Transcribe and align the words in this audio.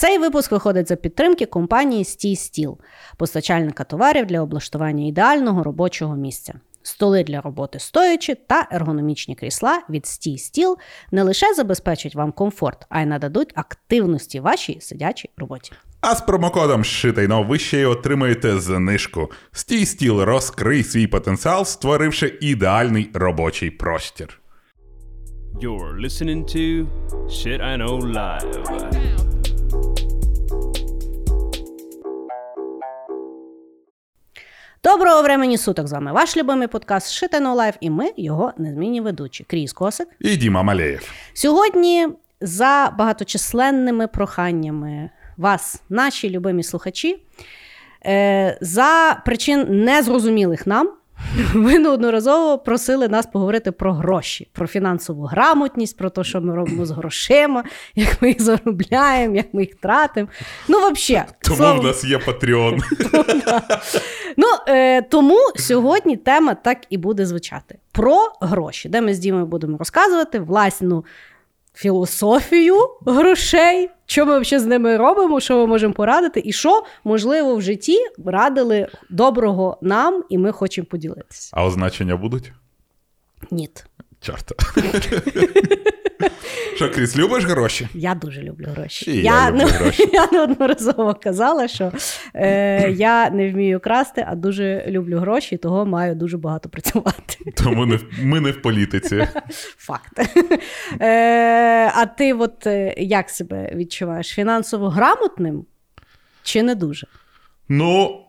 Цей 0.00 0.18
випуск 0.18 0.52
виходить 0.52 0.88
за 0.88 0.96
підтримки 0.96 1.46
компанії 1.46 2.04
Стій 2.04 2.36
Стіл, 2.36 2.78
постачальника 3.16 3.84
товарів 3.84 4.26
для 4.26 4.40
облаштування 4.40 5.06
ідеального 5.06 5.62
робочого 5.62 6.16
місця. 6.16 6.54
Столи 6.82 7.24
для 7.24 7.40
роботи 7.40 7.78
стоячи 7.78 8.34
та 8.34 8.68
ергономічні 8.72 9.34
крісла 9.34 9.82
від 9.90 10.06
стій 10.06 10.38
стіл 10.38 10.78
не 11.12 11.22
лише 11.22 11.54
забезпечать 11.54 12.14
вам 12.14 12.32
комфорт, 12.32 12.86
а 12.88 13.00
й 13.00 13.06
нададуть 13.06 13.52
активності 13.54 14.40
вашій 14.40 14.80
сидячій 14.80 15.30
роботі. 15.36 15.72
А 16.00 16.14
з 16.14 16.20
промокодом 16.20 16.84
«Шитайно» 16.84 17.42
ви 17.42 17.58
ще 17.58 17.80
й 17.80 17.84
отримаєте 17.84 18.60
знижку. 18.60 19.30
Стій 19.52 19.86
стіл 19.86 20.20
розкрий 20.20 20.82
свій 20.84 21.06
потенціал, 21.06 21.64
створивши 21.64 22.38
ідеальний 22.40 23.10
робочий 23.14 23.70
простір. 23.70 24.40
You're 25.62 26.00
listening 26.04 26.44
to 26.54 26.86
Shit 27.28 27.60
I 27.60 27.76
Know 27.82 27.96
Live. 28.16 29.29
Доброго 34.84 35.22
времені 35.22 35.58
суток! 35.58 35.88
З 35.88 35.92
вами 35.92 36.12
ваш 36.12 36.36
любимий 36.36 36.68
подкаст 36.68 37.12
Shit 37.12 37.31
I 37.31 37.35
Know 37.35 37.54
Live, 37.54 37.74
і 37.80 37.90
ми 37.90 38.10
його 38.16 38.52
незмінні 38.58 39.00
ведучі. 39.00 39.44
Кріс 39.44 39.72
Косик. 39.72 40.08
І 40.20 40.36
Діма 40.36 40.62
Малеєв. 40.62 41.12
Сьогодні 41.34 42.08
за 42.40 42.94
багаточисленними 42.98 44.06
проханнями 44.06 45.10
вас, 45.36 45.82
наші 45.88 46.30
любимі 46.30 46.62
слухачі, 46.62 47.22
е, 48.06 48.58
за 48.60 49.22
причин 49.26 49.84
незрозумілих 49.84 50.66
нам. 50.66 50.92
Ви 51.54 51.78
неодноразово 51.78 52.58
просили 52.58 53.08
нас 53.08 53.26
поговорити 53.26 53.72
про 53.72 53.92
гроші, 53.92 54.48
про 54.52 54.66
фінансову 54.66 55.24
грамотність, 55.24 55.96
про 55.96 56.10
те, 56.10 56.24
що 56.24 56.40
ми 56.40 56.54
робимо 56.54 56.86
з 56.86 56.90
грошима, 56.90 57.64
як 57.94 58.22
ми 58.22 58.28
їх 58.28 58.42
заробляємо, 58.42 59.36
як 59.36 59.54
ми 59.54 59.62
їх 59.62 59.74
тратимо. 59.74 60.28
Ну, 60.68 60.78
взагалі. 60.90 61.26
Тому 61.42 61.80
в 61.80 61.84
нас 61.84 62.04
є 62.04 62.16
Patreon. 62.18 62.78
Ну, 64.36 64.46
е, 64.68 65.02
Тому 65.02 65.38
сьогодні 65.56 66.16
тема 66.16 66.54
так 66.54 66.78
і 66.90 66.96
буде 66.96 67.26
звучати: 67.26 67.78
про 67.92 68.32
гроші, 68.40 68.88
де 68.88 69.00
ми 69.00 69.14
з 69.14 69.18
Дімою 69.18 69.46
будемо 69.46 69.78
розказувати 69.78 70.40
власну 70.40 71.04
філософію 71.74 72.76
грошей, 73.06 73.90
що 74.06 74.26
ми 74.26 74.40
взагалі 74.40 74.64
з 74.64 74.66
ними 74.66 74.96
робимо, 74.96 75.40
що 75.40 75.56
ми 75.56 75.66
можемо 75.66 75.94
порадити, 75.94 76.42
і 76.44 76.52
що, 76.52 76.82
можливо, 77.04 77.56
в 77.56 77.62
житті 77.62 77.98
радили 78.26 78.88
доброго 79.10 79.78
нам, 79.80 80.24
і 80.28 80.38
ми 80.38 80.52
хочемо 80.52 80.86
поділитися. 80.90 81.50
А 81.52 81.64
означення 81.64 82.16
будуть? 82.16 82.52
Ні. 83.50 83.68
Чорта. 84.20 84.54
Що, 86.74 86.90
Кріс, 86.94 87.16
любиш 87.16 87.44
гроші? 87.44 87.88
Я 87.94 88.14
дуже 88.14 88.42
люблю 88.42 88.66
гроші. 88.76 89.10
І 89.10 89.16
я, 89.16 89.22
я 89.22 89.50
люблю 89.50 89.64
гроші. 89.66 90.08
Я 90.12 90.28
неодноразово 90.32 91.14
казала, 91.22 91.68
що 91.68 91.92
е, 92.34 92.90
я 92.90 93.30
не 93.30 93.50
вмію 93.52 93.80
красти, 93.80 94.24
а 94.28 94.34
дуже 94.34 94.84
люблю 94.88 95.18
гроші, 95.18 95.56
того 95.56 95.86
маю 95.86 96.14
дуже 96.14 96.38
багато 96.38 96.68
працювати. 96.68 97.36
Тому 97.56 97.86
не, 97.86 97.98
ми 98.22 98.40
не 98.40 98.50
в 98.50 98.62
політиці. 98.62 99.28
Факт. 99.76 100.18
Е, 101.00 101.90
А 101.94 102.06
ти 102.06 102.32
от 102.32 102.66
е, 102.66 102.94
як 102.98 103.30
себе 103.30 103.72
відчуваєш? 103.74 104.28
Фінансово 104.28 104.88
грамотним 104.88 105.64
чи 106.42 106.62
не 106.62 106.74
дуже? 106.74 107.06
Ну. 107.68 108.20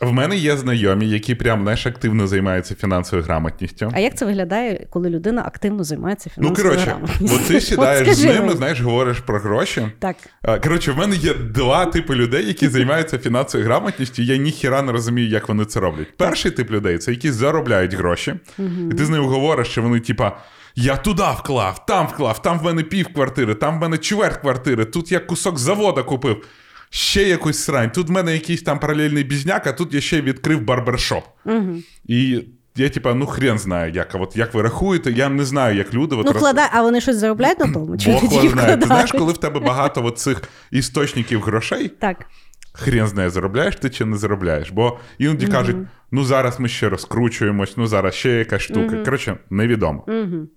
В 0.00 0.12
мене 0.12 0.36
є 0.36 0.56
знайомі, 0.56 1.08
які 1.08 1.34
прям 1.34 1.62
знаєш, 1.62 1.86
активно 1.86 2.26
займаються 2.26 2.74
фінансовою 2.74 3.24
грамотністю. 3.24 3.90
А 3.94 3.98
як 3.98 4.16
це 4.16 4.24
виглядає, 4.26 4.86
коли 4.90 5.10
людина 5.10 5.42
активно 5.46 5.84
займається 5.84 6.30
фінансовою 6.30 6.64
ну, 6.64 6.70
коротше, 6.70 6.90
грамотністю? 6.90 7.36
От 7.36 7.48
ти 7.48 7.60
сідаєш 7.60 8.08
з 8.08 8.24
ними, 8.24 8.52
знаєш, 8.52 8.80
говориш 8.80 9.18
про 9.18 9.38
гроші. 9.38 9.88
Так. 9.98 10.16
Коротше, 10.62 10.92
в 10.92 10.96
мене 10.96 11.16
є 11.16 11.34
два 11.34 11.86
типи 11.86 12.14
людей, 12.14 12.46
які 12.46 12.68
займаються 12.68 13.18
фінансовою 13.18 13.68
грамотністю. 13.68 14.22
Я 14.22 14.36
ніхіра 14.36 14.82
не 14.82 14.92
розумію, 14.92 15.28
як 15.28 15.48
вони 15.48 15.64
це 15.64 15.80
роблять. 15.80 16.16
Перший 16.16 16.50
тип 16.50 16.70
людей 16.70 16.98
це 16.98 17.10
які 17.10 17.30
заробляють 17.30 17.94
гроші, 17.94 18.34
угу. 18.58 18.68
і 18.92 18.94
ти 18.94 19.04
з 19.04 19.10
ними 19.10 19.26
говориш, 19.26 19.68
що 19.68 19.82
вони, 19.82 20.00
типа. 20.00 20.36
Я 20.78 20.96
туди 20.96 21.22
вклав, 21.38 21.86
там 21.86 22.06
вклав, 22.06 22.42
там 22.42 22.58
в 22.58 22.64
мене 22.64 22.82
пів 22.82 23.06
квартири, 23.12 23.54
там 23.54 23.78
в 23.78 23.80
мене 23.80 23.98
чверть 23.98 24.36
квартири, 24.36 24.84
тут 24.84 25.12
я 25.12 25.20
кусок 25.20 25.58
завода 25.58 26.02
купив 26.02 26.44
ще 26.90 27.22
якусь 27.22 27.58
срань. 27.58 27.90
Тут 27.90 28.08
в 28.08 28.10
мене 28.10 28.32
якийсь 28.32 28.62
там 28.62 28.78
паралельний 28.78 29.24
бізняк, 29.24 29.66
а 29.66 29.72
тут 29.72 29.94
я 29.94 30.00
ще 30.00 30.20
відкрив 30.20 30.60
барбершоп. 30.60 31.24
Угу. 31.44 31.76
І 32.04 32.44
я, 32.76 32.88
типа, 32.88 33.14
ну 33.14 33.26
хрен 33.26 33.58
знаю, 33.58 33.92
як 33.92 34.08
от, 34.14 34.36
як 34.36 34.54
ви 34.54 34.62
рахуєте, 34.62 35.12
я 35.12 35.28
не 35.28 35.44
знаю, 35.44 35.76
як 35.76 35.94
люди. 35.94 36.16
От, 36.16 36.26
ну, 36.26 36.32
вкладає, 36.32 36.68
а 36.72 36.82
вони 36.82 37.00
щось 37.00 37.16
заробляють 37.16 37.58
на 37.58 37.72
тому? 37.72 37.98
Чи 37.98 38.10
Бог 38.10 38.48
знає. 38.48 38.76
Ти 38.76 38.86
знаєш, 38.86 39.12
коли 39.12 39.32
в 39.32 39.38
тебе 39.38 39.60
багато 39.60 40.10
цих 40.10 40.42
істочників 40.70 41.42
грошей, 41.42 41.88
так. 41.88 42.26
хрен 42.72 43.06
знає, 43.06 43.30
заробляєш 43.30 43.76
ти 43.76 43.90
чи 43.90 44.04
не 44.04 44.16
заробляєш. 44.16 44.70
Бо 44.70 44.98
іноді 45.18 45.46
угу. 45.46 45.54
кажуть, 45.54 45.76
ну 46.10 46.24
зараз 46.24 46.60
ми 46.60 46.68
ще 46.68 46.88
розкручуємось, 46.88 47.76
ну 47.76 47.86
зараз 47.86 48.14
ще 48.14 48.30
якась 48.30 48.62
штука. 48.62 48.96
Угу. 48.96 49.04
Коротше, 49.04 49.36
невідомо. 49.50 50.04
Угу. 50.08 50.48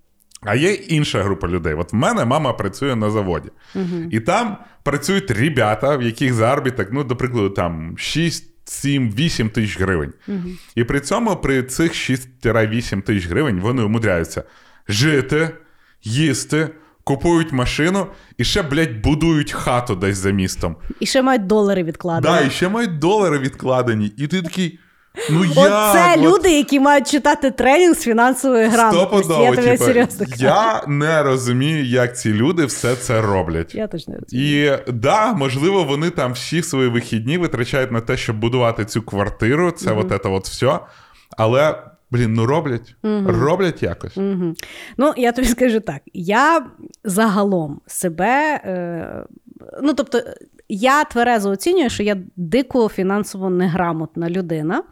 А 0.42 0.54
є 0.54 0.72
інша 0.72 1.22
група 1.22 1.48
людей. 1.48 1.74
От 1.74 1.92
в 1.92 1.96
мене 1.96 2.24
мама 2.24 2.52
працює 2.52 2.96
на 2.96 3.10
заводі, 3.10 3.48
uh-huh. 3.74 4.08
і 4.10 4.20
там 4.20 4.56
працюють 4.82 5.30
ребята, 5.30 5.96
в 5.96 6.02
яких 6.02 6.34
заробіток, 6.34 6.88
ну, 6.92 7.04
до 7.04 7.16
прикладу, 7.16 7.50
там 7.50 7.98
6, 7.98 8.44
7, 8.64 9.10
8 9.10 9.50
тисяч 9.50 9.80
гривень. 9.80 10.12
Uh-huh. 10.28 10.58
І 10.74 10.84
при 10.84 11.00
цьому 11.00 11.36
при 11.36 11.62
цих 11.62 11.92
6-8 11.92 13.02
тисяч 13.02 13.28
гривень 13.28 13.60
вони 13.60 13.82
умудряються 13.82 14.42
жити, 14.88 15.50
їсти. 16.02 16.68
Купують 17.04 17.52
машину 17.52 18.06
і 18.38 18.44
ще, 18.44 18.62
блядь, 18.62 19.02
будують 19.02 19.52
хату 19.52 19.96
десь 19.96 20.16
за 20.16 20.30
містом. 20.30 20.76
І 21.00 21.06
ще 21.06 21.22
мають 21.22 21.46
долари 21.46 21.84
відкладені. 21.84 22.34
Так, 22.34 22.42
да, 22.42 22.48
і 22.48 22.50
ще 22.50 22.68
мають 22.68 22.98
долари 22.98 23.38
відкладені. 23.38 24.12
І 24.16 24.26
ти 24.26 24.42
такий. 24.42 24.78
Ну, 25.30 25.44
Оце 25.50 26.14
як? 26.16 26.18
люди, 26.18 26.56
які 26.56 26.80
мають 26.80 27.10
читати 27.10 27.50
тренінг 27.50 27.94
з 27.94 28.02
фінансової 28.02 28.66
грамотності. 28.66 29.32
Я 29.32 29.50
типу, 29.56 29.84
серйозно 29.84 30.26
кажу. 30.26 30.44
Я 30.44 30.82
не 30.86 31.22
розумію, 31.22 31.84
як 31.84 32.18
ці 32.18 32.32
люди 32.32 32.64
все 32.64 32.96
це 32.96 33.20
роблять. 33.20 33.74
Я 33.74 33.86
теж 33.86 34.08
не 34.08 34.18
розумію. 34.18 34.78
І 34.86 34.92
да, 34.92 35.32
можливо, 35.32 35.84
вони 35.84 36.10
там 36.10 36.32
всі 36.32 36.62
свої 36.62 36.88
вихідні 36.88 37.38
витрачають 37.38 37.92
на 37.92 38.00
те, 38.00 38.16
щоб 38.16 38.38
будувати 38.38 38.84
цю 38.84 39.02
квартиру. 39.02 39.70
Це 39.70 39.90
mm-hmm. 39.90 40.14
от 40.14 40.22
це 40.22 40.28
от 40.28 40.46
все. 40.48 40.78
Але. 41.36 41.82
Блін, 42.12 42.34
ну 42.34 42.46
роблять, 42.46 42.94
mm 43.02 43.26
роблять 43.26 43.82
якось. 43.82 44.16
mm 44.16 44.54
Ну, 44.96 45.14
я 45.16 45.32
тобі 45.32 45.48
скажу 45.48 45.80
так: 45.80 46.02
я 46.14 46.66
загалом 47.04 47.80
себе, 47.86 48.60
е, 48.64 49.24
ну 49.82 49.94
тобто, 49.94 50.22
я 50.70 51.04
тверезо 51.04 51.50
оцінюю, 51.50 51.90
що 51.90 52.02
я 52.02 52.16
дико 52.36 52.88
фінансово 52.88 53.50
неграмотна 53.50 54.30
людина. 54.30 54.82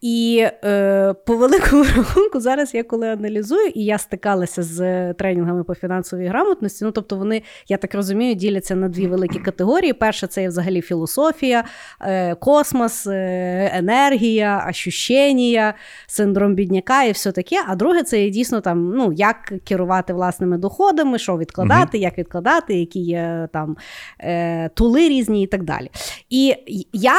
І 0.00 0.46
е, 0.64 1.14
по 1.26 1.36
великому 1.36 1.84
рахунку, 1.96 2.40
зараз 2.40 2.74
я 2.74 2.84
коли 2.84 3.08
аналізую, 3.08 3.66
і 3.74 3.84
я 3.84 3.98
стикалася 3.98 4.62
з 4.62 5.12
тренінгами 5.14 5.64
по 5.64 5.74
фінансовій 5.74 6.26
грамотності. 6.26 6.84
Ну, 6.84 6.90
тобто, 6.90 7.16
вони, 7.16 7.42
я 7.68 7.76
так 7.76 7.94
розумію, 7.94 8.34
діляться 8.34 8.76
на 8.76 8.88
дві 8.88 9.06
великі 9.06 9.38
категорії. 9.44 9.92
Перша 9.92 10.26
це 10.26 10.48
взагалі 10.48 10.80
філософія, 10.80 11.64
е, 12.00 12.34
космос, 12.34 13.06
е, 13.06 13.70
енергія, 13.74 14.66
ощущення, 14.70 15.74
синдром 16.06 16.54
бідняка 16.54 17.02
і 17.02 17.12
все 17.12 17.32
таке. 17.32 17.56
А 17.68 17.74
друге, 17.74 18.02
це 18.02 18.24
є 18.24 18.30
дійсно 18.30 18.60
там, 18.60 18.90
ну, 18.96 19.12
як 19.12 19.52
керувати 19.64 20.12
власними 20.12 20.58
доходами, 20.58 21.18
що 21.18 21.38
відкладати, 21.38 21.98
угу. 21.98 22.02
як 22.02 22.18
відкладати, 22.18 22.74
які 22.74 23.00
є 23.00 23.48
там 23.52 23.76
е, 24.20 24.68
тули 24.68 25.08
різні 25.08 25.42
і 25.42 25.46
так 25.46 25.62
далі. 25.62 25.90
І 26.30 26.54
я 26.92 27.14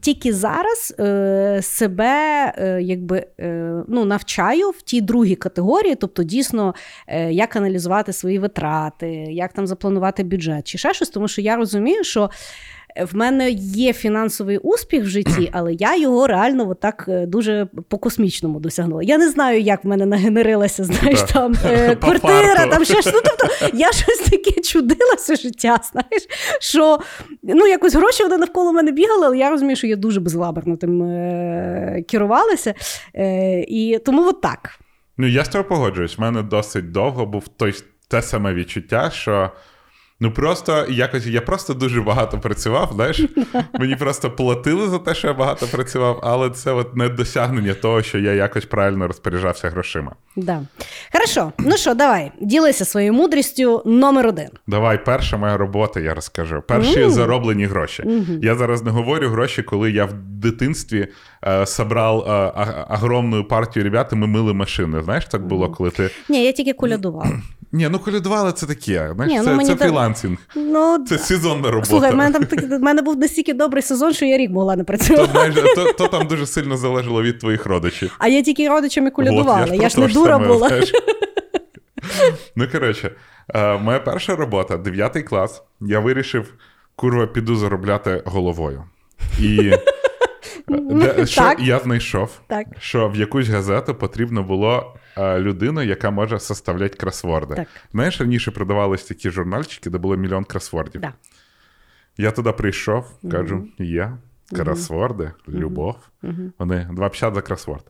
тільки 0.00 0.32
зараз 0.32 0.94
е, 0.98 1.60
себе 1.62 2.21
е, 2.58 2.82
якби, 2.82 3.26
е, 3.40 3.72
ну, 3.88 4.04
навчаю 4.04 4.70
в 4.70 4.82
тій 4.82 5.00
другій 5.00 5.34
категорії, 5.34 5.94
тобто 5.94 6.22
дійсно, 6.22 6.74
е, 7.06 7.32
як 7.32 7.56
аналізувати 7.56 8.12
свої 8.12 8.38
витрати, 8.38 9.08
як 9.30 9.52
там 9.52 9.66
запланувати 9.66 10.24
бюджет 10.24 10.66
чи 10.66 10.78
ще 10.78 10.94
щось, 10.94 11.08
тому 11.08 11.28
що 11.28 11.40
я 11.40 11.56
розумію, 11.56 12.04
що. 12.04 12.30
В 13.00 13.16
мене 13.16 13.50
є 13.50 13.92
фінансовий 13.92 14.58
успіх 14.58 15.02
в 15.02 15.06
житті, 15.06 15.50
але 15.52 15.72
я 15.72 15.96
його 15.96 16.26
реально 16.26 16.68
отак 16.68 17.04
е, 17.08 17.26
дуже 17.26 17.66
по-космічному 17.88 18.60
досягнула. 18.60 19.02
Я 19.02 19.18
не 19.18 19.30
знаю, 19.30 19.60
як 19.60 19.84
в 19.84 19.88
мене 19.88 20.06
нагенерилася, 20.06 20.84
знаєш, 20.84 21.22
там 21.22 21.54
е, 21.64 21.96
квартира, 22.00 22.66
там 22.66 22.84
ще 22.84 23.02
щось. 23.02 23.14
Ну, 23.14 23.20
тобто 23.24 23.76
я 23.76 23.92
щось 23.92 24.18
таке 24.18 24.60
чудила 24.60 25.14
все 25.16 25.36
життя. 25.36 25.80
Знаєш, 25.92 26.26
що 26.60 26.98
ну, 27.42 27.66
якось 27.66 27.94
гроші 27.94 28.22
вони 28.22 28.38
навколо 28.38 28.72
мене 28.72 28.92
бігали, 28.92 29.26
але 29.26 29.38
я 29.38 29.50
розумію, 29.50 29.76
що 29.76 29.86
я 29.86 29.96
дуже 29.96 30.20
безлаберно 30.20 30.76
тим 30.76 31.02
е, 31.02 32.04
керувалася. 32.08 32.74
Е, 33.14 33.60
І 33.60 33.98
тому 34.04 34.28
от 34.28 34.40
так. 34.40 34.70
Ну, 35.18 35.26
я 35.26 35.44
з 35.44 35.48
тобою 35.48 35.68
погоджуюсь. 35.68 36.18
У 36.18 36.22
мене 36.22 36.42
досить 36.42 36.92
довго 36.92 37.26
був 37.26 37.48
той 37.48 37.74
те 38.08 38.22
саме 38.22 38.54
відчуття, 38.54 39.10
що. 39.10 39.50
Ну 40.22 40.30
просто 40.30 40.86
якось 40.90 41.26
я 41.26 41.40
просто 41.40 41.74
дуже 41.74 42.02
багато 42.02 42.38
працював. 42.38 42.90
Знаєш, 42.94 43.22
мені 43.78 43.96
просто 43.96 44.30
платили 44.30 44.88
за 44.88 44.98
те, 44.98 45.14
що 45.14 45.28
я 45.28 45.34
багато 45.34 45.66
працював, 45.66 46.20
але 46.22 46.50
це 46.50 46.72
от 46.72 46.96
не 46.96 47.08
досягнення 47.08 47.74
того, 47.74 48.02
що 48.02 48.18
я 48.18 48.32
якось 48.32 48.64
правильно 48.64 49.06
розпоряджався 49.06 49.70
грошима. 49.70 50.12
Да. 50.36 50.62
Хорошо, 51.12 51.52
ну 51.58 51.76
що, 51.76 51.94
давай, 51.94 52.32
ділися 52.40 52.84
своєю 52.84 53.12
мудрістю 53.12 53.82
номер 53.84 54.26
один. 54.26 54.48
Давай, 54.66 55.04
перша 55.04 55.36
моя 55.36 55.56
робота, 55.56 56.00
я 56.00 56.14
розкажу. 56.14 56.62
Перші 56.68 57.00
mm. 57.00 57.10
зароблені 57.10 57.66
гроші. 57.66 58.02
Mm-hmm. 58.02 58.44
Я 58.44 58.54
зараз 58.54 58.82
не 58.82 58.90
говорю 58.90 59.28
гроші, 59.28 59.62
коли 59.62 59.90
я 59.90 60.04
в 60.04 60.12
дитинстві 60.14 61.08
е, 61.46 61.66
собрав 61.66 62.18
е, 62.18 62.86
огромну 62.90 63.44
партію 63.44 63.84
ребят, 63.84 64.08
і 64.12 64.16
ми 64.16 64.26
мили 64.26 64.54
машини. 64.54 65.02
Знаєш, 65.02 65.24
так 65.24 65.46
було, 65.46 65.70
коли 65.70 65.90
ти. 65.90 66.10
Ні, 66.28 66.44
я 66.44 66.52
тільки 66.52 66.72
колядував. 66.72 67.26
Ні, 67.72 67.88
ну 67.88 67.98
колядували 67.98 68.52
це 68.52 68.66
таке. 68.66 69.12
Знаєш, 69.14 69.32
Ні, 69.32 69.50
ну, 69.50 69.58
Це 69.58 69.66
це 69.66 69.76
фрілансинг. 69.76 70.38
Ну, 70.56 71.04
Це 71.08 71.18
сезонна 71.18 71.70
робота. 71.70 71.88
Слухай, 71.90 72.12
в 72.12 72.16
мене 72.16 72.38
там 72.38 72.78
в 72.78 72.82
мене 72.82 73.02
був 73.02 73.16
настільки 73.16 73.54
добрий 73.54 73.82
сезон, 73.82 74.12
що 74.12 74.24
я 74.24 74.38
рік 74.38 74.50
могла 74.50 74.76
не 74.76 74.84
працювати. 74.84 75.52
То, 75.52 75.74
то, 75.74 75.92
то 75.92 76.08
там 76.08 76.26
дуже 76.26 76.46
сильно 76.46 76.76
залежало 76.76 77.22
від 77.22 77.38
твоїх 77.38 77.66
родичів. 77.66 78.16
А 78.18 78.28
я 78.28 78.42
тільки 78.42 78.68
родичами 78.68 79.10
колядувала. 79.10 79.60
Вот, 79.60 79.68
я 79.68 79.74
ж, 79.76 79.82
я 79.82 79.88
ж 79.88 80.00
не 80.00 80.08
дура 80.08 80.34
саме, 80.34 80.46
була. 80.46 80.68
Знаєш. 80.68 80.92
Ну, 82.56 82.68
коротше, 82.72 83.10
е, 83.54 83.78
моя 83.78 84.00
перша 84.00 84.36
робота, 84.36 84.76
9 84.76 85.22
клас, 85.22 85.62
я 85.80 86.00
вирішив, 86.00 86.54
курва, 86.96 87.26
піду 87.26 87.56
заробляти 87.56 88.22
головою. 88.24 88.84
І 89.40 89.72
де, 90.68 91.26
що 91.26 91.40
так. 91.40 91.60
я 91.60 91.78
знайшов, 91.78 92.40
так. 92.46 92.66
що 92.78 93.08
в 93.08 93.16
якусь 93.16 93.48
газету 93.48 93.94
потрібно 93.94 94.42
було 94.42 94.96
а, 95.16 95.38
людину, 95.38 95.82
яка 95.82 96.10
може 96.10 96.40
составляти 96.40 96.96
кросворди. 96.96 97.54
Так. 97.54 97.66
Знаєш, 97.92 98.20
раніше 98.20 98.50
продавались 98.50 99.04
такі 99.04 99.30
журнальчики, 99.30 99.90
де 99.90 99.98
було 99.98 100.16
мільйон 100.16 100.44
кросвордів. 100.44 101.00
Да. 101.00 101.12
Я 102.16 102.30
туди 102.30 102.52
прийшов, 102.52 103.18
кажу: 103.30 103.68
є 103.78 104.12
кросворди, 104.52 105.32
любов. 105.48 105.96
Вони 106.58 106.88
2,50 106.92 107.34
за 107.34 107.42
кросворд. 107.42 107.84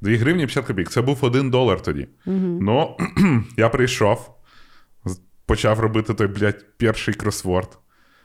2 0.00 0.16
гривні 0.16 0.46
50 0.46 0.66
копійок. 0.66 0.90
Це 0.90 1.02
був 1.02 1.18
один 1.24 1.50
долар 1.50 1.82
тоді. 1.82 2.08
Ну, 2.26 2.96
я 3.56 3.68
прийшов, 3.68 4.30
почав 5.46 5.80
робити 5.80 6.14
той, 6.14 6.26
блядь, 6.26 6.64
перший 6.78 7.14
кросворд. 7.14 7.78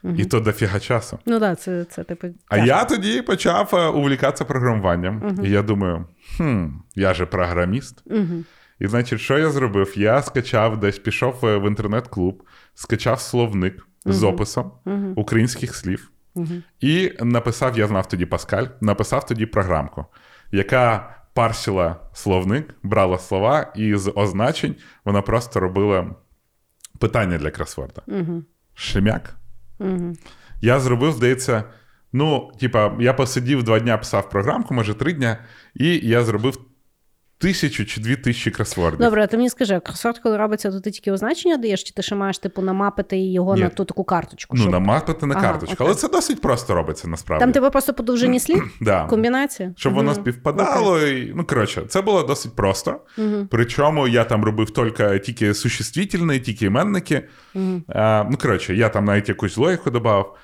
Угу. 0.03 0.15
І 0.18 0.25
то 0.25 0.39
дофіга 0.39 0.80
часу. 0.80 1.19
Ну 1.25 1.39
так, 1.39 1.59
це 1.59 1.86
це 1.86 2.03
типу. 2.03 2.27
А 2.48 2.57
я 2.57 2.86
тоді 2.86 3.21
почав 3.21 3.69
е, 3.74 3.88
увлікатися 3.88 4.45
програмуванням. 4.45 5.24
Угу. 5.25 5.45
І 5.45 5.50
я 5.50 5.62
думаю, 5.62 6.06
хм, 6.38 6.68
я 6.95 7.13
же 7.13 7.25
програміст. 7.25 8.03
Угу. 8.06 8.44
І 8.80 8.88
значить, 8.88 9.19
що 9.19 9.38
я 9.38 9.50
зробив? 9.50 9.94
Я 9.98 10.21
скачав 10.21 10.80
десь, 10.80 11.00
пішов 11.00 11.45
е, 11.45 11.57
в 11.57 11.68
інтернет-клуб, 11.68 12.44
скачав 12.74 13.19
словник 13.19 13.88
з 14.06 14.24
описом 14.24 14.71
українських 15.15 15.75
слів. 15.75 16.12
І 16.80 17.12
написав: 17.19 17.77
я 17.77 17.88
знав 17.88 18.07
тоді 18.07 18.25
Паскаль, 18.25 18.65
написав 18.81 19.25
тоді 19.25 19.45
програмку, 19.45 20.06
яка 20.51 21.15
парсила 21.33 21.95
словник, 22.13 22.75
брала 22.83 23.18
слова, 23.18 23.74
і 23.75 23.95
з 23.95 24.12
означень 24.15 24.75
вона 25.06 25.21
просто 25.21 25.59
робила 25.59 26.15
питання 27.00 27.38
для 27.38 27.51
кросворда. 27.51 28.01
Шемяк. 28.74 29.36
Я 30.62 30.80
зробив, 30.80 31.12
здається, 31.12 31.63
ну, 32.13 32.51
типа, 32.60 32.94
я 33.00 33.13
посидів 33.13 33.63
два 33.63 33.80
дня, 33.80 33.98
писав 33.98 34.30
програмку, 34.30 34.74
може 34.74 34.94
три 34.94 35.13
дня, 35.13 35.38
і 35.75 36.07
я 36.07 36.24
зробив 36.24 36.70
тисячу 37.41 37.85
чи 37.85 38.01
дві 38.01 38.15
тисячі 38.15 38.51
кросвордів. 38.51 38.99
Добре, 38.99 39.23
а 39.23 39.27
ти 39.27 39.38
мені 39.38 39.49
скажи, 39.49 39.79
кросворд, 39.79 40.19
коли 40.19 40.38
робиться, 40.38 40.71
то 40.71 40.79
ти 40.79 40.91
тільки 40.91 41.11
означення 41.11 41.57
даєш, 41.57 41.83
чи 41.83 41.93
ти 41.93 42.01
ще 42.01 42.15
маєш 42.15 42.39
типу 42.39 42.61
намапити 42.61 43.17
його 43.17 43.55
Ні. 43.55 43.61
на 43.61 43.69
ту 43.69 43.85
таку 43.85 44.03
карточку? 44.03 44.55
Ну, 44.55 44.61
щоб... 44.61 44.73
намапити 44.73 45.25
на 45.25 45.35
ага, 45.35 45.43
карточку. 45.43 45.73
Окей. 45.73 45.88
Але 45.88 45.95
це 45.95 46.07
досить 46.07 46.41
просто 46.41 46.75
робиться 46.75 47.07
насправді. 47.07 47.43
Там 47.43 47.51
тебе 47.51 47.69
просто 47.69 47.93
подовжені 47.93 48.39
слів? 48.39 48.77
да. 48.81 49.05
Комбінація? 49.05 49.73
Щоб 49.77 49.93
воно 49.93 50.15
співпадало. 50.15 50.99
І, 51.01 51.33
Ну, 51.35 51.43
коротше, 51.45 51.81
це 51.88 52.01
було 52.01 52.23
досить 52.23 52.55
просто. 52.55 52.99
Причому 53.49 54.07
я 54.07 54.23
там 54.23 54.45
робив 54.45 54.69
тільки, 54.71 55.19
тільки 55.19 55.53
существительні, 55.53 56.39
тільки 56.39 56.65
іменники. 56.65 57.27
А, 57.87 58.25
ну, 58.31 58.37
коротше, 58.37 58.75
я 58.75 58.89
там 58.89 59.05
навіть 59.05 59.29
якусь 59.29 59.57
логіку 59.57 59.91
додав. 59.91 60.37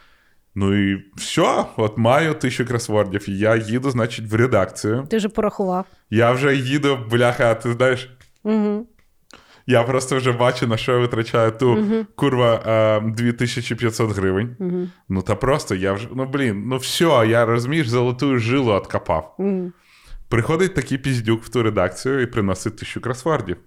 Ну 0.59 0.91
і 0.91 1.03
все, 1.15 1.65
от 1.77 1.97
маю 1.97 2.33
тисячу 2.33 2.65
кросвордів. 2.65 3.29
Я 3.29 3.55
їду, 3.55 3.91
значить, 3.91 4.31
в 4.31 4.35
редакцію. 4.35 5.07
Ти 5.09 5.17
вже 5.17 5.29
порахував. 5.29 5.85
Я 6.09 6.31
вже 6.31 6.55
їду, 6.55 6.97
бляха, 7.11 7.55
ти 7.55 7.73
знаєш. 7.73 8.09
Угу. 8.43 8.87
Я 9.67 9.83
просто 9.83 10.17
вже 10.17 10.31
бачу, 10.31 10.67
на 10.67 10.77
що 10.77 10.91
я 10.91 10.97
витрачаю 10.97 11.51
ту 11.51 11.75
uh 11.75 12.05
курва 12.15 12.99
2500 13.05 14.11
гривень. 14.11 14.55
uh 14.59 14.89
Ну 15.09 15.21
та 15.21 15.35
просто 15.35 15.75
я 15.75 15.93
вже. 15.93 16.07
Ну 16.15 16.25
блін, 16.25 16.63
ну 16.67 16.77
все, 16.77 17.25
я 17.29 17.45
розумієш, 17.45 17.89
золоту 17.89 18.37
жилу 18.37 18.71
откопав. 18.71 19.35
uh 19.39 19.71
Приходить 20.29 20.75
такий 20.75 20.97
піздюк 20.97 21.43
в 21.43 21.49
ту 21.49 21.63
редакцію 21.63 22.21
і 22.21 22.25
приносить 22.25 22.77
тисячу 22.77 23.01
кросвордів. 23.01 23.57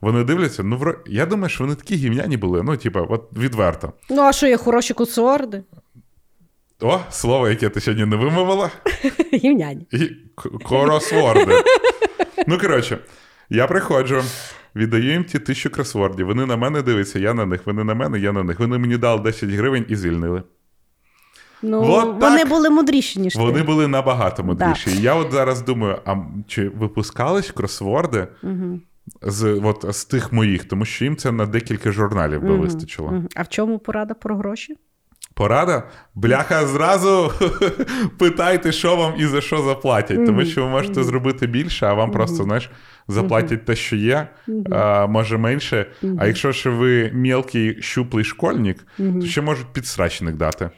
Вони 0.00 0.24
дивляться, 0.24 0.62
ну 0.62 0.76
вро... 0.76 0.94
я 1.06 1.26
думаю, 1.26 1.48
що 1.48 1.64
вони 1.64 1.76
такі 1.76 1.94
гівняні 1.94 2.36
були, 2.36 2.62
ну, 2.62 2.76
типа, 2.76 3.00
от 3.00 3.38
відверто. 3.38 3.92
Ну, 4.10 4.22
а 4.22 4.32
що 4.32 4.46
є 4.46 4.56
хороші 4.56 4.94
кусорди? 4.94 5.62
О, 6.80 7.00
слово, 7.10 7.48
яке 7.48 7.68
ти 7.68 7.80
сьогодні 7.80 8.06
не 8.06 8.16
вимовила. 8.16 8.70
Гівняні. 9.34 9.86
Коросворди. 10.64 11.54
Ну, 12.46 12.58
коротше, 12.58 12.98
я 13.50 13.66
приходжу, 13.66 14.22
віддаю 14.76 15.12
їм 15.12 15.24
ті 15.24 15.38
тисячу 15.38 15.70
кросвордів. 15.70 16.26
Вони 16.26 16.46
на 16.46 16.56
мене 16.56 16.82
дивляться, 16.82 17.18
я 17.18 17.34
на 17.34 17.46
них, 17.46 17.66
вони 17.66 17.84
на 17.84 17.94
мене, 17.94 18.18
я 18.18 18.32
на 18.32 18.42
них. 18.42 18.60
Вони 18.60 18.78
мені 18.78 18.96
дали 18.96 19.22
10 19.22 19.50
гривень 19.50 19.84
і 19.88 19.96
звільнили. 19.96 20.42
Ну, 21.62 21.92
от 21.92 22.20
Вони 22.20 22.38
так. 22.38 22.48
були 22.48 22.70
мудріші, 22.70 23.20
ніж 23.20 23.36
Вони 23.36 23.62
були 23.62 23.88
набагато 23.88 24.44
мудріші. 24.44 24.90
І 24.90 25.02
я 25.02 25.14
от 25.14 25.32
зараз 25.32 25.62
думаю: 25.62 25.98
а 26.04 26.16
чи 26.46 26.68
випускались 26.68 27.50
кросворди 27.50 28.28
угу. 28.42 28.80
з 29.22 29.60
от, 29.64 29.84
з 29.90 30.04
тих 30.04 30.32
моїх, 30.32 30.64
тому 30.64 30.84
що 30.84 31.04
їм 31.04 31.16
це 31.16 31.32
на 31.32 31.46
декілька 31.46 31.92
журналів 31.92 32.42
би 32.42 32.52
угу. 32.52 32.62
вистачило. 32.62 33.08
Угу. 33.08 33.26
А 33.36 33.42
в 33.42 33.48
чому 33.48 33.78
порада 33.78 34.14
про 34.14 34.36
гроші? 34.36 34.76
Порада? 35.40 35.82
Бляха, 36.14 36.66
зразу 36.66 37.32
питайте, 38.18 38.72
що 38.72 38.96
вам 38.96 39.14
і 39.18 39.26
за 39.26 39.40
що 39.40 39.62
заплатять. 39.62 40.26
Тому 40.26 40.44
що 40.44 40.64
ви 40.64 40.70
можете 40.70 41.04
зробити 41.04 41.46
більше, 41.46 41.86
а 41.86 41.94
вам 41.94 42.10
просто, 42.10 42.44
знаєш, 42.44 42.70
заплатять 43.08 43.64
те, 43.64 43.76
що 43.76 43.96
є, 43.96 44.28
а, 44.70 45.06
може 45.06 45.38
менше. 45.38 45.86
А 46.18 46.26
якщо 46.26 46.52
ж 46.52 46.70
ви 46.70 47.10
мілкий 47.14 47.82
щуплий 47.82 48.24
школьник, 48.24 48.86
то 48.96 49.26
ще 49.26 49.40
можуть 49.40 49.66
підсрачник 49.72 50.36
дати. 50.36 50.70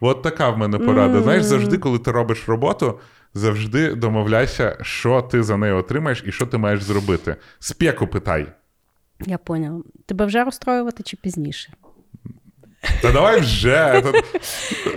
От 0.00 0.22
така 0.22 0.50
в 0.50 0.58
мене 0.58 0.78
порада. 0.78 1.22
Знаєш, 1.22 1.42
завжди, 1.42 1.78
коли 1.78 1.98
ти 1.98 2.10
робиш 2.12 2.48
роботу, 2.48 3.00
завжди 3.34 3.94
домовляйся, 3.94 4.78
що 4.82 5.22
ти 5.22 5.42
за 5.42 5.56
нею 5.56 5.76
отримаєш 5.76 6.24
і 6.26 6.32
що 6.32 6.46
ти 6.46 6.58
маєш 6.58 6.82
зробити. 6.82 7.36
Спеку 7.58 8.06
питай. 8.06 8.46
Я 9.26 9.38
поняла. 9.38 9.80
Тебе 10.06 10.26
вже 10.26 10.44
розстроювати 10.44 11.02
чи 11.02 11.16
пізніше? 11.16 11.72
Та 13.02 13.12
давай 13.12 13.40
вже. 13.40 14.02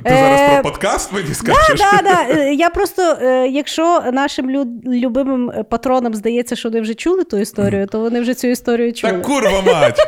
Ти 0.04 0.10
зараз 0.10 0.40
про 0.50 0.58
е, 0.58 0.62
подкаст 0.64 1.14
мені 1.14 1.34
скажеш? 1.34 1.80
Так, 1.80 2.04
так, 2.04 2.28
так. 2.28 2.38
Я 2.54 2.69
просто, 2.69 3.18
е, 3.22 3.48
якщо 3.48 4.04
нашим 4.14 4.50
любимим 4.86 5.52
патронам 5.69 6.14
здається, 6.14 6.56
що 6.56 6.69
вони 6.69 6.81
вже 6.81 6.94
чули 6.94 7.24
ту 7.24 7.38
історію, 7.38 7.88
то 7.88 8.00
вони 8.00 8.22
вже 8.22 8.34
цю 8.34 8.48
історію 8.48 8.94
чули. 8.94 9.14
Та 9.14 9.19
курва 9.19 9.62
мать! 9.62 10.00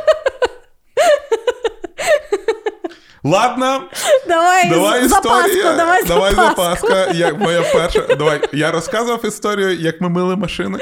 Ладно, 3.24 3.82
давай 4.28 4.70
давай 4.70 5.08
запаску, 5.08 5.48
історія. 5.50 5.74
Давай, 5.78 6.04
давай 6.04 6.36
запаска. 6.36 7.12
Як 7.14 7.40
моя 7.40 7.62
перша. 7.74 8.16
Давай. 8.16 8.42
Я 8.54 8.72
розказував 8.72 9.26
історію, 9.26 9.76
як 9.80 10.02
ми 10.02 10.10
мили 10.10 10.36
машини. 10.36 10.80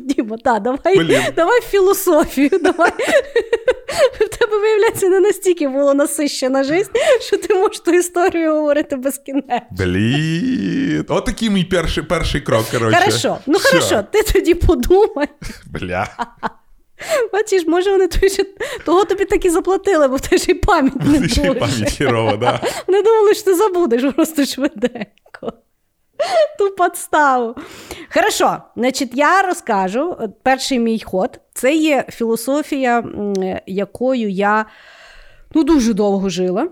Діма, 0.00 0.36
так, 0.44 0.62
давай 0.62 0.98
Блін. 0.98 1.22
давай 1.36 1.60
філософію. 1.60 2.50
давай. 2.62 2.90
В 4.20 4.28
тебе, 4.38 4.58
виявляється, 4.58 5.08
не 5.08 5.20
настільки 5.20 5.68
було 5.68 5.94
насищена 5.94 6.64
життя, 6.64 7.00
що 7.20 7.36
ти 7.36 7.54
можеш 7.54 7.80
ту 7.80 7.90
історію 7.92 8.54
говорити 8.54 8.96
безкінечно. 8.96 9.60
Блін. 9.70 11.04
От 11.08 11.24
такий 11.24 11.50
мій 11.50 11.64
перший 11.64 12.02
перший 12.02 12.40
крок. 12.40 12.64
коротше. 12.70 12.98
Хорошо, 12.98 13.38
ну 13.46 13.58
Що? 13.58 13.68
хорошо, 13.68 14.04
ти 14.12 14.22
тоді 14.22 14.54
подумай. 14.54 15.28
Бля. 15.66 16.08
Бачиш, 17.32 17.66
може, 17.66 17.90
вони 17.90 18.08
тобі 18.08 18.28
ще 18.28 18.44
того 18.84 19.04
тобі 19.04 19.24
так 19.24 19.44
і 19.44 19.50
заплатили, 19.50 20.08
бо 20.08 20.16
в 20.16 20.20
тебе 20.20 20.38
ще 20.38 20.52
й 20.52 20.54
пам'ять 20.54 20.94
не 20.94 21.18
було. 21.18 21.28
Ще 21.28 21.42
й 21.42 21.54
пам'ять 21.54 21.92
хірова, 21.92 22.36
да. 22.36 22.60
Вони 22.86 23.02
думали, 23.02 23.34
що 23.34 23.44
ти 23.44 23.54
забудеш 23.54 24.14
просто 24.14 24.44
швиденько. 24.46 25.52
Ту 26.58 26.70
подставу. 26.70 27.54
Хорошо, 28.14 28.56
значить, 28.76 29.10
я 29.14 29.42
розкажу 29.42 30.30
перший 30.42 30.78
мій 30.78 31.00
ход. 31.00 31.40
Це 31.54 31.74
є 31.74 32.04
філософія, 32.08 33.04
якою 33.66 34.30
я 34.30 34.66
ну, 35.54 35.64
дуже 35.64 35.94
довго 35.94 36.28
жила. 36.28 36.68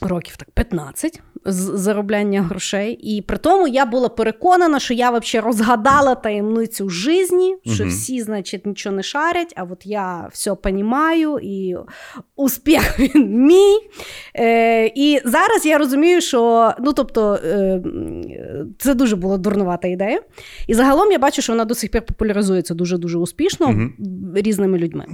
років 0.00 0.36
так 0.36 0.50
15 0.50 1.20
з 1.27 1.27
заробляння 1.44 2.42
грошей. 2.42 2.92
І 2.92 3.22
при 3.22 3.38
тому 3.38 3.68
я 3.68 3.86
була 3.86 4.08
переконана, 4.08 4.78
що 4.80 4.94
я 4.94 5.10
взагалі 5.10 5.46
розгадала 5.46 6.14
таємницю 6.14 6.88
житті, 6.88 7.56
що 7.66 7.82
угу. 7.82 7.92
всі, 7.92 8.22
значить, 8.22 8.66
нічого 8.66 8.96
не 8.96 9.02
шарять, 9.02 9.52
а 9.56 9.62
от 9.62 9.86
я 9.86 10.28
все 10.32 10.50
розумію, 10.64 11.38
і 11.42 11.76
успіх 12.36 12.98
він 12.98 13.46
мій. 13.46 13.78
Е, 14.34 14.86
І 14.86 15.20
зараз 15.24 15.66
я 15.66 15.78
розумію, 15.78 16.20
що 16.20 16.72
ну, 16.80 16.92
тобто, 16.92 17.34
е, 17.34 17.82
це 18.78 18.94
дуже 18.94 19.16
була 19.16 19.38
дурнувата 19.38 19.88
ідея. 19.88 20.20
І 20.66 20.74
загалом 20.74 21.12
я 21.12 21.18
бачу, 21.18 21.42
що 21.42 21.52
вона 21.52 21.64
до 21.64 21.74
сих 21.74 21.90
пір 21.90 22.02
популяризується 22.02 22.74
дуже-дуже 22.74 23.18
успішно 23.18 23.66
угу. 23.66 23.82
різними 24.34 24.78
людьми. 24.78 25.06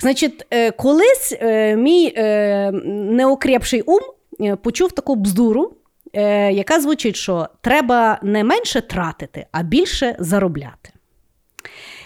Значить, 0.00 0.46
е, 0.50 0.70
колись 0.70 1.36
е, 1.40 1.76
мій 1.76 2.12
е, 2.16 2.70
неокрепший 3.10 3.80
ум. 3.80 4.00
Е, 4.40 4.56
почув 4.56 4.92
таку 4.92 5.14
бздуру, 5.14 5.76
е, 6.12 6.52
яка 6.52 6.80
звучить, 6.80 7.16
що 7.16 7.48
треба 7.60 8.18
не 8.22 8.44
менше 8.44 8.80
тратити, 8.80 9.46
а 9.52 9.62
більше 9.62 10.16
заробляти. 10.18 10.90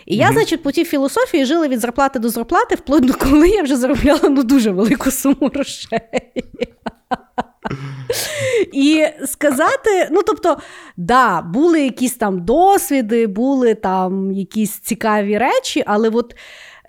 І 0.07 0.17
я, 0.17 0.33
значить, 0.33 0.63
по 0.63 0.73
тій 0.73 0.85
філософії 0.85 1.45
жила 1.45 1.69
від 1.69 1.81
зарплати 1.81 2.19
до 2.19 2.29
зарплати, 2.29 2.75
вплоть 2.75 3.07
до 3.07 3.15
коли 3.15 3.49
я 3.49 3.63
вже 3.63 3.77
заробляла 3.77 4.29
ну, 4.29 4.43
дуже 4.43 4.71
велику 4.71 5.11
суму 5.11 5.51
грошей. 5.55 6.01
І 8.73 9.07
сказати, 9.27 10.09
ну 10.11 10.23
тобто, 10.23 10.59
да, 10.97 11.43
були 11.43 11.81
якісь 11.81 12.15
там 12.15 12.45
досвіди, 12.45 13.27
були 13.27 13.75
там 13.75 14.33
якісь 14.33 14.79
цікаві 14.79 15.39
речі, 15.39 15.85
але 15.87 16.09
от 16.09 16.35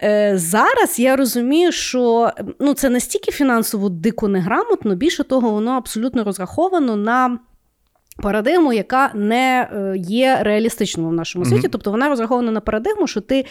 Е, 0.03 0.37
зараз 0.37 0.99
я 0.99 1.15
розумію, 1.15 1.71
що 1.71 2.31
ну, 2.59 2.73
це 2.73 2.89
настільки 2.89 3.31
фінансово 3.31 3.89
дико 3.89 4.27
неграмотно, 4.27 4.95
більше 4.95 5.23
того, 5.23 5.49
воно 5.49 5.71
абсолютно 5.71 6.23
розраховано 6.23 6.95
на. 6.95 7.39
Парадигму, 8.17 8.73
яка 8.73 9.11
не 9.13 9.69
е, 9.73 9.97
є 9.97 10.39
реалістичною 10.41 11.09
в 11.09 11.13
нашому 11.13 11.45
світі, 11.45 11.67
mm-hmm. 11.67 11.71
тобто 11.71 11.91
вона 11.91 12.09
розрахована 12.09 12.51
на 12.51 12.61
парадигму, 12.61 13.07
що 13.07 13.21
ти 13.21 13.45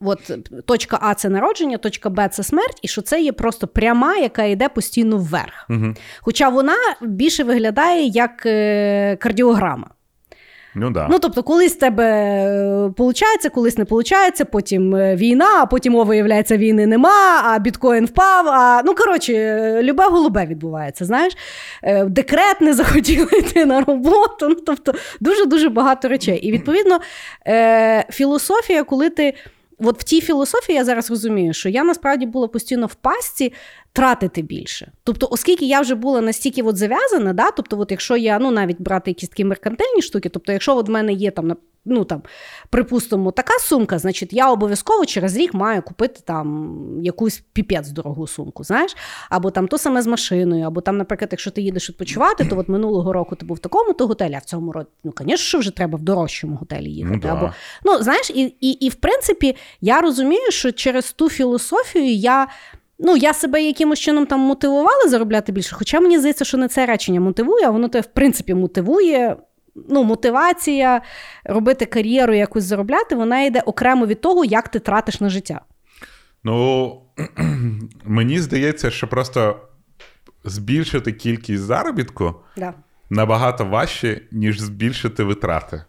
от 0.00 0.30
точка 0.66 0.98
А 1.02 1.14
це 1.14 1.28
народження, 1.28 1.78
точка 1.78 2.10
Б 2.10 2.28
це 2.28 2.42
смерть, 2.42 2.78
і 2.82 2.88
що 2.88 3.02
це 3.02 3.20
є 3.20 3.32
просто 3.32 3.66
пряма, 3.66 4.16
яка 4.16 4.44
йде 4.44 4.68
постійно 4.68 5.16
вверх. 5.16 5.66
Mm-hmm. 5.70 5.96
Хоча 6.20 6.48
вона 6.48 6.76
більше 7.02 7.44
виглядає 7.44 8.06
як 8.06 8.46
е, 8.46 9.16
кардіограма. 9.16 9.90
Ну, 10.74 10.90
да. 10.90 11.08
ну 11.10 11.18
тобто, 11.18 11.42
колись 11.42 11.76
тебе 11.76 12.88
виходить, 12.98 13.52
колись 13.54 13.78
не 13.78 13.84
виходить, 13.84 14.50
потім 14.50 14.94
е, 14.94 15.16
війна, 15.16 15.60
а 15.60 15.66
потім, 15.66 15.94
о, 15.94 16.04
виявляється, 16.04 16.56
війни 16.56 16.86
нема, 16.86 17.42
а 17.44 17.58
біткоін 17.58 18.06
впав. 18.06 18.48
А 18.48 18.82
ну 18.84 18.94
коротше, 18.94 19.80
любе 19.82 20.04
голубе 20.04 20.46
відбувається. 20.46 21.04
Знаєш, 21.04 21.36
е, 21.82 22.04
декрет 22.04 22.60
не 22.60 22.74
захотіли 22.74 23.28
йти 23.38 23.64
на 23.64 23.80
роботу. 23.80 24.48
Ну, 24.48 24.54
тобто, 24.54 24.94
дуже 25.20 25.46
дуже 25.46 25.68
багато 25.68 26.08
речей. 26.08 26.38
І 26.38 26.52
відповідно, 26.52 27.00
е, 27.46 28.04
філософія, 28.10 28.84
коли 28.84 29.10
ти. 29.10 29.34
От 29.78 30.00
в 30.00 30.02
тій 30.02 30.20
філософії 30.20 30.78
я 30.78 30.84
зараз 30.84 31.10
розумію, 31.10 31.52
що 31.52 31.68
я 31.68 31.84
насправді 31.84 32.26
була 32.26 32.48
постійно 32.48 32.86
в 32.86 32.94
пастці 32.94 33.52
тратити 33.94 34.42
більше. 34.42 34.92
Тобто, 35.04 35.28
оскільки 35.30 35.66
я 35.66 35.80
вже 35.80 35.94
була 35.94 36.20
настільки 36.20 36.62
от 36.62 36.76
зав'язана, 36.76 37.32
да, 37.32 37.50
тобто, 37.50 37.78
от 37.80 37.90
якщо 37.90 38.16
я 38.16 38.38
ну 38.38 38.50
навіть 38.50 38.80
брати 38.80 39.10
якісь 39.10 39.28
такі 39.28 39.44
меркантильні 39.44 40.02
штуки, 40.02 40.28
тобто, 40.28 40.52
якщо 40.52 40.76
от 40.76 40.88
в 40.88 40.90
мене 40.90 41.12
є 41.12 41.30
там 41.30 41.56
ну 41.84 42.04
там, 42.04 42.22
припустимо, 42.70 43.30
така 43.30 43.58
сумка, 43.58 43.98
значить 43.98 44.32
я 44.32 44.50
обов'язково 44.50 45.06
через 45.06 45.36
рік 45.36 45.54
маю 45.54 45.82
купити 45.82 46.20
там 46.24 46.76
якусь 47.02 47.42
піпець 47.52 47.88
дорогу 47.88 48.26
сумку, 48.26 48.64
знаєш, 48.64 48.96
або 49.30 49.50
там 49.50 49.68
то 49.68 49.78
саме 49.78 50.02
з 50.02 50.06
машиною, 50.06 50.66
або 50.66 50.80
там, 50.80 50.96
наприклад, 50.96 51.28
якщо 51.32 51.50
ти 51.50 51.62
їдеш 51.62 51.90
відпочивати, 51.90 52.44
то 52.44 52.58
от 52.58 52.68
минулого 52.68 53.12
року 53.12 53.36
ти 53.36 53.46
був 53.46 53.56
в 53.56 53.60
такому 53.60 53.92
то 53.92 54.06
готелі, 54.06 54.34
а 54.34 54.38
в 54.38 54.44
цьому 54.44 54.72
році, 54.72 54.90
ну, 55.04 55.12
звісно, 55.20 55.60
вже 55.60 55.70
треба 55.70 55.98
в 55.98 56.02
дорожчому 56.02 56.56
готелі 56.56 56.90
їхати. 56.90 57.20
Ну, 57.22 57.30
або, 57.30 57.52
ну 57.84 58.02
знаєш, 58.02 58.30
і, 58.30 58.54
і, 58.60 58.70
і 58.70 58.88
в 58.88 58.94
принципі, 58.94 59.56
я 59.80 60.00
розумію, 60.00 60.50
що 60.50 60.72
через 60.72 61.12
ту 61.12 61.30
філософію 61.30 62.14
я. 62.14 62.46
Ну, 63.06 63.16
я 63.16 63.34
себе 63.34 63.62
якимось 63.62 63.98
чином 63.98 64.26
там 64.26 64.40
мотивувала 64.40 65.08
заробляти 65.08 65.52
більше, 65.52 65.74
хоча 65.76 66.00
мені 66.00 66.18
здається, 66.18 66.44
що 66.44 66.58
не 66.58 66.68
це 66.68 66.86
речення 66.86 67.20
мотивує, 67.20 67.66
а 67.66 67.70
воно 67.70 67.88
те, 67.88 68.00
в 68.00 68.06
принципі, 68.06 68.54
мотивує. 68.54 69.36
Ну, 69.88 70.04
Мотивація 70.04 71.02
робити 71.44 71.86
кар'єру, 71.86 72.34
якусь 72.34 72.64
заробляти, 72.64 73.14
вона 73.14 73.42
йде 73.42 73.60
окремо 73.60 74.06
від 74.06 74.20
того, 74.20 74.44
як 74.44 74.68
ти 74.68 74.78
тратиш 74.78 75.20
на 75.20 75.28
життя. 75.28 75.60
Ну, 76.44 77.00
мені 78.04 78.40
здається, 78.40 78.90
що 78.90 79.08
просто 79.08 79.56
збільшити 80.44 81.12
кількість 81.12 81.62
заробітку 81.62 82.34
да. 82.56 82.74
набагато 83.10 83.64
важче, 83.64 84.20
ніж 84.32 84.60
збільшити 84.60 85.24
витрати. 85.24 85.84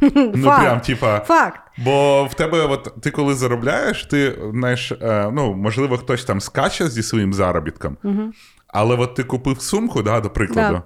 Ну, 0.14 0.42
Факт. 0.44 0.62
прям, 0.62 0.80
типа. 0.80 1.20
Факт. 1.20 1.60
Бо 1.78 2.24
в 2.24 2.34
тебе, 2.34 2.66
от 2.66 2.94
ти 3.00 3.10
коли 3.10 3.34
заробляєш, 3.34 4.04
ти 4.04 4.38
знаєш, 4.54 4.92
е, 4.92 5.30
ну, 5.32 5.54
можливо, 5.54 5.96
хтось 5.96 6.24
там 6.24 6.40
скаче 6.40 6.88
зі 6.88 7.02
своїм 7.02 7.34
заробітком, 7.34 7.96
угу. 8.04 8.32
але 8.68 8.96
от 8.96 9.14
ти 9.14 9.24
купив 9.24 9.60
сумку, 9.60 10.02
да, 10.02 10.20
до 10.20 10.30
прикладу. 10.30 10.74
Да. 10.74 10.82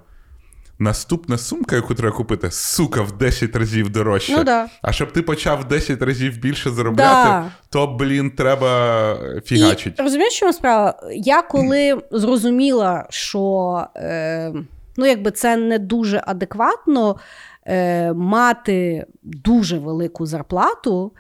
Наступна 0.79 1.39
сумка, 1.39 1.77
яку 1.77 1.95
треба 1.95 2.17
купити, 2.17 2.51
сука, 2.51 3.03
в 3.03 3.13
10 3.13 3.57
разів 3.57 3.91
дорожче. 3.91 4.37
Ну, 4.37 4.45
да. 4.45 4.67
А 4.83 4.93
щоб 4.93 5.13
ти 5.13 5.23
почав 5.23 5.61
в 5.61 5.65
10 5.65 6.03
разів 6.03 6.39
більше 6.39 6.71
заробляти, 6.71 7.29
да. 7.29 7.51
то, 7.71 7.87
блін, 7.87 8.31
треба 8.31 9.17
фігачити. 9.45 10.03
Розумієш, 10.03 10.39
чому 10.39 10.53
справа? 10.53 10.95
Я 11.13 11.43
коли 11.43 12.03
зрозуміла, 12.11 13.07
що 13.11 13.85
е, 13.97 14.53
ну, 14.97 15.07
якби 15.07 15.31
це 15.31 15.57
не 15.57 15.79
дуже 15.79 16.23
адекватно 16.27 17.17
е, 17.67 18.13
мати 18.13 19.07
дуже 19.23 19.79
велику 19.79 20.27
зарплату, 20.27 21.13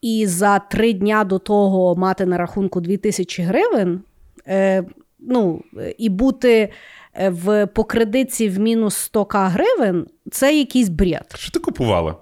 і 0.00 0.26
за 0.26 0.58
три 0.58 0.92
дня 0.92 1.24
до 1.24 1.38
того 1.38 1.96
мати 1.96 2.26
на 2.26 2.38
рахунку 2.38 2.80
2000 2.80 3.42
гривень, 3.42 4.00
е, 4.46 4.84
ну, 5.18 5.62
і 5.98 6.08
бути 6.08 6.72
е, 7.14 7.30
в 7.30 7.66
по 7.66 7.84
кредитці 7.84 8.48
в 8.48 8.58
мінус 8.58 9.10
100к 9.14 9.48
гривень, 9.48 10.06
це 10.30 10.58
якийсь 10.58 10.88
бред. 10.88 11.26
Що 11.34 11.50
ти 11.50 11.60
купувала? 11.60 12.16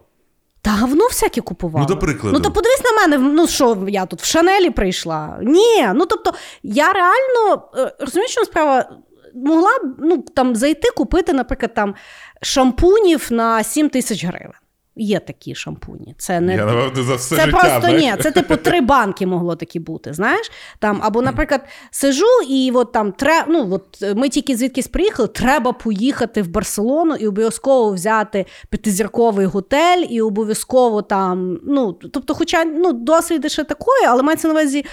Та 0.62 0.70
говно 0.70 1.06
всяке 1.06 1.40
купувала. 1.40 1.86
Ну, 1.88 1.94
до 1.94 2.00
прикладу. 2.00 2.36
Ну, 2.38 2.44
то 2.44 2.50
подивись 2.50 2.82
на 2.84 2.92
мене, 2.92 3.30
ну 3.34 3.46
що, 3.46 3.78
я 3.88 4.06
тут 4.06 4.22
в 4.22 4.24
Шанелі 4.24 4.70
прийшла. 4.70 5.38
Ні, 5.42 5.88
ну 5.94 6.06
тобто, 6.06 6.32
я 6.62 6.92
реально 6.92 7.62
е, 7.76 7.92
розумієш, 7.98 8.30
що 8.30 8.44
справа 8.44 8.90
могла 9.34 9.78
б 9.78 9.94
ну, 9.99 10.25
там 10.34 10.56
зайти 10.56 10.90
купити, 10.96 11.32
наприклад, 11.32 11.75
там 11.75 11.94
шампунів 12.42 13.28
на 13.30 13.62
7 13.62 13.88
тисяч 13.88 14.25
гривень. 14.25 14.52
Є 14.96 15.20
такі 15.20 15.54
шампуні. 15.54 16.14
Це 16.18 16.40
не 16.40 16.56
Я, 16.56 16.64
напевно, 16.64 17.04
за 17.04 17.14
все 17.14 17.37
це 17.37 17.44
життя, 17.44 17.58
просто 17.58 17.80
знаєш? 17.80 18.02
ні. 18.02 18.22
Це 18.22 18.30
типу 18.30 18.56
три 18.56 18.80
банки 18.80 19.26
могло 19.26 19.56
такі 19.56 19.80
бути. 19.80 20.12
Знаєш, 20.12 20.50
там 20.78 21.00
або, 21.02 21.22
наприклад, 21.22 21.60
сижу, 21.90 22.42
і 22.49 22.72
от 22.75 22.92
там 22.92 23.12
тре, 23.12 23.44
ну 23.49 23.68
от 23.72 24.16
ми 24.16 24.28
тільки 24.28 24.56
звідкись 24.56 24.87
приїхали. 24.87 25.28
Треба 25.28 25.72
поїхати 25.72 26.42
в 26.42 26.49
Барселону 26.49 27.14
і 27.14 27.26
обов'язково 27.26 27.92
взяти 27.92 28.46
п'ятизірковий 28.70 29.46
готель, 29.46 30.06
і 30.10 30.20
обов'язково 30.20 31.02
там. 31.02 31.60
Ну 31.64 31.92
тобто, 31.92 32.34
хоча 32.34 32.64
ну 32.64 32.92
досвід 32.92 33.52
ще 33.52 33.64
такої, 33.64 34.06
але 34.06 34.22
мається 34.22 34.49
на 34.49 34.54
увазі 34.54 34.78
Е, 34.78 34.84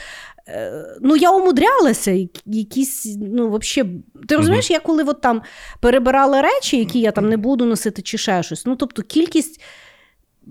ну, 1.01 1.15
я 1.15 1.31
умудрялася, 1.31 2.27
якісь, 2.45 3.17
ну, 3.21 3.49
вообще, 3.49 3.85
Ти 4.27 4.35
розумієш, 4.35 4.71
я 4.71 4.79
коли 4.79 5.03
от 5.03 5.21
там 5.21 5.41
перебирала 5.79 6.41
речі, 6.41 6.77
які 6.77 6.99
я 6.99 7.11
там 7.11 7.29
не 7.29 7.37
буду 7.37 7.65
носити, 7.65 8.01
чи 8.01 8.17
ще 8.17 8.43
щось. 8.43 8.65
Ну, 8.65 8.75
тобто, 8.75 9.01
кількість 9.01 9.61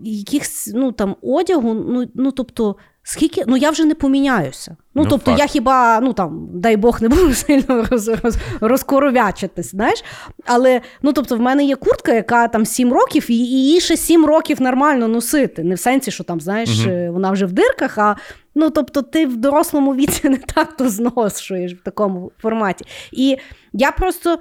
якихось 0.05 0.71
ну, 0.75 0.93
там, 0.93 1.17
одягу, 1.23 1.75
ну, 1.75 2.09
ну, 2.15 2.33
тобто, 2.33 2.77
скільки, 3.09 3.45
ну, 3.47 3.57
я 3.57 3.71
вже 3.71 3.85
не 3.85 3.95
поміняюся. 3.95 4.77
Ну, 4.95 5.03
ну 5.03 5.11
тобто, 5.11 5.31
факт. 5.31 5.41
я 5.41 5.47
хіба, 5.47 6.01
ну 6.01 6.13
там, 6.13 6.49
дай 6.55 6.77
Бог, 6.77 7.03
не 7.03 7.09
буду 7.09 7.35
сильно 7.35 7.87
роз, 7.91 8.09
роз, 8.09 8.37
розкоровячитись, 8.61 9.71
знаєш. 9.71 10.05
Але 10.47 10.81
ну, 11.03 11.13
тобто, 11.13 11.37
в 11.37 11.41
мене 11.41 11.65
є 11.65 11.77
куртка, 11.77 12.13
яка 12.15 12.49
там 12.49 12.67
7 12.67 12.93
років, 12.93 13.27
і 13.31 13.35
її 13.35 13.81
ще 13.81 13.97
7 13.97 14.27
років 14.27 14.63
нормально 14.63 15.09
носити. 15.09 15.65
Не 15.65 15.75
в 15.75 15.79
сенсі, 15.79 16.11
що 16.11 16.25
там, 16.25 16.41
знаєш, 16.41 16.87
угу. 16.87 17.13
вона 17.13 17.31
вже 17.31 17.47
в 17.47 17.53
дирках, 17.53 17.99
а 17.99 18.17
Ну, 18.59 18.71
тобто, 18.71 19.03
ти 19.03 19.27
в 19.27 19.37
дорослому 19.37 19.95
віці 19.95 20.29
не 20.29 20.37
так 20.37 20.77
то 20.77 20.89
зношуєш 20.89 21.75
в 21.75 21.83
такому 21.83 22.33
форматі. 22.39 22.85
І 23.13 23.37
я 23.73 23.93
просто 23.93 24.39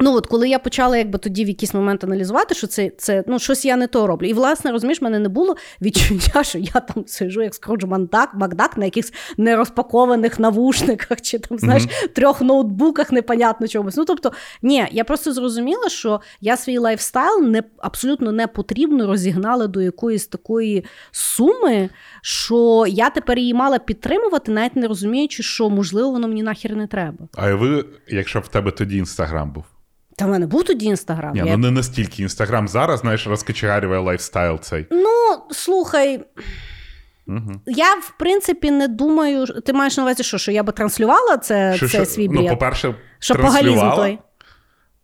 Ну, 0.00 0.14
от 0.14 0.26
коли 0.26 0.48
я 0.48 0.58
почала 0.58 0.96
якби 0.96 1.18
тоді 1.18 1.44
в 1.44 1.48
якийсь 1.48 1.74
момент 1.74 2.04
аналізувати, 2.04 2.54
що 2.54 2.66
це 2.66 2.90
це 2.98 3.24
ну, 3.26 3.38
щось 3.38 3.64
я 3.64 3.76
не 3.76 3.86
то 3.86 4.06
роблю. 4.06 4.26
І, 4.26 4.32
власне, 4.32 4.72
розумієш, 4.72 5.02
мене 5.02 5.18
не 5.18 5.28
було 5.28 5.56
відчуття, 5.82 6.44
що 6.44 6.58
я 6.58 6.80
там 6.80 7.04
сижу, 7.06 7.42
як 7.42 7.54
Скрудж 7.54 7.84
Мандак, 7.84 8.34
Макдак 8.34 8.76
на 8.76 8.84
якихось 8.84 9.12
нерозпакованих 9.36 10.38
навушниках 10.38 11.20
чи 11.20 11.38
там, 11.38 11.58
знаєш, 11.58 11.82
mm-hmm. 11.82 12.08
трьох 12.08 12.40
ноутбуках, 12.40 13.12
непонятно 13.12 13.68
чомусь. 13.68 13.96
Ну, 13.96 14.04
тобто, 14.04 14.32
ні, 14.62 14.86
я 14.92 15.04
просто 15.04 15.32
зрозуміла, 15.32 15.88
що 15.88 16.20
я 16.40 16.56
свій 16.56 16.78
lifestyle 16.78 17.42
не 17.42 17.62
абсолютно 17.78 18.32
не 18.32 18.46
потрібно 18.46 19.06
розігнала 19.06 19.66
до 19.66 19.82
якоїсь 19.82 20.26
такої 20.26 20.84
суми, 21.10 21.88
що 22.22 22.84
я 22.88 23.10
тепер 23.10 23.38
її 23.38 23.54
мала 23.54 23.78
підтримувати, 23.78 24.52
навіть 24.52 24.76
не 24.76 24.88
розуміючи, 24.88 25.42
що 25.42 25.70
можливо 25.70 26.10
воно 26.10 26.28
мені 26.28 26.42
нахер 26.42 26.76
не 26.76 26.86
треба. 26.86 27.28
А 27.34 27.54
ви, 27.54 27.84
якщо 28.08 28.40
в 28.40 28.48
тебе 28.48 28.70
тоді 28.70 28.96
інстаграм 28.96 29.52
був? 29.52 29.64
Та 30.18 30.26
в 30.26 30.28
мене 30.28 30.46
був 30.46 30.64
тоді 30.64 30.86
інстаграм. 30.86 31.32
Ні, 31.32 31.38
я... 31.38 31.44
Ну 31.44 31.56
не 31.56 31.70
настільки 31.70 32.22
інстаграм 32.22 32.68
зараз, 32.68 33.00
знаєш, 33.00 33.26
розкачегарює 33.26 33.98
lifestyle 33.98 34.60
цей. 34.60 34.86
Ну, 34.90 35.42
слухай. 35.50 36.24
Угу. 37.28 37.52
Я, 37.66 37.94
в 37.94 38.12
принципі, 38.18 38.70
не 38.70 38.88
думаю. 38.88 39.46
Ти 39.46 39.72
маєш 39.72 39.96
на 39.96 40.02
увазі, 40.02 40.22
що 40.22 40.38
що 40.38 40.52
я 40.52 40.62
би 40.62 40.72
транслювала 40.72 41.36
це, 41.36 41.74
що, 41.76 41.88
це 41.88 41.98
що, 41.98 42.04
свій 42.04 42.28
бред? 42.28 42.42
Ну, 42.42 42.48
по-перше, 42.48 42.94
Шопоголізм 43.18 43.90
той. 43.90 44.18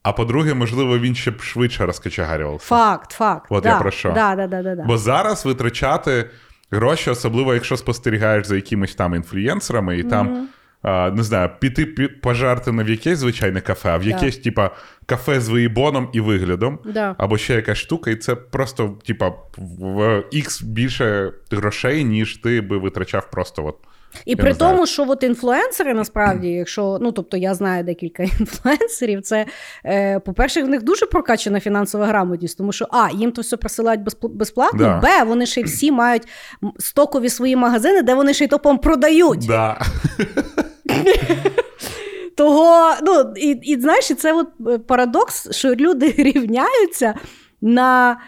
А 0.02 0.12
по-друге, 0.12 0.54
можливо, 0.54 0.98
він 0.98 1.14
ще 1.14 1.30
б 1.30 1.40
швидше 1.40 1.86
розкачегарювався. 1.86 2.66
Факт, 2.66 3.12
факт. 3.12 3.46
От 3.50 3.62
да, 3.62 3.68
я 3.68 3.78
про 3.78 3.90
що. 3.90 4.12
Да, 4.12 4.34
да, 4.34 4.46
да, 4.46 4.62
да, 4.62 4.84
Бо 4.86 4.98
зараз 4.98 5.44
витрачати 5.44 6.30
гроші, 6.70 7.10
особливо 7.10 7.54
якщо 7.54 7.76
спостерігаєш 7.76 8.46
за 8.46 8.56
якимись 8.56 8.94
там 8.94 9.14
інфлюєнсерами, 9.14 9.98
і 9.98 10.02
там. 10.02 10.48
Не 10.84 11.22
знаю, 11.22 11.50
піти 11.60 11.86
пожарти 12.22 12.72
не 12.72 12.84
в 12.84 12.90
якесь 12.90 13.18
звичайне 13.18 13.60
кафе, 13.60 13.88
а 13.88 13.98
в 13.98 14.02
якесь, 14.02 14.36
да. 14.36 14.42
типа, 14.42 14.70
кафе 15.06 15.40
з 15.40 15.48
виїбоном 15.48 16.08
і 16.12 16.20
виглядом, 16.20 16.78
да. 16.84 17.14
або 17.18 17.38
ще 17.38 17.54
якась 17.54 17.78
штука, 17.78 18.10
і 18.10 18.16
це 18.16 18.34
просто, 18.34 18.98
типа, 19.06 19.32
в 19.58 20.24
ікс 20.30 20.62
більше 20.62 21.32
грошей, 21.50 22.04
ніж 22.04 22.36
ти 22.36 22.60
би 22.60 22.78
витрачав 22.78 23.30
просто. 23.30 23.66
от. 23.66 23.76
І 24.24 24.36
при 24.36 24.54
тому, 24.54 24.86
що 24.86 25.06
от 25.08 25.22
інфлюенсери 25.22 25.94
насправді, 25.94 26.48
якщо 26.48 26.98
ну 27.00 27.12
тобто 27.12 27.36
я 27.36 27.54
знаю 27.54 27.84
декілька 27.84 28.22
інфлюенсерів, 28.40 29.22
це 29.22 29.46
е, 29.84 30.20
по-перше, 30.20 30.62
в 30.62 30.68
них 30.68 30.82
дуже 30.82 31.06
прокачана 31.06 31.60
фінансова 31.60 32.06
грамотність, 32.06 32.58
тому 32.58 32.72
що 32.72 32.86
а, 32.90 33.08
їм 33.14 33.32
то 33.32 33.42
все 33.42 33.56
присилають 33.56 34.00
безплатно, 34.22 35.00
да. 35.02 35.24
б, 35.24 35.26
вони 35.28 35.46
ще 35.46 35.60
й 35.60 35.64
всі 35.64 35.92
мають 35.92 36.28
стокові 36.78 37.28
свої 37.28 37.56
магазини, 37.56 38.02
де 38.02 38.14
вони 38.14 38.34
ще 38.34 38.44
й 38.44 38.48
топом 38.48 38.78
продають. 38.78 39.46
Да. 39.46 39.80
Того, 42.36 42.94
ну, 43.02 43.32
і, 43.36 43.48
і 43.48 43.80
знаєш, 43.80 44.16
це 44.16 44.32
от 44.32 44.48
е, 44.68 44.78
парадокс, 44.78 45.56
що 45.56 45.74
люди 45.74 46.10
рівняються 46.18 47.14
на 47.60 48.20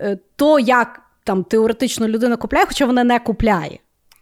е, 0.00 0.18
то, 0.36 0.58
як 0.58 1.00
там 1.24 1.44
теоретично 1.44 2.08
людина 2.08 2.36
купляє, 2.36 2.66
хоча 2.66 2.86
вона 2.86 3.04
не 3.04 3.18
купляє. 3.18 3.78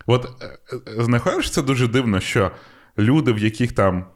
От 0.07 0.27
е, 0.43 0.79
знаходиш, 1.03 1.51
це 1.51 1.63
дуже 1.63 1.89
дивно, 1.89 2.21
що 2.21 2.51
люди, 2.99 3.33
в 3.33 3.39
яких 3.39 3.73
там 3.73 4.07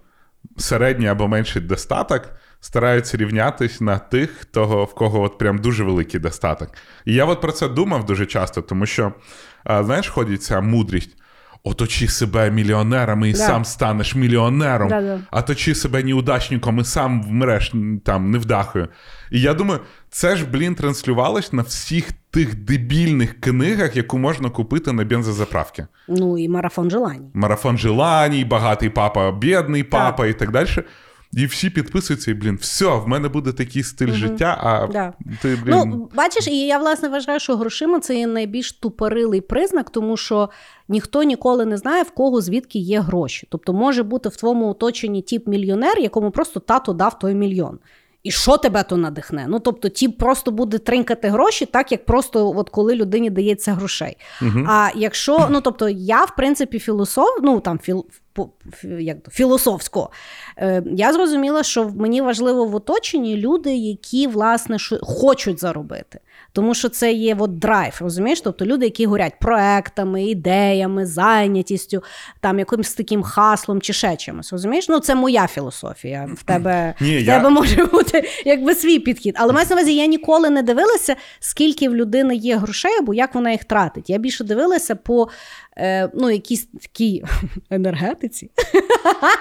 середній 0.57 1.07
або 1.07 1.29
менший 1.29 1.63
достаток, 1.63 2.23
стараються 2.61 3.17
рівнятись 3.17 3.81
на 3.81 3.99
тих, 3.99 4.45
того, 4.45 4.85
в 4.85 4.95
кого 4.95 5.23
от 5.23 5.39
прям 5.39 5.59
дуже 5.59 5.85
великий 5.85 6.21
достаток. 6.21 6.71
І 7.05 7.15
я 7.15 7.25
от 7.25 7.41
про 7.41 7.53
це 7.53 7.69
думав 7.69 8.07
дуже 8.07 8.27
часто, 8.27 8.63
тому 8.63 8.87
що, 8.87 9.13
знаєш, 9.65 10.09
ходить 10.09 10.43
ця 10.43 10.61
мудрість 10.61 11.18
оточи 11.69 12.09
себе 12.09 12.51
мільйонерами 12.51 13.29
і 13.29 13.33
да. 13.33 13.39
сам 13.39 13.65
станеш 13.65 14.15
мільйонером, 14.15 14.89
Да-да. 14.89 15.21
а 15.31 15.43
точи 15.43 15.75
себе 15.75 16.03
неудачником 16.03 16.79
і 16.79 16.85
сам 16.85 17.23
вмреш 17.23 17.73
там 18.05 18.31
невдахою. 18.31 18.89
І 19.31 19.41
я 19.41 19.55
думаю, 19.55 19.81
це 20.11 20.37
ж, 20.37 20.47
блін, 20.47 20.75
транслювалось 20.75 21.53
на 21.53 21.63
всіх 21.63 22.13
тих 22.31 22.55
дебільних 22.55 23.41
книгах, 23.41 23.97
яку 23.97 24.19
можна 24.19 24.51
купити 24.51 24.93
на 24.93 25.05
бензозаправки. 25.05 25.87
Ну 26.09 26.39
і 26.39 26.49
марафон 26.49 26.91
желаній. 26.91 27.31
Марафон 27.35 27.79
желаній, 27.79 28.45
багатий 28.45 28.91
папа, 28.91 29.33
бідний 29.33 29.83
папа 29.83 30.23
так. 30.23 30.31
і 30.31 30.39
так 30.39 30.51
далі. 30.51 30.69
І 31.33 31.47
всі 31.47 31.71
підписуються, 31.71 32.31
і 32.31 32.35
блін, 32.35 32.59
все, 32.61 32.87
в 32.87 33.09
мене 33.09 33.29
буде 33.29 33.53
такий 33.53 33.83
стиль 33.83 34.07
угу. 34.07 34.17
життя. 34.17 34.59
А 34.63 34.93
да. 34.93 35.13
ти 35.43 35.59
блін... 35.65 35.75
Ну, 35.77 36.11
бачиш, 36.15 36.49
і 36.49 36.67
я 36.67 36.79
власне 36.79 37.09
вважаю, 37.09 37.41
що 37.41 37.57
грошима 37.57 38.01
це 38.01 38.19
є 38.19 38.27
найбільш 38.27 38.73
тупорилий 38.73 39.41
признак, 39.41 39.91
тому 39.91 40.17
що 40.17 40.51
ніхто 40.89 41.23
ніколи 41.23 41.65
не 41.65 41.77
знає, 41.77 42.03
в 42.03 42.11
кого 42.11 42.41
звідки 42.41 42.79
є 42.79 43.01
гроші. 43.01 43.47
Тобто 43.51 43.73
може 43.73 44.03
бути 44.03 44.29
в 44.29 44.37
твоєму 44.37 44.69
оточенні 44.69 45.23
тіп 45.23 45.47
мільйонер, 45.47 45.99
якому 45.99 46.31
просто 46.31 46.61
тато 46.61 46.93
дав 46.93 47.19
той 47.19 47.35
мільйон. 47.35 47.79
І 48.23 48.31
що 48.31 48.57
тебе 48.57 48.83
то 48.83 48.97
надихне? 48.97 49.47
Ну 49.49 49.61
тобто, 49.61 49.89
ті 49.89 50.09
просто 50.09 50.51
буде 50.51 50.79
тринкати 50.79 51.29
гроші, 51.29 51.67
так 51.67 51.93
як 51.93 52.05
просто 52.05 52.53
от 52.57 52.71
коли 52.71 52.95
людині 52.95 53.31
дається 53.31 53.73
грошей. 53.73 54.17
uh 54.43 54.65
А 54.69 54.91
якщо 54.95 55.49
ну 55.51 55.61
тобто, 55.61 55.89
я 55.89 56.25
в 56.25 56.37
принципі 56.37 56.79
філософ, 56.79 57.39
ну 57.43 57.61
там 57.61 57.79
філ, 57.79 58.07
як 58.83 59.23
то, 59.23 59.31
філософсько, 59.31 60.11
е, 60.59 60.83
я 60.87 61.13
зрозуміла, 61.13 61.63
що 61.63 61.89
мені 61.89 62.21
важливо 62.21 62.65
в 62.65 62.75
оточенні 62.75 63.37
люди, 63.37 63.77
які 63.77 64.27
власне 64.27 64.77
хочуть 65.03 65.61
заробити. 65.61 66.21
Тому 66.53 66.75
що 66.75 66.89
це 66.89 67.13
є 67.13 67.37
от 67.39 67.59
драйв, 67.59 67.97
розумієш? 68.01 68.41
Тобто 68.41 68.67
люди, 68.67 68.85
які 68.85 69.07
горять 69.07 69.39
проектами, 69.41 70.25
ідеями, 70.25 71.07
зайнятістю, 71.07 72.03
там 72.41 72.59
якимось 72.59 72.95
таким 72.95 73.23
хаслом 73.23 73.81
чи 73.81 73.93
ще 73.93 74.17
чимось. 74.17 74.53
Розумієш? 74.53 74.89
Ну, 74.89 75.01
це 75.01 75.15
моя 75.15 75.47
філософія. 75.47 76.29
В 76.35 76.43
тебе 76.43 76.95
Ні, 77.01 77.19
в 77.19 77.27
тебе 77.27 77.45
я... 77.45 77.51
може 77.51 77.85
бути 77.85 78.29
якби 78.45 78.75
свій 78.75 78.99
підхід. 78.99 79.35
Але 79.39 79.53
маю 79.53 79.67
на 79.71 79.77
увазі, 79.77 79.95
я 79.95 80.07
ніколи 80.07 80.51
не 80.51 80.63
дивилася, 80.63 81.17
скільки 81.41 81.89
в 81.89 81.97
людини 81.97 82.37
є 82.37 82.57
грошей, 82.57 82.93
або 83.01 83.15
як 83.15 83.35
вона 83.35 83.51
їх 83.51 83.65
тратить. 83.65 84.11
Я 84.11 84.19
більше 84.19 84.45
дивилася 84.45 84.95
по 84.95 85.29
е, 85.77 86.11
ну, 86.15 86.31
якійсь 86.31 86.69
такій 86.83 87.25
енергетиці. 87.71 88.51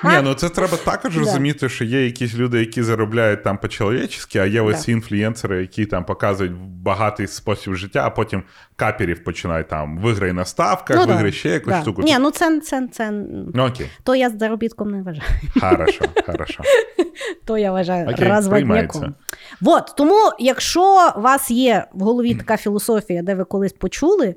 Ні, 0.03 0.19
ну 0.23 0.33
це 0.33 0.49
треба 0.49 0.77
також 0.77 1.17
розуміти, 1.17 1.69
що 1.69 1.85
є 1.85 2.05
якісь 2.05 2.35
люди, 2.35 2.59
які 2.59 2.83
заробляють 2.83 3.43
там 3.43 3.57
по-чоловічески, 3.57 4.39
а 4.39 4.45
є 4.45 4.61
ось 4.61 4.87
інфлюєнсери, 4.87 5.61
які 5.61 5.85
там 5.85 6.05
показують 6.05 6.53
багатий 6.97 7.27
спосіб 7.27 7.73
життя, 7.73 8.03
а 8.05 8.09
потім 8.09 8.43
каперів 8.75 9.23
починають 9.23 9.67
там 9.67 9.97
виграй 9.97 10.33
на 10.33 10.45
ставках, 10.45 10.97
ну, 10.97 11.13
виграй 11.13 11.31
ще 11.31 11.49
якусь 11.49 11.75
штуку. 11.75 12.01
Ні, 12.01 12.17
ну 12.19 12.31
це 12.31 12.59
це, 12.59 12.87
це 12.91 13.11
ну, 13.53 13.67
окей. 13.67 13.89
то 14.03 14.15
я 14.15 14.29
з 14.29 14.39
заробітком 14.39 14.91
не 14.91 15.01
вважаю. 15.01 15.29
Хорошо, 15.61 16.05
хорошо. 16.25 16.63
То 17.45 17.57
я 17.57 17.71
вважаю 17.71 18.15
розводняком. 18.19 19.15
Вот, 19.61 19.93
тому, 19.97 20.31
якщо 20.39 21.13
у 21.17 21.21
вас 21.21 21.51
є 21.51 21.85
в 21.93 22.01
голові 22.01 22.35
така 22.35 22.57
філософія, 22.57 23.21
де 23.21 23.35
ви 23.35 23.43
колись 23.43 23.73
почули 23.73 24.35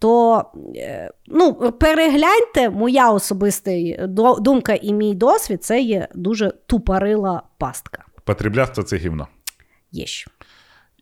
то 0.00 0.44
е, 0.76 1.10
ну, 1.26 1.54
перегляньте, 1.54 2.70
моя 2.70 3.10
особиста 3.10 3.72
думка 4.38 4.74
і 4.74 4.92
мій 4.92 5.14
досвід 5.14 5.64
це 5.64 5.80
є 5.80 6.08
дуже 6.14 6.52
тупорила 6.66 7.42
пастка. 7.58 8.04
Потреблятство 8.24 8.82
це 8.82 8.96
гівно. 8.96 9.28
Єщ. 9.92 10.28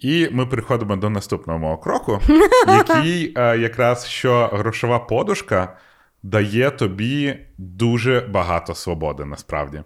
І 0.06 0.28
ми 0.32 0.46
переходимо 0.46 0.96
до 0.96 1.10
наступного 1.10 1.58
мого 1.58 1.78
кроку, 1.78 2.20
який 2.68 3.32
е, 3.36 3.58
якраз 3.58 4.06
що 4.06 4.50
грошова 4.52 4.98
подушка 4.98 5.76
дає 6.22 6.70
тобі 6.70 7.38
дуже 7.58 8.20
багато 8.20 8.74
свободи 8.74 9.24
насправді. 9.24 9.82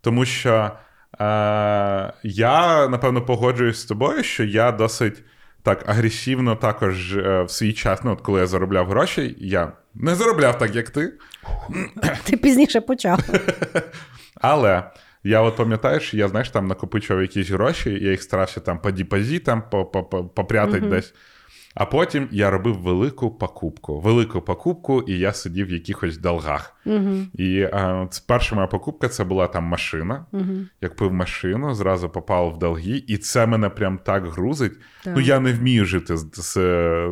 Тому 0.00 0.24
що 0.24 0.70
е, 1.20 2.12
я, 2.22 2.88
напевно, 2.88 3.22
погоджуюсь 3.22 3.80
з 3.80 3.84
тобою, 3.84 4.22
що 4.22 4.44
я 4.44 4.72
досить 4.72 5.22
так 5.62 5.88
агресивно 5.88 6.56
також 6.56 7.16
е, 7.16 7.42
в 7.42 7.50
свій 7.50 7.72
час, 7.72 8.00
ну, 8.04 8.12
от 8.12 8.20
коли 8.20 8.40
я 8.40 8.46
заробляв 8.46 8.88
гроші, 8.88 9.36
я 9.38 9.72
не 9.94 10.14
заробляв 10.14 10.58
так, 10.58 10.74
як 10.74 10.90
ти. 10.90 11.12
Ти 12.24 12.36
пізніше 12.36 12.80
почав. 12.80 13.20
Але 14.40 14.82
я 15.24 15.40
от 15.40 15.56
пам'ятаю, 15.56 16.00
що 16.00 16.16
я, 16.16 16.28
знаєш, 16.28 16.50
там 16.50 16.66
накопичував 16.66 17.22
якісь 17.22 17.50
гроші, 17.50 17.98
я 18.02 18.10
їх 18.10 18.22
старався 18.22 18.60
там 18.60 18.78
по 18.78 18.90
депозитам 18.90 19.62
попрятати 20.34 20.80
uh-huh. 20.80 20.90
десь. 20.90 21.14
А 21.74 21.84
потім 21.86 22.28
я 22.30 22.50
робив 22.50 22.78
велику 22.78 23.30
покупку. 23.30 24.00
Велику 24.00 24.40
покупку, 24.40 25.02
і 25.02 25.18
я 25.18 25.32
сидів 25.32 25.66
в 25.66 25.70
якихось 25.70 26.18
долгах. 26.18 26.76
Uh-huh. 26.86 27.26
І 27.34 27.62
а, 27.62 28.08
перша 28.26 28.54
моя 28.54 28.66
покупка 28.66 29.08
це 29.08 29.24
була 29.24 29.46
там 29.46 29.64
машина. 29.64 30.26
Uh-huh. 30.32 30.66
Я 30.80 30.88
купив 30.88 31.12
машину, 31.12 31.74
зразу 31.74 32.08
попав 32.08 32.54
в 32.54 32.58
долги, 32.58 33.04
і 33.06 33.16
це 33.16 33.46
мене 33.46 33.68
прям 33.68 33.98
так 33.98 34.26
грузить. 34.26 34.72
Так. 35.04 35.16
Ну 35.16 35.22
я 35.22 35.40
не 35.40 35.52
вмію 35.52 35.84
жити 35.84 36.16
з 36.16 36.26
з, 36.34 36.52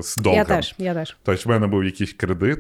з 0.03 0.17
долгом. 0.17 0.39
Я 0.39 0.45
теж, 0.45 0.75
я 0.79 0.95
теж. 0.95 1.17
Тобто 1.23 1.43
в 1.45 1.49
мене 1.49 1.67
був 1.67 1.85
якийсь 1.85 2.13
кредит, 2.13 2.59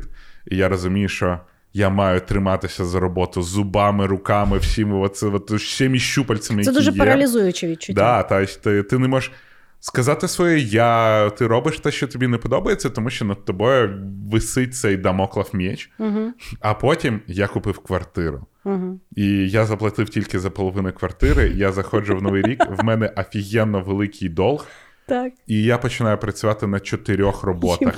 і 0.50 0.56
я 0.56 0.68
розумію, 0.68 1.08
що. 1.08 1.40
Я 1.74 1.90
маю 1.90 2.20
триматися 2.20 2.85
за 2.85 3.00
роботу 3.00 3.42
зубами, 3.42 4.06
руками, 4.06 4.58
всіми 4.58 4.96
оце, 4.96 5.26
от, 5.26 5.50
всіми 5.50 5.98
щупальцями. 5.98 6.64
Це 6.64 6.70
які 6.70 6.78
дуже 6.80 6.90
є. 6.90 6.98
паралізуюче 6.98 7.68
відчуття. 7.68 8.00
Да, 8.00 8.22
тобто 8.22 8.61
ти, 8.62 8.82
ти 8.82 8.98
не 8.98 9.08
можеш 9.08 9.32
сказати 9.80 10.28
своє 10.28 10.58
я, 10.58 11.30
ти 11.30 11.46
робиш 11.46 11.78
те, 11.78 11.90
що 11.90 12.06
тобі 12.06 12.26
не 12.26 12.38
подобається, 12.38 12.90
тому 12.90 13.11
що 13.11 13.24
над 13.24 13.44
тобою 13.44 13.98
висить 14.32 14.74
цей 14.74 14.96
дамоклав 14.96 15.50
меч. 15.52 15.90
Угу. 15.98 16.32
А 16.61 16.74
потім 16.74 17.20
я 17.26 17.46
купив 17.46 17.78
квартиру. 17.78 18.46
Угу. 18.64 19.00
І 19.16 19.50
я 19.50 19.64
заплатив 19.64 20.08
тільки 20.08 20.38
за 20.38 20.50
половину 20.50 20.92
квартири. 20.92 21.52
Я 21.56 21.72
заходжу 21.72 22.16
в 22.16 22.22
новий 22.22 22.42
рік, 22.42 22.64
в 22.70 22.85
мене 22.85 23.12
офігенно 23.16 23.80
великий 23.80 24.28
долг. 24.28 24.66
Так. 25.12 25.33
І 25.46 25.62
я 25.62 25.79
починаю 25.79 26.18
працювати 26.18 26.66
на 26.66 26.81
чотирьох 26.81 27.42
роботах. 27.42 27.94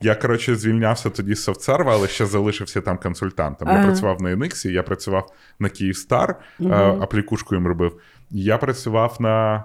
Я, 0.00 0.14
коротше, 0.14 0.56
звільнявся 0.56 1.10
тоді 1.10 1.34
з 1.34 1.42
софтсерва, 1.42 1.92
але 1.92 2.08
ще 2.08 2.26
залишився 2.26 2.80
там 2.80 2.98
консультантом. 2.98 3.68
Ага. 3.68 3.78
Я 3.78 3.84
працював 3.84 4.22
на 4.22 4.36
Enix, 4.36 4.70
я 4.70 4.82
працював 4.82 5.32
на 5.58 5.68
Київстар, 5.68 6.40
аплікушку 7.00 7.54
їм 7.54 7.66
робив. 7.66 8.00
Я 8.30 8.58
працював 8.58 9.16
на. 9.20 9.64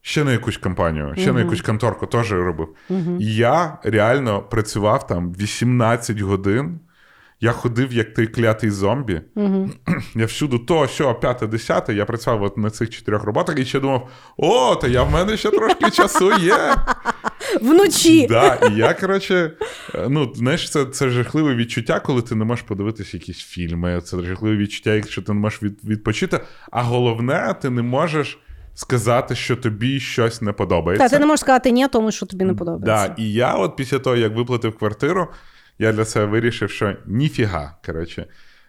Ще 0.00 0.24
на 0.24 0.32
якусь 0.32 0.56
компанію, 0.56 1.14
ще 1.16 1.32
на 1.32 1.40
якусь 1.40 1.62
конторку 1.62 2.06
теж 2.06 2.32
робив. 2.32 2.68
Мгм. 2.88 3.18
І 3.20 3.34
я 3.34 3.78
реально 3.82 4.42
працював 4.42 5.06
там 5.06 5.32
18 5.32 6.20
годин. 6.20 6.80
Я 7.40 7.52
ходив 7.52 7.92
як 7.92 8.14
той 8.14 8.26
клятий 8.26 8.70
зомбі. 8.70 9.20
Угу. 9.34 9.70
Я 10.14 10.26
всюди 10.26 10.58
то, 10.58 10.86
що, 10.86 11.14
п'яте, 11.14 11.46
десяте, 11.46 11.94
я 11.94 12.04
працював 12.04 12.42
от 12.42 12.56
на 12.56 12.70
цих 12.70 12.90
чотирьох 12.90 13.24
роботах 13.24 13.58
і 13.58 13.64
ще 13.64 13.80
думав: 13.80 14.08
о, 14.36 14.76
та 14.76 14.88
я 14.88 15.02
в 15.02 15.10
мене 15.10 15.36
ще 15.36 15.50
трошки 15.50 15.90
часу 15.90 16.32
є. 16.32 16.74
Вночі. 17.62 18.26
Да, 18.26 18.54
і 18.54 18.74
я, 18.74 18.94
коротше, 18.94 19.52
е, 19.94 20.06
ну, 20.08 20.32
знаєш, 20.34 20.70
це, 20.70 20.84
це 20.84 21.08
жахливе 21.08 21.54
відчуття, 21.54 22.00
коли 22.00 22.22
ти 22.22 22.34
не 22.34 22.44
можеш 22.44 22.64
подивитися 22.64 23.16
якісь 23.16 23.38
фільми. 23.38 24.00
Це 24.00 24.22
жахливе 24.22 24.56
відчуття, 24.56 24.94
якщо 24.94 25.22
ти 25.22 25.32
не 25.32 25.40
можеш 25.40 25.62
від, 25.62 25.84
відпочити. 25.84 26.40
А 26.70 26.82
головне, 26.82 27.54
ти 27.62 27.70
не 27.70 27.82
можеш 27.82 28.38
сказати, 28.74 29.34
що 29.34 29.56
тобі 29.56 30.00
щось 30.00 30.42
не 30.42 30.52
подобається. 30.52 31.08
Та 31.08 31.14
ти 31.14 31.20
не 31.20 31.26
можеш 31.26 31.40
сказати 31.40 31.70
ні 31.70 31.88
тому, 31.88 32.12
що 32.12 32.26
тобі 32.26 32.44
не 32.44 32.54
подобається. 32.54 33.08
Да, 33.08 33.22
і 33.22 33.32
я, 33.32 33.54
от 33.54 33.76
після 33.76 33.98
того, 33.98 34.16
як 34.16 34.36
виплатив 34.36 34.78
квартиру, 34.78 35.28
я 35.78 35.92
для 35.92 36.04
себе 36.04 36.26
вирішив, 36.26 36.70
що 36.70 36.96
ніфіга. 37.06 37.76
Коротше, 37.86 38.26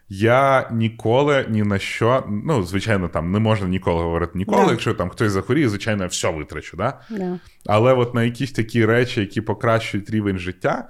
я 0.10 0.70
ніколи 0.72 1.46
ні 1.50 1.64
на 1.64 1.80
що, 1.80 2.24
ну, 2.46 2.64
звичайно, 2.64 3.08
там 3.08 3.32
не 3.32 3.40
можна 3.40 3.68
ніколи 3.68 4.04
говорити 4.04 4.32
ніколи, 4.38 4.66
Да. 4.66 4.72
якщо 4.72 4.94
там 4.94 5.10
хтось 5.10 5.32
захворіє, 5.32 5.70
звичайно, 5.70 6.04
я 6.04 6.08
все 6.08 6.32
витрачу. 6.32 6.78
Да? 6.78 7.00
Да. 7.10 7.40
Але 7.66 7.94
от 7.94 8.14
на 8.14 8.24
якісь 8.24 8.52
такі 8.52 8.86
речі, 8.86 9.20
які 9.22 9.42
покращують 9.42 10.10
рівень 10.10 10.38
життя, 10.38 10.90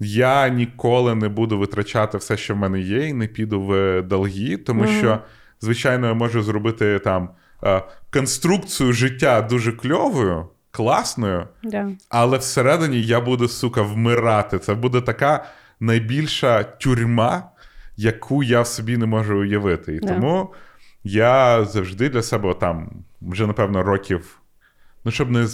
я 0.00 0.48
ніколи 0.48 1.14
не 1.14 1.28
буду 1.28 1.58
витрачати 1.58 2.18
все, 2.18 2.36
що 2.36 2.54
в 2.54 2.56
мене 2.56 2.80
є, 2.80 3.08
і 3.08 3.12
не 3.12 3.26
піду 3.26 3.60
в 3.62 4.02
долги, 4.02 4.56
тому 4.56 4.82
Мгм. 4.84 4.92
що, 4.98 5.18
звичайно, 5.60 6.06
я 6.06 6.14
можу 6.14 6.42
зробити 6.42 6.98
там 6.98 7.28
е, 7.64 7.82
конструкцію 8.12 8.92
життя 8.92 9.42
дуже 9.42 9.72
кльовою, 9.72 10.46
класною. 10.72 11.46
Да. 11.62 11.88
Але 12.08 12.38
всередині 12.38 13.02
я 13.02 13.20
буду, 13.20 13.48
сука, 13.48 13.82
вмирати. 13.82 14.58
Це 14.58 14.74
буде 14.74 15.00
така 15.00 15.44
найбільша 15.80 16.62
тюрма, 16.62 17.42
яку 17.96 18.42
я 18.42 18.60
в 18.60 18.66
собі 18.66 18.96
не 18.96 19.06
можу 19.06 19.38
уявити. 19.38 19.94
І 19.94 20.00
Да. 20.00 20.14
тому 20.14 20.54
я 21.04 21.64
завжди 21.64 22.08
для 22.08 22.22
себе 22.22 22.54
там, 22.54 22.90
вже, 23.22 23.46
напевно, 23.46 23.82
років, 23.82 24.40
ну, 25.04 25.10
щоб 25.10 25.30
не 25.30 25.46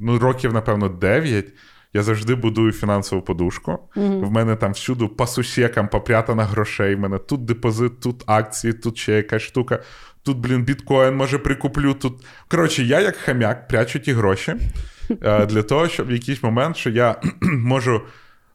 ну, 0.00 0.18
років, 0.18 0.52
напевно, 0.52 0.88
9. 0.88 1.52
Я 1.94 2.02
завжди 2.02 2.34
будую 2.34 2.72
фінансову 2.72 3.22
подушку. 3.22 3.78
Мгм. 3.96 4.20
В 4.20 4.30
мене 4.30 4.56
там 4.56 4.72
всюди 4.72 5.06
по 5.06 5.26
сусікам 5.26 5.88
попрятана 5.88 6.44
грошей. 6.44 6.94
В 6.94 6.98
мене 6.98 7.18
тут 7.18 7.44
депозит, 7.44 8.00
тут 8.00 8.22
акції, 8.26 8.72
тут 8.72 8.98
ще 8.98 9.12
якась 9.12 9.42
штука. 9.42 9.82
Тут, 10.28 10.38
блін, 10.38 10.64
біткоін, 10.64 11.14
може, 11.14 11.38
прикуплю. 11.38 11.94
Тут. 11.94 12.26
Коротше, 12.48 12.82
я 12.82 13.00
як 13.00 13.16
хам'як 13.16 13.68
прячу 13.68 13.98
ті 13.98 14.12
гроші 14.12 14.54
е, 15.22 15.46
для 15.46 15.62
того, 15.62 15.88
щоб 15.88 16.08
в 16.08 16.12
якийсь 16.12 16.42
момент, 16.42 16.76
що 16.76 16.90
я 16.90 17.16
можу, 17.42 18.00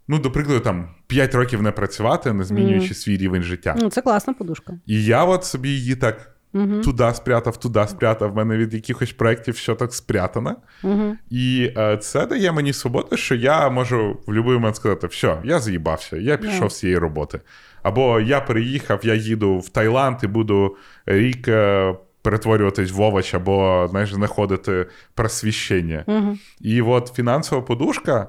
ну, 0.07 0.19
до 0.19 0.31
прикладу, 0.31 0.59
там 0.59 0.89
5 1.07 1.35
років 1.35 1.61
не 1.61 1.71
працювати, 1.71 2.33
не 2.33 2.43
змінюючи 2.43 2.93
свій 2.93 3.17
рівень 3.17 3.43
життя. 3.43 3.75
Ну, 3.79 3.89
це 3.89 4.01
класна 4.01 4.33
подушка. 4.33 4.73
І 4.85 5.03
я 5.03 5.23
от 5.23 5.45
собі 5.45 5.69
її 5.69 5.95
так 5.95 6.29
Угу. 6.55 6.81
туди 6.81 7.13
спрятав, 7.13 7.57
туди 7.57 7.85
спрятав. 7.87 8.31
В 8.31 8.35
мене 8.35 8.57
від 8.57 8.73
якихось 8.73 9.13
проєктів 9.13 9.55
що 9.55 9.75
так 9.75 9.93
спрятано. 9.93 10.55
Угу. 10.83 11.15
І 11.29 11.71
е, 11.77 11.97
це 11.97 12.25
дає 12.25 12.51
мені 12.51 12.73
свободу, 12.73 13.17
що 13.17 13.35
я 13.35 13.69
можу 13.69 14.13
в 14.13 14.25
будь-який 14.25 14.53
момент 14.53 14.75
сказати: 14.75 15.07
все, 15.07 15.37
я 15.43 15.59
заїбався, 15.59 16.17
я 16.17 16.37
пішов 16.37 16.71
з 16.71 16.79
цієї 16.79 16.97
роботи. 16.97 17.39
Або 17.83 18.19
я 18.19 18.41
переїхав, 18.41 18.99
я 19.03 19.13
їду 19.13 19.59
в 19.59 19.69
Таїланд 19.69 20.17
і 20.23 20.27
буду 20.27 20.75
рік 21.05 21.47
е, 21.47 21.95
перетворюватись 22.21 22.91
в 22.91 23.01
овоч, 23.01 23.33
або 23.33 23.87
знаєш, 23.89 24.13
знаходити 24.13 24.85
просвіщення. 25.13 26.03
Угу. 26.07 26.37
І 26.61 26.81
от 26.81 27.11
фінансова 27.15 27.61
подушка, 27.61 28.27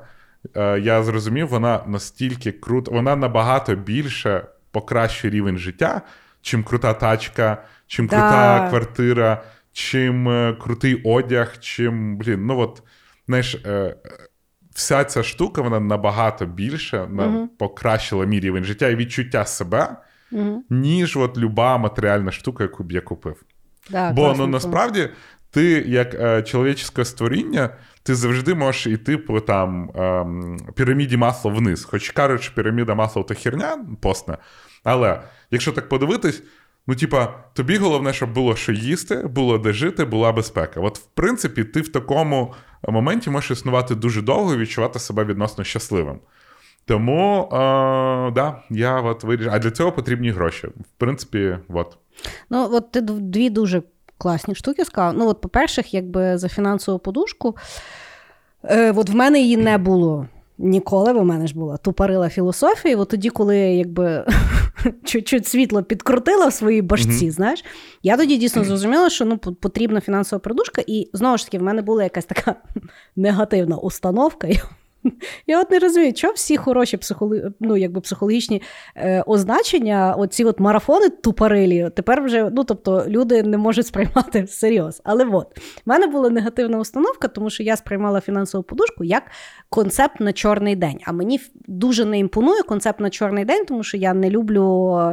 е, 0.56 0.80
я 0.80 1.02
зрозумів, 1.02 1.48
вона 1.48 1.80
настільки 1.86 2.52
крута, 2.52 2.90
вона 2.90 3.16
набагато 3.16 3.74
більше 3.74 4.46
покращує 4.70 5.34
рівень 5.34 5.58
життя, 5.58 6.02
чим 6.42 6.64
крута 6.64 6.94
тачка, 6.94 7.64
чим 7.86 8.06
Да. 8.06 8.16
крута 8.16 8.68
квартира, 8.68 9.42
чим 9.72 10.28
е, 10.28 10.56
крутий 10.62 11.02
одяг, 11.04 11.58
чим, 11.60 12.16
блін, 12.16 12.46
ну 12.46 12.58
от, 12.58 12.82
знаєш, 13.26 13.56
вся 14.74 15.04
ця 15.04 15.22
штука, 15.22 15.62
вона 15.62 15.80
набагато 15.80 16.46
більше 16.46 17.06
на, 17.10 17.26
Мгм. 17.26 17.48
покращила 17.58 18.24
мій 18.26 18.40
рівень 18.40 18.64
життя 18.64 18.88
і 18.88 18.96
відчуття 18.96 19.44
себе, 19.44 19.96
Угу. 20.32 20.62
ніж 20.70 21.16
от 21.16 21.38
люба 21.38 21.78
матеріальна 21.78 22.30
штука, 22.32 22.64
яку 22.64 22.84
б 22.84 22.92
я 22.92 23.00
купив. 23.00 23.42
Да, 23.90 24.12
Бо 24.12 24.34
ну 24.38 24.46
насправді 24.46 25.08
ти, 25.50 25.84
як 25.86 26.14
е, 26.14 26.42
чоловічське 26.42 27.04
створіння, 27.04 27.70
ти 28.02 28.14
завжди 28.14 28.54
можеш 28.54 28.86
йти 28.86 29.18
по 29.18 29.40
там 29.40 29.90
ем, 29.94 30.58
піраміді 30.74 31.16
масла 31.16 31.52
вниз. 31.52 31.84
Хоч 31.84 32.10
кажуть, 32.10 32.42
що 32.42 32.54
піраміда 32.54 32.94
масла 32.94 33.22
то 33.22 33.34
херня 33.34 33.78
постна. 34.00 34.38
Але 34.84 35.20
якщо 35.50 35.72
так 35.72 35.88
подивитись, 35.88 36.42
ну 36.86 36.94
типа, 36.94 37.26
тобі 37.52 37.76
головне, 37.76 38.12
щоб 38.12 38.32
було 38.32 38.56
що 38.56 38.72
їсти, 38.72 39.16
було 39.16 39.58
де 39.58 39.72
жити, 39.72 40.04
була 40.04 40.32
безпека. 40.32 40.80
От, 40.80 40.98
в 40.98 41.04
принципі, 41.14 41.64
ти 41.64 41.80
в 41.80 41.88
такому 41.92 42.54
моменті 42.92 43.30
можеш 43.30 43.50
існувати 43.50 43.94
дуже 43.94 44.22
довго 44.22 44.54
і 44.54 44.56
відчувати 44.56 44.98
себе 44.98 45.24
відносно 45.24 45.64
щасливим. 45.64 46.18
Тому, 46.86 47.48
е, 47.52 47.56
да, 48.30 48.62
я 48.70 49.00
от 49.00 49.24
вирішив. 49.24 49.52
А 49.54 49.58
для 49.58 49.70
цього 49.70 49.92
потрібні 49.92 50.30
гроші. 50.30 50.66
В 50.66 50.98
принципі, 50.98 51.58
от. 51.68 51.96
Ну, 52.50 52.68
от 52.72 52.92
ти 52.92 53.00
дві 53.00 53.50
дуже 53.50 53.82
класні 54.18 54.54
штуки 54.54 54.84
сказав. 54.84 55.14
Ну, 55.16 55.28
от, 55.28 55.40
по-перше, 55.40 55.82
якби 55.90 56.38
за 56.38 56.48
фінансову 56.48 56.98
подушку, 56.98 57.56
е, 58.64 58.92
от 58.92 59.08
в 59.08 59.14
мене 59.14 59.40
її 59.40 59.56
не 59.56 59.78
було. 59.78 60.28
Ніколи 60.58 61.12
в 61.12 61.24
мене 61.24 61.46
ж 61.46 61.54
була 61.54 61.76
тупорила 61.76 62.28
філософія. 62.28 62.96
От 62.96 63.08
тоді, 63.08 63.30
коли 63.30 63.56
я 63.58 63.74
якби 63.74 64.26
чуть-чуть 65.04 65.46
світло 65.46 65.82
підкрутила 65.82 66.46
в 66.46 66.52
своїй 66.52 66.82
башці, 66.82 67.24
Мгм. 67.24 67.30
знаєш, 67.30 67.64
я 68.02 68.16
тоді 68.16 68.36
дійсно 68.36 68.64
зрозуміла, 68.64 69.10
що 69.10 69.24
ну, 69.24 69.38
потрібна 69.38 70.00
фінансова 70.00 70.40
придушка, 70.40 70.82
І 70.86 71.10
знову 71.12 71.38
ж 71.38 71.44
таки, 71.44 71.58
в 71.58 71.62
мене 71.62 71.82
була 71.82 72.02
якась 72.02 72.24
така 72.24 72.54
негативна 73.16 73.76
установка. 73.76 74.46
Я, 74.46 74.62
я 75.46 75.60
от 75.60 75.70
не 75.70 75.78
розумію, 75.78 76.12
чого 76.12 76.32
всі 76.32 76.56
хороші 76.56 76.96
психоло... 76.96 77.36
ну, 77.60 77.76
якби 77.76 78.00
психологічні 78.00 78.62
е, 78.96 79.22
означення, 79.26 80.14
оці 80.18 80.44
от 80.44 80.60
марафони 80.60 81.08
тупорилі, 81.08 81.90
тепер 81.96 82.22
вже, 82.22 82.50
ну 82.52 82.64
тобто, 82.64 83.04
люди 83.08 83.42
не 83.42 83.58
можуть 83.58 83.86
сприймати 83.86 84.42
всерйоз. 84.48 85.00
Але 85.04 85.24
от, 85.24 85.58
в 85.58 85.60
мене 85.86 86.06
була 86.06 86.30
негативна 86.30 86.78
установка, 86.78 87.28
тому 87.28 87.50
що 87.50 87.62
я 87.62 87.76
сприймала 87.76 88.20
фінансову 88.20 88.64
подушку 88.64 89.04
як 89.04 89.22
концепт 89.68 90.20
на 90.20 90.32
чорний 90.32 90.76
день. 90.76 90.98
А 91.04 91.12
мені 91.12 91.40
дуже 91.66 92.04
не 92.04 92.18
імпонує 92.18 92.62
концепт 92.62 93.00
на 93.00 93.10
чорний 93.10 93.44
день, 93.44 93.64
тому 93.64 93.82
що 93.82 93.96
я 93.96 94.14
не 94.14 94.30
люблю 94.30 94.64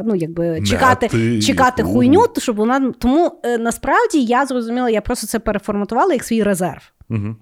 ну, 0.04 0.14
якби, 0.14 0.62
чекати, 0.62 1.08
Негатив. 1.12 1.42
чекати 1.42 1.82
хуйню, 1.82 2.26
щоб 2.38 2.56
вона. 2.56 2.92
Тому 2.98 3.32
е, 3.42 3.58
насправді 3.58 4.24
я 4.24 4.46
зрозуміла, 4.46 4.90
я 4.90 5.00
просто 5.00 5.26
це 5.26 5.38
переформатувала 5.38 6.12
як 6.12 6.24
свій 6.24 6.42
резерв. 6.42 6.92
Угу. 7.10 7.36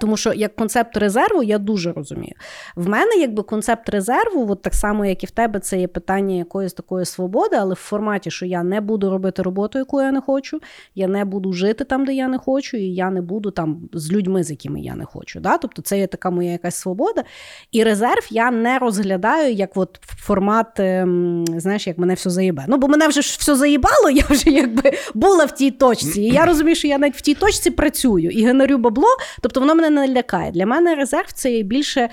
Тому 0.00 0.16
що 0.16 0.32
як 0.32 0.56
концепт 0.56 0.96
резерву 0.96 1.42
я 1.42 1.58
дуже 1.58 1.92
розумію. 1.92 2.34
В 2.76 2.88
мене 2.88 3.16
якби 3.16 3.42
концепт 3.42 3.88
резерву, 3.88 4.46
от 4.50 4.62
так 4.62 4.74
само, 4.74 5.06
як 5.06 5.22
і 5.22 5.26
в 5.26 5.30
тебе, 5.30 5.60
це 5.60 5.80
є 5.80 5.88
питання 5.88 6.34
якоїсь 6.34 6.72
такої 6.72 7.04
свободи, 7.04 7.56
але 7.56 7.74
в 7.74 7.76
форматі, 7.76 8.30
що 8.30 8.46
я 8.46 8.62
не 8.62 8.80
буду 8.80 9.10
робити 9.10 9.42
роботу, 9.42 9.78
яку 9.78 10.02
я 10.02 10.12
не 10.12 10.20
хочу, 10.20 10.60
я 10.94 11.08
не 11.08 11.24
буду 11.24 11.52
жити 11.52 11.84
там, 11.84 12.04
де 12.04 12.14
я 12.14 12.28
не 12.28 12.38
хочу, 12.38 12.76
і 12.76 12.82
я 12.84 13.10
не 13.10 13.22
буду 13.22 13.50
там 13.50 13.88
з 13.92 14.12
людьми, 14.12 14.44
з 14.44 14.50
якими 14.50 14.80
я 14.80 14.94
не 14.94 15.04
хочу. 15.04 15.40
Да? 15.40 15.58
Тобто 15.58 15.82
це 15.82 15.98
є 15.98 16.06
така 16.06 16.30
моя 16.30 16.52
якась 16.52 16.76
свобода. 16.76 17.24
І 17.72 17.84
резерв 17.84 18.26
я 18.30 18.50
не 18.50 18.78
розглядаю 18.78 19.54
як 19.54 19.76
от 19.76 19.98
формат, 20.02 20.80
ем, 20.80 21.44
знаєш, 21.56 21.86
як 21.86 21.98
мене 21.98 22.14
все 22.14 22.30
заїбе. 22.30 22.64
Ну, 22.68 22.76
бо 22.76 22.88
мене 22.88 23.08
вже 23.08 23.20
все 23.20 23.56
заїбало, 23.56 24.10
я 24.10 24.24
вже 24.30 24.50
якби 24.50 24.92
була 25.14 25.44
в 25.44 25.54
тій 25.54 25.70
точці. 25.70 26.22
І 26.22 26.32
я 26.32 26.46
розумію, 26.46 26.76
що 26.76 26.88
я 26.88 26.98
навіть 26.98 27.16
в 27.16 27.20
тій 27.20 27.34
точці 27.34 27.70
працюю 27.70 28.30
і 28.30 28.44
генерю 28.44 28.78
бабло, 28.78 29.08
тобто 29.40 29.60
воно 29.60 29.74
мене 29.82 30.06
не 30.06 30.14
лякає. 30.14 30.50
Для 30.50 30.66
мене 30.66 30.94
резерв 30.94 31.32
це 31.32 31.52
є 31.52 31.62
більше 31.62 32.08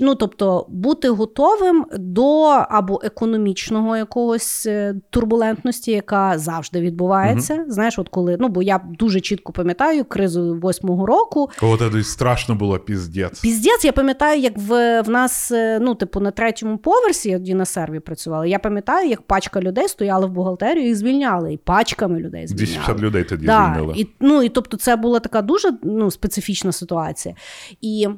ну, 0.00 0.14
тобто 0.14 0.66
бути 0.68 1.08
готовим 1.08 1.86
до 1.98 2.42
або 2.68 3.00
економічного 3.04 3.96
якогось 3.96 4.66
е, 4.66 4.94
турбулентності, 5.10 5.90
яка 5.90 6.38
завжди 6.38 6.80
відбувається. 6.80 7.54
Угу. 7.54 7.64
Знаєш, 7.68 7.98
от 7.98 8.08
коли 8.08 8.36
ну 8.40 8.48
бо 8.48 8.62
я 8.62 8.80
дуже 8.98 9.20
чітко 9.20 9.52
пам'ятаю 9.52 10.04
кризу 10.04 10.58
восьмого 10.62 11.06
року. 11.06 11.50
Коли 11.60 11.76
тоді 11.78 12.02
страшно 12.02 12.54
було 12.54 12.78
піздець. 12.78 13.40
Піздець, 13.40 13.84
я 13.84 13.92
пам'ятаю, 13.92 14.40
як 14.40 14.52
в 14.56 15.02
в 15.02 15.10
нас, 15.10 15.50
е, 15.52 15.78
ну, 15.80 15.94
типу, 15.94 16.20
на 16.20 16.30
третьому 16.30 16.78
поверсі 16.78 17.40
я 17.44 17.54
на 17.54 17.64
серві 17.64 18.00
працювала. 18.00 18.46
Я 18.46 18.58
пам'ятаю, 18.58 19.08
як 19.08 19.22
пачка 19.22 19.60
людей 19.60 19.88
стояла 19.88 20.26
в 20.26 20.30
бухгалтерію 20.30 20.88
і 20.88 20.94
звільняли, 20.94 21.52
і 21.52 21.56
пачками 21.56 22.18
людей 22.18 22.46
звільняли. 22.46 22.66
250 22.66 23.00
людей 23.00 23.24
тоді 23.24 23.46
да. 23.46 23.72
звільнили. 23.74 23.94
І, 23.96 24.06
ну, 24.20 24.42
і 24.42 24.48
тобто, 24.48 24.76
це 24.76 24.96
була 24.96 25.20
така 25.20 25.42
дуже 25.42 25.72
ну, 25.82 26.10
специфічна 26.10 26.72
ситуація. 26.72 27.34
І 27.80 28.08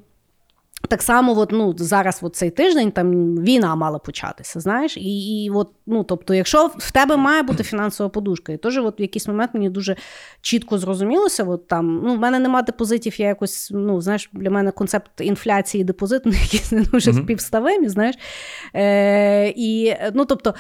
так 0.88 1.02
само, 1.02 1.38
от, 1.38 1.52
ну, 1.52 1.74
зараз 1.78 2.18
от 2.22 2.36
цей 2.36 2.50
тиждень 2.50 2.90
там 2.90 3.36
війна 3.36 3.74
мала 3.74 3.98
початися, 3.98 4.60
знаєш, 4.60 4.96
і 4.96 5.44
і 5.44 5.50
от, 5.50 5.70
ну, 5.86 6.04
тобто, 6.04 6.34
якщо 6.34 6.70
в 6.76 6.90
тебе 6.90 7.16
має 7.16 7.42
бути 7.42 7.62
фінансова 7.62 8.08
подушка, 8.08 8.52
і 8.52 8.56
теж 8.56 8.78
от 8.78 9.00
в 9.00 9.02
якийсь 9.02 9.28
момент 9.28 9.50
мені 9.54 9.70
дуже 9.70 9.96
чітко 10.40 10.78
зрозумілося, 10.78 11.44
от 11.44 11.68
там, 11.68 12.02
ну, 12.04 12.14
в 12.14 12.18
мене 12.18 12.38
немає 12.38 12.64
депозитів, 12.64 13.20
я 13.20 13.26
якось, 13.26 13.70
ну, 13.74 14.00
знаєш, 14.00 14.30
для 14.32 14.50
мене 14.50 14.70
концепт 14.70 15.10
інфляції 15.20 15.80
і 15.80 15.84
депозиту 15.84 16.30
якісь 16.42 16.72
не 16.72 16.82
дуже 16.82 17.10
mm-hmm. 17.10 17.22
співставимі, 17.22 17.88
знаєш. 17.88 18.16
Е, 18.74 19.52
І, 19.56 19.94
ну, 20.14 20.24
тобто, 20.24 20.54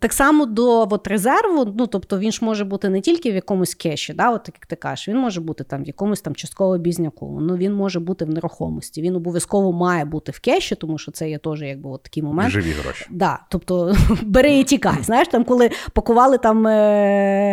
так 0.00 0.12
само 0.12 0.46
до 0.46 0.88
от, 0.90 1.06
резерву, 1.06 1.74
ну, 1.78 1.86
тобто, 1.86 2.18
він 2.18 2.32
ж 2.32 2.44
може 2.44 2.64
бути 2.64 2.88
не 2.88 3.00
тільки 3.00 3.32
в 3.32 3.34
якомусь 3.34 3.74
кеші, 3.74 4.12
да, 4.12 4.30
от, 4.30 4.48
як 4.54 4.66
ти 4.66 4.76
кажеш, 4.76 5.08
він 5.08 5.16
може 5.16 5.40
бути 5.40 5.64
там 5.64 5.84
в 5.84 5.86
якомусь 5.86 6.20
там 6.20 6.34
частково 6.34 6.78
бізняку, 6.78 7.38
ну, 7.40 7.56
він 7.56 7.72
може 7.72 8.00
бути 8.00 8.24
в 8.24 8.30
нерухомості, 8.30 9.02
він 9.02 9.16
обов'язково 9.16 9.39
обов'язково 9.40 9.72
має 9.72 10.04
бути 10.04 10.32
в 10.32 10.40
кеші, 10.40 10.74
тому 10.74 10.98
що 10.98 11.12
це 11.12 11.30
є 11.30 11.38
теж 11.38 11.62
якби 11.62 11.90
от 11.90 12.02
такий 12.02 12.22
момент. 12.22 12.50
Живі 12.50 12.70
гроші. 12.70 13.06
Да, 13.10 13.38
Тобто 13.50 13.96
бери 14.22 14.58
і 14.58 14.64
тікай. 14.64 15.02
Знаєш, 15.02 15.28
там, 15.28 15.44
коли 15.44 15.70
пакували 15.92 16.38
там 16.38 16.66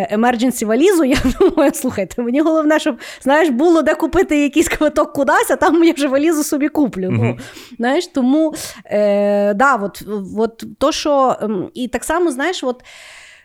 емердженсі 0.09 0.65
валізу, 0.65 1.03
я 1.03 1.17
думаю, 1.39 1.71
слухайте, 1.73 2.21
мені 2.21 2.41
головне, 2.41 2.79
щоб 2.79 2.97
знаєш, 3.21 3.49
було 3.49 3.81
де 3.81 3.95
купити 3.95 4.43
якийсь 4.43 4.69
квиток 4.69 5.13
кудись, 5.13 5.51
а 5.51 5.55
там 5.55 5.83
я 5.83 5.93
вже 5.93 6.07
валізу 6.07 6.43
собі 6.43 6.69
куплю. 6.69 7.09
Ну, 7.11 7.37
знаєш, 7.77 8.07
Тому 8.07 8.53
е, 8.85 9.53
да, 9.53 9.75
от, 9.75 10.03
от 10.37 10.63
то, 10.79 10.91
що 10.91 11.35
ем, 11.41 11.69
і 11.73 11.87
так 11.87 12.03
само, 12.03 12.31
знаєш, 12.31 12.63
от. 12.63 12.83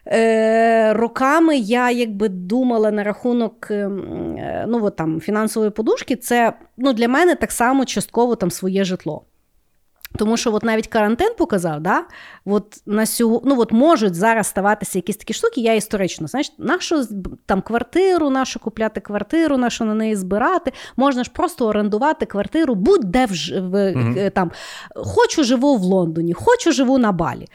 Е, 0.07 0.93
Роками 0.93 1.57
я 1.57 1.91
якби 1.91 2.29
думала 2.29 2.91
на 2.91 3.05
рахунок 3.05 3.71
ем, 3.71 4.37
е, 4.39 4.65
ну, 4.69 4.85
от 4.85 4.97
там, 4.97 5.21
фінансової 5.21 5.71
подушки, 5.71 6.17
це 6.17 6.53
ну, 6.77 6.93
для 6.93 7.09
мене 7.09 7.35
так 7.35 7.53
само 7.53 7.85
частково 7.85 8.37
там 8.37 8.51
своє 8.51 8.85
житло. 8.85 9.25
Тому 10.17 10.37
що 10.37 10.55
от 10.55 10.63
навіть 10.63 10.87
карантин 10.87 11.35
показав, 11.39 11.81
да, 11.81 12.05
от 12.45 12.83
на 12.87 13.07
сього, 13.07 13.43
ну 13.45 13.61
от 13.61 13.73
можуть 13.73 14.15
зараз 14.15 14.47
ставатися 14.47 14.99
якісь 14.99 15.17
такі 15.17 15.35
штуки, 15.35 15.61
я 15.61 15.75
історично, 15.75 16.27
знаєш, 16.27 16.53
нашу 16.59 17.05
там 17.47 17.63
квартиру, 17.63 18.31
нашу 18.31 18.61
купляти 18.61 19.01
квартиру, 19.01 19.57
нашу 19.57 19.85
на 19.85 19.95
неї 19.95 20.17
збирати. 20.17 20.73
Можна 20.97 21.25
ж 21.25 21.31
просто 21.31 21.67
орендувати 21.67 22.27
квартиру, 22.27 22.75
будь-де 22.75 23.27
в, 23.27 23.33
в, 23.61 23.93
угу. 23.93 24.31
там. 24.35 24.51
Хочу 24.95 25.45
живу 25.45 25.77
в 25.77 25.83
Лондоні, 25.83 26.33
хочу 26.33 26.73
живу 26.73 26.99
на 26.99 27.13
Балі. 27.13 27.49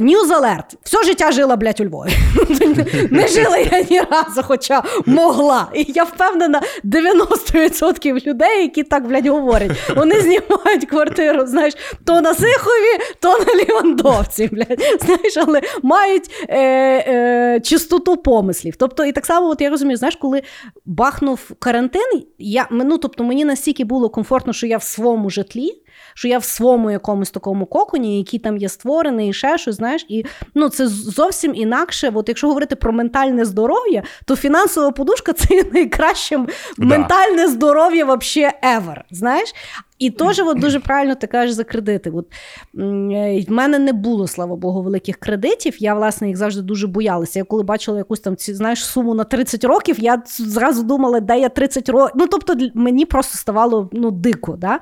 Ньюз 0.00 0.30
Алерт. 0.30 0.76
Все 0.82 1.02
життя 1.04 1.32
жила, 1.32 1.56
блядь, 1.56 1.80
у 1.80 1.84
Львові. 1.84 2.10
Не 3.10 3.28
жила 3.28 3.56
я 3.58 3.84
ні 3.90 4.00
разу, 4.00 4.42
хоча 4.42 4.82
могла. 5.06 5.68
І 5.74 5.86
я 5.88 6.04
впевнена, 6.04 6.62
90% 6.84 8.26
людей, 8.26 8.62
які 8.62 8.82
так, 8.82 9.06
блядь, 9.06 9.26
говорять, 9.26 9.70
вони 9.96 10.20
знімають 10.20 10.86
квартиру, 10.90 11.46
знаєш, 11.46 11.74
то 12.04 12.20
на 12.20 12.34
Сихові, 12.34 13.04
то 13.20 13.38
на 13.38 13.54
Лівандовці, 13.54 14.48
блядь. 14.52 14.82
Знаєш, 15.00 15.36
але 15.36 15.60
мають 15.82 16.30
е, 16.48 16.58
е, 16.58 17.60
чистоту 17.60 18.16
помислів. 18.16 18.76
Тобто, 18.76 19.04
і 19.04 19.12
так 19.12 19.26
само, 19.26 19.48
от 19.48 19.60
я 19.60 19.70
розумію, 19.70 19.96
знаєш, 19.96 20.16
коли 20.16 20.42
бахнув 20.86 21.40
карантин, 21.58 22.22
я, 22.38 22.66
ну, 22.70 22.98
тобто, 22.98 23.24
мені 23.24 23.44
настільки 23.44 23.84
було 23.84 24.08
комфортно, 24.08 24.52
що 24.52 24.66
я 24.66 24.76
в 24.76 24.82
своєму 24.82 25.30
житлі 25.30 25.82
що 26.14 26.28
я 26.28 26.38
в 26.38 26.44
своєму 26.44 26.90
якомусь 26.90 27.30
такому 27.30 27.66
коконі, 27.66 28.18
який 28.18 28.40
там 28.40 28.56
є 28.56 28.68
створений, 28.68 29.28
і 29.28 29.32
ще 29.32 29.58
щось, 29.58 29.76
знаєш, 29.76 30.06
і 30.08 30.24
ну 30.54 30.68
це 30.68 30.86
зовсім 30.86 31.54
інакше. 31.54 32.12
От 32.14 32.28
якщо 32.28 32.46
говорити 32.46 32.76
про 32.76 32.92
ментальне 32.92 33.44
здоров'я, 33.44 34.02
то 34.24 34.36
фінансова 34.36 34.90
подушка 34.90 35.32
це 35.32 35.62
найкраще 35.72 36.38
да. 36.78 36.84
ментальне 36.84 37.48
здоров'я 37.48 38.04
вообще 38.04 38.52
ever, 38.62 39.00
знаєш. 39.10 39.54
І 40.00 40.10
теж 40.10 40.38
от 40.38 40.58
дуже 40.58 40.80
правильно 40.80 41.14
ти 41.14 41.26
кажеш 41.26 41.54
за 41.54 41.64
кредити. 41.64 42.10
От, 42.10 42.26
В 42.74 43.50
мене 43.52 43.78
не 43.78 43.92
було, 43.92 44.28
слава 44.28 44.56
Богу, 44.56 44.82
великих 44.82 45.16
кредитів. 45.16 45.82
Я, 45.82 45.94
власне, 45.94 46.28
їх 46.28 46.36
завжди 46.36 46.62
дуже 46.62 46.86
боялася. 46.86 47.38
Я 47.38 47.44
коли 47.44 47.62
бачила 47.62 47.98
якусь 47.98 48.20
там 48.20 48.36
знаєш, 48.38 48.84
суму 48.84 49.14
на 49.14 49.24
30 49.24 49.64
років, 49.64 50.00
я 50.00 50.22
зразу 50.26 50.82
думала, 50.82 51.20
де 51.20 51.40
я 51.40 51.48
30 51.48 51.88
років. 51.88 52.12
Ну, 52.14 52.26
тобто, 52.26 52.56
мені 52.74 53.06
просто 53.06 53.38
ставало 53.38 53.90
ну, 53.92 54.10
дико. 54.10 54.56
Да? 54.56 54.80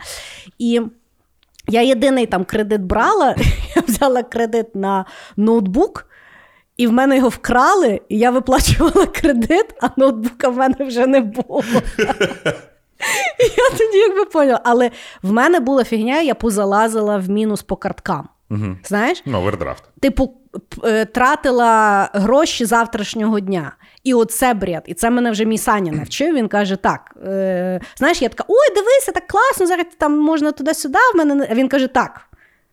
І 0.59 0.81
я 1.69 1.83
єдиний 1.83 2.27
там 2.27 2.45
кредит 2.45 2.81
брала, 2.81 3.35
я 3.77 3.83
взяла 3.89 4.23
кредит 4.23 4.75
на 4.75 5.05
ноутбук, 5.37 6.07
і 6.77 6.87
в 6.87 6.93
мене 6.93 7.17
його 7.17 7.29
вкрали, 7.29 8.01
і 8.09 8.19
я 8.19 8.31
виплачувала 8.31 9.07
кредит, 9.15 9.67
а 9.83 9.89
ноутбука 9.97 10.49
в 10.49 10.57
мене 10.57 10.77
вже 10.81 11.07
не 11.07 11.21
було. 11.21 11.63
Я 13.57 13.79
тоді 13.79 13.99
якби 13.99 14.25
поняла. 14.25 14.61
Але 14.65 14.91
в 15.23 15.33
мене 15.33 15.61
була 15.61 15.85
фігня, 15.85 16.21
я 16.21 16.35
позалазила 16.35 17.19
в 17.19 17.29
мінус 17.29 17.63
по 17.63 17.77
карткам. 17.77 18.29
Знаєш? 18.85 19.23
Ну, 19.27 19.39
овердрафт. 19.39 19.85
Типу, 20.01 20.35
тратила 21.13 22.11
гроші 22.13 22.65
завтрашнього 22.65 23.41
дня. 23.41 23.73
І 24.05 24.15
оце 24.15 24.55
бред. 24.55 24.83
І 24.87 24.95
це 24.95 25.11
мене 25.11 25.31
вже 25.31 25.45
мій 25.45 25.59
Саня 25.59 25.93
навчив. 25.93 26.35
Він 26.35 26.49
каже: 26.49 26.77
так, 26.77 27.17
е, 27.27 27.81
знаєш, 27.97 28.23
я 28.23 28.29
така, 28.29 28.45
ой, 28.49 28.75
дивися, 28.75 29.13
так 29.13 29.27
класно, 29.27 29.67
зараз 29.67 29.87
там 29.99 30.19
можна 30.19 30.53
туди-сюди. 30.53 30.99
В 31.15 31.19
мене 31.19 31.49
А 31.51 31.55
він 31.55 31.69
каже, 31.69 31.87
так. 31.87 32.21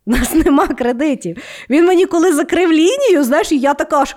У 0.07 0.11
нас 0.11 0.33
нема 0.45 0.67
кредитів. 0.67 1.37
Він 1.69 1.85
мені 1.85 2.05
коли 2.05 2.33
закрив 2.33 2.71
лінію, 2.71 3.23
знаєш, 3.23 3.51
і 3.51 3.57
я 3.57 3.73
така 3.73 4.05
ж. 4.05 4.15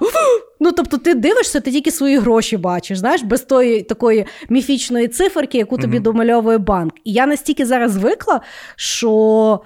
Ну, 0.60 0.72
тобто, 0.72 0.98
ти 0.98 1.14
дивишся, 1.14 1.60
ти 1.60 1.70
тільки 1.70 1.90
свої 1.90 2.18
гроші 2.18 2.56
бачиш, 2.56 2.98
знаєш, 2.98 3.22
без 3.22 3.42
тої 3.42 3.82
такої 3.82 4.26
міфічної 4.48 5.08
циферки, 5.08 5.58
яку 5.58 5.78
тобі 5.78 5.98
mm-hmm. 5.98 6.02
домальовує 6.02 6.58
банк. 6.58 6.94
І 7.04 7.12
я 7.12 7.26
настільки 7.26 7.66
зараз 7.66 7.92
звикла, 7.92 8.40
що. 8.76 9.60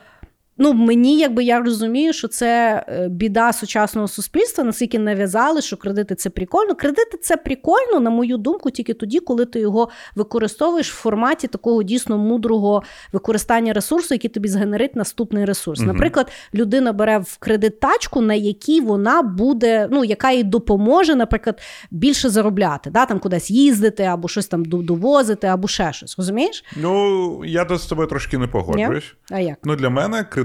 Ну, 0.58 0.72
мені 0.72 1.18
якби 1.18 1.44
я 1.44 1.60
розумію, 1.60 2.12
що 2.12 2.28
це 2.28 2.84
е, 2.88 3.08
біда 3.08 3.52
сучасного 3.52 4.08
суспільства, 4.08 4.64
наскільки 4.64 4.98
нав'язали, 4.98 5.62
що 5.62 5.76
кредити 5.76 6.14
це 6.14 6.30
прикольно. 6.30 6.74
Кредити 6.74 7.18
це 7.22 7.36
прикольно, 7.36 8.00
на 8.00 8.10
мою 8.10 8.36
думку, 8.36 8.70
тільки 8.70 8.94
тоді, 8.94 9.20
коли 9.20 9.46
ти 9.46 9.60
його 9.60 9.88
використовуєш 10.14 10.92
в 10.92 10.94
форматі 10.94 11.48
такого 11.48 11.82
дійсно 11.82 12.18
мудрого 12.18 12.82
використання 13.12 13.72
ресурсу, 13.72 14.14
який 14.14 14.30
тобі 14.30 14.48
згенерить 14.48 14.96
наступний 14.96 15.44
ресурс. 15.44 15.80
Угу. 15.80 15.92
Наприклад, 15.92 16.30
людина 16.54 16.92
бере 16.92 17.18
в 17.18 17.36
кредит 17.38 17.80
тачку, 17.80 18.20
на 18.20 18.34
якій 18.34 18.80
вона 18.80 19.22
буде, 19.22 19.88
ну 19.90 20.04
яка 20.04 20.30
їй 20.30 20.42
допоможе, 20.42 21.14
наприклад, 21.14 21.60
більше 21.90 22.28
заробляти, 22.28 22.90
да, 22.90 23.06
там 23.06 23.18
кудись 23.18 23.50
їздити, 23.50 24.02
або 24.02 24.28
щось 24.28 24.46
там 24.46 24.64
довозити, 24.64 25.46
або 25.46 25.68
ще 25.68 25.92
щось. 25.92 26.18
Розумієш? 26.18 26.64
Ну 26.76 27.44
я 27.44 27.66
з 27.78 27.86
тобою 27.86 28.08
трошки 28.08 28.38
не 28.38 28.46
погоджуюсь. 28.46 29.14
А 29.30 29.38
як? 29.38 29.58
Ну 29.64 29.76
для 29.76 29.90
мене 29.90 30.24
кредит 30.24 30.41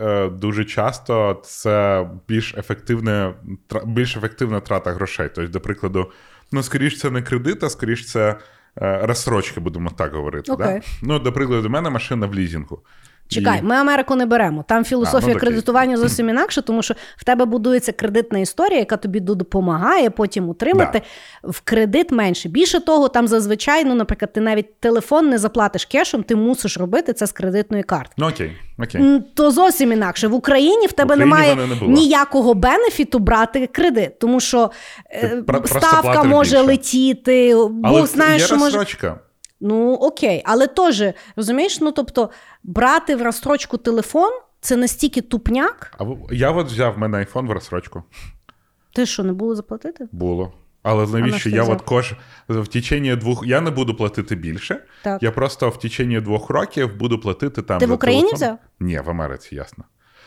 е, 0.00 0.28
дуже 0.28 0.64
часто 0.64 1.42
це 1.44 2.06
більш 2.28 2.54
ефективне, 2.54 3.34
більш 3.84 4.16
ефективна 4.16 4.60
трата 4.60 4.92
грошей. 4.92 5.28
Тобто, 5.34 5.52
до 5.52 5.60
прикладу, 5.60 6.10
ну, 6.52 6.62
скоріш, 6.62 7.00
це 7.00 7.10
не 7.10 7.22
кредит, 7.22 7.64
а 7.64 7.70
скоріш 7.70 8.06
це 8.06 8.36
е, 8.82 9.00
розсрочки, 9.06 9.60
будемо 9.60 9.90
так 9.90 10.14
говорити. 10.14 10.52
Okay. 10.52 10.58
Да? 10.58 10.80
Ну, 11.02 11.18
До 11.18 11.32
прикладу, 11.32 11.68
у 11.68 11.70
мене 11.70 11.90
машина 11.90 12.26
в 12.26 12.34
лізінгу. 12.34 12.80
Чекай, 13.28 13.62
ми 13.62 13.74
Америку 13.74 14.14
не 14.14 14.26
беремо. 14.26 14.64
Там 14.68 14.84
філософія 14.84 15.32
а, 15.32 15.34
ну, 15.34 15.40
кредитування 15.40 15.96
зовсім 15.96 16.28
інакше, 16.28 16.62
тому 16.62 16.82
що 16.82 16.94
в 17.16 17.24
тебе 17.24 17.44
будується 17.44 17.92
кредитна 17.92 18.38
історія, 18.38 18.78
яка 18.78 18.96
тобі 18.96 19.20
допомагає 19.20 20.10
потім 20.10 20.48
утримати 20.48 21.02
да. 21.44 21.50
в 21.50 21.60
кредит 21.60 22.12
менше. 22.12 22.48
Більше 22.48 22.80
того, 22.80 23.08
там 23.08 23.28
зазвичай, 23.28 23.84
ну, 23.84 23.94
наприклад, 23.94 24.32
ти 24.32 24.40
навіть 24.40 24.80
телефон 24.80 25.28
не 25.28 25.38
заплатиш 25.38 25.84
кешем, 25.84 26.22
ти 26.22 26.36
мусиш 26.36 26.78
робити 26.78 27.12
це 27.12 27.26
з 27.26 27.32
кредитної 27.32 27.82
карти. 27.82 28.12
Ну 28.16 28.28
окей, 28.28 28.52
окей. 28.78 29.22
То 29.34 29.50
зовсім 29.50 29.92
інакше. 29.92 30.28
В 30.28 30.34
Україні 30.34 30.86
в 30.86 30.92
тебе 30.92 31.14
в 31.14 31.18
Україні 31.18 31.54
немає 31.54 31.78
не 31.80 31.86
ніякого 31.88 32.54
бенефіту 32.54 33.18
брати 33.18 33.66
кредит, 33.66 34.18
тому 34.18 34.40
що 34.40 34.70
ти 35.20 35.42
е, 35.46 35.62
ставка 35.66 36.22
може 36.22 36.50
більше. 36.50 36.66
летіти, 36.66 37.54
бо 37.70 38.06
знаєш, 38.06 38.44
що 38.44 38.56
може. 38.56 38.86
Ну 39.60 39.94
окей, 39.94 40.42
але 40.44 40.66
теж 40.66 41.04
розумієш, 41.36 41.80
ну 41.80 41.92
тобто 41.92 42.30
брати 42.62 43.16
в 43.16 43.22
розстрочку 43.22 43.76
телефон 43.76 44.30
це 44.60 44.76
настільки 44.76 45.20
тупняк. 45.20 45.94
А 45.98 46.04
я 46.34 46.50
от 46.50 46.66
взяв 46.66 46.94
в 46.94 46.98
мене 46.98 47.18
айфон 47.18 47.46
в 47.46 47.50
розстрочку. 47.50 48.02
Ти 48.92 49.06
що, 49.06 49.24
не 49.24 49.32
було 49.32 49.54
заплатити? 49.54 50.08
Було. 50.12 50.52
Але 50.82 51.06
навіщо 51.06 51.50
я 51.50 51.64
от 51.64 51.82
кож 51.82 52.14
в 52.48 52.66
течение 52.66 53.16
двох. 53.16 53.46
Я 53.46 53.60
не 53.60 53.70
буду 53.70 53.94
платити 53.94 54.34
більше. 54.34 54.84
Так. 55.02 55.22
Я 55.22 55.30
просто 55.30 55.68
в 55.68 55.78
течение 55.78 56.20
двох 56.20 56.50
років 56.50 56.96
буду 56.96 57.20
платити 57.20 57.62
там. 57.62 57.78
Ти 57.78 57.86
в 57.86 57.92
Україні 57.92 58.22
телефон. 58.22 58.36
взяв? 58.36 58.58
Ні, 58.80 59.00
в 59.00 59.10
Америці, 59.10 59.54
ясно. 59.54 59.84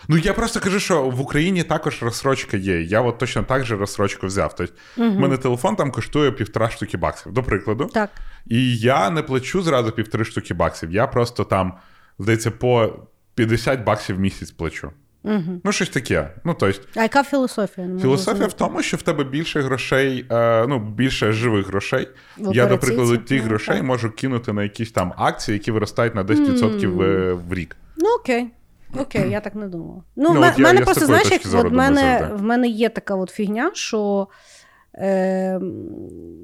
Ну 0.07 0.17
я 0.17 0.33
просто 0.33 0.59
кажу, 0.59 0.79
що 0.79 1.03
в 1.03 1.21
Україні 1.21 1.63
також 1.63 2.03
розсрочка 2.03 2.57
є. 2.57 2.81
Я 2.81 3.01
от 3.01 3.17
точно 3.17 3.43
так 3.43 3.65
же 3.65 3.75
розсрочку 3.75 4.27
взяв. 4.27 4.55
Тобто, 4.55 4.73
в 4.97 5.19
мене 5.19 5.37
телефон 5.37 5.75
там 5.75 5.91
коштує 5.91 6.31
півтора 6.31 6.69
штуки 6.69 6.97
баксів, 6.97 7.31
до 7.31 7.43
прикладу. 7.43 7.85
Так. 7.85 8.09
І 8.47 8.77
я 8.77 9.09
не 9.09 9.23
плачу 9.23 9.61
зразу 9.61 9.91
півтори 9.91 10.25
штуки 10.25 10.53
баксів. 10.53 10.91
Я 10.91 11.07
просто 11.07 11.43
там, 11.43 11.73
здається, 12.19 12.51
по 12.51 12.93
50 13.35 13.83
баксів 13.83 14.15
в 14.15 14.19
місяць 14.19 14.51
плачу. 14.51 14.91
Угу. 15.23 15.61
Ну, 15.63 15.71
щось 15.71 15.89
таке. 15.89 16.29
Ну, 16.43 16.55
тобто, 16.59 16.81
А 16.95 17.01
яка 17.01 17.23
філософія? 17.23 17.87
Не 17.87 18.01
Філософія 18.01 18.47
в 18.47 18.53
тому, 18.53 18.83
що 18.83 18.97
в 18.97 19.01
тебе 19.01 19.23
більше 19.23 19.61
грошей, 19.61 20.25
е, 20.31 20.67
ну 20.67 20.79
більше 20.79 21.31
живих 21.31 21.67
грошей. 21.67 22.07
В 22.37 22.55
Я, 22.55 22.65
до 22.65 22.77
прикладу, 22.77 23.17
тих 23.17 23.41
Ну, 23.41 23.47
грошей 23.47 23.75
так. 23.75 23.83
можу 23.83 24.11
кинути 24.11 24.53
на 24.53 24.63
якісь 24.63 24.91
там 24.91 25.13
акції, 25.17 25.57
які 25.57 25.71
виростають 25.71 26.15
на 26.15 26.23
10% 26.23 26.87
в, 26.87 27.33
в 27.33 27.53
рік. 27.53 27.75
Ну 27.97 28.09
окей. 28.19 28.47
Окей, 28.97 29.29
я 29.31 29.39
так 29.39 29.55
не 29.55 29.67
думала. 29.67 30.03
Ну, 30.15 30.29
Ну, 30.29 30.35
в 30.35 30.39
ме- 30.41 30.53
я- 30.57 30.63
мене 30.63 30.79
я 30.79 30.85
просто, 30.85 31.05
знаєш, 31.05 31.31
як 31.31 31.41
от 31.65 31.71
мене, 31.71 32.29
в 32.33 32.41
мене 32.43 32.67
є 32.67 32.89
така 32.89 33.15
от 33.15 33.29
фігня, 33.29 33.71
що. 33.73 34.27
Е, 34.95 35.59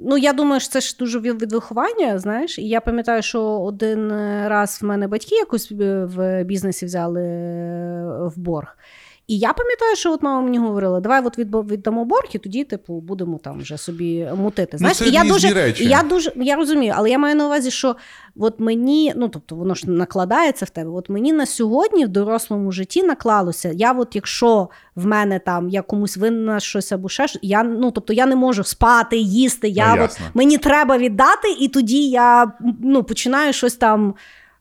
ну, 0.05 0.17
я 0.17 0.33
думаю, 0.33 0.59
що 0.59 0.69
це 0.69 0.81
ж 0.81 0.95
дуже 0.99 1.19
від 1.19 1.41
від 1.41 1.51
виховання, 1.53 2.19
знаєш. 2.19 2.59
І 2.59 2.67
я 2.67 2.81
пам'ятаю, 2.81 3.21
що 3.21 3.41
один 3.43 4.11
раз 4.47 4.79
в 4.81 4.85
мене 4.85 5.07
батьки 5.07 5.35
якось 5.35 5.71
е, 5.71 6.05
в 6.05 6.43
бізнесі 6.43 6.85
взяли 6.85 7.21
е, 7.21 8.03
в 8.35 8.37
борг. 8.37 8.77
І 9.27 9.37
я 9.37 9.53
пам'ятаю, 9.53 9.95
що 9.95 10.13
от 10.13 10.23
мама 10.23 10.41
мені 10.41 10.57
говорила: 10.57 10.99
давай 10.99 11.21
от 11.25 11.37
віддамо 11.37 12.05
борг, 12.05 12.29
і 12.33 12.37
тоді, 12.37 12.63
типу, 12.63 12.93
будемо 12.93 13.37
там 13.37 13.59
вже 13.59 13.77
собі 13.77 14.27
мутити. 14.37 14.77
Знаєш, 14.77 14.97
це 14.97 15.07
і 15.07 15.11
я 15.11 15.23
дуже, 15.23 15.49
речі. 15.49 15.83
і 15.83 15.87
я 15.87 16.03
дуже 16.03 16.31
я 16.35 16.55
розумію, 16.55 16.93
але 16.97 17.09
я 17.09 17.17
маю 17.17 17.35
на 17.35 17.45
увазі, 17.45 17.71
що 17.71 17.95
от 18.35 18.59
мені, 18.59 19.13
ну 19.15 19.29
тобто, 19.29 19.55
воно 19.55 19.75
ж 19.75 19.89
накладається 19.89 20.65
в 20.65 20.69
тебе. 20.69 20.89
От 20.89 21.09
мені 21.09 21.33
на 21.33 21.45
сьогодні 21.45 22.05
в 22.05 22.07
дорослому 22.07 22.71
житті 22.71 23.03
наклалося. 23.03 23.71
Я, 23.75 23.91
от 23.91 24.15
якщо 24.15 24.69
в 24.95 25.05
мене 25.05 25.39
там 25.39 25.69
я 25.69 25.81
комусь 25.81 26.17
винна 26.17 26.59
щось 26.59 26.91
або 26.91 27.09
ще 27.09 27.27
щось, 27.27 27.39
я 27.43 27.63
ну 27.63 27.91
тобто 27.91 28.13
я 28.13 28.25
не 28.25 28.35
можу 28.35 28.63
спати, 28.63 29.17
їсти. 29.17 29.69
Я 29.69 29.95
Ну, 29.95 30.03
от, 30.03 30.19
мені 30.33 30.57
треба 30.57 30.97
віддати, 30.97 31.51
і 31.59 31.67
тоді 31.67 32.09
я 32.09 32.51
ну 32.83 33.03
починаю 33.03 33.53
щось 33.53 33.75
там 33.75 34.13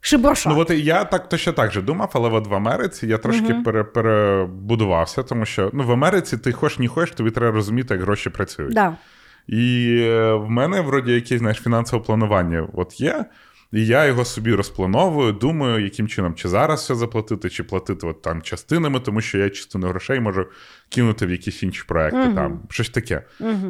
шиброша. 0.04 0.50
Ну 0.50 0.58
от 0.58 0.70
я 0.70 1.04
так 1.04 1.28
точно 1.28 1.52
так 1.52 1.72
же 1.72 1.82
думав, 1.82 2.10
але 2.12 2.30
от 2.30 2.46
в 2.46 2.54
Америці 2.54 3.06
я 3.06 3.18
трошки 3.18 3.54
пере, 3.64 3.84
перебудувався, 3.84 5.22
тому 5.22 5.44
що 5.44 5.70
ну 5.72 5.84
в 5.84 5.92
Америці 5.92 6.38
ти 6.38 6.52
хоч 6.52 6.78
не 6.78 6.88
хочеш, 6.88 7.14
тобі 7.14 7.30
треба 7.30 7.54
розуміти, 7.54 7.94
як 7.94 8.02
гроші 8.02 8.30
працюють. 8.30 8.74
да. 8.74 8.96
І 9.46 9.96
е, 10.00 10.32
в 10.32 10.50
мене 10.50 10.80
вроді 10.80 11.12
якесь 11.12 11.38
знаєш, 11.38 11.58
фінансове 11.60 12.04
планування 12.04 12.66
от 12.74 13.00
є. 13.00 13.24
І 13.74 13.86
я 13.86 14.06
його 14.06 14.24
собі 14.24 14.54
розплановую, 14.54 15.32
думаю, 15.32 15.84
яким 15.84 16.08
чином 16.08 16.34
чи 16.34 16.48
зараз 16.48 16.80
все 16.80 16.94
заплатити, 16.94 17.50
чи 17.50 17.64
платити 17.64 18.06
от 18.06 18.22
там 18.22 18.42
частинами, 18.42 19.00
тому 19.00 19.20
що 19.20 19.38
я 19.38 19.50
частину 19.50 19.86
грошей 19.86 20.20
можу 20.20 20.46
кинути 20.88 21.26
в 21.26 21.30
якісь 21.30 21.62
інші 21.62 21.82
проекти, 21.88 22.34
там 22.34 22.60
щось 22.70 22.90
таке. 22.90 23.22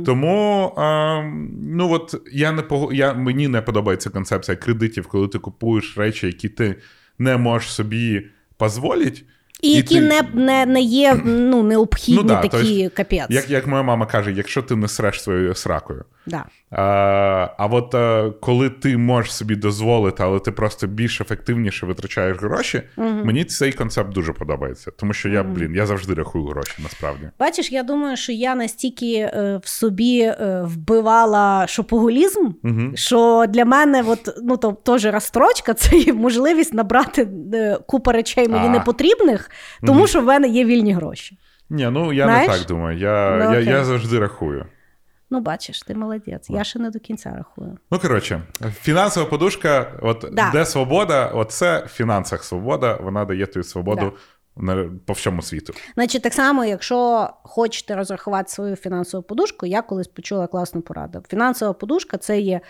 Тому 0.07 0.67
е, 0.79 1.23
ну 1.63 1.93
от 1.93 2.15
я 2.33 2.53
не 2.53 2.63
я, 2.93 3.15
мені 3.15 3.49
не 3.49 3.63
подобається 3.63 4.11
концепція 4.11 4.57
кредитів, 4.57 5.07
коли 5.07 5.29
ти 5.29 5.39
купуєш 5.39 5.99
речі, 5.99 6.27
які 6.27 6.49
ти 6.49 6.77
не 7.19 7.37
можеш 7.37 7.73
собі 7.73 8.27
дозволити. 8.61 9.23
І, 9.63 9.73
які 9.73 9.95
ти- 9.95 10.01
не, 10.01 10.23
не, 10.35 10.67
не 10.67 10.81
є 10.81 11.21
ну, 11.25 11.63
необхідні 11.63 12.23
Ну 12.23 12.29
да, 12.29 12.41
такі 12.41 12.83
тобто, 12.83 12.97
капець. 12.97 13.31
Як, 13.31 13.51
як 13.51 13.67
моя 13.67 13.83
мама 13.83 14.07
каже, 14.07 14.33
якщо 14.33 14.63
ти 14.63 14.77
не 14.77 14.89
среш 14.89 15.23
своєю 15.23 15.55
сракою. 15.55 16.05
Да. 16.27 16.45
А, 16.71 16.83
а 17.59 17.67
от 17.67 17.95
е, 17.95 18.33
коли 18.41 18.71
ти 18.71 18.97
можеш 18.97 19.33
собі 19.35 19.57
дозволити, 19.57 20.23
але 20.23 20.39
ти 20.41 20.53
просто 20.53 20.87
більш 20.87 21.21
ефективніше 21.21 21.87
витрачаєш 21.87 22.39
гроші, 22.39 22.83
мені 22.97 23.45
цей 23.45 23.73
концепт 23.73 24.11
дуже 24.13 24.33
подобається. 24.33 24.91
Тому 24.91 25.13
що 25.13 25.29
я, 25.29 25.43
блін, 25.43 25.75
я 25.75 25.87
завжди 25.87 26.15
рахую 26.15 26.45
гроші 26.47 26.73
насправді. 26.83 27.31
Бачиш, 27.39 27.73
я 27.73 27.83
думаю, 27.83 28.17
що 28.17 28.33
я 28.33 28.55
настільки 28.55 29.15
е, 29.17 29.61
в 29.65 29.69
собі 29.69 30.21
е, 30.21 30.63
вбивала 30.65 31.67
шопоголізм, 31.67 32.49
що 32.95 33.45
для 33.49 33.65
мене, 33.65 34.05
от, 34.07 34.29
ну 34.43 34.57
то 34.57 34.73
теж 34.73 35.05
розстрочка, 35.05 35.75
це 35.75 35.97
є 35.97 36.13
можливість 36.13 36.75
набрати 36.75 37.29
купу 37.87 38.13
речей 38.13 38.49
мені 38.49 38.67
А. 38.67 38.71
непотрібних, 38.71 39.51
тому 39.87 40.07
що 40.07 40.21
в 40.21 40.25
мене 40.25 40.49
є 40.49 40.65
вільні 40.65 40.93
гроші. 40.93 41.39
Ні, 41.71 41.89
ну 41.93 42.13
я 42.13 42.25
Знаєш? 42.25 42.51
не 42.51 42.59
так 42.59 42.67
думаю. 42.67 42.99
Я, 42.99 43.45
Ну, 43.45 43.55
я, 43.55 43.61
я 43.61 43.85
завжди 43.85 44.19
рахую. 44.19 44.67
Ну, 45.35 45.41
бачиш, 45.41 45.83
ти 45.83 45.95
молодець. 45.95 46.51
Я 46.51 46.65
ще 46.65 46.79
не 46.79 46.91
до 46.91 46.99
кінця 46.99 47.35
рахую. 47.37 47.79
Ну, 47.91 47.99
коротше, 47.99 48.43
фінансова 48.81 49.27
подушка, 49.27 49.99
от 50.03 50.29
Да. 50.33 50.51
де 50.53 50.67
свобода, 50.67 51.27
оце 51.27 51.85
в 51.87 51.89
фінансах 51.89 52.45
свобода, 52.45 52.99
вона 53.03 53.25
дає 53.25 53.47
тобі 53.47 53.65
свободу 53.65 54.13
на, 54.57 54.91
по 55.07 55.13
всьому 55.13 55.43
світу. 55.43 55.73
Значить, 55.95 56.23
так 56.23 56.33
само, 56.35 56.65
якщо 56.65 57.31
хочете 57.43 57.97
розрахувати 57.97 58.51
свою 58.51 58.77
фінансову 58.77 59.23
подушку, 59.23 59.67
я 59.67 59.83
колись 59.83 60.09
почула 60.09 60.47
класну 60.47 60.81
пораду. 60.83 61.23
Фінансова 61.29 61.73
подушка 61.73 62.19
це 62.19 62.41
є. 62.41 62.61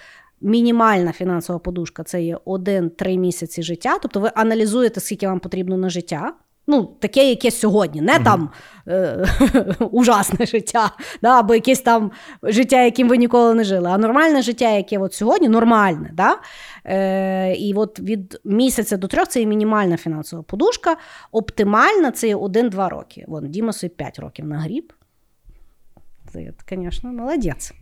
Мінімальна 0.41 1.13
фінансова 1.13 1.59
подушка 1.59 2.03
це 2.03 2.23
є 2.23 2.37
1-3 2.37 3.17
місяці 3.19 3.63
життя. 3.63 3.99
Тобто 4.03 4.21
ви 4.21 4.31
аналізуєте, 4.35 5.01
скільки 5.01 5.27
вам 5.29 5.41
потрібно 5.41 5.77
на 5.77 5.91
життя. 5.91 6.33
Ну, 6.67 6.85
таке, 7.01 7.29
яке 7.29 7.51
сьогодні, 7.51 8.01
не 8.01 8.19
там 8.19 8.51
е- 8.89 9.27
ужасне 9.91 10.47
життя, 10.47 10.91
да, 11.23 11.39
або 11.39 11.55
якесь 11.55 11.81
там 11.81 12.11
життя, 12.43 12.83
яким 12.83 13.09
ви 13.09 13.17
ніколи 13.17 13.55
не 13.55 13.65
жили, 13.65 13.89
а 13.91 13.99
нормальне 13.99 14.43
життя, 14.43 14.71
яке 14.71 14.99
от 14.99 15.15
сьогодні, 15.15 15.49
нормальне. 15.49 16.11
Да? 16.13 16.37
Е- 16.85 17.55
і 17.55 17.75
от 17.75 18.01
від 18.01 18.41
місяця 18.45 18.97
до 18.97 19.07
трьох 19.07 19.29
це 19.29 19.41
є 19.41 19.47
мінімальна 19.47 19.97
фінансова 19.97 20.43
подушка. 20.43 20.97
Оптимальна 21.33 22.11
це 22.11 22.29
є 22.29 22.37
1-2 22.37 22.89
роки. 22.89 23.25
Вон, 23.29 23.51
Діма 23.51 23.73
собі 23.73 23.93
5 23.97 24.19
років 24.19 24.47
нагріб. 24.47 24.93
Це, 26.33 26.53
звісно, 26.71 27.13
молодець. 27.13 27.73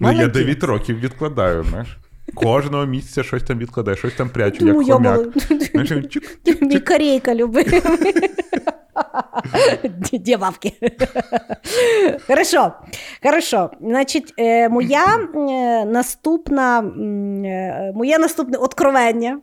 Ну, 0.00 0.12
я 0.12 0.26
9 0.28 0.62
років 0.62 0.98
відкладаю, 1.00 1.64
знаєш. 1.64 1.98
Кожного 2.34 2.86
місяця 2.86 3.22
щось 3.22 3.42
там 3.42 3.58
відкладаю, 3.58 3.96
щось 3.96 4.14
там 4.14 4.28
прячу, 4.28 4.64
Ну, 4.64 4.82
як 4.82 4.88
я 4.88 4.94
хомяк. 4.94 5.20
корейка 6.88 7.34
любив. 7.34 7.98
Дівавки. 10.12 10.72
Хорошо. 12.26 12.72
Хорошо. 13.22 13.70
Значить, 13.80 14.34
е, 14.38 14.68
моя 14.68 15.06
е, 15.34 15.84
наступна, 15.84 16.78
е, 16.78 17.92
моє 17.94 18.18
наступне 18.18 18.58
откровення 18.58 19.40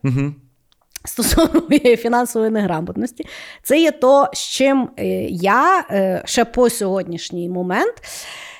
стосовно 1.06 1.62
моєї 1.70 1.98
фінансової 1.98 2.52
неграмотності, 2.52 3.26
це 3.64 3.80
є 3.80 3.92
то, 3.92 4.28
з 4.34 4.40
чим 4.40 4.90
я 5.30 5.86
ще 6.26 6.46
по 6.46 6.70
сьогоднішній 6.70 7.50
момент. 7.50 7.94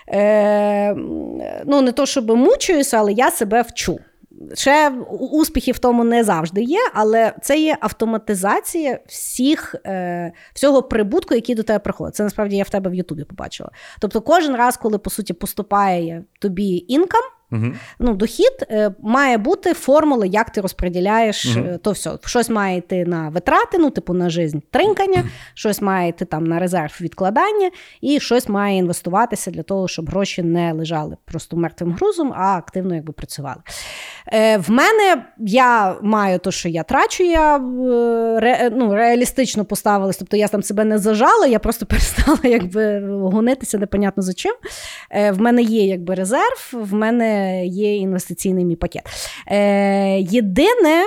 Е, 0.10 0.94
ну, 1.66 1.82
не 1.82 1.92
то, 1.92 2.06
щоб 2.06 2.30
мучуюся, 2.30 2.98
але 2.98 3.14
я 3.14 3.32
себе 3.32 3.62
вчу. 3.62 4.00
Ще 4.54 4.90
успіхи 5.32 5.72
в 5.72 5.80
тому 5.80 6.04
не 6.04 6.24
завжди 6.24 6.64
є, 6.64 6.80
але 6.94 7.34
це 7.42 7.60
є 7.60 7.78
автоматизація 7.80 9.00
всіх, 9.08 9.76
е, 9.86 10.32
всього 10.54 10.84
прибутку, 10.84 11.36
який 11.36 11.56
до 11.56 11.64
тебе 11.64 11.80
приходить. 11.80 12.16
Це 12.16 12.24
насправді 12.24 12.56
я 12.56 12.64
в 12.64 12.70
тебе 12.70 12.90
в 12.90 12.94
Ютубі 12.94 13.24
побачила. 13.24 13.70
Тобто, 14.00 14.22
кожен 14.22 14.56
раз, 14.56 14.78
коли 14.78 14.98
по 14.98 15.10
суті 15.10 15.34
поступає 15.34 16.24
тобі 16.40 16.86
інкам, 16.88 17.22
Угу. 17.52 17.66
ну, 18.00 18.14
дохід 18.14 18.66
е, 18.70 18.92
має 19.00 19.38
бути 19.38 19.74
формула, 19.74 20.26
як 20.26 20.50
ти 20.50 20.62
розподіляєш 20.62 21.46
е, 21.46 21.80
то 21.84 21.92
все. 21.92 22.12
Щось 22.26 22.50
має 22.50 22.78
йти 22.78 23.06
на 23.06 23.30
витрати, 23.30 23.78
ну, 23.78 23.90
типу 23.90 24.14
на 24.14 24.30
жизнь 24.30 24.58
тринкання, 24.72 25.24
щось 25.54 25.82
має 25.82 26.10
йти 26.10 26.26
там 26.26 26.44
на 26.44 26.60
резерв 26.60 26.98
відкладання, 27.02 27.72
і 28.02 28.20
щось 28.20 28.50
має 28.50 28.78
інвестуватися 28.78 29.52
для 29.52 29.64
того, 29.64 29.88
щоб 29.88 30.10
гроші 30.10 30.44
не 30.44 30.74
лежали 30.74 31.18
просто 31.26 31.58
мертвим 31.58 31.94
грузом, 31.94 32.34
а 32.34 32.58
активно 32.58 32.96
якби 32.96 33.14
працювали. 33.14 33.62
Е, 34.34 34.58
в 34.58 34.72
мене 34.72 35.26
я 35.38 35.96
маю 36.02 36.40
те, 36.40 36.52
що 36.52 36.70
я 36.70 36.84
трачу, 36.84 37.24
я 37.24 37.58
е, 37.58 37.60
ре, 38.40 38.72
ну, 38.76 38.96
реалістично 38.96 39.66
поставилась, 39.66 40.18
тобто 40.18 40.38
я 40.38 40.48
там 40.48 40.64
себе 40.64 40.84
не 40.84 40.98
зажала, 40.98 41.48
я 41.48 41.60
просто 41.60 41.86
перестала 42.26 42.40
якби 42.44 43.00
гонитися 43.10 43.78
непонятно 43.78 44.24
за 44.24 44.34
чим. 44.34 44.54
Е, 45.12 45.32
в 45.32 45.42
мене 45.42 45.62
є 45.62 45.86
якби 45.86 46.16
резерв, 46.16 46.70
в 46.74 46.94
мене 46.94 47.66
є 47.66 47.96
інвестиційний 47.96 48.66
мій 48.66 48.76
пакет. 48.76 49.04
Е, 49.48 50.20
єдине, 50.20 51.04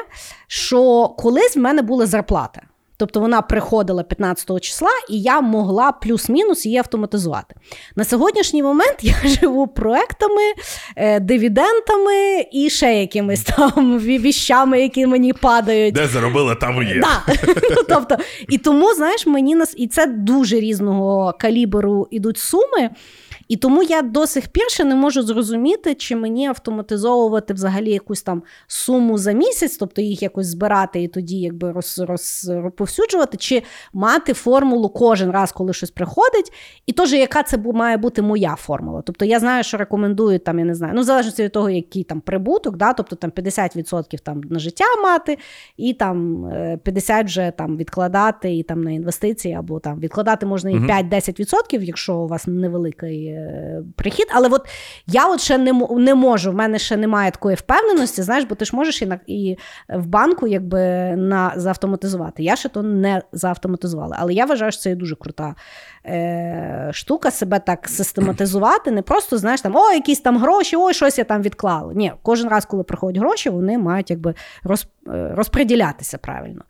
що 0.46 1.08
колись 1.18 1.56
в 1.56 1.60
мене 1.60 1.82
була 1.82 2.06
зарплата. 2.06 2.62
Тобто 3.00 3.20
вона 3.20 3.42
приходила 3.42 4.02
15 4.02 4.60
числа, 4.60 4.90
і 5.10 5.20
я 5.20 5.40
могла 5.40 5.92
плюс-мінус 5.92 6.66
її 6.66 6.78
автоматизувати. 6.78 7.54
На 7.96 8.04
сьогоднішній 8.04 8.62
момент 8.62 8.96
я 9.02 9.14
живу 9.24 9.66
проектами, 9.66 10.42
е, 10.96 11.20
дивідендами 11.20 12.46
і 12.52 12.70
ще 12.70 13.00
якимись 13.00 13.44
там 13.44 13.98
віщами, 14.04 14.80
які 14.80 15.06
мені 15.06 15.32
падають. 15.32 15.94
Де 15.94 16.06
заробила, 16.06 16.54
там 16.54 16.82
і 16.82 16.86
є. 16.86 17.00
Да. 17.00 17.34
ну, 17.46 17.82
тобто, 17.88 18.16
і 18.48 18.58
тому, 18.58 18.94
знаєш, 18.94 19.26
мені 19.26 19.54
нас 19.54 19.74
і 19.76 19.86
це 19.86 20.06
дуже 20.06 20.60
різного 20.60 21.34
калібру 21.38 22.08
ідуть 22.10 22.38
суми. 22.38 22.90
І 23.50 23.56
тому 23.56 23.82
я 23.82 24.02
до 24.02 24.26
сих 24.26 24.48
пір 24.48 24.64
ще 24.68 24.84
не 24.84 24.94
можу 24.94 25.22
зрозуміти, 25.22 25.94
чи 25.94 26.16
мені 26.16 26.46
автоматизовувати 26.46 27.54
взагалі 27.54 27.90
якусь 27.90 28.22
там 28.22 28.42
суму 28.66 29.18
за 29.18 29.32
місяць, 29.32 29.76
тобто 29.76 30.02
їх 30.02 30.22
якось 30.22 30.46
збирати 30.46 31.02
і 31.02 31.08
тоді 31.08 31.40
якби 31.40 31.72
роз, 31.72 31.98
роз, 31.98 32.52
розповсюджувати, 32.54 33.36
чи 33.36 33.62
мати 33.92 34.32
формулу 34.32 34.88
кожен 34.88 35.30
раз, 35.30 35.52
коли 35.52 35.72
щось 35.72 35.90
приходить, 35.90 36.52
і 36.86 36.92
теж 36.92 37.12
яка 37.12 37.42
це 37.42 37.58
має 37.58 37.96
бути 37.96 38.22
моя 38.22 38.54
формула. 38.54 39.02
Тобто 39.02 39.24
я 39.24 39.40
знаю, 39.40 39.64
що 39.64 39.76
рекомендують 39.76 40.44
там, 40.44 40.58
я 40.58 40.64
не 40.64 40.74
знаю, 40.74 40.92
ну 40.96 41.02
залежно 41.02 41.44
від 41.44 41.52
того, 41.52 41.70
який 41.70 42.04
там 42.04 42.20
прибуток, 42.20 42.76
да, 42.76 42.92
тобто 42.92 43.16
там 43.16 43.30
50% 43.30 44.18
там 44.22 44.40
на 44.50 44.58
життя 44.58 44.84
мати, 45.02 45.38
і 45.76 45.94
там 45.94 46.44
50% 46.84 47.24
вже 47.24 47.52
там 47.58 47.76
відкладати 47.76 48.56
і 48.56 48.62
там 48.62 48.84
на 48.84 48.90
інвестиції, 48.90 49.54
або 49.54 49.80
там 49.80 50.00
відкладати 50.00 50.46
можна 50.46 50.70
і 50.70 50.74
5-10%, 50.74 51.80
якщо 51.82 52.16
у 52.16 52.26
вас 52.26 52.46
невеликий 52.46 53.26
е, 53.26 53.39
прихід. 53.96 54.26
Але 54.34 54.48
от 54.48 54.68
я 55.06 55.28
от 55.28 55.40
ще 55.40 55.58
не 55.58 55.72
не 55.90 56.14
можу, 56.14 56.50
в 56.50 56.54
мене 56.54 56.78
ще 56.78 56.96
немає 56.96 57.30
такої 57.30 57.56
впевненості, 57.56 58.22
знаєш, 58.22 58.44
бо 58.44 58.54
ти 58.54 58.64
ж 58.64 58.76
можеш 58.76 59.02
і 59.02 59.06
на 59.06 59.20
і 59.26 59.56
в 59.88 60.06
банку 60.06 60.46
якби 60.46 60.80
на 61.16 61.52
заавтоматизувати. 61.56 62.42
Я 62.42 62.56
ще 62.56 62.68
то 62.68 62.82
не 62.82 63.22
заавтоматизувала. 63.32 64.16
Але 64.20 64.34
я 64.34 64.44
вважаю, 64.44 64.72
що 64.72 64.80
це 64.80 64.88
є 64.88 64.96
дуже 64.96 65.16
крута 65.16 65.54
е, 66.06 66.90
штука 66.92 67.30
себе 67.30 67.58
так 67.58 67.88
систематизувати. 67.88 68.90
Не 68.90 69.02
просто 69.02 69.38
знаєш 69.38 69.60
там 69.60 69.76
о, 69.76 69.92
якісь 69.92 70.20
там 70.20 70.38
гроші, 70.38 70.76
ой, 70.76 70.94
щось 70.94 71.18
я 71.18 71.24
там 71.24 71.42
відклала. 71.42 71.92
Ні, 71.94 72.12
кожен 72.22 72.48
раз, 72.48 72.64
коли 72.64 72.82
приходять 72.82 73.20
гроші, 73.20 73.50
вони 73.50 73.78
мають 73.78 74.10
якби 74.10 74.34
роз, 74.62 74.86
е, 75.08 75.32
розподілятися 75.34 76.18
правильно. 76.18 76.62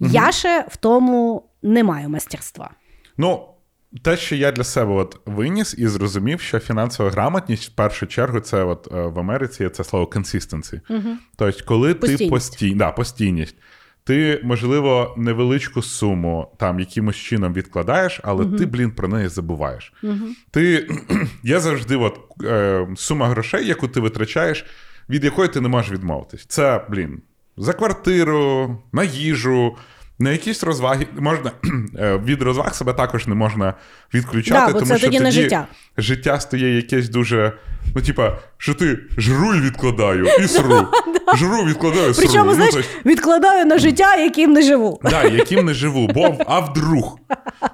Угу. 0.00 0.10
Я 0.12 0.32
ще 0.32 0.64
в 0.68 0.76
тому 0.76 1.42
не 1.62 1.84
маю 1.84 2.08
мастерства. 2.08 2.70
Ну, 3.16 3.53
те, 4.02 4.16
що 4.16 4.36
я 4.36 4.52
для 4.52 4.64
себе 4.64 4.92
от 4.92 5.20
виніс 5.26 5.74
і 5.78 5.88
зрозумів, 5.88 6.40
що 6.40 6.58
фінансова 6.58 7.10
грамотність 7.10 7.70
в 7.70 7.74
першу 7.74 8.06
чергу 8.06 8.40
це 8.40 8.64
от 8.64 8.88
е, 8.92 9.02
в 9.06 9.18
Америці 9.18 9.68
це 9.68 9.84
слово 9.84 10.06
consistency. 10.06 10.80
Угу. 10.90 11.16
Тобто, 11.36 11.64
коли 11.64 11.94
постійність. 11.94 12.24
ти 12.24 12.30
постій... 12.30 12.74
да, 12.74 12.90
постійність. 12.90 13.56
Ти, 14.04 14.40
можливо, 14.44 15.14
невеличку 15.16 15.82
суму 15.82 16.52
там 16.58 16.80
якимось 16.80 17.16
чином 17.16 17.52
відкладаєш, 17.52 18.20
але 18.24 18.44
uh 18.44 18.58
ти, 18.58 18.66
блін, 18.66 18.90
про 18.90 19.08
неї 19.08 19.28
забуваєш. 19.28 19.92
uh 20.02 20.18
Ти 20.50 20.88
я 21.42 21.60
завжди, 21.60 21.96
от 21.96 22.20
е, 22.44 22.88
сума 22.96 23.28
грошей, 23.28 23.66
яку 23.66 23.88
ти 23.88 24.00
витрачаєш, 24.00 24.64
від 25.08 25.24
якої 25.24 25.48
ти 25.48 25.60
не 25.60 25.68
можеш 25.68 25.92
відмовитись. 25.92 26.46
Це, 26.46 26.84
блін, 26.90 27.22
за 27.56 27.72
квартиру, 27.72 28.76
на 28.92 29.04
їжу, 29.04 29.76
на 30.24 30.30
якісь 30.30 30.62
розваги 30.62 31.06
можна 31.18 31.50
е, 31.98 32.20
від 32.24 32.42
розваг 32.42 32.74
себе 32.74 32.92
також 32.92 33.26
не 33.26 33.34
можна 33.34 33.74
відключати, 34.14 34.66
да, 34.66 34.72
бо 34.72 34.78
тому 34.78 34.92
це 34.92 34.98
що 34.98 35.06
тоді, 35.06 35.18
тоді 35.18 35.30
життя 35.30 35.66
життя 35.96 36.40
стає 36.40 36.76
якесь 36.76 37.08
дуже. 37.08 37.52
Ну, 37.96 38.02
типа, 38.02 38.38
що 38.58 38.74
ти 38.74 38.98
жру 39.18 39.54
і 39.54 39.60
відкладаю, 39.60 40.26
і 40.40 40.48
сру. 40.48 40.86
Жру, 41.34 41.64
відкладаю, 41.64 42.14
сру. 42.14 42.24
Причому, 42.26 42.44
ну, 42.50 42.54
знаєш, 42.54 42.74
відкладаю 43.06 43.66
на 43.66 43.78
життя, 43.78 44.16
яким 44.16 44.52
не 44.52 44.62
живу. 44.62 45.00
Так, 45.02 45.32
яким 45.32 45.64
не 45.64 45.74
живу, 45.74 46.08
бо 46.14 46.36
а 46.46 46.60
вдруг. 46.60 47.18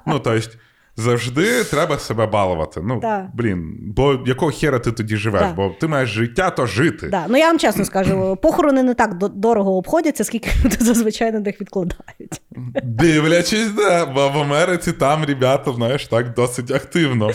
Ну, 0.06 0.18
тобто, 0.18 0.48
Завжди 0.96 1.64
треба 1.64 1.98
себе 1.98 2.26
балувати. 2.26 2.80
Ну, 2.84 3.00
да. 3.00 3.30
блін, 3.34 3.78
бо 3.96 4.18
якого 4.26 4.50
хера 4.50 4.78
ти 4.78 4.92
тоді 4.92 5.16
живеш? 5.16 5.42
Да. 5.42 5.52
Бо 5.52 5.74
ти 5.80 5.86
маєш 5.86 6.10
життя, 6.10 6.50
то 6.50 6.66
жити. 6.66 7.08
Да. 7.08 7.26
Ну 7.28 7.38
я 7.38 7.46
вам 7.46 7.58
чесно 7.58 7.84
скажу, 7.84 8.38
похорони 8.42 8.82
не 8.82 8.94
так 8.94 9.18
дорого 9.18 9.76
обходяться, 9.76 10.24
скільки 10.24 10.50
люди 10.64 10.76
зазвичай 10.80 11.32
на 11.32 11.40
них 11.40 11.60
відкладають. 11.60 12.42
Дивлячись, 12.82 13.70
да, 13.70 14.06
бо 14.06 14.28
в 14.28 14.38
Америці 14.38 14.92
там 14.92 15.24
ребята, 15.24 15.72
знаєш, 15.72 16.06
так 16.06 16.34
досить 16.34 16.70
активно. 16.70 17.30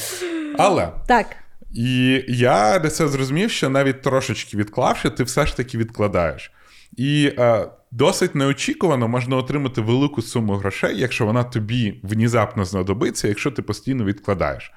Але 0.58 0.90
так. 1.08 1.26
І 1.74 2.24
я 2.28 2.80
для 2.80 2.90
цього 2.90 3.10
зрозумів, 3.10 3.52
що 3.52 3.70
навіть 3.70 4.02
трошечки 4.02 4.58
відклавши, 4.58 5.10
ти 5.10 5.24
все 5.24 5.46
ж 5.46 5.58
таки 5.58 5.78
відкладаєш. 5.78 6.52
І 6.98 7.32
е, 7.40 7.68
досить 7.96 8.36
неочікувано 8.36 9.08
можна 9.08 9.36
отримати 9.36 9.82
велику 9.82 10.22
суму 10.22 10.54
грошей, 10.54 11.00
якщо 11.00 11.26
вона 11.26 11.44
тобі 11.44 12.00
внезапно 12.04 12.66
знадобиться, 12.66 13.28
якщо 13.28 13.52
ти 13.52 13.62
постійно 13.62 14.06
відкладаєш. 14.06 14.72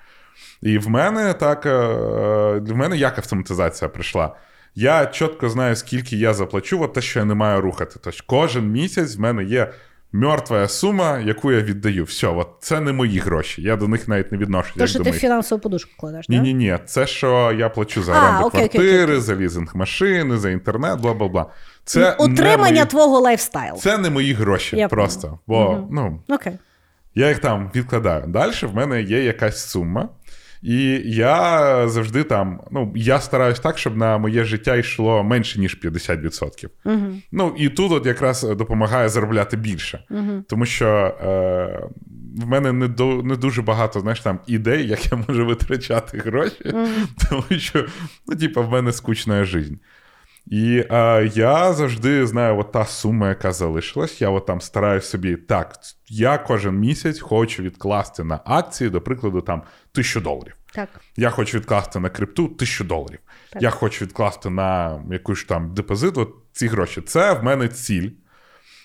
І 0.62 0.78
в 0.78 0.88
мене 0.88 1.34
так, 1.34 1.66
е, 1.66 1.70
в 2.58 2.76
мене 2.76 2.96
як 2.96 3.18
автоматизація 3.18 3.88
прийшла. 3.88 4.36
Я 4.74 5.06
чітко 5.06 5.48
знаю, 5.48 5.76
скільки 5.76 6.16
я 6.16 6.34
заплачу, 6.34 6.82
от 6.82 6.92
те, 6.92 7.00
що 7.00 7.18
я 7.18 7.24
не 7.24 7.34
маю 7.34 7.60
рухати. 7.60 8.00
Тож 8.02 8.20
кожен 8.20 8.70
місяць 8.70 9.16
в 9.16 9.20
мене 9.20 9.44
є 9.44 9.72
мертва 10.12 10.68
сума, 10.68 11.18
яку 11.18 11.52
я 11.52 11.60
віддаю. 11.60 12.04
Все, 12.04 12.26
от 12.26 12.48
це 12.60 12.80
не 12.80 12.92
мої 12.92 13.18
гроші. 13.18 13.62
Я 13.62 13.76
до 13.76 13.88
них 13.88 14.08
навіть 14.08 14.32
не 14.32 14.38
відношу. 14.38 14.78
То, 14.78 14.86
що 14.86 15.00
ти 15.00 15.10
в 15.10 15.14
фінансову 15.14 15.60
подушку 15.60 15.90
кладеш, 15.98 16.28
Ні, 16.28 16.40
ні, 16.40 16.54
ні. 16.54 16.78
Це 16.86 17.06
що 17.06 17.52
я 17.58 17.68
плачу 17.68 18.02
за 18.02 18.12
оренду 18.12 18.50
квартири, 18.50 18.88
окей, 18.88 19.04
окей. 19.04 19.20
за 19.20 19.36
лізинг 19.36 19.76
машини, 19.76 20.36
за 20.36 20.50
інтернет, 20.50 21.00
бла 21.00 21.14
бла 21.14 21.28
бла. 21.28 21.46
Це 21.84 22.16
Утримання 22.18 22.72
мої... 22.72 22.86
твого 22.86 23.20
лайфстайлу. 23.20 23.78
Це 23.78 23.98
не 23.98 24.10
мої 24.10 24.32
гроші 24.32 24.76
я 24.76 24.88
просто. 24.88 25.38
Бо, 25.46 25.70
угу. 25.70 25.88
ну, 25.90 26.22
окей. 26.28 26.52
Я 27.14 27.28
їх 27.28 27.38
там 27.38 27.70
відкладаю. 27.74 28.26
Далі 28.26 28.52
в 28.62 28.74
мене 28.74 29.02
є 29.02 29.24
якась 29.24 29.68
сума. 29.68 30.08
І 30.62 31.02
я 31.04 31.88
завжди 31.88 32.24
там, 32.24 32.60
ну, 32.70 32.92
я 32.96 33.20
стараюсь 33.20 33.60
так, 33.60 33.78
щоб 33.78 33.96
на 33.96 34.18
моє 34.18 34.44
життя 34.44 34.76
йшло 34.76 35.24
менше, 35.24 35.60
ніж 35.60 35.78
50%. 35.84 36.68
Угу. 36.84 36.96
Ну, 37.32 37.54
і 37.58 37.68
тут 37.68 37.92
от 37.92 38.06
якраз 38.06 38.42
допомагає 38.42 39.08
заробляти 39.08 39.56
більше. 39.56 40.04
угу. 40.10 40.44
Тому 40.48 40.66
що 40.66 40.86
е, 40.86 41.88
в 42.42 42.46
мене 42.46 42.72
не 42.72 42.88
до, 42.88 43.22
не 43.22 43.36
дуже 43.36 43.62
багато 43.62 44.00
знаєш, 44.00 44.20
там 44.20 44.40
ідей, 44.46 44.88
як 44.88 45.12
я 45.12 45.24
можу 45.28 45.46
витрачати 45.46 46.18
гроші, 46.18 46.72
угу. 46.74 46.86
тому 47.30 47.60
що, 47.60 47.86
ну, 48.26 48.36
типу, 48.36 48.62
в 48.62 48.70
мене 48.70 48.92
скучна 48.92 49.44
життя. 49.44 49.76
І 50.50 50.84
е, 50.90 51.30
я 51.34 51.72
завжди 51.72 52.26
знаю, 52.26 52.58
от 52.58 52.72
та 52.72 52.84
сума, 52.84 53.28
яка 53.28 53.52
залишилась. 53.52 54.20
Я 54.20 54.30
от 54.30 54.46
там 54.46 54.60
стараюсь 54.60 55.08
собі 55.08 55.36
так. 55.36 55.76
Я 56.08 56.38
кожен 56.38 56.74
місяць 56.78 57.20
хочу 57.20 57.62
відкласти 57.62 58.24
на 58.24 58.40
акції, 58.44 58.90
до 58.90 59.00
прикладу, 59.00 59.40
там 59.40 59.62
тисячу 59.92 60.20
доларів. 60.20 60.54
Так. 60.74 60.88
Я 61.16 61.30
хочу 61.30 61.58
відкласти 61.58 62.00
на 62.00 62.10
крипту 62.10 62.48
тисячу 62.48 62.84
доларів. 62.84 63.18
Так. 63.52 63.62
Я 63.62 63.70
хочу 63.70 64.04
відкласти 64.04 64.50
на 64.50 65.02
якусь 65.10 65.44
там 65.44 65.74
депозит. 65.74 66.18
От 66.18 66.34
ці 66.52 66.66
гроші. 66.66 67.00
Це 67.00 67.32
в 67.32 67.44
мене 67.44 67.68
ціль. 67.68 68.10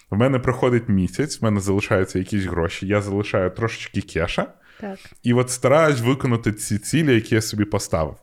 В 0.10 0.18
мене 0.18 0.40
проходить 0.40 0.90
місяць, 0.90 1.42
в 1.42 1.44
мене 1.44 1.60
залишаються 1.60 2.20
якісь 2.20 2.44
гроші. 2.44 2.88
Я 2.88 3.02
залишаю 3.02 3.50
трошечки 3.50 4.02
кеша. 4.02 4.48
Так. 4.82 5.00
І 5.24 5.34
от 5.34 5.50
стараюсь 5.50 6.02
виконати 6.02 6.52
ці 6.52 6.78
цілі, 6.78 7.16
які 7.16 7.36
я 7.36 7.42
собі 7.42 7.66
поставив. 7.66 8.16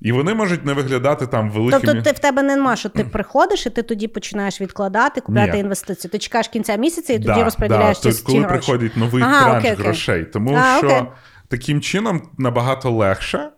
І 0.00 0.12
вони 0.12 0.34
можуть 0.34 0.66
не 0.66 0.72
виглядати 0.72 1.26
там 1.26 1.50
великими... 1.50 1.82
Тобто 1.84 2.02
ти 2.02 2.12
в 2.12 2.18
тебе 2.18 2.42
нема, 2.42 2.76
що 2.76 2.88
ти 2.88 3.04
приходиш, 3.04 3.66
і 3.66 3.70
ти 3.70 3.82
тоді 3.82 4.08
починаєш 4.08 4.60
відкладати, 4.60 5.20
купляти 5.20 5.52
Ні. 5.52 5.58
інвестиції. 5.58 6.10
Ти 6.10 6.18
чекаєш 6.18 6.48
кінця 6.48 6.76
місяця 6.76 7.12
і 7.12 7.16
тоді 7.16 7.28
да, 7.28 7.44
розподіляєш 7.44 8.00
да. 8.00 8.12
ці 8.12 8.22
Коли 8.22 8.40
гроші. 8.40 8.52
приходить 8.52 8.96
новий 8.96 9.22
ага, 9.22 9.44
транш 9.44 9.64
окей, 9.64 9.74
грошей. 9.84 10.24
Тому 10.24 10.58
а, 10.62 10.78
що 10.78 10.86
окей. 10.86 11.02
таким 11.48 11.80
чином 11.80 12.22
набагато 12.38 12.90
легше, 12.90 13.50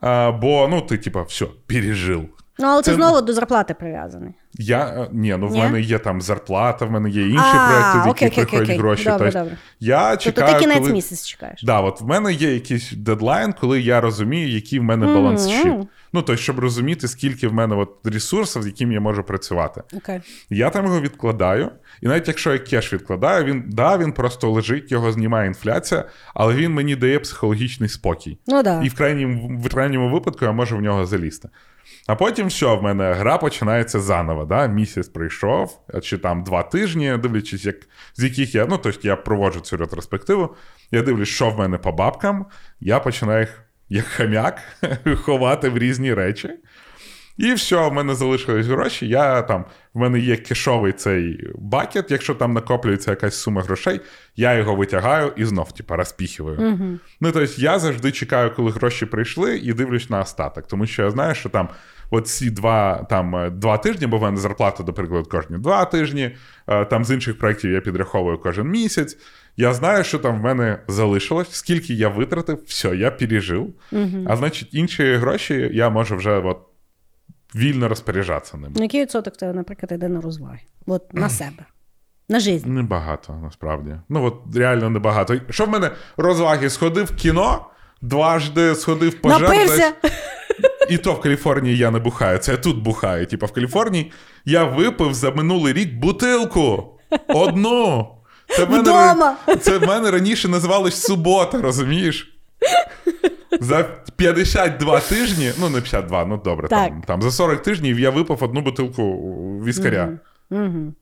а, 0.00 0.32
бо 0.32 0.68
ну 0.70 0.80
ти, 0.80 0.98
типа, 0.98 1.22
все, 1.22 1.46
пережив. 1.66 2.28
Ну, 2.62 2.68
але 2.68 2.82
це... 2.82 2.90
ти 2.90 2.96
знову 2.96 3.20
до 3.20 3.32
зарплати 3.32 3.74
прив'язаний. 3.74 4.30
Я 4.54 4.84
е, 4.84 5.08
ні, 5.12 5.36
ну 5.38 5.48
в 5.48 5.52
ні? 5.52 5.58
мене 5.58 5.80
є 5.80 5.98
там 5.98 6.20
зарплата, 6.20 6.84
в 6.84 6.90
мене 6.90 7.10
є 7.10 7.22
інші 7.22 7.38
а, 7.38 7.68
проекти, 7.68 7.98
в 7.98 8.06
які 8.06 8.26
окей, 8.26 8.44
приходять 8.44 8.68
окей, 8.68 8.78
гроші. 8.78 9.04
Добре, 9.04 9.18
тобто, 9.18 9.38
добре. 9.38 9.58
Я 9.80 10.16
чекаю, 10.16 10.34
тобто 10.34 10.52
ти 10.52 10.58
кінець 10.58 10.78
коли... 10.78 10.92
місяць 10.92 11.26
чекаєш. 11.26 11.62
Да, 11.62 11.80
от 11.80 12.00
в 12.00 12.06
мене 12.06 12.32
є 12.32 12.54
якийсь 12.54 12.92
дедлайн, 12.92 13.54
коли 13.60 13.80
я 13.80 14.00
розумію, 14.00 14.48
який 14.48 14.78
в 14.78 14.82
мене 14.82 15.06
баланс 15.06 15.48
щит. 15.48 15.72
Ну, 16.14 16.22
тобто, 16.22 16.36
щоб 16.36 16.58
розуміти, 16.58 17.08
скільки 17.08 17.48
в 17.48 17.52
мене 17.52 17.76
от 17.76 17.90
ресурсів, 18.04 18.62
з 18.62 18.66
яким 18.66 18.92
я 18.92 19.00
можу 19.00 19.22
працювати. 19.22 19.82
Okay. 19.92 20.22
Я 20.50 20.70
там 20.70 20.84
його 20.84 21.00
відкладаю, 21.00 21.70
і 22.02 22.06
навіть 22.06 22.28
якщо 22.28 22.52
я 22.52 22.58
кеш 22.58 22.92
відкладаю, 22.92 23.44
він 23.44 23.64
да, 23.66 23.98
він 23.98 24.12
просто 24.12 24.50
лежить, 24.50 24.92
його 24.92 25.12
знімає 25.12 25.46
інфляція, 25.46 26.04
але 26.34 26.54
він 26.54 26.72
мені 26.72 26.96
дає 26.96 27.18
психологічний 27.18 27.88
спокій. 27.88 28.38
Ну, 28.46 28.62
да. 28.62 28.82
І 28.82 28.88
в 28.88 28.94
крайньому, 28.94 29.58
в 29.58 29.68
крайньому 29.68 30.10
випадку 30.10 30.44
я 30.44 30.52
можу 30.52 30.76
в 30.76 30.80
нього 30.80 31.06
залізти. 31.06 31.48
А 32.06 32.14
потім 32.14 32.50
що, 32.50 32.76
в 32.76 32.82
мене 32.82 33.12
гра 33.12 33.38
починається 33.38 34.00
заново. 34.00 34.44
Да? 34.44 34.66
Місяць 34.66 35.08
прийшов, 35.08 35.80
чи 36.02 36.18
там 36.18 36.44
два 36.44 36.62
тижні, 36.62 37.18
дивлячись, 37.22 37.64
як, 37.64 37.76
з 38.14 38.24
яких 38.24 38.54
я. 38.54 38.66
Ну, 38.66 38.78
тобто 38.78 39.08
я 39.08 39.16
проводжу 39.16 39.60
цю 39.60 39.76
ретроспективу. 39.76 40.54
Я 40.90 41.02
дивлюсь, 41.02 41.28
що 41.28 41.50
в 41.50 41.58
мене 41.58 41.78
по 41.78 41.92
бабкам, 41.92 42.46
я 42.80 43.00
починаю 43.00 43.40
їх 43.40 43.62
як 43.88 44.04
хам'як 44.04 44.58
ховати 45.16 45.68
в 45.68 45.78
різні 45.78 46.14
речі. 46.14 46.50
І 47.36 47.52
все, 47.54 47.88
в 47.88 47.92
мене 47.92 48.14
залишились 48.14 48.66
гроші. 48.66 49.08
Я 49.08 49.42
там, 49.42 49.64
В 49.94 49.98
мене 49.98 50.18
є 50.18 50.36
кишовий 50.36 50.92
цей 50.92 51.50
бакет, 51.54 52.10
якщо 52.10 52.34
там 52.34 52.52
накоплюється 52.52 53.10
якась 53.10 53.40
сума 53.40 53.62
грошей, 53.62 54.00
я 54.36 54.54
його 54.54 54.74
витягаю 54.74 55.32
і 55.36 55.44
знов, 55.44 55.72
типу, 55.72 55.96
розпіхиваю. 55.96 56.58
Uh-huh. 56.58 56.98
Ну, 57.20 57.32
тобто, 57.32 57.54
я 57.56 57.78
завжди 57.78 58.12
чекаю, 58.12 58.54
коли 58.54 58.70
гроші 58.70 59.06
прийшли, 59.06 59.58
і 59.58 59.72
дивлюсь 59.72 60.10
на 60.10 60.20
остаток. 60.20 60.66
Тому 60.66 60.86
що 60.86 61.02
я 61.02 61.10
знаю, 61.10 61.34
що 61.34 61.48
там 61.48 61.68
от 62.12 62.28
ці 62.28 62.50
два 62.50 63.06
там, 63.10 63.58
два 63.58 63.78
тижні, 63.78 64.06
бо 64.06 64.18
в 64.18 64.22
мене 64.22 64.36
зарплата, 64.36 64.82
до 64.82 64.92
прикладу, 64.92 65.28
кожні 65.28 65.58
два 65.58 65.84
тижні. 65.84 66.36
Е, 66.66 66.84
там 66.84 67.04
з 67.04 67.10
інших 67.10 67.38
проєктів 67.38 67.70
я 67.70 67.80
підраховую 67.80 68.38
кожен 68.38 68.68
місяць. 68.68 69.16
Я 69.56 69.74
знаю, 69.74 70.04
що 70.04 70.18
там 70.18 70.40
в 70.40 70.42
мене 70.42 70.78
залишилось, 70.88 71.50
скільки 71.50 71.94
я 71.94 72.08
витратив, 72.08 72.62
все, 72.66 72.96
я 72.96 73.10
пережив. 73.10 73.74
Uh-huh. 73.92 74.26
А 74.28 74.36
значить, 74.36 74.68
інші 74.72 75.14
гроші 75.14 75.70
я 75.72 75.90
можу 75.90 76.16
вже 76.16 76.38
от 76.38 76.58
вільно 77.54 77.88
розпоряджатися 77.88 78.56
ними. 78.56 78.74
Ну, 78.76 78.82
який 78.82 79.00
відсоток 79.02 79.36
тебе, 79.36 79.52
наприклад, 79.52 79.92
йде 79.92 80.08
на 80.08 80.20
розваги? 80.20 80.60
От 80.86 81.14
на 81.14 81.28
себе. 81.28 81.64
На 82.28 82.40
життя. 82.40 82.68
Небагато, 82.68 83.40
насправді. 83.42 83.96
Ну, 84.08 84.24
от 84.24 84.56
реально 84.56 84.90
небагато. 84.90 85.36
Що 85.50 85.64
в 85.64 85.68
мене 85.68 85.90
розваги? 86.16 86.70
Сходив 86.70 87.04
в 87.04 87.16
кіно, 87.16 87.66
дважди 88.02 88.74
сходив 88.74 89.20
пожар. 89.20 89.94
І 90.90 90.98
то 90.98 91.12
в 91.12 91.20
Каліфорнії 91.20 91.76
я 91.76 91.90
не 91.90 91.98
бухаю. 91.98 92.38
Це 92.38 92.52
я 92.52 92.58
тут 92.58 92.82
бухаю. 92.82 93.26
Типа 93.26 93.46
в 93.46 93.52
Каліфорнії 93.52 94.12
я 94.44 94.64
випив 94.64 95.14
за 95.14 95.30
минулий 95.30 95.72
рік 95.72 95.94
бутилку. 95.94 96.98
Одну. 97.28 98.08
Це 98.48 98.64
в 98.64 98.70
мене, 98.70 99.34
це 99.60 99.78
в 99.78 99.86
мене 99.86 100.10
раніше 100.10 100.48
називалось 100.48 101.02
субота, 101.02 101.60
розумієш? 101.60 102.38
За 103.60 103.82
52 104.16 105.00
тижні, 105.00 105.52
ну 105.60 105.68
не 105.68 105.80
52, 105.80 106.24
ну 106.24 106.40
добре, 106.44 106.68
там 106.68 107.02
там 107.06 107.22
за 107.22 107.30
40 107.30 107.62
тижнів 107.62 108.00
я 108.00 108.10
випав 108.10 108.44
одну 108.44 108.60
бутилку 108.60 109.02
віскаря. 109.64 110.18
Угу. 110.50 110.62
Угу. 110.62 110.94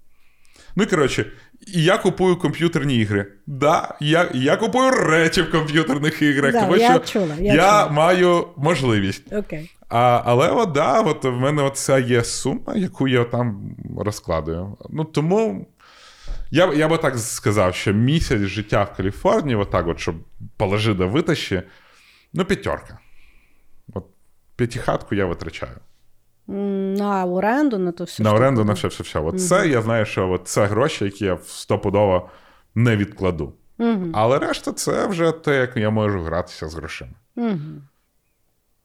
Ну 0.77 0.83
і 0.83 0.87
коротше, 0.87 1.27
я 1.67 1.99
купую 1.99 2.37
комп'ютерні 2.37 2.97
ігри. 2.97 3.27
Да, 3.47 3.95
Я 4.01 4.31
я 4.35 4.57
купую 4.57 4.91
речі 4.91 5.43
в 5.43 5.51
комп'ютерних 5.51 6.23
іграх, 6.23 6.53
да, 6.53 6.61
тому 6.61 6.77
я 6.77 6.91
що 6.91 6.99
чула, 6.99 7.35
я, 7.41 7.55
я 7.55 7.63
чула. 7.63 7.89
маю 7.89 8.47
можливість. 8.57 9.33
Okay. 9.33 9.71
А, 9.89 10.23
Але 10.25 10.49
от, 10.49 10.73
да, 10.73 11.01
от 11.01 11.25
в 11.25 11.31
мене 11.33 11.63
оця 11.63 11.99
є 11.99 12.25
сума, 12.25 12.75
яку 12.77 13.09
я 13.09 13.25
там 13.25 13.77
розкладую. 13.99 14.77
Ну 14.91 15.05
Тому 15.05 15.67
я 16.51 16.73
я 16.75 16.89
би 16.89 16.99
так 16.99 17.19
сказав, 17.19 17.75
що 17.75 17.93
місяць 17.93 18.41
життя 18.41 18.83
в 18.85 18.97
Каліфорнії, 18.97 19.57
отак, 19.57 19.87
от, 19.89 20.01
щоб 20.01 20.15
положи 20.57 20.95
до 20.95 21.09
витащі, 21.09 21.63
Ну, 22.33 22.45
п'ятерка. 22.45 22.99
От 23.95 24.05
П'ятихатку 24.57 25.15
я 25.15 25.27
витрачаю. 25.27 25.77
На 26.51 27.25
оренду, 27.27 27.79
на 27.79 27.93
то 27.93 28.05
все. 28.05 28.23
На 28.23 28.33
оренду, 28.33 28.65
на 28.65 28.73
все 28.73 28.89
все 28.89 29.03
все 29.03 29.21
От 29.21 29.43
Це 29.43 29.69
я 29.69 29.83
знаю, 29.83 30.07
що 30.07 30.31
от 30.31 30.49
це 30.49 30.67
гроші, 30.67 31.05
які 31.05 31.25
я 31.25 31.39
стопудово 31.47 32.29
не 32.75 32.97
відкладу. 32.97 33.53
Але 34.13 34.39
решта 34.39 34.73
це 34.73 35.07
вже 35.07 35.33
те, 35.33 35.57
як 35.57 35.77
я 35.77 35.91
можу 35.91 36.21
гратися 36.21 36.69
з 36.69 36.75
грошима. 36.75 37.13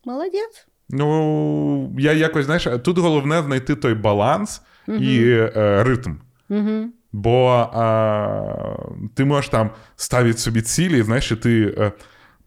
Молодець. 0.05 0.67
Ну, 0.89 1.95
я 1.99 2.13
якось, 2.13 2.45
знаєш, 2.45 2.67
тут 2.83 2.97
головне 2.97 3.41
знайти 3.41 3.75
той 3.75 3.93
баланс 3.93 4.61
і 4.87 5.29
е, 5.29 5.83
ритм. 5.83 6.13
Угу. 6.49 6.89
Бо 7.11 7.69
а, 7.73 8.75
ти 9.15 9.25
можеш 9.25 9.49
там 9.49 9.69
ставити 9.95 10.37
собі 10.37 10.61
цілі, 10.61 11.01
знаєш, 11.01 11.31
і 11.31 11.35
ти. 11.35 11.75
Е, 11.77 11.91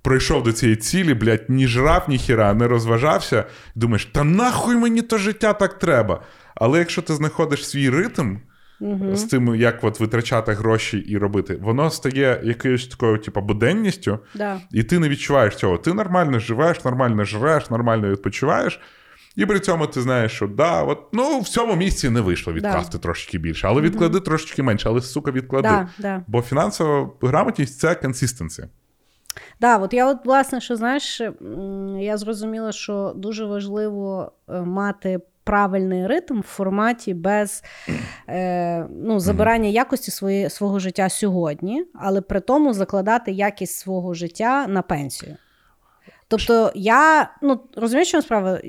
прийшов 0.08 0.42
до 0.42 0.52
цієї 0.52 0.76
цілі, 0.76 1.14
блядь, 1.14 1.44
ні 1.48 1.66
жрав, 1.66 2.04
ні 2.08 2.18
хіра, 2.18 2.54
не 2.54 2.68
розважався, 2.68 3.44
думаєш, 3.74 4.04
та 4.04 4.24
нахуй 4.24 4.76
мені 4.76 5.02
то 5.02 5.18
життя 5.18 5.52
так 5.52 5.78
треба. 5.78 6.22
Але 6.54 6.78
якщо 6.78 7.02
ти 7.02 7.14
знаходиш 7.14 7.68
свій 7.68 7.90
ритм 7.90 8.36
угу. 8.80 9.16
з 9.16 9.24
тим, 9.24 9.54
як 9.54 9.84
от 9.84 10.00
витрачати 10.00 10.52
гроші 10.52 10.98
і 10.98 11.18
робити, 11.18 11.58
воно 11.62 11.90
стає 11.90 12.40
якоюсь 12.44 12.88
такою, 12.88 13.18
типу, 13.18 13.40
буденністю, 13.40 14.18
да. 14.34 14.60
і 14.72 14.82
ти 14.82 14.98
не 14.98 15.08
відчуваєш 15.08 15.56
цього. 15.56 15.78
Ти 15.78 15.92
нормально 15.92 16.38
живеш, 16.38 16.84
нормально 16.84 17.24
жреш, 17.24 17.70
нормально 17.70 18.08
відпочиваєш. 18.08 18.80
І 19.36 19.46
при 19.46 19.60
цьому 19.60 19.86
ти 19.86 20.00
знаєш, 20.00 20.32
що 20.32 20.46
да, 20.46 20.82
от, 20.82 20.98
ну 21.12 21.40
в 21.40 21.48
цьому 21.48 21.76
місці 21.76 22.10
не 22.10 22.20
вийшло 22.20 22.52
відкласти 22.52 22.92
да. 22.92 22.98
трошечки 22.98 23.38
більше, 23.38 23.66
але 23.66 23.82
відклади 23.82 24.18
mm 24.18 24.24
трошечки 24.24 24.62
менше, 24.62 24.88
але 24.88 25.00
сука, 25.00 25.30
відклади. 25.30 25.68
Да, 25.68 25.88
да. 25.98 26.22
Бо 26.26 26.42
фінансова 26.42 27.10
грамотність 27.22 27.78
це 27.78 27.94
консистенція. 27.94 28.68
Да, 29.60 29.78
от 29.78 29.94
я, 29.94 30.06
от, 30.10 30.26
власне, 30.26 30.60
що 30.60 30.76
знаєш, 30.76 31.22
я 31.98 32.16
зрозуміла, 32.16 32.72
що 32.72 33.12
дуже 33.16 33.44
важливо 33.44 34.32
е, 34.48 34.60
мати 34.60 35.20
правильний 35.44 36.06
ритм 36.06 36.40
в 36.40 36.42
форматі 36.42 37.14
без 37.14 37.62
е, 38.28 38.86
ну, 38.90 39.20
забирання 39.20 39.68
якості 39.68 40.10
своє, 40.10 40.50
свого 40.50 40.78
життя 40.78 41.08
сьогодні, 41.08 41.84
але 41.94 42.20
при 42.20 42.40
тому 42.40 42.74
закладати 42.74 43.32
якість 43.32 43.78
свого 43.78 44.14
життя 44.14 44.66
на 44.68 44.82
пенсію. 44.82 45.36
Тобто 46.28 46.72
я 46.74 47.30
ну 47.42 47.60
розумієш, 47.76 48.08
що 48.08 48.22
справа? 48.22 48.60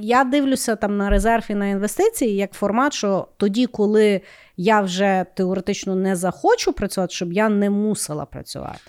Я 0.00 0.24
дивлюся 0.24 0.76
там 0.76 0.96
на 0.96 1.10
резерв 1.10 1.44
і 1.48 1.54
на 1.54 1.66
інвестиції 1.66 2.36
як 2.36 2.52
формат, 2.52 2.92
що 2.92 3.28
тоді, 3.36 3.66
коли 3.66 4.20
я 4.56 4.80
вже 4.80 5.26
теоретично 5.34 5.94
не 5.94 6.16
захочу 6.16 6.72
працювати, 6.72 7.14
щоб 7.14 7.32
я 7.32 7.48
не 7.48 7.70
мусила 7.70 8.24
працювати. 8.24 8.80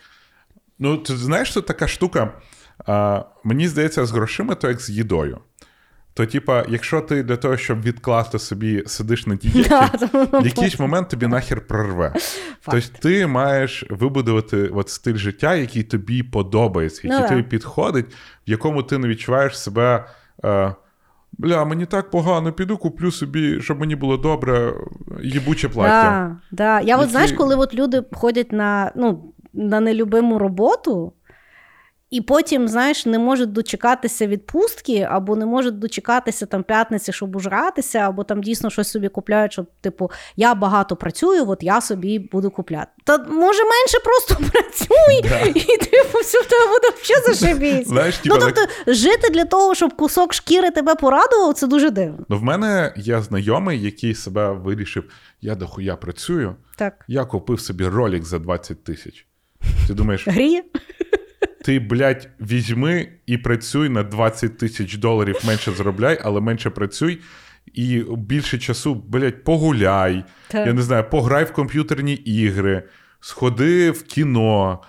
Ну, 0.84 0.98
ти 0.98 1.18
знаєш, 1.18 1.50
що 1.50 1.62
така 1.62 1.88
штука. 1.88 2.34
А, 2.86 3.24
Мені 3.44 3.68
здається, 3.68 4.06
з 4.06 4.12
грошима, 4.12 4.56
то 4.56 4.68
як 4.68 4.82
з 4.82 4.90
їдою. 4.90 5.38
То, 6.14 6.26
типа, 6.26 6.66
якщо 6.70 7.02
ти 7.02 7.24
для 7.24 7.38
того, 7.38 7.58
щоб 7.58 7.82
відкласти 7.82 8.40
собі, 8.40 8.84
сидиш 8.88 9.28
на 9.28 9.36
дієті, 9.36 9.70
в 10.14 10.46
якийсь 10.46 10.80
момент 10.80 11.10
тобі 11.10 11.28
нахер 11.28 11.68
прорве. 11.68 12.14
Тобто 12.66 12.88
ти 13.00 13.28
маєш 13.28 13.86
вибудувати 13.90 14.68
от 14.68 14.90
стиль 14.90 15.16
життя, 15.16 15.56
який 15.56 15.84
тобі 15.84 16.24
подобається, 16.24 17.02
який 17.04 17.22
ну, 17.22 17.28
тобі 17.28 17.44
підходить, 17.44 18.06
в 18.48 18.50
якому 18.50 18.84
ти 18.84 18.98
не 18.98 19.08
відчуваєш 19.08 19.60
себе. 19.60 20.06
Е, 20.46 20.76
Бля, 21.38 21.66
мені 21.66 21.86
так 21.86 22.10
погано, 22.10 22.52
піду, 22.52 22.78
куплю 22.78 23.12
собі, 23.12 23.62
щоб 23.62 23.80
мені 23.80 23.96
було 23.96 24.18
добре, 24.18 24.74
їбуче 25.24 25.70
плаття. 25.70 26.38
Да, 26.52 26.64
да. 26.64 26.80
Я 26.80 26.88
Які... 26.88 27.04
от 27.04 27.10
знаєш, 27.10 27.32
коли 27.32 27.56
от 27.56 27.74
люди 27.74 28.04
ходять 28.12 28.52
на 28.52 28.92
ну, 28.96 29.31
на 29.54 29.80
нелюбиму 29.80 30.39
роботу, 30.39 31.14
і 32.12 32.22
потім, 32.22 32.68
знаєш, 32.68 33.06
не 33.06 33.20
можуть 33.20 33.52
дочекатися 33.52 34.28
відпустки, 34.28 35.08
або 35.12 35.36
не 35.36 35.45
можуть 35.45 35.80
дочекатися 35.80 36.45
там 36.45 36.64
п'ятниці, 36.64 37.14
щоб 37.14 37.36
ужратися, 37.36 37.99
або 37.99 38.24
там 38.24 38.43
дійсно 38.43 38.70
щось 38.70 38.91
собі 38.91 39.10
купляють, 39.10 39.54
щоб, 39.54 39.68
типу, 39.82 40.12
я 40.36 40.56
багато 40.56 40.95
працюю, 40.95 41.49
от 41.49 41.64
я 41.64 41.82
собі 41.82 42.20
буду 42.20 42.52
купляти. 42.52 42.91
Та 43.04 43.18
може 43.18 43.64
менше 43.64 43.97
просто 44.04 44.36
працюй, 44.52 45.30
да. 45.30 45.39
і 45.39 45.78
типу, 45.78 46.18
все 46.22 46.41
в 46.41 46.45
тебе 46.45 46.68
буде 46.68 46.88
взагалі 47.02 47.36
зашибісь. 47.36 47.88
Знаєш, 47.88 48.22
ну, 48.26 48.38
тобто, 48.39 48.62
жити 48.88 49.30
для 49.30 49.45
того, 49.45 49.76
щоб 49.76 49.95
кусок 49.95 50.34
шкіри 50.34 50.72
тебе 50.72 50.95
порадував, 50.95 51.54
це 51.54 51.68
дуже 51.68 51.89
дивно. 51.89 52.26
Ну, 52.30 52.38
в 52.38 52.43
мене 52.43 52.93
є 52.97 53.22
знайомий, 53.22 53.82
який 53.82 54.16
себе 54.16 54.52
вирішив: 54.52 55.04
я 55.41 55.56
дохуя 55.56 55.95
працюю, 55.95 56.56
так. 56.78 57.06
я 57.08 57.26
купив 57.26 57.60
собі 57.60 57.88
ролик 57.88 58.24
за 58.24 58.39
20 58.39 58.84
тисяч. 58.84 59.28
Ти 59.88 59.93
думаєш, 59.93 60.28
гріє? 60.28 60.64
Ти, 61.64 61.80
блядь, 61.80 62.30
візьми 62.41 63.07
і 63.26 63.38
працюй 63.38 63.89
на 63.89 64.03
20 64.03 64.57
тисяч 64.57 64.95
доларів 64.95 65.36
менше 65.47 65.72
заробляй, 65.72 66.20
але 66.24 66.41
менше 66.41 66.70
працюй. 66.70 67.20
І 67.74 68.03
більше 68.18 68.57
часу, 68.57 68.95
блядь, 68.95 69.43
погуляй. 69.43 70.24
Так. 70.47 70.68
Я 70.68 70.74
не 70.74 70.82
знаю, 70.82 71.05
пограй 71.09 71.43
в 71.43 71.53
комп'ютерні 71.53 72.14
ігри, 72.14 72.84
сходи 73.20 73.91
в 73.91 74.03
кіно. 74.03 74.82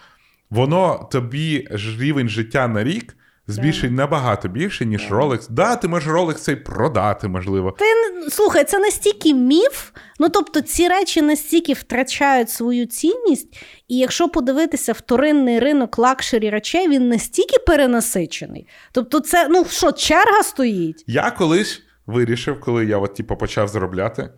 Воно 0.50 1.08
тобі 1.12 1.68
рівень 1.98 2.28
життя 2.28 2.68
на 2.68 2.84
рік 2.84 3.16
збільшить 3.47 3.93
набагато 3.93 4.49
більше, 4.49 4.86
ніж 4.86 5.11
Rolex. 5.11 5.47
Да, 5.51 5.76
ти 5.76 5.88
можеш 5.88 6.12
Rolex 6.12 6.34
цей 6.34 6.57
продати, 6.57 7.28
можливо. 7.28 7.76
Ти 7.78 7.84
слухай, 8.30 8.64
це 8.64 8.78
настільки 8.78 9.34
міф. 9.34 9.90
Ну 10.18 10.28
тобто, 10.28 10.61
ці 10.61 10.88
речі 10.88 11.22
настільки 11.22 11.72
втрачають 11.72 12.51
свою 12.51 12.86
цінність, 12.86 13.57
і 13.88 13.99
якщо 13.99 14.28
подивитися 14.28 14.93
вторинний 14.93 15.59
ринок 15.59 15.99
luxury 15.98 16.50
речей, 16.51 16.88
він 16.88 17.09
настільки 17.09 17.59
перенасичений. 17.66 18.68
Тобто, 18.93 19.20
це 19.20 19.49
ну 19.49 19.64
що, 19.64 19.93
черга 19.93 20.43
стоїть? 20.43 21.05
Я 21.07 21.30
колись 21.30 21.82
вирішив, 22.07 22.61
коли 22.61 22.86
я 22.86 22.99
от, 22.99 23.14
типу, 23.14 23.36
почав 23.36 23.68
заробляти. 23.68 24.30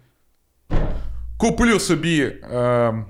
Куплю 1.37 1.81
собі 1.81 2.21
е, 2.23 3.05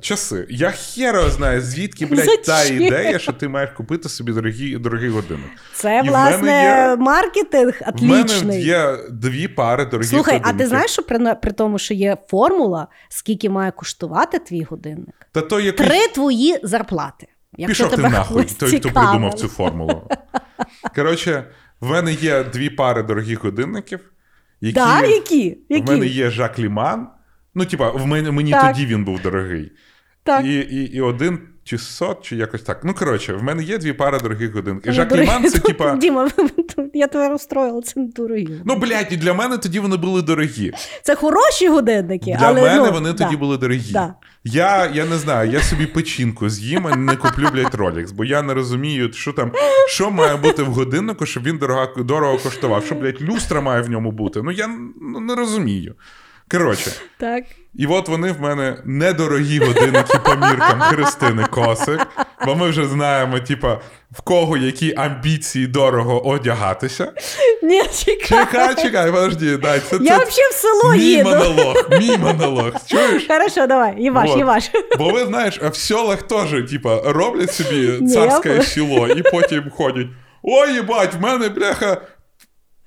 часы. 0.00 0.46
Я 0.50 0.70
херо 0.70 1.30
знаю, 1.30 1.60
звідки, 1.60 2.06
блядь, 2.06 2.42
та 2.42 2.64
ідея, 2.64 3.18
що 3.18 3.32
ти 3.32 3.48
маєш 3.48 3.70
купити 3.70 4.08
собі 4.08 4.32
дорогі 4.32 4.76
дорогі 4.76 5.08
години. 5.08 5.42
Це, 5.74 6.02
І 6.04 6.08
власне, 6.08 6.62
є, 6.62 6.96
маркетинг 6.96 7.80
отлічний. 7.88 8.42
В 8.42 8.46
мене 8.46 8.60
є 8.60 8.98
дві 9.10 9.48
пари 9.48 9.84
дорогих 9.84 10.08
Слухай, 10.10 10.34
годинників. 10.34 10.56
а 10.56 10.62
ти 10.62 10.68
знаєш, 10.68 10.90
що 10.90 11.02
при, 11.02 11.34
при 11.34 11.52
тому, 11.52 11.78
що 11.78 11.94
є 11.94 12.16
формула, 12.28 12.86
скільки 13.08 13.50
має 13.50 13.70
коштувати 13.70 14.38
твій 14.38 14.62
годинник? 14.62 15.26
Та 15.32 15.40
то 15.40 15.60
якийсь... 15.60 15.88
Три 15.88 16.08
твої 16.14 16.60
зарплати. 16.62 17.26
Пішов 17.66 17.90
ти 17.90 17.96
нахуй, 17.96 18.44
той, 18.44 18.78
хто 18.78 18.90
придумав 18.90 19.34
цю 19.34 19.48
формулу. 19.48 20.08
Коротше, 20.94 21.44
В 21.80 21.90
мене 21.90 22.12
є 22.12 22.44
дві 22.44 22.70
пари 22.70 23.02
дорогих 23.02 23.44
годинників, 23.44 24.00
які, 24.60 24.74
Да, 24.74 25.02
які? 25.06 25.58
які? 25.68 25.82
в 25.84 25.88
мене 25.88 26.06
є 26.06 26.30
Жак 26.30 26.58
Ліман. 26.58 27.08
Ну, 27.54 27.64
типа, 27.64 27.90
в 27.90 28.06
мене 28.06 28.30
мені 28.30 28.50
Так. 28.50 28.72
тоді 28.72 28.86
він 28.86 29.04
був 29.04 29.20
дорогий. 29.20 29.72
Так. 30.22 30.44
І, 30.44 30.58
і, 30.58 30.96
і 30.96 31.00
один 31.00 31.38
чи 31.64 31.78
сот, 31.78 32.22
чи 32.22 32.36
якось 32.36 32.62
так. 32.62 32.80
Ну, 32.84 32.94
коротше, 32.94 33.32
в 33.32 33.42
мене 33.42 33.62
є 33.62 33.78
дві 33.78 33.92
пари 33.92 34.18
дорогих 34.18 34.54
годинників. 34.54 34.86
Ну, 34.86 34.92
Жак. 34.92 35.12
Ліман 35.12 35.50
це 35.50 35.58
типа. 35.58 35.96
Діма, 35.96 36.30
я 36.94 37.06
тебе 37.06 37.28
розстроїла, 37.28 37.82
це 37.82 38.00
не 38.00 38.06
дорогі. 38.06 38.60
Ну, 38.64 38.76
блядь, 38.76 39.06
і 39.10 39.16
для 39.16 39.34
мене 39.34 39.58
тоді 39.58 39.80
вони 39.80 39.96
були 39.96 40.22
дорогі. 40.22 40.72
Це 41.02 41.14
хороші 41.14 41.68
годинники, 41.68 42.36
Для 42.38 42.46
але 42.46 42.62
мене 42.62 42.76
ну, 42.76 42.92
вони 42.92 43.12
да. 43.12 43.24
тоді 43.24 43.36
були 43.36 43.56
дорогі. 43.56 43.92
Да. 43.92 44.14
Я, 44.44 44.90
я 44.94 45.04
не 45.04 45.18
знаю, 45.18 45.50
я 45.50 45.60
собі 45.60 45.86
печінку 45.86 46.48
з'їм, 46.48 46.86
а 46.86 46.96
не 46.96 47.16
куплю, 47.16 47.48
блядь, 47.52 47.74
Rolex, 47.74 48.12
бо 48.12 48.24
я 48.24 48.42
не 48.42 48.54
розумію, 48.54 49.12
що 49.12 49.32
там, 49.32 49.52
що 49.88 50.10
має 50.10 50.36
бути 50.36 50.62
в 50.62 50.66
годиннику, 50.66 51.26
щоб 51.26 51.42
він 51.42 51.58
дорого, 51.58 52.02
дорого 52.02 52.38
коштував. 52.38 52.84
Що, 52.84 52.94
блядь, 52.94 53.22
люстра 53.22 53.60
має 53.60 53.82
в 53.82 53.90
ньому 53.90 54.12
бути. 54.12 54.42
Ну 54.42 54.50
я 54.50 54.70
ну, 55.00 55.20
не 55.20 55.34
розумію. 55.34 55.94
Коротше, 56.50 56.90
Так. 57.18 57.44
і 57.74 57.86
от 57.86 58.08
вони 58.08 58.32
в 58.32 58.40
мене 58.40 58.76
недорогі 58.84 59.58
годинники 59.58 60.18
по 60.24 60.30
міркам 60.34 60.80
Христини 60.80 61.46
Косик, 61.50 62.06
бо 62.46 62.54
ми 62.54 62.68
вже 62.70 62.86
знаємо, 62.86 63.40
типа, 63.40 63.80
в 64.12 64.20
кого 64.20 64.56
які 64.56 64.94
амбіції 64.96 65.66
дорого 65.66 66.26
одягатися. 66.28 67.12
Ні, 67.62 67.82
чекай. 67.82 68.24
Чекай, 68.46 68.74
чекай, 68.74 69.12
подожди, 69.12 69.56
дай, 69.56 69.80
це, 69.80 69.96
Я 70.00 70.18
це 70.18 70.24
взагалі 70.24 70.50
в 70.50 70.54
село 70.54 70.92
мій 70.92 70.98
їду. 71.04 71.28
монолог, 71.30 71.76
мій 71.90 72.16
монолог. 72.18 72.72
Чуєш? 72.86 73.26
Хорошо, 73.28 73.66
давай, 73.66 74.02
Іваш, 74.02 74.28
Вот. 74.28 74.38
Іваш. 74.40 74.70
Бо 74.98 75.10
ви 75.10 75.24
знаєш, 75.26 75.60
а 75.64 75.68
в 75.68 75.76
селах 75.76 76.22
теж, 76.22 76.70
типа, 76.70 77.02
роблять 77.04 77.54
собі 77.54 78.06
царське 78.08 78.62
село 78.62 79.08
і 79.08 79.22
потім 79.22 79.70
ходять. 79.70 80.06
Ой, 80.42 80.72
їбать, 80.74 81.14
в 81.14 81.20
мене, 81.20 81.48
бляха. 81.48 82.00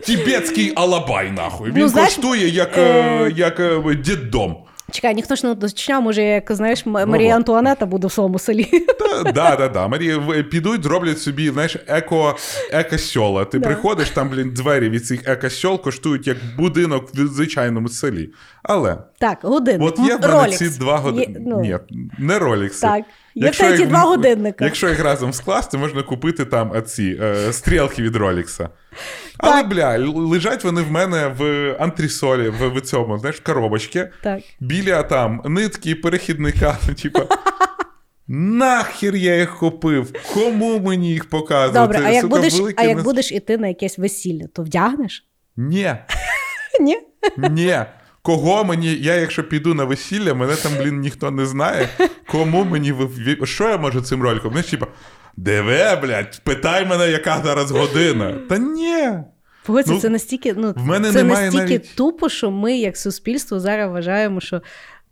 Тібетський 0.06 0.74
алабай, 0.76 1.32
нахуй. 1.32 1.72
Він 1.72 1.78
Ну, 1.82 1.88
знаєш, 1.88 2.16
коштує 2.16 2.50
як, 2.50 2.78
е... 2.78 2.82
е, 2.82 3.32
як 3.36 3.60
е... 3.60 3.96
діддом. 4.06 4.58
Чекай, 4.92 5.16
ніхто 5.16 5.36
ж 5.36 5.46
не 5.46 5.52
уточняв, 5.52 6.02
може, 6.02 6.24
як 6.24 6.52
знаєш, 6.52 6.86
Марія 6.86 7.30
вот. 7.30 7.36
Антуанета 7.36 7.86
буде 7.86 8.08
в 8.08 8.12
своєму 8.12 8.40
селі. 8.40 8.64
Так, 9.00 9.34
да, 9.34 9.56
да, 9.56 9.68
да. 9.68 9.88
Марія, 9.88 10.20
підуть, 10.52 10.84
зроблять 10.84 11.20
собі, 11.22 11.50
знаєш, 11.50 11.78
еко, 11.88 12.36
еко-сьола. 12.72 13.46
Ти 13.46 13.60
Да. 13.60 13.68
приходиш, 13.68 14.10
там, 14.10 14.30
блін, 14.30 14.50
двері 14.50 14.90
від 14.90 15.06
цих 15.06 15.28
еко-сьол 15.28 15.82
коштують 15.82 16.28
як 16.28 16.38
будинок 16.58 17.10
в 17.14 17.28
звичайному 17.28 17.90
селі. 17.90 18.30
Але 18.64 18.98
Так, 19.24 19.40
годинник. 19.42 19.88
От 19.88 20.00
є 20.00 20.16
в 20.16 20.22
мене 20.22 20.34
Rolex. 20.34 20.58
ці 20.58 20.70
два 20.70 20.98
години. 20.98 21.34
Є, 21.34 21.40
ну, 21.40 21.62
Ні, 21.62 21.80
не 22.18 22.40
ролікси. 22.40 22.82
Так. 22.82 23.04
Є 23.36 23.50
в 23.50 23.58
тебе 23.58 23.78
ці 23.78 23.86
два 23.86 24.00
годинника. 24.00 24.66
Якщо 24.66 24.90
їх 24.90 25.04
разом 25.04 25.34
скласти, 25.34 25.78
можна 25.78 26.04
купити 26.04 26.46
там 26.46 26.84
ці 26.86 27.20
е, 27.22 27.54
стрілки 27.54 28.02
від 28.02 28.16
Ролікса. 28.16 28.70
Але, 29.38 29.64
бля, 29.64 29.98
лежать 30.16 30.64
вони 30.64 30.82
в 30.82 30.92
мене 30.92 31.28
в 31.38 31.72
антрісолі, 31.80 32.50
в, 32.50 32.68
в 32.70 32.82
цьому, 32.82 33.18
знаєш, 33.18 33.38
в 33.38 33.44
коробочці. 33.44 34.08
Так. 34.24 34.42
Біля 34.60 35.04
там 35.04 35.42
нитки, 35.46 35.96
перехідника. 35.96 36.78
Ну, 36.88 36.94
типа. 36.94 37.26
Нахер 38.28 39.16
я 39.16 39.40
їх 39.40 39.58
купив? 39.58 40.14
Кому 40.34 40.80
мені 40.80 41.10
їх 41.10 41.30
показувати? 41.30 41.80
Добре, 41.80 42.02
а 42.06 42.12
як, 42.12 42.22
Сука, 42.22 42.36
будеш, 42.36 42.54
великі 42.54 42.84
а 42.84 42.84
як 42.84 42.98
не- 42.98 43.04
будеш 43.04 43.32
іти 43.32 43.58
на 43.58 43.68
якесь 43.68 43.98
весілля, 43.98 44.48
то 44.54 44.64
вдягнеш? 44.64 45.28
Ні. 45.58 45.96
Ні? 46.82 46.98
Ні. 47.38 47.80
Кого 48.26 48.64
мені, 48.64 48.96
я 48.96 49.16
якщо 49.16 49.44
піду 49.44 49.74
на 49.74 49.84
весілля, 49.84 50.34
мене 50.34 50.56
там, 50.56 50.72
блін, 50.80 51.00
ніхто 51.00 51.32
не 51.32 51.46
знає. 51.46 51.90
Кому 52.28 52.64
мені 52.64 52.94
що 53.44 53.70
я 53.70 53.78
можу 53.78 54.02
цим 54.02 54.24
роликом? 54.24 54.52
Знаєш, 54.52 54.70
типа, 54.70 54.88
диви, 55.38 56.00
блядь, 56.02 56.42
питай 56.44 56.86
мене, 56.86 57.12
яка 57.12 57.42
зараз 57.44 57.72
година. 57.72 58.36
Та 58.50 58.58
ні. 58.58 59.10
Погодься, 59.66 59.92
Ну, 59.94 60.00
це 60.00 60.10
настільки, 60.10 60.54
ну, 60.54 60.74
в 60.76 60.86
мене 60.86 61.12
це 61.12 61.24
немає 61.24 61.46
настільки 61.46 61.66
навіть- 61.66 61.96
тупо, 61.96 62.30
що 62.30 62.52
ми, 62.52 62.78
як 62.78 62.98
суспільство, 62.98 63.60
зараз 63.60 63.92
вважаємо, 63.92 64.42
що. 64.42 64.62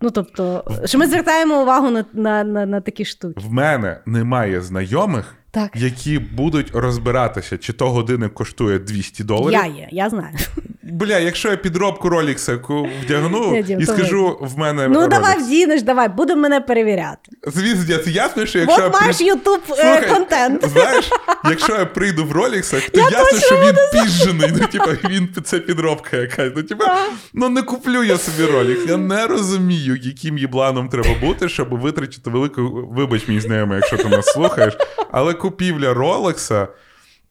Ну, 0.01 0.11
тобто, 0.11 0.63
що 0.85 0.97
ми 0.97 1.07
звертаємо 1.07 1.61
увагу 1.61 1.89
на, 1.89 2.05
на, 2.13 2.43
на, 2.43 2.65
на 2.65 2.81
такі 2.81 3.05
штуки. 3.05 3.41
В 3.45 3.53
мене 3.53 3.99
немає 4.05 4.61
знайомих, 4.61 5.35
Так. 5.53 5.71
які 5.75 6.19
будуть 6.19 6.71
розбиратися, 6.73 7.57
чи 7.57 7.73
то 7.73 7.89
годинник 7.89 8.33
коштує 8.33 8.79
200 8.79 9.23
доларів. 9.23 9.59
Я 9.59 9.65
є, 9.65 9.87
я 9.91 10.09
знаю. 10.09 10.35
Бля, 10.83 11.17
якщо 11.17 11.49
я 11.49 11.57
підробку 11.57 12.09
Ролікса 12.09 12.59
вдягну 13.03 13.61
Дім, 13.61 13.79
і 13.81 13.85
скажу, 13.85 14.37
в 14.41 14.57
мене. 14.57 14.87
Ну, 14.87 14.99
Rolex. 14.99 15.07
давай 15.07 15.39
вдінеш, 15.39 15.81
давай, 15.81 16.09
будемо 16.09 16.41
мене 16.41 16.61
перевіряти. 16.61 17.31
Звісно, 17.47 17.97
це 17.97 18.11
ясно, 18.11 18.45
що 18.45 18.59
якщо 18.59 18.85
От 18.85 18.93
маєш 18.93 19.21
Ютуб 19.21 19.61
е, 19.77 20.09
контент. 20.09 20.65
Знаєш, 20.67 21.09
якщо 21.49 21.75
я 21.75 21.85
прийду 21.85 22.25
в 22.25 22.31
роліксах, 22.31 22.89
то 22.89 22.99
Я 22.99 23.09
ясно, 23.09 23.39
що 23.39 23.55
він 23.55 23.75
піжений. 23.93 24.49
Ну, 24.59 24.67
типа, 24.67 25.09
він 25.09 25.29
це 25.43 25.59
підробка 25.59 26.17
якась. 26.17 26.51
Ну, 26.55 26.63
типа, 26.63 26.97
ну 27.33 27.49
не 27.49 27.61
куплю 27.61 28.03
я 28.03 28.17
собі 28.17 28.51
ролікс. 28.51 28.85
Я 28.87 28.97
не 28.97 29.27
розумію, 29.27 29.99
яким 30.01 30.37
їбланом 30.37 30.89
треба 30.89 31.09
бути, 31.21 31.49
щоб 31.49 31.79
витратити 31.79 32.29
велику. 32.29 32.87
Вибач, 32.91 33.27
мій 33.27 33.39
знайомий, 33.39 33.75
якщо 33.77 33.97
ти 33.97 34.09
нас 34.09 34.25
слухаєш. 34.25 34.77
Але 35.11 35.33
купівля 35.41 35.93
Ролекса, 35.93 36.67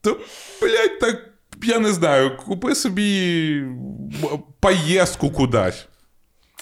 то, 0.00 0.20
блядь, 0.62 0.98
так. 1.00 1.26
Я 1.62 1.78
не 1.78 1.92
знаю, 1.92 2.36
купи 2.36 2.74
собі 2.74 3.64
поїздку 4.60 5.30
кудись. 5.30 5.86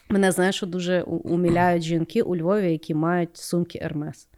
Мене 0.08 0.32
знаєш, 0.32 0.56
що 0.56 0.66
дуже 0.66 1.02
у- 1.02 1.16
умиляють 1.16 1.82
жінки 1.82 2.22
у 2.22 2.36
Львові, 2.36 2.72
які 2.72 2.94
мають 2.94 3.36
сумки 3.36 3.78
Ермес. 3.82 4.28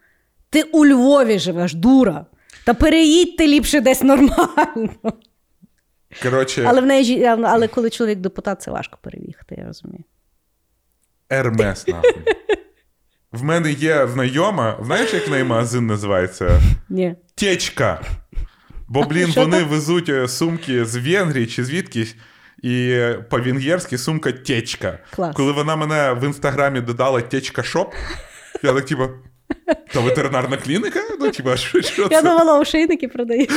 Ти 0.50 0.62
у 0.62 0.86
Львові 0.86 1.38
живеш, 1.38 1.74
дура. 1.74 2.26
Та 2.64 2.74
переїдь 2.74 3.36
ти 3.36 3.46
ліпше 3.46 3.80
десь 3.80 4.02
нормально. 4.02 4.94
Коротше, 6.22 6.64
Але 6.68 6.80
в 6.80 6.86
неї 6.86 7.24
але 7.24 7.68
коли 7.68 7.90
чоловік 7.90 8.18
депутат, 8.18 8.62
це 8.62 8.70
важко 8.70 8.98
переїхати, 9.02 9.54
я 9.58 9.66
розумію. 9.66 10.04
Ермес, 11.30 11.88
нахуй. 11.88 12.14
В 13.32 13.42
мене 13.42 13.72
є 13.72 14.08
знайома, 14.08 14.78
знаєш, 14.84 15.14
як 15.14 15.28
в 15.28 15.30
неї 15.30 15.44
магазин 15.44 15.86
називається? 15.86 16.60
Ні. 16.88 17.14
Течка. 17.34 18.00
Бо, 18.88 19.02
блін, 19.02 19.30
Що 19.32 19.40
вони 19.40 19.60
там? 19.60 19.68
везуть 19.68 20.08
е, 20.08 20.28
сумки 20.28 20.84
з 20.84 20.96
Венгрії 20.96 21.46
чи 21.46 21.64
звідкись, 21.64 22.16
і 22.62 23.00
по-венгерськи 23.30 23.98
сумка 23.98 24.32
течка. 24.32 24.98
Клас. 25.14 25.36
Коли 25.36 25.52
вона 25.52 25.76
мене 25.76 26.12
в 26.12 26.24
інстаграмі 26.24 26.80
додала 26.80 27.20
течка 27.20 27.62
шоп, 27.62 27.92
я 28.62 28.72
так, 28.72 28.84
типа, 28.84 29.08
то 29.94 30.02
ветеринарна 30.02 30.56
клініка? 30.56 31.00
Ну, 31.20 31.30
типа, 31.30 31.56
що, 31.56 31.82
що 31.82 32.02
Я 32.02 32.08
це? 32.08 32.22
думала, 32.22 32.58
ошейники 32.58 33.08
продають. 33.08 33.50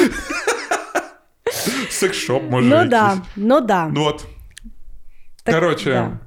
Секс-шоп, 1.89 2.49
може. 2.49 2.67
Ну 2.69 2.75
якийсь. 2.75 2.89
да, 2.91 3.17
ну 3.35 3.61
да. 3.61 3.87
Ну 3.87 4.03
от. 4.03 4.25
Так, 5.43 5.55
Коротше, 5.55 6.17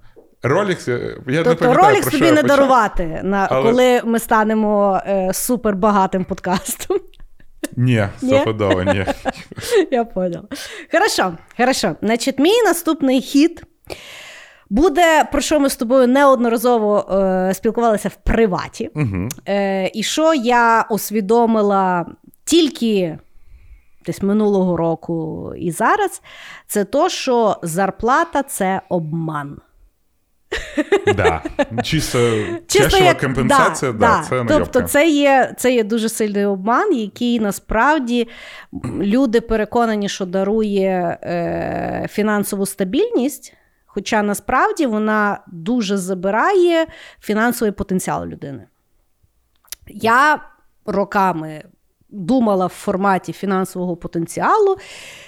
Rolex, 0.49 0.91
я 0.91 1.39
не 1.39 1.43
Тобто 1.45 1.65
пам'ятаю, 1.65 1.75
ролик 1.75 2.03
про 2.03 2.11
собі 2.11 2.25
що 2.25 2.35
не 2.35 2.41
я 2.41 2.43
почав. 2.43 2.57
дарувати, 2.59 3.21
на, 3.25 3.49
Але- 3.51 3.71
коли 3.71 4.01
ми 4.05 4.19
станемо 4.19 5.01
е, 5.07 5.31
супербагатим 5.35 6.25
подкастом. 6.25 6.99
Ні, 7.77 8.09
Ні? 8.23 8.29
стопудово, 8.29 8.83
ні. 8.83 9.07
Я 9.91 10.05
поняла. 10.05 10.45
Хорошо, 10.93 11.33
хорошо. 11.57 11.97
Значить, 12.03 12.39
мій 12.39 12.63
наступний 12.65 13.21
хід 13.21 13.63
буде, 14.71 15.25
про 15.33 15.41
що 15.41 15.61
ми 15.61 15.71
з 15.71 15.77
тобою 15.77 16.07
неодноразово 16.07 16.99
е, 17.11 17.55
спілкувалися 17.55 18.09
в 18.09 18.15
приваті. 18.15 18.91
Угу. 18.95 19.29
Е, 19.49 19.91
і 19.95 20.03
що 20.03 20.35
я 20.35 20.87
усвідомила 20.91 22.07
тільки 22.45 23.19
десь 24.07 24.23
минулого 24.23 24.77
року 24.77 25.53
і 25.57 25.71
зараз, 25.71 26.23
це 26.67 26.85
то, 26.85 27.09
що 27.09 27.57
зарплата 27.63 28.43
це 28.43 28.81
обман. 28.89 29.59
Да. 31.17 31.43
Чисто, 31.83 32.19
Чисто 32.67 33.05
як- 33.05 33.21
компенсація, 33.21 33.93
да, 33.93 33.99
да. 33.99 34.25
це 34.29 34.45
Тобто, 34.49 34.83
це 34.83 35.09
є, 35.09 35.55
це 35.59 35.75
є 35.75 35.85
дуже 35.85 36.09
сильний 36.09 36.45
обман, 36.45 36.95
який 36.95 37.41
насправді 37.41 38.29
люди 39.01 39.41
переконані, 39.41 40.09
що 40.09 40.27
дарує 40.27 41.19
е, 41.23 42.07
фінансову 42.11 42.67
стабільність. 42.67 43.55
Хоча 43.87 44.23
насправді 44.23 44.87
вона 44.87 45.41
дуже 45.47 45.97
забирає 45.97 46.87
фінансовий 47.21 47.73
потенціал 47.73 48.25
людини. 48.27 48.67
Я 49.89 50.41
роками 50.87 51.65
думала 52.09 52.67
в 52.67 52.73
форматі 52.73 53.33
фінансового 53.33 53.97
потенціалу 53.97 54.77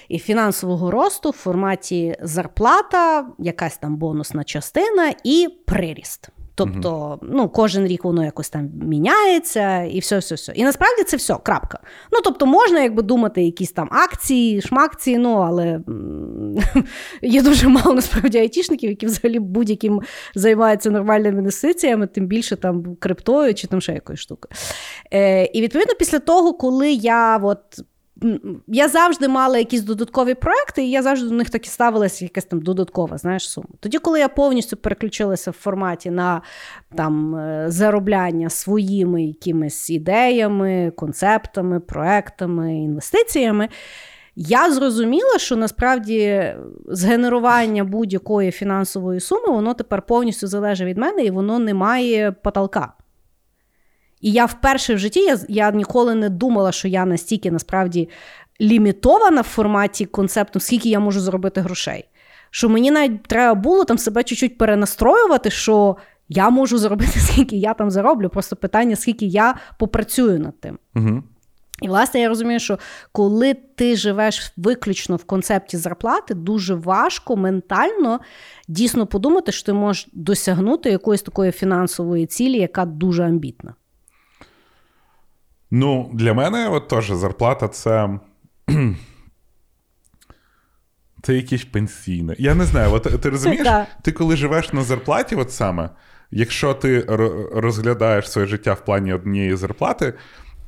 і 0.09 0.19
фінансового 0.19 0.91
росту 0.91 1.31
в 1.31 1.33
форматі 1.33 2.17
зарплата, 2.23 3.27
якась 3.39 3.77
там 3.77 3.97
бонусна 3.97 4.45
частина 4.45 5.15
і 5.25 5.49
приріст. 5.67 6.31
Тобто, 6.59 7.19
ну, 7.23 7.49
кожен 7.49 7.87
рік 7.87 8.05
воно 8.05 8.25
якось 8.25 8.51
там 8.51 8.71
міняється, 8.75 9.83
і 9.83 9.99
все, 9.99 10.19
все, 10.19 10.35
все. 10.35 10.53
І 10.53 10.65
насправді 10.65 11.03
це 11.03 11.17
все, 11.17 11.35
крапка. 11.43 11.81
Ну, 12.13 12.19
тобто, 12.25 12.47
можна 12.47 12.81
якби 12.81 13.03
думати, 13.03 13.43
якісь 13.43 13.73
там 13.73 13.89
акції, 13.93 14.61
шмакції, 14.61 15.19
ну, 15.19 15.35
але 15.35 15.81
є 17.23 17.43
дуже 17.43 17.69
мало 17.69 17.95
насправді 17.95 18.39
айтішників, 18.39 18.91
які 18.91 19.07
взагалі 19.07 19.39
будь-яким 19.39 20.01
займаються 20.35 20.91
нормальними 20.91 21.39
інвестиціями, 21.39 22.07
тим 22.07 22.27
більше 22.27 22.57
там 22.57 22.97
криптою 22.97 23.55
чи 23.55 23.67
там 23.67 23.81
ще 23.81 23.93
якоюсь 23.93 24.21
штукою. 24.21 24.53
Е, 25.13 25.45
і 25.45 25.63
відповідно, 25.63 25.95
після 25.99 26.19
того, 26.19 26.55
коли 26.55 26.93
я 26.93 27.37
от 27.37 27.61
я 28.67 28.89
завжди 28.89 29.29
мала 29.29 29.59
якісь 29.59 29.83
додаткові 29.83 30.35
проекти, 30.35 30.85
і 30.85 30.91
я 30.91 31.03
завжди 31.03 31.29
до 31.29 31.35
них 31.35 31.51
так 31.51 31.67
і 31.67 31.69
ставилася 31.69 32.25
якась 32.25 32.45
там 32.45 32.61
додаткова 32.61 33.19
знаєш, 33.19 33.51
сума. 33.51 33.69
Тоді, 33.81 33.99
коли 33.99 34.21
я 34.21 34.29
повністю 34.29 34.77
переключилася 34.77 35.51
в 35.51 35.55
форматі 35.55 36.11
на 36.11 36.43
там, 36.95 37.37
е, 37.37 37.65
заробляння 37.69 38.51
своїми 38.51 39.23
якимись 39.25 39.91
ідеями, 39.91 40.93
концептами, 40.97 41.81
проектами, 41.81 42.75
інвестиціями. 42.75 43.69
Я 44.41 44.73
зрозуміла, 44.73 45.39
що 45.39 45.57
насправді 45.57 46.55
згенерування 46.87 47.85
будь-якої 47.85 48.51
фінансової 48.51 49.21
суми, 49.21 49.49
воно 49.49 49.75
тепер 49.75 50.03
повністю 50.03 50.47
залежить 50.47 50.87
від 50.87 50.99
мене 50.99 51.25
і 51.25 51.31
воно 51.31 51.59
не 51.59 51.75
має 51.75 52.33
потолка. 52.33 52.93
І 54.21 54.33
я 54.33 54.45
вперше 54.45 54.95
в 54.95 54.99
житті 54.99 55.21
я 55.21 55.39
я 55.49 55.71
ніколи 55.71 56.15
не 56.15 56.29
думала, 56.29 56.73
що 56.73 56.89
я 56.89 57.05
настільки 57.05 57.51
насправді 57.51 58.09
лімітована 58.61 59.41
в 59.41 59.45
форматі 59.45 60.07
концепту, 60.07 60.61
скільки 60.61 60.89
я 60.89 61.01
можу 61.01 61.21
зробити 61.21 61.61
грошей. 61.61 62.09
Що 62.51 62.69
мені 62.69 62.91
навіть 62.91 63.23
треба 63.23 63.55
було 63.55 63.85
там 63.85 63.99
себе 63.99 64.25
чуть-чуть 64.25 64.59
перенастроювати, 64.59 65.51
що 65.51 65.97
я 66.29 66.51
можу 66.51 66.79
зробити, 66.79 67.13
скільки 67.21 67.57
я 67.57 67.75
там 67.75 67.91
зароблю. 67.91 68.29
Просто 68.29 68.57
питання, 68.57 68.97
скільки 68.97 69.27
я 69.27 69.55
попрацюю 69.79 70.39
над 70.39 70.61
тим. 70.61 70.79
Угу. 70.97 71.23
І, 71.83 71.89
власне, 71.89 72.21
я 72.21 72.29
розумію, 72.29 72.61
що 72.61 72.79
коли 73.13 73.55
ти 73.55 73.97
живеш 73.97 74.53
виключно 74.57 75.17
в 75.17 75.25
концепті 75.25 75.77
зарплати, 75.77 76.35
дуже 76.35 76.75
важко 76.75 77.37
ментально 77.37 78.21
дійсно 78.69 79.07
подумати, 79.07 79.53
що 79.53 79.67
ти 79.67 79.73
можеш 79.73 80.09
досягнути 80.13 80.91
якоїсь 80.91 81.23
такої 81.23 81.53
фінансової 81.53 82.27
цілі, 82.27 82.59
яка 82.59 82.85
дуже 82.85 83.25
амбітна. 83.25 83.75
Ну, 85.71 86.11
для 86.15 86.35
мене 86.35 86.69
от 86.69 86.89
теж 86.89 87.11
зарплата 87.11 87.69
це. 87.69 88.19
Це 91.23 91.35
якесь 91.35 91.65
пенсійне. 91.65 92.37
Я 92.39 92.55
не 92.55 92.65
знаю, 92.65 92.93
от 92.93 93.21
ти 93.21 93.31
розумієш, 93.31 93.69
ти 94.03 94.13
коли 94.13 94.37
живеш 94.37 94.73
на 94.73 94.83
зарплаті, 94.83 95.37
от 95.37 95.53
саме, 95.53 95.91
якщо 96.31 96.75
ти 96.75 97.01
розглядаєш 97.55 98.31
своє 98.31 98.47
життя 98.47 98.73
в 98.73 98.85
плані 98.85 99.13
однієї 99.13 99.57
зарплати, 99.57 100.15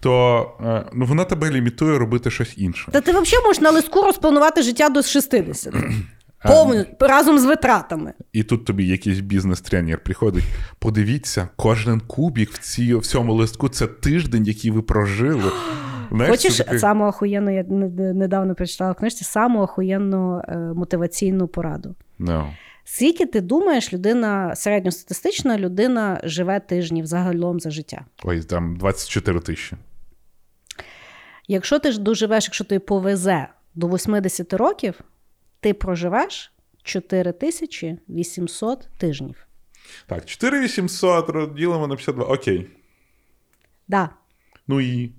то 0.01 0.46
е, 0.64 0.84
ну, 0.92 1.05
вона 1.05 1.24
тебе 1.24 1.51
лімітує 1.51 1.98
робити 1.98 2.30
щось 2.30 2.59
інше. 2.59 2.88
Та 2.92 3.01
ти 3.01 3.11
взагалі 3.11 3.44
можеш 3.46 3.62
на 3.62 3.70
листку 3.70 4.03
розпланувати 4.03 4.62
життя 4.62 4.88
до 4.88 5.03
60. 5.03 5.74
Повністю 6.42 6.96
разом 7.01 7.38
з 7.38 7.44
витратами. 7.44 8.12
І 8.32 8.42
тут 8.42 8.64
тобі 8.64 8.86
якийсь 8.86 9.20
бізнес-тренер 9.20 9.98
приходить. 9.98 10.44
Подивіться, 10.78 11.48
кожен 11.57 12.01
кубік 12.01 12.51
в 12.51 12.59
цій, 12.59 12.94
в 12.94 13.07
цьому 13.07 13.34
листку 13.34 13.68
це 13.68 13.86
тиждень, 13.86 14.44
який 14.44 14.70
ви 14.70 14.82
прожили. 14.82 15.53
Знаєш, 16.11 16.30
Хочеш 16.30 16.57
таки... 16.57 16.78
саму 16.78 17.07
охуєнну, 17.07 17.55
я 17.55 17.64
недавно 18.14 18.55
прочитала 18.55 18.92
в 18.92 18.94
книжці 18.94 19.24
саму 19.24 19.61
охуєнну 19.61 20.42
е, 20.48 20.57
мотиваційну 20.57 21.48
пораду. 21.48 21.94
No. 22.20 22.46
Скільки 22.84 23.26
ти 23.26 23.40
думаєш, 23.40 23.92
людина 23.92 24.55
середньостатистична 24.57 25.59
людина 25.59 26.20
живе 26.24 26.61
тижнів 26.61 27.07
загалом 27.07 27.61
за 27.61 27.70
життя? 27.70 28.05
Ой, 28.24 28.42
там 28.42 28.76
24 28.76 29.40
тисячі. 29.40 29.76
Якщо 31.51 31.78
ти 31.78 31.92
ж 31.92 32.01
доживеш, 32.01 32.44
якщо 32.44 32.64
ти 32.64 32.78
повезе 32.78 33.48
до 33.74 33.88
80 33.88 34.53
років, 34.53 35.01
ти 35.61 35.74
проживеш 35.74 36.53
4800 36.82 38.88
тижнів. 38.98 39.46
Так, 40.07 40.24
4800 40.24 41.55
ділимо 41.55 41.86
на 41.86 41.96
52. 41.96 42.24
Окей. 42.24 42.70
Да. 43.88 44.11
Ну 44.68 44.80
і. 44.80 45.12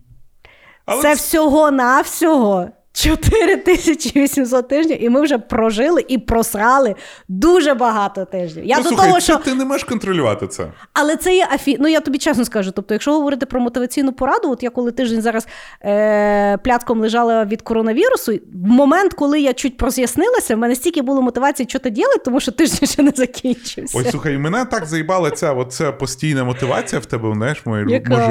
Але... 0.86 1.02
Це 1.02 1.14
всього-навсього 1.14 2.70
4800 2.94 4.68
тижнів, 4.68 5.04
і 5.04 5.10
ми 5.10 5.22
вже 5.22 5.38
прожили 5.38 6.06
і 6.08 6.18
просрали 6.18 6.96
дуже 7.28 7.74
багато 7.74 8.26
тижнів. 8.26 8.66
Я 8.66 8.78
ну, 8.78 8.84
до 8.84 8.89
слухай, 8.89 9.08
того, 9.08 9.20
що 9.20 9.38
ти 9.38 9.54
не 9.54 9.66
можеш 9.66 9.84
контролювати 9.84 10.48
це. 10.48 10.68
Але 10.94 11.16
це 11.16 11.36
є 11.36 11.48
афі... 11.54 11.78
Ну 11.80 11.88
я 11.88 12.00
тобі 12.00 12.18
чесно 12.18 12.46
скажу. 12.46 12.72
Тобто, 12.72 12.94
якщо 12.94 13.14
говорити 13.14 13.46
про 13.46 13.60
мотиваційну 13.60 14.14
пораду, 14.14 14.52
от 14.52 14.64
я 14.64 14.70
коли 14.70 14.92
тиждень 14.92 15.22
зараз 15.22 15.48
е... 15.82 16.58
плятком 16.58 17.02
лежала 17.02 17.46
від 17.46 17.62
коронавірусу, 17.62 18.32
в 18.34 18.68
момент, 18.68 19.14
коли 19.14 19.42
я 19.42 19.54
чуть 19.54 19.78
проз'яснилася, 19.78 20.56
в 20.56 20.60
мене 20.60 20.76
стільки 20.76 21.02
було 21.02 21.22
мотивації, 21.22 21.70
що 21.70 21.80
ти 21.80 21.89
ділити, 21.89 22.22
тому 22.26 22.39
що 22.39 22.52
тиждень 22.52 22.89
ще 22.89 23.04
не 23.04 23.12
закінчився. 23.16 23.98
Ой, 23.98 24.06
слухай, 24.12 24.38
мене 24.38 24.66
так 24.66 24.86
заїбала 24.86 25.32
ця 25.32 25.54
оця 25.54 25.92
постійна 25.92 26.44
мотивація 26.44 27.02
в 27.02 27.06
тебе, 27.06 27.34
знаєш, 27.34 27.66
може 27.66 27.86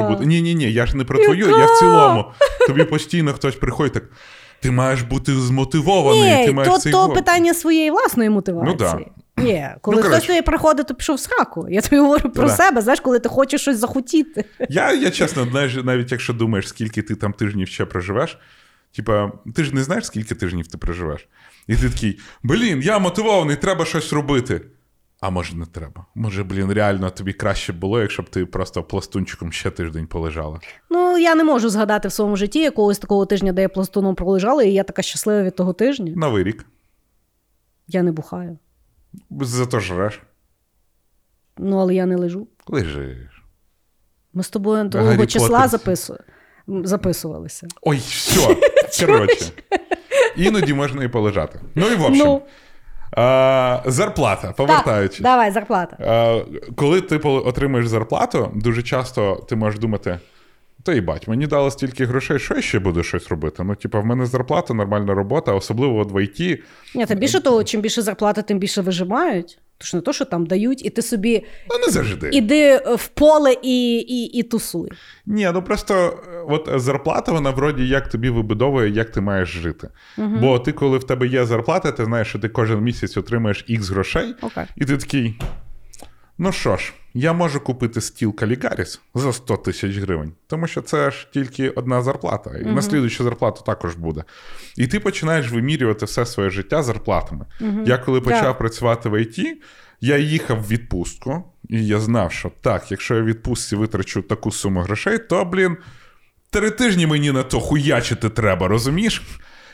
бути. 0.09 0.25
Ні, 0.25 0.41
ні, 0.41 0.55
ні, 0.55 0.73
я 0.73 0.85
ж 0.85 0.97
не 0.97 1.03
про 1.03 1.23
твою, 1.23 1.47
Яка? 1.47 1.59
я 1.59 1.65
в 1.65 1.79
цілому. 1.79 2.25
Тобі 2.67 2.83
постійно 2.83 3.33
хтось 3.33 3.55
приходить 3.55 3.93
так. 3.93 4.03
Ти 4.61 4.71
маєш 4.71 5.01
бути 5.01 5.33
змотивований. 5.33 6.37
Ні, 6.37 6.45
ти 6.45 6.53
маєш 6.53 6.73
то, 6.73 6.79
цей 6.79 6.91
то 6.91 7.09
питання 7.09 7.53
своєї 7.53 7.91
власної 7.91 8.29
мотивації. 8.29 8.77
Ну, 8.79 8.85
да. 8.85 8.99
Ні, 9.43 9.69
коли 9.81 9.97
ну, 9.97 10.03
хтось 10.03 10.23
тобі 10.23 10.41
приходить, 10.41 10.87
то 10.87 10.95
пішов 10.95 11.15
в 11.15 11.19
сраку. 11.19 11.67
Я 11.69 11.81
тобі 11.81 11.97
говорю 11.97 12.29
про 12.29 12.47
да. 12.47 12.55
себе, 12.55 12.81
знаєш, 12.81 12.99
коли 12.99 13.19
ти 13.19 13.29
хочеш 13.29 13.61
щось 13.61 13.77
захотіти. 13.77 14.45
Я 14.69 14.93
я 14.93 15.11
чесно, 15.11 15.47
знаєш, 15.51 15.75
навіть 15.83 16.11
якщо 16.11 16.33
думаєш, 16.33 16.67
скільки 16.67 17.01
ти 17.01 17.15
там 17.15 17.33
тижнів 17.33 17.67
ще 17.67 17.85
проживеш, 17.85 18.37
типа, 18.95 19.31
ти 19.55 19.63
ж 19.63 19.75
не 19.75 19.83
знаєш, 19.83 20.05
скільки 20.05 20.35
тижнів 20.35 20.67
ти 20.67 20.77
проживеш. 20.77 21.27
І 21.67 21.75
ти 21.75 21.89
такий, 21.89 22.19
блін, 22.43 22.81
я 22.81 22.99
мотивований, 22.99 23.55
треба 23.55 23.85
щось 23.85 24.13
робити. 24.13 24.61
А 25.21 25.29
може 25.29 25.55
не 25.55 25.65
треба. 25.65 26.05
Може, 26.15 26.43
блін, 26.43 26.73
реально 26.73 27.09
тобі 27.09 27.33
краще 27.33 27.73
було, 27.73 28.01
якщо 28.01 28.23
б 28.23 28.29
ти 28.29 28.45
просто 28.45 28.83
пластунчиком 28.83 29.51
ще 29.51 29.71
тиждень 29.71 30.07
полежала. 30.07 30.59
Ну, 30.89 31.17
я 31.17 31.35
не 31.35 31.43
можу 31.43 31.69
згадати 31.69 32.07
в 32.07 32.11
своєму 32.11 32.35
житті 32.35 32.59
якогось 32.59 32.99
такого 32.99 33.25
тижня, 33.25 33.53
де 33.53 33.61
я 33.61 33.69
пластуном 33.69 34.15
пролежала, 34.15 34.63
і 34.63 34.73
я 34.73 34.83
така 34.83 35.01
щаслива 35.01 35.43
від 35.43 35.55
того 35.55 35.73
тижня. 35.73 36.13
Новий 36.15 36.43
рік. 36.43 36.65
Я 37.87 38.03
не 38.03 38.11
бухаю. 38.11 38.57
Зато 39.41 39.79
жреш. 39.79 40.21
Ну, 41.57 41.77
але 41.77 41.95
я 41.95 42.05
не 42.05 42.15
лежу. 42.15 42.47
Лежиш. 42.67 43.43
Ми 44.33 44.43
з 44.43 44.49
тобою 44.49 44.83
другого 44.83 45.25
числа 45.25 45.67
запису... 45.67 46.17
записувалися. 46.67 47.67
Ой, 47.81 47.97
все. 47.97 48.57
Коротше. 49.05 49.51
Іноді 50.35 50.73
можна 50.73 51.03
і 51.03 51.07
полежати. 51.07 51.59
Ну 51.75 51.87
і 51.87 51.95
в 51.95 52.01
общем. 52.01 52.27
Ну... 52.27 52.41
А, 53.11 53.81
Зарплата, 53.85 54.53
повертаючись. 54.57 55.17
Так, 55.17 55.23
Давай, 55.23 55.51
зарплата. 55.51 55.97
А, 55.99 56.41
Коли 56.75 57.01
ти 57.01 57.15
отримуєш 57.17 57.87
зарплату, 57.87 58.51
дуже 58.55 58.83
часто 58.83 59.45
ти 59.49 59.55
можеш 59.55 59.79
думати. 59.79 60.19
Та 60.83 60.93
й 60.93 61.01
бать, 61.01 61.27
мені 61.27 61.47
дали 61.47 61.71
стільки 61.71 62.05
грошей, 62.05 62.39
що 62.39 62.55
я 62.55 62.61
ще 62.61 62.79
буду 62.79 63.03
щось 63.03 63.27
робити. 63.27 63.63
Ну, 63.63 63.75
типу, 63.75 64.01
в 64.01 64.05
мене 64.05 64.25
зарплата, 64.25 64.73
нормальна 64.73 65.13
робота, 65.13 65.53
особливо 65.53 66.03
в 66.03 66.15
IT. 66.15 66.57
Ні, 66.95 67.05
та 67.05 67.15
більше 67.15 67.39
того, 67.39 67.63
чим 67.63 67.81
більше 67.81 68.01
зарплата, 68.01 68.41
тим 68.41 68.59
більше 68.59 68.81
вижимають. 68.81 69.59
Тож 69.81 69.93
не 69.93 70.01
то, 70.01 70.13
що 70.13 70.25
там 70.25 70.45
дають, 70.45 70.85
і 70.85 70.89
ти 70.89 71.01
собі 71.01 71.45
ну, 71.69 71.75
не 71.85 71.91
завжди. 71.91 72.29
іди 72.33 72.77
в 72.77 73.07
поле 73.07 73.55
і 73.63 73.95
і, 73.95 74.25
і 74.25 74.43
тусуй. 74.43 74.91
Ні, 75.25 75.49
ну 75.53 75.63
просто 75.63 76.19
е, 76.33 76.45
от 76.49 76.69
зарплата, 76.75 77.31
вона 77.31 77.49
вроді 77.49 77.87
як 77.87 78.09
тобі 78.09 78.29
вибудовує, 78.29 78.89
як 78.89 79.09
ти 79.09 79.21
маєш 79.21 79.49
жити. 79.49 79.89
Угу. 80.17 80.37
Бо 80.41 80.59
ти, 80.59 80.71
коли 80.71 80.97
в 80.97 81.03
тебе 81.03 81.27
є 81.27 81.45
зарплата, 81.45 81.91
ти 81.91 82.05
знаєш, 82.05 82.27
що 82.27 82.39
ти 82.39 82.49
кожен 82.49 82.79
місяць 82.79 83.17
отримаєш 83.17 83.65
ікс 83.67 83.89
грошей, 83.89 84.35
okay. 84.41 84.67
і 84.75 84.85
ти 84.85 84.97
такий. 84.97 85.39
Ну 86.37 86.51
що 86.51 86.77
ж, 86.77 86.93
я 87.13 87.33
можу 87.33 87.59
купити 87.59 88.01
стіл 88.01 88.35
Калігаріс 88.35 89.01
за 89.15 89.33
100 89.33 89.57
тисяч 89.57 89.97
гривень, 89.97 90.33
тому 90.47 90.67
що 90.67 90.81
це 90.81 91.11
ж 91.11 91.27
тільки 91.33 91.69
одна 91.69 92.01
зарплата, 92.01 92.57
і 92.57 92.63
uh-huh. 92.63 92.73
наслідуюча 92.73 93.23
зарплата 93.23 93.61
також 93.61 93.95
буде. 93.95 94.23
І 94.77 94.87
ти 94.87 94.99
починаєш 94.99 95.51
вимірювати 95.51 96.05
все 96.05 96.25
своє 96.25 96.49
життя 96.49 96.83
зарплатами. 96.83 97.45
Uh-huh. 97.61 97.87
Я 97.87 97.97
коли 97.97 98.21
почав 98.21 98.55
yeah. 98.55 98.57
працювати 98.57 99.09
в 99.09 99.21
ІТ, 99.21 99.39
я 100.01 100.17
їхав 100.17 100.57
в 100.57 100.67
відпустку, 100.67 101.43
і 101.69 101.87
я 101.87 101.99
знав, 101.99 102.31
що 102.31 102.51
так, 102.61 102.91
якщо 102.91 103.15
я 103.15 103.21
в 103.21 103.25
відпустці 103.25 103.75
витрачу 103.75 104.21
таку 104.21 104.51
суму 104.51 104.81
грошей, 104.81 105.17
то, 105.17 105.45
блін, 105.45 105.77
три 106.49 106.71
тижні 106.71 107.07
мені 107.07 107.31
на 107.31 107.43
то 107.43 107.59
хуячити 107.59 108.29
треба, 108.29 108.67
розумієш? 108.67 109.21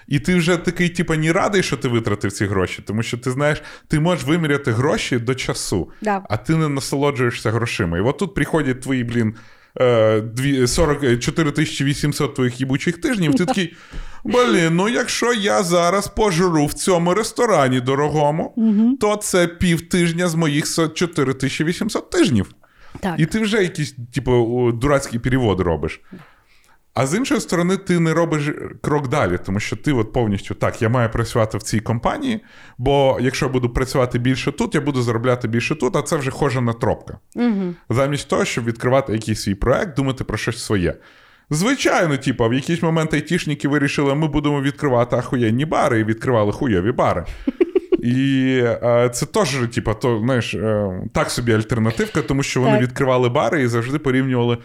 І 0.07 0.19
ти 0.19 0.35
вже 0.35 0.57
такий, 0.57 0.89
типу, 0.89 1.15
не 1.15 1.33
радий, 1.33 1.63
що 1.63 1.77
ти 1.77 1.87
витратив 1.87 2.31
ці 2.31 2.45
гроші, 2.45 2.83
тому 2.85 3.03
що 3.03 3.17
ти 3.17 3.31
знаєш, 3.31 3.61
ти 3.87 3.99
можеш 3.99 4.25
виміряти 4.25 4.71
гроші 4.71 5.19
до 5.19 5.35
часу, 5.35 5.91
да. 6.01 6.23
а 6.29 6.37
ти 6.37 6.55
не 6.55 6.69
насолоджуєшся 6.69 7.51
грошима. 7.51 7.97
І 7.97 8.01
от 8.01 8.17
тут 8.17 8.33
приходять 8.33 8.81
твої, 8.81 9.03
блін. 9.03 9.35
44 10.67 11.51
800 11.51 12.35
твоїх 12.35 12.59
їбучих 12.59 13.01
тижнів, 13.01 13.35
ти 13.35 13.45
такий. 13.45 13.75
Блін, 14.23 14.75
ну 14.75 14.89
якщо 14.89 15.33
я 15.33 15.63
зараз 15.63 16.07
пожру 16.07 16.65
в 16.65 16.73
цьому 16.73 17.13
ресторані 17.13 17.81
дорогому, 17.81 18.53
угу. 18.55 18.97
то 19.01 19.15
це 19.15 19.47
пів 19.47 19.89
тижня 19.89 20.27
з 20.27 20.35
моїх 20.35 20.65
4800 20.93 22.09
тижнів. 22.09 22.51
Так. 22.99 23.19
І 23.19 23.25
ти 23.25 23.39
вже 23.39 23.63
якийсь, 23.63 23.95
типу, 24.13 24.71
дурацький 24.71 25.19
перевод 25.19 25.59
робиш. 25.59 26.01
А 26.99 27.07
з 27.07 27.15
іншої 27.15 27.41
сторони, 27.41 27.77
ти 27.77 27.99
не 27.99 28.13
робиш 28.13 28.49
крок 28.81 29.07
далі, 29.07 29.39
тому 29.45 29.59
що 29.59 29.75
ти 29.75 29.93
от 29.93 30.13
повністю 30.13 30.53
так, 30.53 30.81
я 30.81 30.89
маю 30.89 31.09
працювати 31.09 31.57
в 31.57 31.63
цій 31.63 31.79
компанії, 31.79 32.39
бо 32.77 33.17
якщо 33.21 33.45
я 33.45 33.51
буду 33.51 33.69
працювати 33.69 34.19
більше 34.19 34.51
тут, 34.51 34.75
я 34.75 34.81
буду 34.81 35.01
заробляти 35.01 35.47
більше 35.47 35.75
тут, 35.75 35.95
а 35.95 36.01
це 36.01 36.15
вже 36.15 36.31
хожена 36.31 36.73
тропка. 36.73 37.17
Угу. 37.35 37.73
Замість 37.89 38.29
того, 38.29 38.45
щоб 38.45 38.65
відкривати 38.65 39.13
якийсь 39.13 39.41
свій 39.41 39.55
проект, 39.55 39.95
думати 39.95 40.23
про 40.23 40.37
щось 40.37 40.63
своє. 40.63 40.93
Звичайно, 41.49 42.17
типу, 42.17 42.49
в 42.49 42.53
якийсь 42.53 42.81
момент 42.81 43.13
айтішники 43.13 43.67
вирішили, 43.67 44.15
ми 44.15 44.27
будемо 44.27 44.61
відкривати 44.61 45.15
ахуєнні 45.15 45.65
бари 45.65 45.99
і 45.99 46.03
відкривали 46.03 46.51
хуйові 46.51 46.91
бари. 46.91 47.25
І 48.03 48.59
е, 48.63 49.09
це 49.13 49.25
теж, 49.25 49.57
типу, 49.75 49.93
то, 49.93 50.19
знаєш, 50.19 50.53
е, 50.53 50.91
так 51.13 51.31
собі 51.31 51.53
альтернативка, 51.53 52.21
тому 52.21 52.43
що 52.43 52.61
вони 52.61 52.73
Так. 52.73 52.81
відкривали 52.81 53.29
бари 53.29 53.61
і 53.61 53.67
завжди 53.67 53.99
порівнювали. 53.99 54.57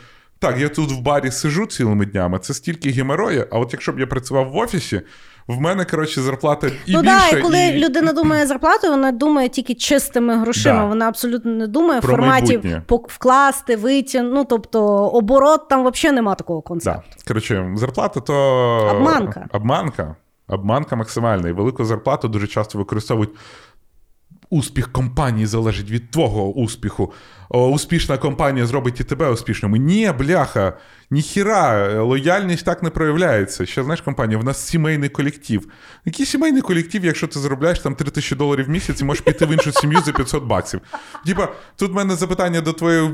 Так, 0.42 0.58
я 0.58 0.68
тут 0.68 0.92
в 0.92 1.00
барі 1.00 1.30
сижу 1.30 1.66
цілими 1.66 2.06
днями, 2.06 2.38
це 2.38 2.54
стільки 2.54 2.90
геморою, 2.90 3.46
а 3.50 3.58
от 3.58 3.72
якщо 3.72 3.92
б 3.92 4.00
я 4.00 4.06
працював 4.06 4.50
в 4.50 4.56
офісі, 4.56 5.02
в 5.46 5.60
мене, 5.60 5.84
коротше, 5.84 6.22
зарплата 6.22 6.66
і 6.66 6.92
ну 6.92 7.02
більше, 7.02 7.30
да, 7.30 7.38
і 7.38 7.42
коли 7.42 7.58
і... 7.58 7.84
людина 7.84 8.12
думає 8.12 8.46
зарплату, 8.46 8.88
вона 8.88 9.12
думає 9.12 9.48
тільки 9.48 9.74
чистими 9.74 10.36
грошима. 10.36 10.80
Да. 10.80 10.84
Вона 10.84 11.08
абсолютно 11.08 11.52
не 11.52 11.66
думає 11.66 12.00
в 12.00 12.02
Про 12.02 12.10
форматі 12.10 12.58
майбутнє. 12.58 12.82
вкласти, 13.08 13.76
витягнути. 13.76 14.34
Ну 14.34 14.44
тобто 14.44 14.84
оборот 15.08 15.68
там 15.68 15.88
взагалі 15.88 16.14
нема 16.14 16.34
такого 16.34 16.62
концепту. 16.62 17.02
Да. 17.18 17.24
Коротше, 17.28 17.72
зарплата 17.76 18.20
то 18.20 18.34
Обманка. 18.96 19.46
Обманка. 19.52 20.16
Обманка 20.48 20.96
максимальна. 20.96 21.48
І 21.48 21.52
велику 21.52 21.84
зарплату 21.84 22.28
дуже 22.28 22.46
часто 22.46 22.78
використовують. 22.78 23.30
Успіх 24.50 24.92
компанії 24.92 25.46
залежить 25.46 25.90
від 25.90 26.10
твого 26.10 26.52
успіху. 26.52 27.12
Успішна 27.52 28.18
компанія 28.18 28.66
зробить 28.66 29.00
і 29.00 29.04
тебе 29.04 29.30
успішним. 29.30 29.72
Ні, 29.72 30.12
бляха, 30.18 30.72
ніхіра, 31.10 31.92
лояльність 32.02 32.64
так 32.64 32.82
не 32.82 32.90
проявляється. 32.90 33.66
Ще 33.66 33.82
знаєш, 33.84 34.00
компанія, 34.00 34.38
в 34.38 34.44
нас 34.44 34.66
сімейний 34.66 35.08
колектив. 35.08 35.66
Який 36.04 36.26
сімейний 36.26 36.62
колектив, 36.62 37.04
якщо 37.04 37.26
ти 37.26 37.38
заробляєш 37.38 37.78
там 37.78 37.94
3 37.94 38.10
тисячі 38.10 38.36
доларів 38.36 38.66
в 38.66 38.68
місяць 38.68 39.00
і 39.00 39.04
можеш 39.04 39.20
піти 39.24 39.46
в 39.46 39.52
іншу 39.52 39.72
сім'ю 39.72 39.98
за 40.06 40.12
500 40.12 40.44
баксів? 40.44 40.80
Типа, 41.26 41.48
тут 41.76 41.92
в 41.92 41.94
мене 41.94 42.14
запитання 42.16 42.60
до 42.60 42.72
твоєї 42.72 43.08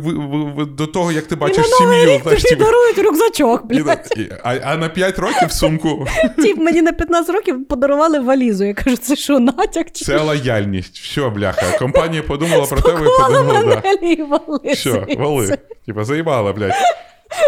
до 0.76 0.86
того, 0.86 1.12
як 1.12 1.26
ти 1.26 1.34
І 1.34 1.39
бачиш 1.39 1.70
на 1.80 1.86
новий 1.86 2.01
сім'ю. 2.01 2.14
рік 2.16 2.22
знаєш, 2.22 2.43
тобі 2.43 2.55
дарують 2.64 2.99
рюкзачок. 2.99 3.66
Блядь. 3.66 4.14
і- 4.16 4.28
а, 4.45 4.55
а 4.64 4.76
на 4.76 4.89
5 4.89 5.18
років 5.18 5.53
сумку 5.53 6.07
Тіп, 6.43 6.57
мені 6.59 6.82
на 6.82 6.93
15 6.93 7.34
років 7.34 7.68
подарували 7.68 8.20
валізу. 8.20 8.64
Я 8.64 8.74
кажу, 8.74 8.97
це 8.97 9.16
що, 9.16 9.41
натяк 9.41 9.86
чи 9.93 10.05
це 10.05 10.18
лояльність. 10.20 10.99
Все, 10.99 11.28
бляха. 11.28 11.78
Компанія 11.78 12.22
подумала 12.22 12.66
про 12.66 12.80
тебе 12.80 13.01
і 13.07 13.22
подумала, 13.22 13.62
да. 13.64 13.82
Вали. 14.28 14.60
Звідси. 14.64 15.16
вали. 15.18 15.58
Типа, 15.86 16.04
заїбала, 16.04 16.52
блядь. 16.52 16.72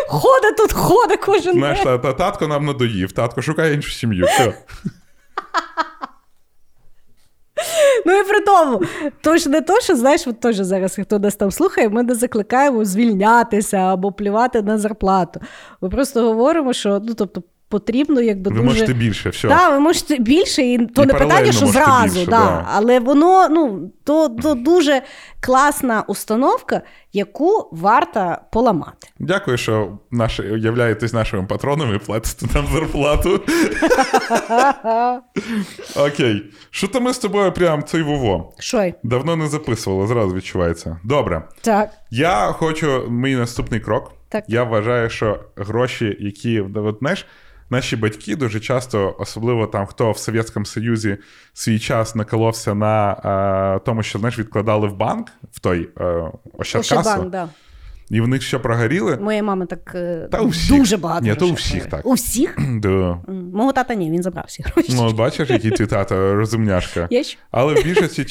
Ходить 0.08 0.56
тут, 0.56 0.72
ходить 0.72 1.20
кожен 1.20 1.52
Знаєш, 1.52 1.80
та, 1.80 1.98
та, 1.98 2.12
татко 2.12 2.46
нам 2.46 2.64
надоїв, 2.66 3.12
татко 3.12 3.42
шукає 3.42 3.74
іншу 3.74 3.90
сім'ю. 3.90 4.24
Все. 4.24 4.54
Ну 8.06 8.20
і 8.20 8.24
при 8.24 8.40
тому, 8.40 8.82
то 9.20 9.36
ж 9.36 9.48
не 9.48 9.60
то, 9.60 9.80
що 9.80 9.96
знаєш, 9.96 10.26
от 10.26 10.40
теж 10.40 10.56
зараз 10.56 10.98
хто 11.02 11.18
нас 11.18 11.36
там 11.36 11.50
слухає, 11.50 11.88
ми 11.88 12.02
не 12.02 12.14
закликаємо 12.14 12.84
звільнятися 12.84 13.76
або 13.76 14.12
плювати 14.12 14.62
на 14.62 14.78
зарплату. 14.78 15.40
Ми 15.80 15.88
просто 15.88 16.22
говоримо, 16.22 16.72
що 16.72 17.00
ну 17.04 17.14
тобто 17.14 17.42
потрібно 17.70 18.20
якби 18.20 18.50
Ви 18.50 18.56
дуже. 18.56 18.68
можете 18.68 18.92
більше, 18.92 19.30
все. 19.30 19.48
Так, 19.48 19.72
ви 19.72 19.80
можете 19.80 20.18
більше, 20.18 20.62
і 20.62 20.86
то 20.86 21.02
І 21.02 21.06
не 21.06 21.14
питання, 21.14 21.52
що 21.52 21.66
зразу, 21.66 22.14
більше, 22.14 22.30
да. 22.30 22.38
да. 22.38 22.66
але 22.72 23.00
воно 23.00 23.48
ну, 23.48 23.92
то, 24.04 24.28
то 24.28 24.54
дуже 24.54 25.02
класна 25.40 26.02
установка, 26.02 26.82
яку 27.12 27.68
варто 27.72 28.36
поламати. 28.52 29.08
Дякую, 29.18 29.56
що 29.56 29.98
наші, 30.10 30.42
являєтесь 30.42 31.12
нашими 31.12 31.46
патронами 31.46 31.96
і 31.96 31.98
платите 31.98 32.46
нам 32.54 32.66
зарплату. 32.72 33.40
Окей. 36.06 36.42
Що 36.70 36.88
то 36.88 37.00
ми 37.00 37.14
з 37.14 37.18
тобою 37.18 37.52
прям 37.52 37.84
цей 37.84 38.02
вово? 38.02 38.52
Що? 38.58 38.92
Давно 39.02 39.36
не 39.36 39.48
записували, 39.48 40.06
зразу 40.06 40.34
відчувається. 40.34 41.00
Добре. 41.04 41.42
Так. 41.60 41.90
Я 42.10 42.52
хочу 42.52 43.06
мій 43.10 43.36
наступний 43.36 43.80
крок. 43.80 44.12
Так. 44.28 44.44
Я 44.48 44.64
вважаю, 44.64 45.10
що 45.10 45.40
гроші, 45.56 46.16
які 46.20 46.60
от, 46.60 46.96
знаєш, 47.00 47.26
наші 47.70 47.96
батьки 47.96 48.36
дуже 48.36 48.60
часто, 48.60 49.16
особливо 49.18 49.66
там, 49.66 49.86
хто 49.86 50.12
в 50.12 50.18
Совєтському 50.18 50.66
Союзі 50.66 51.16
свій 51.52 51.78
час 51.78 52.14
наколовся 52.14 52.74
на 52.74 53.12
е, 53.76 53.80
тому, 53.84 54.02
що 54.02 54.18
знаєш, 54.18 54.38
відкладали 54.38 54.88
в 54.88 54.96
банк 54.96 55.28
в 55.52 55.60
той 55.60 55.88
е, 56.00 56.24
ощадкасу, 56.58 57.22
да. 57.22 57.48
і 58.10 58.20
в 58.20 58.28
них 58.28 58.42
що 58.42 58.60
прогоріли. 58.60 59.18
Моя 59.20 59.42
мама 59.42 59.66
так 59.66 59.92
е, 59.94 60.28
Та 60.32 60.38
у 60.38 60.48
всіх. 60.48 60.78
дуже 60.78 60.96
багато. 60.96 61.26
Ні, 61.26 61.34
то 61.34 61.48
у 61.48 61.52
всіх 61.52 61.86
так. 61.86 62.06
У 62.06 62.12
всіх? 62.12 62.58
Да. 62.80 63.18
Мого 63.54 63.72
тата 63.72 63.94
ні, 63.94 64.10
він 64.10 64.22
забрав 64.22 64.44
всі 64.48 64.62
гроші. 64.62 64.92
Ну, 64.94 65.12
бачиш, 65.12 65.50
який 65.50 65.70
твій 65.70 65.86
тато 65.86 66.34
розумняшка. 66.34 67.08
Є? 67.10 67.22
Але 67.50 67.74
в 67.74 67.84
більшості 67.84 68.24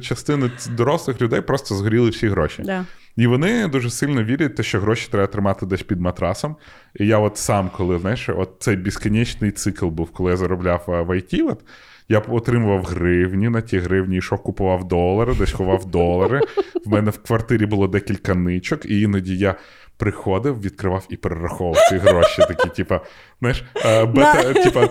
частини 0.00 0.50
дорослих 0.70 1.20
людей 1.20 1.40
просто 1.40 1.74
згоріли 1.74 2.10
всі 2.10 2.28
гроші. 2.28 2.62
Да. 2.62 2.84
І 3.16 3.26
вони 3.26 3.68
дуже 3.68 3.90
сильно 3.90 4.24
вірять, 4.24 4.64
що 4.64 4.80
гроші 4.80 5.08
треба 5.10 5.26
тримати 5.26 5.66
десь 5.66 5.82
під 5.82 6.00
матрасом. 6.00 6.56
І 7.00 7.06
я 7.06 7.18
от 7.18 7.36
сам, 7.36 7.70
коли 7.76 7.98
знаєш, 7.98 8.28
от 8.28 8.50
цей 8.58 8.76
безконечний 8.76 9.50
цикл 9.50 9.86
був, 9.86 10.10
коли 10.10 10.30
я 10.30 10.36
заробляв 10.36 10.84
е, 10.88 11.02
в 11.02 11.10
IT, 11.10 11.50
от, 11.50 11.60
я 12.08 12.18
отримував 12.18 12.84
гривні, 12.84 13.48
на 13.48 13.60
ті 13.60 13.78
гривні 13.78 14.16
йшов, 14.16 14.42
купував 14.42 14.88
долари, 14.88 15.34
десь 15.34 15.52
ховав 15.52 15.84
долари. 15.84 16.40
В 16.84 16.88
мене 16.88 17.10
в 17.10 17.18
квартирі 17.18 17.66
було 17.66 17.88
декілька 17.88 18.34
ничок, 18.34 18.86
і 18.86 19.00
іноді 19.00 19.36
я. 19.36 19.54
Приходив, 19.96 20.60
відкривав 20.60 21.06
і 21.08 21.16
перераховував 21.16 21.88
ці 21.88 21.96
гроші, 21.96 22.42
такі, 22.48 22.68
типа, 22.68 23.00
знаєш, 23.40 23.64
е, 23.84 24.06
типа, 24.54 24.86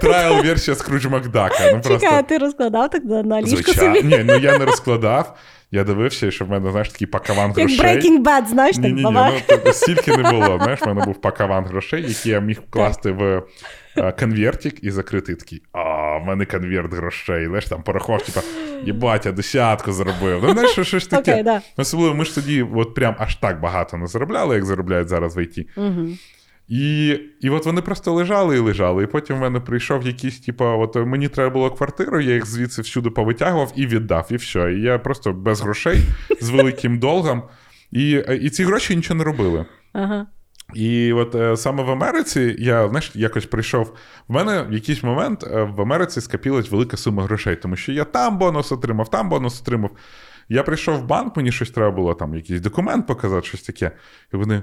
трайл 0.00 0.42
версія 0.42 0.76
Скрудж 0.76 1.06
Макдака. 1.06 1.72
Ну. 1.72 1.80
Чекай, 1.80 2.18
а 2.18 2.22
ти 2.22 2.38
розкладав 2.38 2.90
так 2.90 3.04
на, 3.04 3.42
ліжко 3.42 3.72
собі? 3.72 4.02
Ні, 4.02 4.24
ну 4.24 4.36
я 4.36 4.58
не 4.58 4.64
розкладав. 4.64 5.36
Я 5.70 5.84
дивився, 5.84 6.30
що 6.30 6.44
в 6.44 6.50
мене, 6.50 6.70
знаєш, 6.70 6.88
такий 6.88 7.06
пакаван 7.06 7.54
Як 7.56 7.56
грошей. 7.56 7.78
Breaking 7.78 8.22
Bad, 8.22 8.46
знаєш, 8.46 8.76
так 8.76 8.84
ні, 8.84 8.92
ні, 8.92 9.32
ну 9.66 9.72
стільки 9.72 10.16
не 10.16 10.30
було. 10.30 10.58
Знаєш, 10.62 10.80
в 10.80 10.86
мене 10.86 11.04
був 11.04 11.20
пакаван 11.20 11.64
грошей, 11.64 12.04
які 12.08 12.30
я 12.30 12.40
міг 12.40 12.60
вкласти 12.68 13.10
в 13.10 13.42
конвертик 14.18 14.84
і 14.84 14.90
закрити 14.90 15.34
такий. 15.34 15.62
А, 15.72 16.18
в 16.18 16.24
мене 16.24 16.46
конверт 16.46 16.94
грошей. 16.94 17.46
Знаєш, 17.46 17.64
там 17.64 17.82
порахував, 17.82 18.22
типа, 18.22 18.40
єбать, 18.84 19.26
я 19.26 19.32
десятку 19.32 19.92
заробив. 19.92 20.40
Ну, 20.42 20.52
знаєш, 20.52 20.70
що, 20.70 20.84
щось 20.84 21.06
таке. 21.06 21.32
Окей, 21.32 21.42
да. 21.42 21.62
Особливо 21.76 22.14
ми 22.14 22.24
ж 22.24 22.34
тоді 22.34 22.66
от 22.74 22.94
прям 22.94 23.14
аж 23.18 23.36
так 23.36 23.60
багато 23.60 23.96
не 23.96 24.06
заробляли, 24.06 24.54
як 24.54 24.64
заробляють 24.64 25.08
зараз 25.08 25.36
в 25.36 25.38
ІТ. 25.38 25.68
Угу. 25.76 26.08
І, 26.68 27.08
і 27.40 27.50
от 27.50 27.66
вони 27.66 27.82
просто 27.82 28.12
лежали 28.12 28.56
і 28.56 28.60
лежали. 28.60 29.04
І 29.04 29.06
потім 29.06 29.36
в 29.36 29.40
мене 29.40 29.60
прийшов 29.60 30.06
якийсь, 30.06 30.40
типу, 30.40 30.64
от 30.64 30.96
мені 30.96 31.28
треба 31.28 31.50
було 31.50 31.70
квартиру, 31.70 32.20
я 32.20 32.34
їх 32.34 32.46
звідси 32.46 32.82
всюди 32.82 33.10
повитягував 33.10 33.72
і 33.76 33.86
віддав, 33.86 34.26
і 34.30 34.36
все. 34.36 34.72
І 34.72 34.80
я 34.80 34.98
просто 34.98 35.32
без 35.32 35.60
грошей, 35.60 35.98
з 36.40 36.50
великим 36.50 36.98
долгом. 36.98 37.42
І, 37.90 38.10
і 38.40 38.50
ці 38.50 38.64
гроші 38.64 38.96
нічого 38.96 39.18
не 39.18 39.24
робили. 39.24 39.66
Ага. 39.92 40.26
І 40.74 41.12
от 41.12 41.34
е, 41.34 41.56
саме 41.56 41.82
в 41.82 41.90
Америці 41.90 42.56
я 42.58 42.88
знаєш, 42.88 43.10
якось 43.14 43.46
прийшов. 43.46 43.94
В 44.28 44.32
мене 44.32 44.62
в 44.62 44.72
якийсь 44.72 45.02
момент 45.02 45.44
е, 45.44 45.62
в 45.62 45.80
Америці 45.80 46.20
скопілась 46.20 46.70
велика 46.70 46.96
сума 46.96 47.22
грошей, 47.24 47.56
тому 47.56 47.76
що 47.76 47.92
я 47.92 48.04
там 48.04 48.38
бонус 48.38 48.72
отримав, 48.72 49.10
там 49.10 49.28
бонус 49.28 49.60
отримав. 49.60 49.90
Я 50.48 50.62
прийшов 50.62 50.96
в 50.98 51.04
банк, 51.04 51.36
мені 51.36 51.52
щось 51.52 51.70
треба 51.70 51.90
було, 51.90 52.14
там 52.14 52.34
якийсь 52.34 52.60
документ 52.60 53.06
показати, 53.06 53.46
щось 53.46 53.62
таке. 53.62 53.90
І 54.34 54.36
вони: 54.36 54.62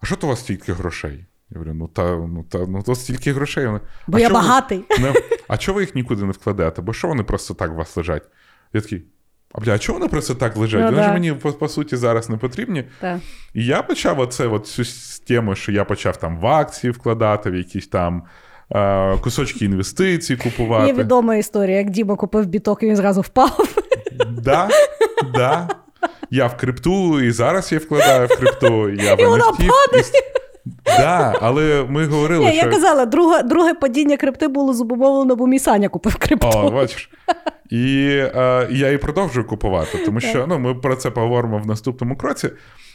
а 0.00 0.06
що 0.06 0.16
то 0.16 0.26
у 0.26 0.30
вас 0.30 0.40
стільки 0.40 0.72
грошей? 0.72 1.26
Я 1.50 1.58
говорю, 1.58 1.74
ну 1.74 1.88
та 1.88 2.16
ну 2.16 2.44
та 2.48 2.58
ну 2.58 2.82
то 2.82 2.94
стільки 2.94 3.32
грошей. 3.32 3.66
Вони, 3.66 3.80
Бо 4.06 4.16
«А 4.16 4.20
я 4.20 4.28
чого 4.28 4.40
ви- 4.40 4.46
багатий. 4.48 4.84
не, 5.00 5.14
а 5.48 5.56
чого 5.58 5.76
ви 5.76 5.82
їх 5.82 5.94
нікуди 5.94 6.24
не 6.24 6.32
вкладете? 6.32 6.82
Бо 6.82 6.92
що 6.92 7.08
вони 7.08 7.22
просто 7.22 7.54
так 7.54 7.70
у 7.72 7.74
вас 7.74 7.96
лежать? 7.96 8.28
Я 8.72 8.80
такий. 8.80 9.04
А 9.52 9.60
бля, 9.60 9.74
а 9.74 9.78
чого 9.78 9.98
вони 9.98 10.08
просто 10.08 10.34
так 10.34 10.56
лежать? 10.56 10.80
Ну, 10.80 10.86
вони 10.86 10.98
да. 10.98 11.04
ж 11.04 11.12
мені 11.12 11.32
по, 11.32 11.52
по 11.52 11.68
суті 11.68 11.96
зараз 11.96 12.30
не 12.30 12.36
потрібні. 12.36 12.84
Так. 13.00 13.18
І 13.54 13.64
я 13.64 13.82
почав 13.82 14.20
оце, 14.20 14.46
от 14.46 14.66
цю 14.66 14.82
тему, 15.26 15.54
що 15.54 15.72
я 15.72 15.84
почав 15.84 16.16
там 16.16 16.38
в 16.38 16.46
акції 16.46 16.90
вкладати, 16.90 17.50
в 17.50 17.54
якісь 17.54 17.86
там 17.86 18.22
е, 18.74 19.16
кусочки 19.16 19.64
інвестицій 19.64 20.36
купувати. 20.36 20.86
Є 20.86 20.92
відома 20.92 21.36
історія, 21.36 21.76
як 21.78 21.90
Діма 21.90 22.16
купив 22.16 22.46
біток 22.46 22.82
і 22.82 22.86
він 22.86 22.96
зразу 22.96 23.20
впав. 23.20 23.68
Да, 24.30 24.68
да. 25.34 25.68
Я 26.30 26.46
в 26.46 26.56
крипту 26.56 27.20
і 27.20 27.30
зараз 27.30 27.72
я 27.72 27.78
вкладаю 27.78 28.26
в 28.26 28.36
крипту. 28.36 28.88
Я 28.88 29.14
в 29.14 29.20
І 29.20 29.24
вона 29.24 29.44
NFT. 29.44 29.56
падає. 29.56 30.04
Да, 30.84 31.38
але 31.40 31.86
ми 31.88 32.06
говорили, 32.06 32.44
Ні, 32.44 32.52
що. 32.52 32.66
я 32.66 32.72
казала, 32.72 33.06
друге, 33.06 33.42
друге 33.42 33.74
падіння 33.74 34.16
крипти 34.16 34.48
було 34.48 34.74
зумовлено, 34.74 35.36
бо 35.36 35.46
мій 35.46 35.58
Саня 35.58 35.88
купив 35.88 36.16
крипту. 36.16 36.48
О, 36.58 36.70
бачиш. 36.70 37.10
І 37.72 38.06
е, 38.08 38.68
я 38.70 38.90
і 38.90 38.98
продовжую 38.98 39.46
купувати, 39.46 39.98
тому 40.04 40.20
що 40.20 40.46
ну, 40.46 40.58
ми 40.58 40.74
про 40.74 40.96
це 40.96 41.10
поговоримо 41.10 41.58
в 41.58 41.66
наступному 41.66 42.16
кроці. 42.16 42.50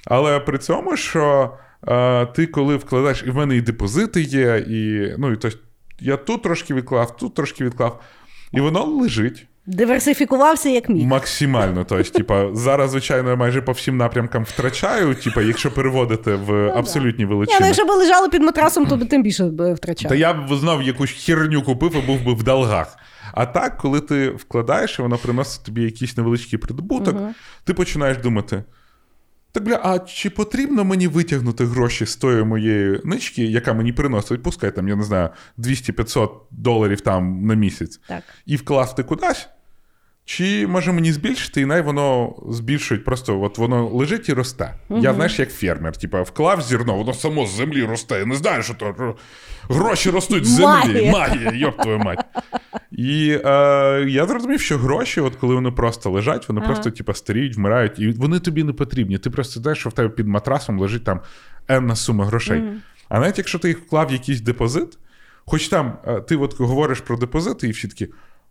Але 0.05 0.39
при 0.39 0.57
цьому, 0.57 0.97
що 0.97 1.53
е, 1.88 2.25
ти 2.25 2.45
коли 2.45 2.75
вкладаєш, 2.75 3.23
і 3.28 3.30
в 3.30 3.36
мене 3.36 3.55
і 3.55 3.61
депозити 3.61 4.21
є, 4.21 4.65
і 4.67 5.11
ну, 5.17 5.32
і 5.34 5.36
то, 5.36 5.49
я 5.99 6.17
тут 6.17 6.43
трошки 6.43 6.73
відклав, 6.73 7.17
тут 7.17 7.36
трошки 7.36 7.65
відклав, 7.65 8.01
і 8.51 8.61
воно 8.61 8.84
лежить 8.84 9.47
Диверсифікувався 9.65 10.69
як 10.69 10.89
міг. 10.89 11.05
максимально. 11.05 11.86
Тобто, 11.89 12.11
типа, 12.11 12.49
зараз, 12.53 12.91
звичайно, 12.91 13.30
я 13.30 13.36
майже 13.36 13.61
по 13.61 13.71
всім 13.71 13.97
напрямкам 13.97 14.43
втрачаю, 14.43 15.15
типа, 15.15 15.41
якщо 15.41 15.71
переводити 15.71 16.36
в 16.36 16.69
абсолютні 16.69 17.25
Ні, 17.25 17.45
ну 17.59 17.65
якщо 17.65 17.86
б 17.86 17.89
лежало 17.89 18.30
під 18.30 18.41
матрасом, 18.41 18.86
то 18.86 18.97
би 18.97 19.05
тим 19.05 19.23
більше 19.23 19.43
б 19.43 19.73
втрачав. 19.73 20.09
Та 20.09 20.15
я 20.15 20.34
б 20.34 20.55
знов 20.55 20.84
якусь 20.84 21.11
херню 21.11 21.61
купив 21.61 21.95
і 21.95 22.07
був 22.07 22.25
би 22.25 22.34
в 22.34 22.43
долгах. 22.43 22.97
А 23.38 23.45
так, 23.45 23.77
коли 23.77 24.01
ти 24.01 24.29
вкладаєш, 24.29 24.99
і 24.99 25.01
воно 25.01 25.17
приносить 25.17 25.63
тобі 25.63 25.81
якийсь 25.81 26.17
невеличкий 26.17 26.59
прибуток, 26.59 27.17
ти 27.63 27.73
починаєш 27.73 28.17
думати: 28.17 28.63
Так, 29.51 29.63
бля, 29.63 29.79
а 29.83 29.99
чи 29.99 30.29
потрібно 30.29 30.83
мені 30.83 31.07
витягнути 31.07 31.65
гроші 31.65 32.05
з 32.05 32.15
тої 32.15 32.43
моєї 32.43 33.01
нички, 33.03 33.45
яка 33.45 33.73
мені 33.73 33.93
приносить, 33.93 34.43
пускай 34.43 34.75
там, 34.75 34.88
я 34.88 34.95
не 34.95 35.03
знаю, 35.03 35.29
200-500 35.57 36.29
доларів 36.51 37.01
там 37.01 37.45
на 37.45 37.53
місяць, 37.53 37.99
Так. 38.07 38.23
і 38.45 38.55
вкласти 38.55 39.03
кудись? 39.03 39.49
Чи 40.30 40.67
може 40.67 40.91
мені 40.91 41.11
збільшити, 41.11 41.61
і 41.61 41.65
най 41.65 41.82
воно 41.82 42.36
збільшують, 42.49 43.05
просто 43.05 43.41
от 43.41 43.57
воно 43.57 43.89
лежить 43.89 44.30
і 44.30 44.34
росте. 44.34 44.73
Я 44.89 45.13
знаєш, 45.13 45.39
як 45.39 45.51
фермер, 45.51 45.97
типа 45.97 46.21
вклав 46.21 46.61
зерно, 46.61 46.97
воно 46.97 47.13
само 47.13 47.45
з 47.45 47.55
землі 47.55 47.84
росте. 47.84 48.19
Я 48.19 48.25
не 48.25 48.36
знаю, 48.36 48.63
що 48.63 48.73
то 48.73 49.15
гроші 49.69 50.09
ростуть 50.09 50.45
з 50.45 50.49
землі. 50.49 51.11
Магія. 51.11 51.51
Йоп 51.53 51.82
твою 51.82 51.99
мать. 51.99 52.25
І 52.91 53.39
е, 53.45 54.05
я 54.07 54.25
зрозумів, 54.28 54.61
що 54.61 54.78
гроші, 54.78 55.21
от 55.21 55.36
коли 55.36 55.55
вони 55.55 55.71
просто 55.71 56.09
лежать, 56.11 56.49
вони 56.49 56.61
Ага. 56.61 56.69
просто 56.69 56.91
типа 56.91 57.13
старіють, 57.13 57.55
вмирають, 57.55 57.99
і 57.99 58.07
вони 58.09 58.39
тобі 58.39 58.63
не 58.63 58.73
потрібні. 58.73 59.17
Ти 59.17 59.30
просто 59.30 59.59
знаєш, 59.59 59.80
що 59.80 59.89
в 59.89 59.93
тебе 59.93 60.09
під 60.09 60.28
матрасом 60.28 60.80
лежить 60.80 61.03
там 61.03 61.19
енна 61.67 61.95
сума 61.95 62.25
грошей. 62.25 62.63
А 63.09 63.19
навіть 63.19 63.38
якщо 63.38 63.59
ти 63.59 63.67
їх 63.67 63.80
вклав 63.80 64.07
в 64.07 64.11
якийсь 64.11 64.41
депозит, 64.41 64.97
хоч 65.45 65.67
там 65.67 65.97
е, 66.07 66.21
ти 66.21 66.36
от 66.36 66.59
говориш 66.59 66.99
про 67.01 67.17
депозити, 67.17 67.67
і 67.67 67.71
всі 67.71 67.88
такі. 67.88 68.07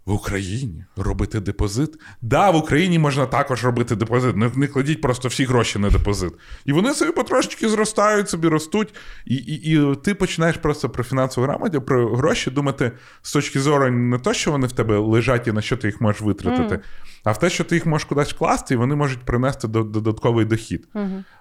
В 0.07 0.12
Україні 0.12 0.84
робити 0.96 1.40
депозит? 1.40 1.90
Да, 2.22 2.50
в 2.50 2.57
Україні 2.57 2.98
можна 2.98 3.26
також 3.26 3.64
робити 3.64 3.96
депозит. 3.96 4.36
Не, 4.36 4.50
не 4.54 4.66
кладіть 4.66 5.00
просто 5.00 5.28
всі 5.28 5.44
гроші 5.44 5.78
на 5.78 5.90
депозит. 5.90 6.32
І 6.64 6.72
вони 6.72 6.94
собі 6.94 7.12
потрошечки 7.12 7.68
зростають, 7.68 8.28
собі 8.28 8.48
ростуть. 8.48 8.94
І, 9.24 9.34
і, 9.34 9.72
і 9.72 9.96
ти 9.96 10.14
починаєш 10.14 10.57
просто 10.57 10.88
про 10.90 11.04
фінансову 11.04 11.46
грамоту, 11.46 11.82
про 11.82 12.16
гроші 12.16 12.50
думати 12.50 12.92
з 13.22 13.32
точки 13.32 13.61
зору 13.61 13.90
не 13.90 14.18
то, 14.18 14.34
що 14.34 14.50
вони 14.50 14.66
в 14.66 14.72
тебе 14.72 14.98
лежать 14.98 15.46
і 15.46 15.52
на 15.52 15.62
що 15.62 15.76
ти 15.76 15.88
їх 15.88 16.00
можеш 16.00 16.22
витратити, 16.22 16.80
а 17.27 17.33
в 17.33 17.39
те, 17.39 17.51
що 17.51 17.64
ти 17.64 17.74
їх 17.74 17.87
можеш 17.87 18.05
кудись 18.05 18.33
вкласти, 18.33 18.74
і 18.74 18.77
вони 18.77 18.95
можуть 18.95 19.18
принести 19.18 19.68
до- 19.68 19.83
додатковий 19.83 20.45
дохід. 20.45 20.89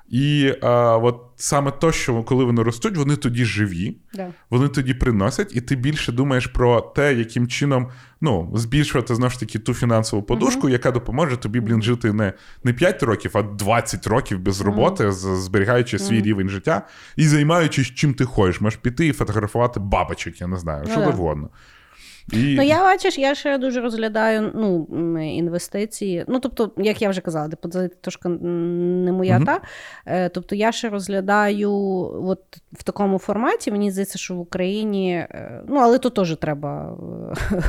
І 0.10 0.54
а, 0.62 0.98
от 0.98 1.22
саме 1.36 1.72
то, 1.72 1.92
що 1.92 2.24
коли 2.24 2.44
вони 2.46 2.64
ростуть, 2.64 2.98
вони 2.98 3.16
тоді 3.16 3.46
живі, 3.46 3.98
Да. 4.14 4.28
вони 4.50 4.68
тоді 4.68 4.94
приносять, 4.94 5.56
і 5.56 5.62
ти 5.62 5.76
більше 5.76 6.12
думаєш 6.12 6.48
про 6.48 6.82
те, 6.82 7.14
яким 7.14 7.48
чином 7.48 7.90
ну, 8.22 8.52
збільшувати 8.56 9.16
знову 9.16 9.30
ж 9.32 9.40
таки 9.40 9.60
ту 9.60 9.74
фінансову 9.74 10.24
подушку, 10.24 10.70
яка 10.70 10.92
допоможе 10.92 11.38
тобі, 11.38 11.60
блін, 11.60 11.82
жити 11.84 12.14
не, 12.14 12.34
не 12.64 12.74
5 12.74 13.04
років, 13.04 13.32
а 13.34 13.42
20 13.42 14.08
років 14.08 14.40
без 14.40 14.62
роботи, 14.62 15.12
з- 15.12 15.38
зберігаючи 15.44 16.00
свій 16.00 16.22
рівень 16.22 16.50
життя 16.50 16.82
і 17.16 17.28
займаючись 17.28 17.88
чим 17.88 18.14
ти 18.14 18.26
хочеш. 18.26 18.62
Можеш 18.62 18.80
піти 18.80 19.08
і 19.08 19.12
фотографувати 19.14 19.80
бабочок, 19.80 20.42
я 20.42 20.48
не 20.48 20.58
знаю, 20.58 20.84
Ну 20.86 20.92
що 20.92 21.00
да. 21.02 21.08
І... 22.34 22.56
Ну, 22.58 22.64
я 22.64 22.80
бачиш, 22.80 23.18
я 23.18 23.36
ще 23.36 23.58
дуже 23.58 23.82
розглядаю 23.82 24.52
ну, 24.56 24.88
інвестиції. 25.24 26.26
Ну, 26.28 26.40
тобто, 26.40 26.72
як 26.78 27.02
я 27.02 27.10
вже 27.10 27.22
казала, 27.22 27.48
депозит 27.48 28.02
трошки 28.02 28.30
не 28.30 29.12
моя 29.12 29.36
Мгм. 29.36 29.46
та. 29.46 29.62
Е, 30.06 30.30
Тобто 30.30 30.56
я 30.56 30.72
ще 30.72 30.90
розглядаю 30.90 31.72
от 32.28 32.40
в 32.74 32.84
такому 32.84 33.20
форматі. 33.20 33.72
Мені 33.72 33.92
здається, 33.92 34.18
що 34.18 34.34
в 34.34 34.40
Україні, 34.40 35.14
е, 35.14 35.62
ну, 35.68 35.80
але 35.80 35.98
тут 35.98 36.14
теж 36.14 36.36
треба 36.36 36.98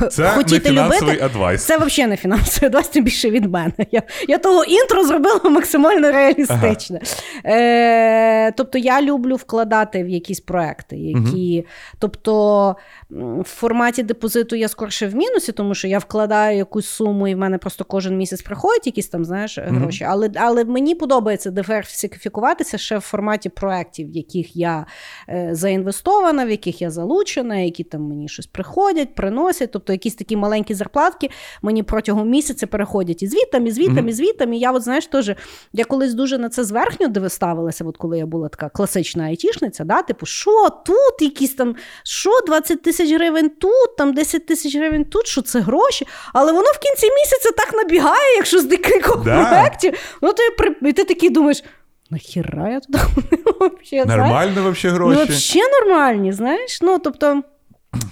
е, 0.03 0.09
Це 0.09 0.37
не 0.37 0.59
фінансовий 0.59 1.15
любити. 1.15 1.25
адвайс. 1.25 1.63
Це 1.63 1.77
взагалі 1.77 2.09
не 2.09 2.17
фінансовий 2.17 2.67
advice, 2.67 2.87
тим 2.87 3.03
більше 3.03 3.29
від 3.29 3.45
мене. 3.45 3.73
Я, 3.91 4.03
я 4.27 4.37
того 4.37 4.63
інтро 4.63 5.03
зробила 5.03 5.41
максимально 5.43 6.11
реалістичне. 6.11 7.01
Е, 7.45 8.51
тобто 8.51 8.77
я 8.77 9.01
люблю 9.01 9.35
вкладати 9.35 10.03
в 10.03 10.09
якісь 10.09 10.39
проекти, 10.39 10.97
які. 10.97 11.65
Тобто 11.99 12.75
в 13.09 13.43
форматі 13.43 14.03
депозиту 14.03 14.46
я 14.55 14.67
скорше 14.67 15.07
в 15.07 15.15
мінусі, 15.15 15.51
тому 15.51 15.75
що 15.75 15.87
я 15.87 15.99
вкладаю 15.99 16.57
якусь 16.57 16.87
суму, 16.87 17.27
і 17.27 17.35
в 17.35 17.37
мене 17.37 17.57
просто 17.57 17.83
кожен 17.83 18.17
місяць 18.17 18.41
приходять 18.41 18.85
якісь 18.85 19.07
там, 19.07 19.25
знаєш, 19.25 19.57
гроші. 19.57 20.03
Але, 20.03 20.31
але 20.35 20.65
мені 20.65 20.95
подобається 20.95 21.51
диверсифікуватися 21.51 22.77
ще 22.77 22.97
в 22.97 23.01
форматі 23.01 23.49
проєктів, 23.49 24.11
в 24.11 24.15
яких 24.15 24.55
я 24.55 24.85
е, 25.29 25.49
заінвестована, 25.51 26.45
в 26.45 26.49
яких 26.49 26.81
я 26.81 26.89
залучена, 26.89 27.57
які 27.57 27.83
там 27.83 28.01
мені 28.01 28.27
щось 28.27 28.47
приходять, 28.47 29.15
приносять. 29.15 29.71
Тобто 29.71 29.93
якісь 29.93 30.15
такі 30.15 30.37
маленькі 30.37 30.73
зарплатки 30.73 31.29
мені 31.61 31.83
протягом 31.83 32.29
місяця 32.29 32.67
переходять 32.67 33.23
і 33.23 33.27
звітам, 33.27 33.67
і 33.67 33.71
звітам, 33.71 33.95
Мгм. 33.95 34.09
і 34.09 34.13
звітам. 34.13 34.53
І 34.53 34.59
я, 34.59 34.71
от 34.71 34.83
знаєш, 34.83 35.07
теж 35.07 35.31
я 35.73 35.85
колись 35.85 36.13
дуже 36.13 36.37
на 36.37 36.49
це 36.49 36.63
зверхньо 36.63 37.29
ставилася, 37.29 37.85
от 37.85 37.97
коли 37.97 38.17
я 38.17 38.25
була 38.25 38.49
така 38.49 38.69
класична 38.69 39.23
айтішниця, 39.23 39.83
да? 39.83 40.01
типу, 40.01 40.25
що 40.25 40.69
тут 40.85 41.21
якісь 41.21 41.55
там, 41.55 41.75
що 42.03 42.29
20 42.47 42.81
тисяч 42.81 43.13
гривень 43.13 43.49
тут, 43.49 43.97
там 43.97 44.13
10 44.13 44.36
тисяч 44.39 44.75
гривень 44.75 45.05
тут, 45.05 45.27
що 45.27 45.41
це 45.41 45.59
гроші. 45.59 46.07
Але 46.33 46.51
воно 46.51 46.67
в 46.71 46.79
кінці 46.79 47.07
місяця 47.15 47.51
так 47.57 47.73
набігає, 47.73 48.35
якщо 48.35 48.59
з 48.59 48.63
декількох 48.63 49.23
Да. 49.23 49.45
проєктів. 49.45 49.93
Ну, 50.21 50.33
то 50.33 50.43
і, 50.87 50.93
ти 50.93 51.03
такий 51.03 51.29
думаєш. 51.29 51.63
Нахіра 52.09 52.69
я 52.69 52.79
туди 52.79 52.99
взагалі? 53.83 54.07
Нормально 54.09 54.63
вообще 54.63 54.89
гроші. 54.89 55.19
Ну, 55.19 55.25
взагалі 55.35 55.71
нормальні, 55.71 56.33
знаєш. 56.33 56.79
Ну, 56.81 56.99
тобто, 56.99 57.41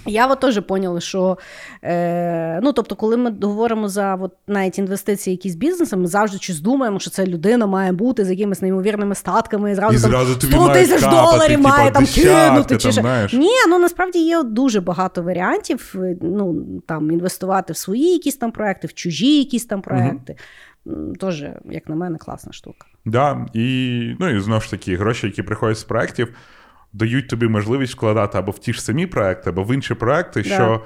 я 0.06 0.26
от 0.26 0.40
теж 0.40 0.60
поняла, 0.60 1.00
що 1.00 1.38
е, 1.82 2.60
ну, 2.62 2.72
тобто, 2.72 2.96
коли 2.96 3.16
ми 3.16 3.34
говоримо 3.42 3.88
за 3.88 4.14
от, 4.14 4.32
навіть 4.46 4.78
інвестиції 4.78 5.34
якісь 5.36 5.54
бізнеси, 5.54 5.96
ми 5.96 6.06
завжди 6.06 6.38
щось 6.38 6.60
думаємо, 6.60 6.98
що 7.00 7.10
це 7.10 7.26
людина 7.26 7.66
має 7.66 7.92
бути 7.92 8.24
з 8.24 8.30
якимись 8.30 8.62
неймовірними 8.62 9.14
статками, 9.14 9.72
і 9.72 9.74
зразу, 9.74 9.94
І 9.94 9.98
зразу 9.98 10.34
тобі 10.36 10.52
100 10.52 10.68
тисяч 10.68 11.00
доларів 11.00 11.56
типа, 11.56 11.68
має 11.68 11.90
там 11.90 12.02
десятки, 12.02 12.30
кинути. 12.30 12.76
Чи 12.76 12.82
там, 12.82 12.92
що. 12.92 13.00
знаєш. 13.00 13.32
Ні, 13.32 13.54
ну 13.68 13.78
насправді 13.78 14.18
є 14.18 14.42
дуже 14.42 14.80
багато 14.80 15.22
варіантів 15.22 15.94
е, 15.96 16.16
ну, 16.22 16.64
там, 16.86 17.10
інвестувати 17.10 17.72
в 17.72 17.76
свої 17.76 18.12
якісь 18.12 18.36
там 18.36 18.50
проекти, 18.52 18.86
в 18.86 18.94
чужі 18.94 19.38
якісь 19.38 19.66
там 19.66 19.82
проекти. 19.82 20.36
М, 20.86 21.14
Теж, 21.14 21.44
як 21.70 21.88
на 21.88 21.96
мене, 21.96 22.18
класна 22.18 22.52
штука. 22.52 22.86
Да, 23.04 23.46
і, 23.54 24.16
ну, 24.20 24.36
і 24.36 24.40
знову 24.40 24.60
ж 24.60 24.70
таки, 24.70 24.96
гроші, 24.96 25.26
які 25.26 25.42
приходять 25.42 25.78
з 25.78 25.84
проєктів, 25.84 26.34
дають 26.96 27.28
тобі 27.28 27.48
можливість 27.48 27.94
вкладати 27.94 28.38
або 28.38 28.52
в 28.52 28.58
ті 28.58 28.72
ж 28.72 28.82
самі 28.82 29.06
проекти, 29.06 29.50
або 29.50 29.62
в 29.64 29.74
інші 29.74 29.94
проекти, 29.94 30.42
Да. 30.42 30.48
що, 30.54 30.80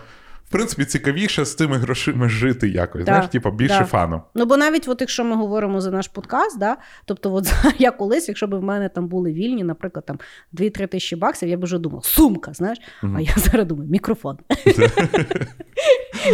в 0.50 0.52
принципі, 0.52 0.84
цікавіше 0.84 1.44
з 1.44 1.54
тими 1.54 1.76
грошима 1.76 2.28
жити 2.28 2.68
якось. 2.68 3.04
Да, 3.04 3.12
Знаєш, 3.12 3.28
типу, 3.28 3.50
більше 3.50 3.78
да. 3.78 3.84
фану. 3.84 4.22
Ну, 4.34 4.46
бо 4.46 4.56
навіть 4.56 4.88
от 4.88 5.00
якщо 5.00 5.24
ми 5.24 5.36
говоримо 5.36 5.80
за 5.80 5.90
наш 5.90 6.08
подкаст, 6.08 6.58
да, 6.58 6.76
тобто, 7.04 7.34
от 7.34 7.52
я 7.78 7.90
колись, 7.90 8.28
якщо 8.28 8.46
б 8.46 8.54
в 8.54 8.62
мене 8.62 8.88
там 8.88 9.08
були 9.08 9.32
вільні, 9.32 9.64
наприклад, 9.64 10.06
там 10.06 10.18
2-3 10.54 10.86
тисячі 10.86 11.16
баксів, 11.16 11.48
я 11.48 11.56
б 11.56 11.64
вже 11.64 11.78
думала, 11.78 12.02
сумка, 12.02 12.52
знаєш, 12.52 12.78
а 13.02 13.20
я 13.20 13.32
зараз 13.36 13.66
думаю, 13.66 13.90
мікрофон. 13.90 14.38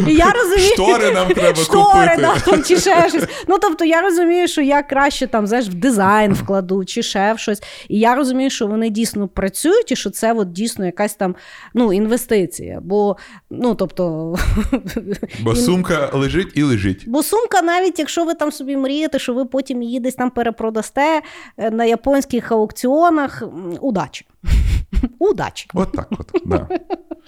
І 0.06 0.14
я 0.14 0.30
розумію, 0.30 0.72
Штори 0.72 1.10
нам 1.10 1.28
треба 1.28 1.54
штори, 1.54 1.82
купити. 1.82 2.22
да, 2.22 2.50
там, 2.50 2.62
чи 2.64 2.76
ще 2.76 3.08
щось. 3.08 3.24
Ну, 3.48 3.58
тобто, 3.58 3.84
я 3.84 4.00
розумію, 4.00 4.48
що 4.48 4.62
я 4.62 4.82
краще 4.82 5.26
там, 5.26 5.46
знаєш, 5.46 5.68
в 5.68 5.74
дизайн 5.74 6.32
вкладу, 6.32 6.84
чи 6.84 7.02
ще 7.02 7.32
в 7.32 7.38
щось. 7.38 7.62
І 7.88 7.98
я 7.98 8.14
розумію, 8.14 8.50
що 8.50 8.66
вони 8.66 8.90
дійсно 8.90 9.28
працюють, 9.28 9.92
і 9.92 9.96
що 9.96 10.10
це 10.10 10.32
от 10.32 10.52
дійсно 10.52 10.86
якась 10.86 11.14
там 11.14 11.34
ну, 11.74 11.92
інвестиція. 11.92 12.80
Бо, 12.82 13.16
ну, 13.50 13.74
тобто, 13.74 14.05
Бо 15.42 15.57
сумка 15.57 16.11
лежить 16.12 16.52
і 16.54 16.62
лежить. 16.62 17.04
Бо 17.07 17.22
сумка, 17.22 17.62
навіть 17.62 17.98
якщо 17.98 18.24
ви 18.24 18.34
там 18.34 18.52
собі 18.52 18.76
мрієте, 18.76 19.18
що 19.18 19.34
ви 19.34 19.44
потім 19.44 19.82
її 19.82 20.00
десь 20.00 20.14
там 20.14 20.30
перепродасте 20.30 21.22
е, 21.57 21.70
на 21.70 21.84
японських 21.84 22.52
аукціонах, 22.52 23.42
удачі. 23.80 24.26
Удачі. 25.18 25.68
От 25.74 25.92
так 25.92 26.09
от. 26.11 26.32
Да. 26.44 26.68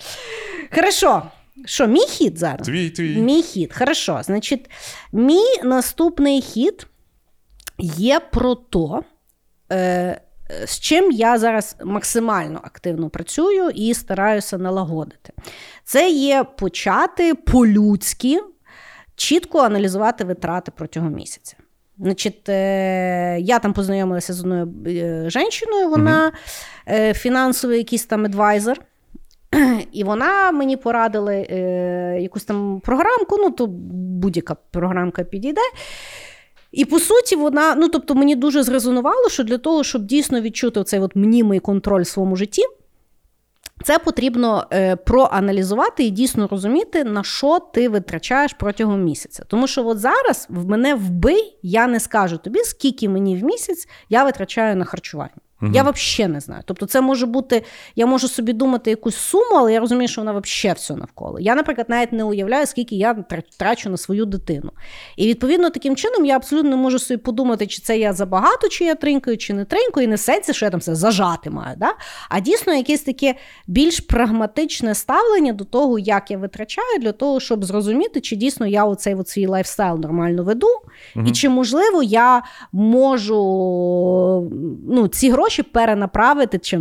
Хорошо. 0.74 1.22
Що, 1.64 1.87
мій 1.87 2.07
хід 2.07 2.39
зараз? 2.39 2.66
Твій, 2.66 2.91
твій. 2.91 3.16
Мій 3.16 3.43
хід. 3.43 3.74
Хорошо. 3.79 4.20
Значить, 4.22 4.70
мій 5.12 5.62
наступний 5.64 6.41
хід 6.41 6.87
є 7.79 8.20
про 8.20 8.55
то, 8.55 9.03
е, 9.72 10.20
з 10.66 10.81
чим 10.81 11.12
я 11.12 11.39
зараз 11.39 11.76
максимально 11.85 12.61
активно 12.62 13.11
працюю 13.11 13.70
і 13.70 13.95
стараюся 13.95 14.59
налагодити. 14.59 15.33
Це 15.89 16.11
є 16.11 16.45
почати 16.45 17.34
по-людськи 17.34 18.41
чітко 19.16 19.59
аналізувати 19.59 20.24
витрати 20.24 20.72
протягом 20.76 21.12
місяця. 21.12 21.57
Значить, 21.99 22.49
е, 22.49 23.39
я 23.41 23.59
там 23.59 23.72
познайомилася 23.72 24.32
з 24.32 24.41
одною 24.41 24.74
е, 24.86 25.30
жінкою, 25.30 25.89
вона 25.89 26.32
е, 26.89 27.14
фінансовий 27.14 27.78
якийсь 27.78 28.07
там 28.07 28.24
адвайзер. 28.24 28.80
І 29.93 30.05
вона 30.05 30.53
мені 30.53 30.76
порадила 30.76 31.32
е, 31.32 32.18
якусь 32.20 32.45
там 32.45 32.80
програмку, 32.84 33.36
ну 33.39 33.51
то 33.51 33.66
будь-яка 33.66 34.57
програмка 34.70 35.24
підійде. 35.24 35.61
І 36.72 36.84
по 36.84 36.99
суті, 36.99 37.36
вона, 37.36 37.74
ну 37.74 37.89
тобто, 37.89 38.14
мені 38.14 38.36
дуже 38.36 38.62
зрезонувало, 38.62 39.28
що 39.28 39.45
для 39.45 39.59
того, 39.59 39.84
щоб 39.84 40.05
дійсно 40.05 40.41
відчути 40.41 40.84
цей 40.84 41.01
от 41.01 41.16
мнімий 41.16 41.61
контроль 41.61 42.03
в 42.03 42.07
своєму 42.07 42.36
житті, 42.36 42.62
це 43.85 43.99
потрібно 43.99 44.66
е, 44.72 44.97
проаналізувати 44.97 46.05
і 46.05 46.11
дійсно 46.11 46.47
розуміти, 46.47 47.05
на 47.05 47.22
що 47.22 47.59
ти 47.59 47.89
витрачаєш 47.89 48.53
протягом 48.53 49.05
місяця. 49.05 49.45
Тому 49.47 49.66
що 49.66 49.87
от 49.87 49.99
зараз 49.99 50.47
в 50.51 50.68
мене 50.68 50.95
вбий, 50.95 51.59
я 51.62 51.87
не 51.87 52.01
скажу 52.01 52.39
тобі, 52.39 52.59
скільки 52.59 53.09
мені 53.09 53.37
в 53.37 53.45
місяць 53.45 53.89
я 54.09 54.24
витрачаю 54.24 54.76
на 54.76 54.85
харчування. 54.85 55.31
Угу. 55.63 55.71
Я 55.75 55.83
взагалі 55.83 56.33
не 56.33 56.41
знаю. 56.41 56.63
Тобто, 56.65 56.87
це 56.87 57.01
може 57.01 57.27
бути, 57.27 57.63
я 57.97 58.07
можу 58.07 58.29
собі 58.29 58.53
думати 58.53 58.91
якусь 58.91 59.17
суму, 59.17 59.57
але 59.57 59.73
я 59.73 59.81
розумію, 59.81 60.09
що 60.09 60.21
вона 60.21 60.41
взагалі 60.41 60.77
все 60.77 60.95
навколо. 60.95 61.41
Я, 61.41 61.55
наприклад, 61.55 61.87
навіть 61.91 62.13
не 62.13 62.25
уявляю, 62.25 62.67
скільки 62.67 62.97
я 62.97 63.15
трачу 63.59 63.91
на 63.91 63.97
свою 63.97 64.25
дитину. 64.25 64.71
І 65.17 65.29
відповідно 65.29 65.71
таким 65.71 65.97
чином 65.97 66.25
я 66.25 66.37
абсолютно 66.37 66.71
не 66.71 66.77
можу 66.77 66.99
собі 66.99 67.19
подумати, 67.19 67.67
чи 67.67 67.83
це 67.83 67.99
я 67.99 68.13
забагато, 68.13 68.69
чи 68.69 68.85
я 68.85 68.95
тринкаю, 68.95 69.37
чи 69.37 69.55
не 69.55 69.65
тринкаю, 69.65 70.05
і 70.05 70.11
не 70.11 70.19
сенсі, 70.19 70.55
що 70.55 70.67
я 70.67 70.71
там 70.71 70.81
все 70.81 70.95
зажати 70.95 71.51
маю. 71.51 71.77
Да? 71.77 71.95
А 72.29 72.41
дійсно 72.41 72.75
якесь 72.75 73.01
таке 73.01 73.35
більш 73.67 74.01
прагматичне 74.01 74.95
ставлення 74.95 75.53
до 75.53 75.65
того, 75.65 75.99
як 75.99 76.31
я 76.31 76.39
витрачаю, 76.39 76.99
для 77.01 77.13
того, 77.13 77.41
щоб 77.41 77.65
зрозуміти, 77.65 78.21
чи 78.21 78.37
дійсно 78.37 78.67
я 78.67 78.85
оцей 78.85 79.15
от 79.15 79.29
свій 79.29 79.47
lifestyle 79.47 79.99
нормально 79.99 80.45
веду, 80.45 80.69
угу. 81.17 81.27
і 81.29 81.33
чи 81.33 81.49
можливо 81.49 82.03
я 82.03 82.43
можу 82.73 83.39
ну, 84.89 85.09
ці 85.09 85.31
гроші 85.31 85.48
гроші 85.49 85.63
перенаправити, 85.63 86.59
чи 86.59 86.81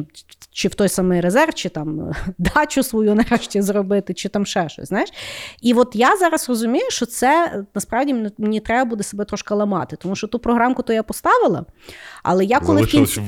чи 0.52 0.68
в 0.68 0.76
той 0.76 0.90
самий 0.90 1.22
резерв, 1.22 1.54
чи 1.54 1.70
там 1.70 2.14
дачу 2.38 2.84
свою 2.84 3.16
нарешті 3.16 3.62
зробити, 3.62 4.14
чи 4.14 4.30
там 4.30 4.46
ще 4.46 4.70
щось. 4.70 4.88
знаєш. 4.88 5.10
І 5.62 5.74
от 5.74 5.92
я 5.94 6.18
зараз 6.18 6.50
розумію, 6.50 6.86
що 6.90 7.06
це 7.06 7.64
насправді 7.76 8.32
мені 8.38 8.60
треба 8.60 8.90
буде 8.90 9.04
себе 9.04 9.26
трошки 9.26 9.54
ламати, 9.54 9.96
тому 9.96 10.16
що 10.16 10.28
ту 10.28 10.40
програмку 10.40 10.84
то 10.84 10.94
я 10.94 11.04
поставила, 11.04 11.66
але 12.24 12.46
я 12.46 12.60
коли 12.60 12.86
кінці... 12.86 13.22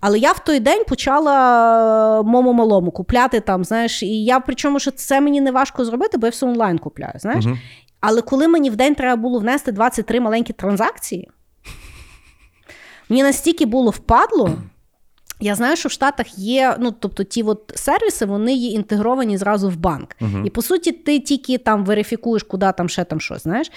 Але 0.00 0.18
я 0.18 0.32
в 0.32 0.44
той 0.44 0.60
день 0.60 0.84
почала 0.88 2.20
е, 2.20 2.22
мому 2.22 2.52
малому 2.52 2.90
купляти 2.90 3.40
там, 3.40 3.64
знаєш, 3.64 4.02
і 4.02 4.24
я 4.24 4.40
причому, 4.40 4.78
що 4.78 4.90
це 4.90 5.20
мені 5.20 5.40
не 5.40 5.50
важко 5.50 5.84
зробити, 5.84 6.18
бо 6.18 6.26
я 6.26 6.30
все 6.30 6.46
онлайн 6.46 6.78
купляю. 6.78 7.14
знаєш. 7.16 7.46
Угу. 7.46 7.58
Але 8.00 8.22
коли 8.22 8.48
мені 8.48 8.70
в 8.70 8.76
день 8.76 8.94
треба 8.94 9.22
було 9.22 9.38
внести 9.38 9.72
23 9.72 10.20
маленькі 10.20 10.52
транзакції, 10.52 11.30
мені 13.08 13.22
настільки 13.22 13.66
було 13.66 13.90
впадло. 13.90 14.58
Я 15.42 15.54
знаю, 15.54 15.76
що 15.76 15.88
в 15.88 15.92
Штатах 15.92 16.38
є, 16.38 16.76
ну 16.80 16.94
тобто 17.00 17.24
ті 17.24 17.42
от 17.42 17.72
сервіси, 17.74 18.26
вони 18.26 18.54
є 18.54 18.70
інтегровані 18.70 19.36
зразу 19.36 19.68
в 19.68 19.76
банк. 19.76 20.16
Uh-huh. 20.20 20.46
І 20.46 20.50
по 20.50 20.62
суті, 20.62 20.92
ти 20.92 21.20
тільки 21.20 21.58
там 21.58 21.84
верифікуєш, 21.84 22.42
куди 22.42 22.72
там 22.76 22.88
ще 22.88 23.04
там 23.04 23.20
щось. 23.20 23.42
Знаєш, 23.42 23.70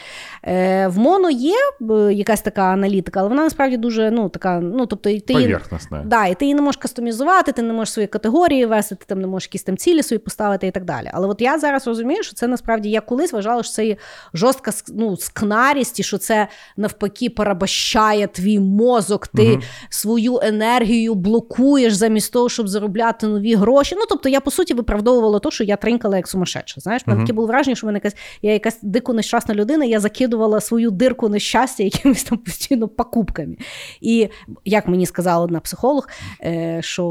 Е, 0.44 0.88
в 0.88 0.98
Моно 0.98 1.30
є 1.30 1.56
е, 1.92 2.14
якась 2.14 2.42
така 2.42 2.62
аналітика, 2.62 3.20
але 3.20 3.30
вона 3.30 3.44
насправді 3.44 3.78
дуже 3.78 4.12
ну 4.12 4.30
така. 4.30 4.60
ну 4.60 4.86
тобто 4.86 5.10
ти 5.20 5.34
її, 5.34 5.58
да, 6.06 6.26
і 6.26 6.36
ти 6.36 6.46
її 6.46 6.56
не 6.56 6.62
можеш 6.62 6.78
кастомізувати, 6.78 7.52
ти 7.52 7.62
не 7.62 7.74
можеш 7.74 7.94
свої 7.94 8.08
категорії 8.08 8.66
вести, 8.66 8.96
ти 8.96 9.06
там 9.08 9.22
не 9.22 9.28
можеш 9.28 9.48
якісь 9.48 9.64
там 9.64 9.78
цілі 9.78 10.04
свої 10.04 10.20
поставити 10.20 10.68
і 10.68 10.72
так 10.72 10.86
далі. 10.86 11.10
Але 11.14 11.28
от 11.28 11.42
я 11.42 11.60
зараз 11.60 11.88
розумію, 11.88 12.24
що 12.24 12.34
це 12.34 12.48
насправді 12.48 12.90
я 12.90 13.02
колись 13.02 13.34
вважала, 13.34 13.64
що 13.64 13.72
це 13.72 13.86
є 13.86 13.98
жорстка 14.34 14.72
ну, 14.94 15.18
скнарість, 15.18 16.00
і 16.00 16.04
що 16.04 16.18
це 16.18 16.48
навпаки 16.78 17.30
порабощає 17.30 18.28
твій 18.28 18.60
мозок, 18.60 19.28
ти 19.28 19.42
uh-huh. 19.42 19.64
свою 19.90 20.40
енергію 20.44 21.16
блокуєш 21.16 21.55
ризикуєш 21.56 21.94
замість 21.94 22.34
того, 22.34 22.50
щоб 22.50 22.68
заробляти 22.68 23.28
нові 23.28 23.56
гроші. 23.56 23.96
Ну 23.96 24.02
тобто, 24.10 24.30
я 24.30 24.40
по 24.40 24.52
суті 24.52 24.74
виправдовувала 24.74 25.40
те, 25.40 25.52
що 25.52 25.64
я 25.64 25.76
тринкала 25.76 26.18
як 26.18 26.28
сумасшедша. 26.28 26.82
Знаєш, 26.82 27.04
uh-huh. 27.06 27.20
таке 27.20 27.34
було 27.34 27.48
враження, 27.48 27.76
що 27.76 27.88
мене 27.88 27.98
якась 27.98 28.16
я 28.42 28.54
якась 28.54 28.80
дико 28.82 29.14
нещасна 29.14 29.56
людина. 29.56 29.86
Я 29.86 30.00
закидувала 30.00 30.62
свою 30.62 30.92
дирку 30.92 31.30
нещастя 31.30 31.84
якимись 31.84 32.24
там 32.24 32.38
постійно 32.38 32.88
покупками. 32.88 33.58
І 34.02 34.30
як 34.66 34.88
мені 34.88 35.06
сказала 35.06 35.44
одна 35.44 35.60
психолог, 35.60 36.10
е, 36.42 36.80
що 36.82 37.06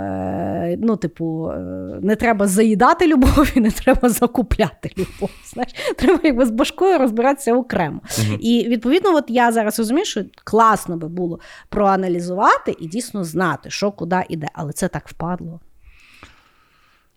е, 0.00 0.78
ну, 0.80 0.96
типу, 0.96 1.50
е, 1.50 1.58
не 2.02 2.16
треба 2.16 2.46
заїдати 2.46 3.06
любов 3.06 3.52
і 3.54 3.60
не 3.60 3.70
треба 3.70 4.08
закупляти 4.08 4.90
любов. 4.98 5.30
Знаєш, 5.52 5.72
треба 5.96 6.20
якби 6.24 6.46
з 6.46 6.50
башкою 6.50 6.98
розбиратися 6.98 7.54
окремо. 7.54 8.00
Uh-huh. 8.04 8.36
І 8.40 8.68
відповідно, 8.68 9.14
от 9.14 9.24
я 9.28 9.52
зараз 9.52 9.78
розумію, 9.78 10.04
що 10.04 10.20
класно 10.44 10.96
би 10.96 11.08
було 11.08 11.40
проаналізувати 11.68 12.76
і 12.80 12.86
дійсно 12.86 13.24
знати, 13.24 13.70
що 13.70 13.83
що 13.84 13.90
куди 13.90 14.22
іде, 14.28 14.48
але 14.52 14.72
це 14.72 14.88
так 14.88 15.08
впадло. 15.08 15.60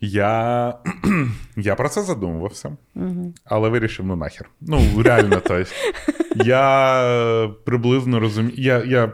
Я 0.01 0.74
я 1.55 1.76
про 1.76 1.89
це 1.89 2.01
задумувався, 2.01 2.78
угу. 2.95 3.34
але 3.45 3.70
вирішив, 3.70 4.05
ну 4.05 4.15
нахер. 4.15 4.49
Ну, 4.61 5.01
реально, 5.03 5.39
то 5.39 5.63
я 6.36 7.49
приблизно 7.65 8.20
розумію. 8.20 8.53
Я, 8.57 8.84
я... 8.84 9.11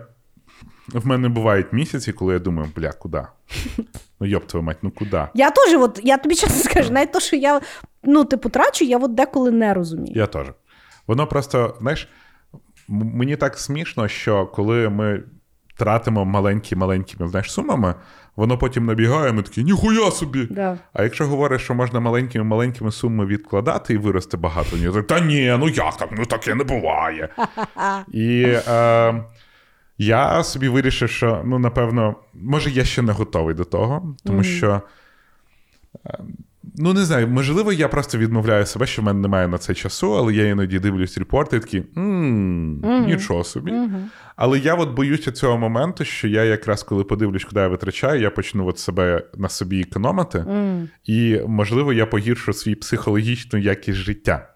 В 0.88 1.08
мене 1.08 1.30
бувають 1.30 1.74
місяці, 1.74 2.14
коли 2.14 2.34
я 2.34 2.40
думаю, 2.40 2.72
бля, 2.76 2.92
куди? 2.92 3.22
Ну, 4.20 4.28
йоп, 4.28 4.46
твою 4.46 4.64
мать, 4.64 4.78
ну 4.82 4.92
куди? 4.92 5.28
Я 5.34 5.52
теж, 5.52 5.74
от, 5.74 6.00
я 6.04 6.18
тобі 6.18 6.36
чесно 6.36 6.64
скажу, 6.72 6.94
навіть 6.94 7.12
то, 7.12 7.20
що 7.20 7.36
я 7.36 7.62
ну, 8.04 8.26
типу, 8.26 8.50
трачу, 8.50 8.86
я 8.86 8.98
от 8.98 9.14
деколи 9.14 9.52
не 9.52 9.74
розумію. 9.74 10.14
Я 10.16 10.28
теж. 10.28 10.48
Воно 11.08 11.28
просто, 11.28 11.78
знаєш, 11.82 12.10
мені 12.88 13.36
так 13.36 13.58
смішно, 13.60 14.08
що 14.08 14.46
коли 14.46 14.90
ми 14.90 15.24
тратимо 15.76 16.26
маленькі-маленькими 16.26 17.28
знаєш, 17.28 17.52
сумами, 17.52 17.96
воно 18.36 18.58
потім 18.58 18.86
набігає, 18.86 19.32
ми 19.32 19.42
такі, 19.42 19.64
ніхуя 19.64 20.12
собі. 20.12 20.48
Да. 20.52 20.78
А 20.94 21.04
якщо 21.04 21.28
говориш, 21.28 21.62
що 21.62 21.74
можна 21.74 22.00
маленькими-маленькими 22.00 22.92
сумами 22.92 23.26
відкладати 23.26 23.94
і 23.94 23.98
вирости 23.98 24.38
багато, 24.38 24.78
ні, 24.78 24.90
так, 24.90 25.08
та 25.08 25.20
ні, 25.20 25.56
ну 25.60 25.70
як 25.70 25.98
так? 25.98 26.10
Ну 26.12 26.26
таке 26.26 26.56
не 26.56 26.64
буває. 26.64 27.30
І 28.12 28.44
е, 28.68 29.24
я 29.98 30.44
собі 30.44 30.70
вирішив, 30.70 31.10
що 31.10 31.42
ну, 31.46 31.60
напевно, 31.60 32.16
може, 32.34 32.70
я 32.70 32.86
ще 32.86 33.02
не 33.02 33.12
готовий 33.12 33.56
до 33.56 33.64
того, 33.66 34.16
тому 34.26 34.40
mm-hmm. 34.40 34.58
що. 34.58 34.82
Ну, 36.78 36.94
не 36.94 37.06
знаю, 37.06 37.28
можливо, 37.28 37.74
я 37.74 37.88
просто 37.88 38.18
відмовляю 38.18 38.66
себе, 38.66 38.86
що 38.86 39.02
в 39.02 39.06
мене 39.06 39.20
немає 39.20 39.48
на 39.48 39.58
це 39.58 39.74
часу, 39.74 40.18
але 40.18 40.34
я 40.34 40.48
іноді 40.48 40.80
дивлюсь 40.80 41.18
репорти 41.18 41.58
і 41.58 41.60
такі 41.60 41.84
мм, 41.96 42.82
mm-hmm. 42.84 43.06
нічого 43.06 43.44
собі. 43.44 43.72
Mm-hmm. 43.72 44.04
Але 44.36 44.60
я 44.60 44.76
от 44.76 44.90
боюся 44.90 45.32
цього 45.32 45.58
моменту, 45.58 46.06
що 46.06 46.28
я 46.28 46.44
якраз 46.44 46.84
коли 46.84 47.04
подивлюсь, 47.04 47.46
куди 47.46 47.60
я 47.60 47.68
витрачаю, 47.68 48.22
я 48.22 48.30
почну 48.30 48.68
от 48.68 48.80
себе 48.80 49.24
на 49.38 49.50
собі 49.50 49.82
економити, 49.82 50.46
і, 51.04 51.40
можливо, 51.48 51.94
я 51.94 52.06
погіршу 52.06 52.54
свій 52.54 52.76
психологічну 52.76 53.60
якість 53.60 53.98
життя. 53.98 54.48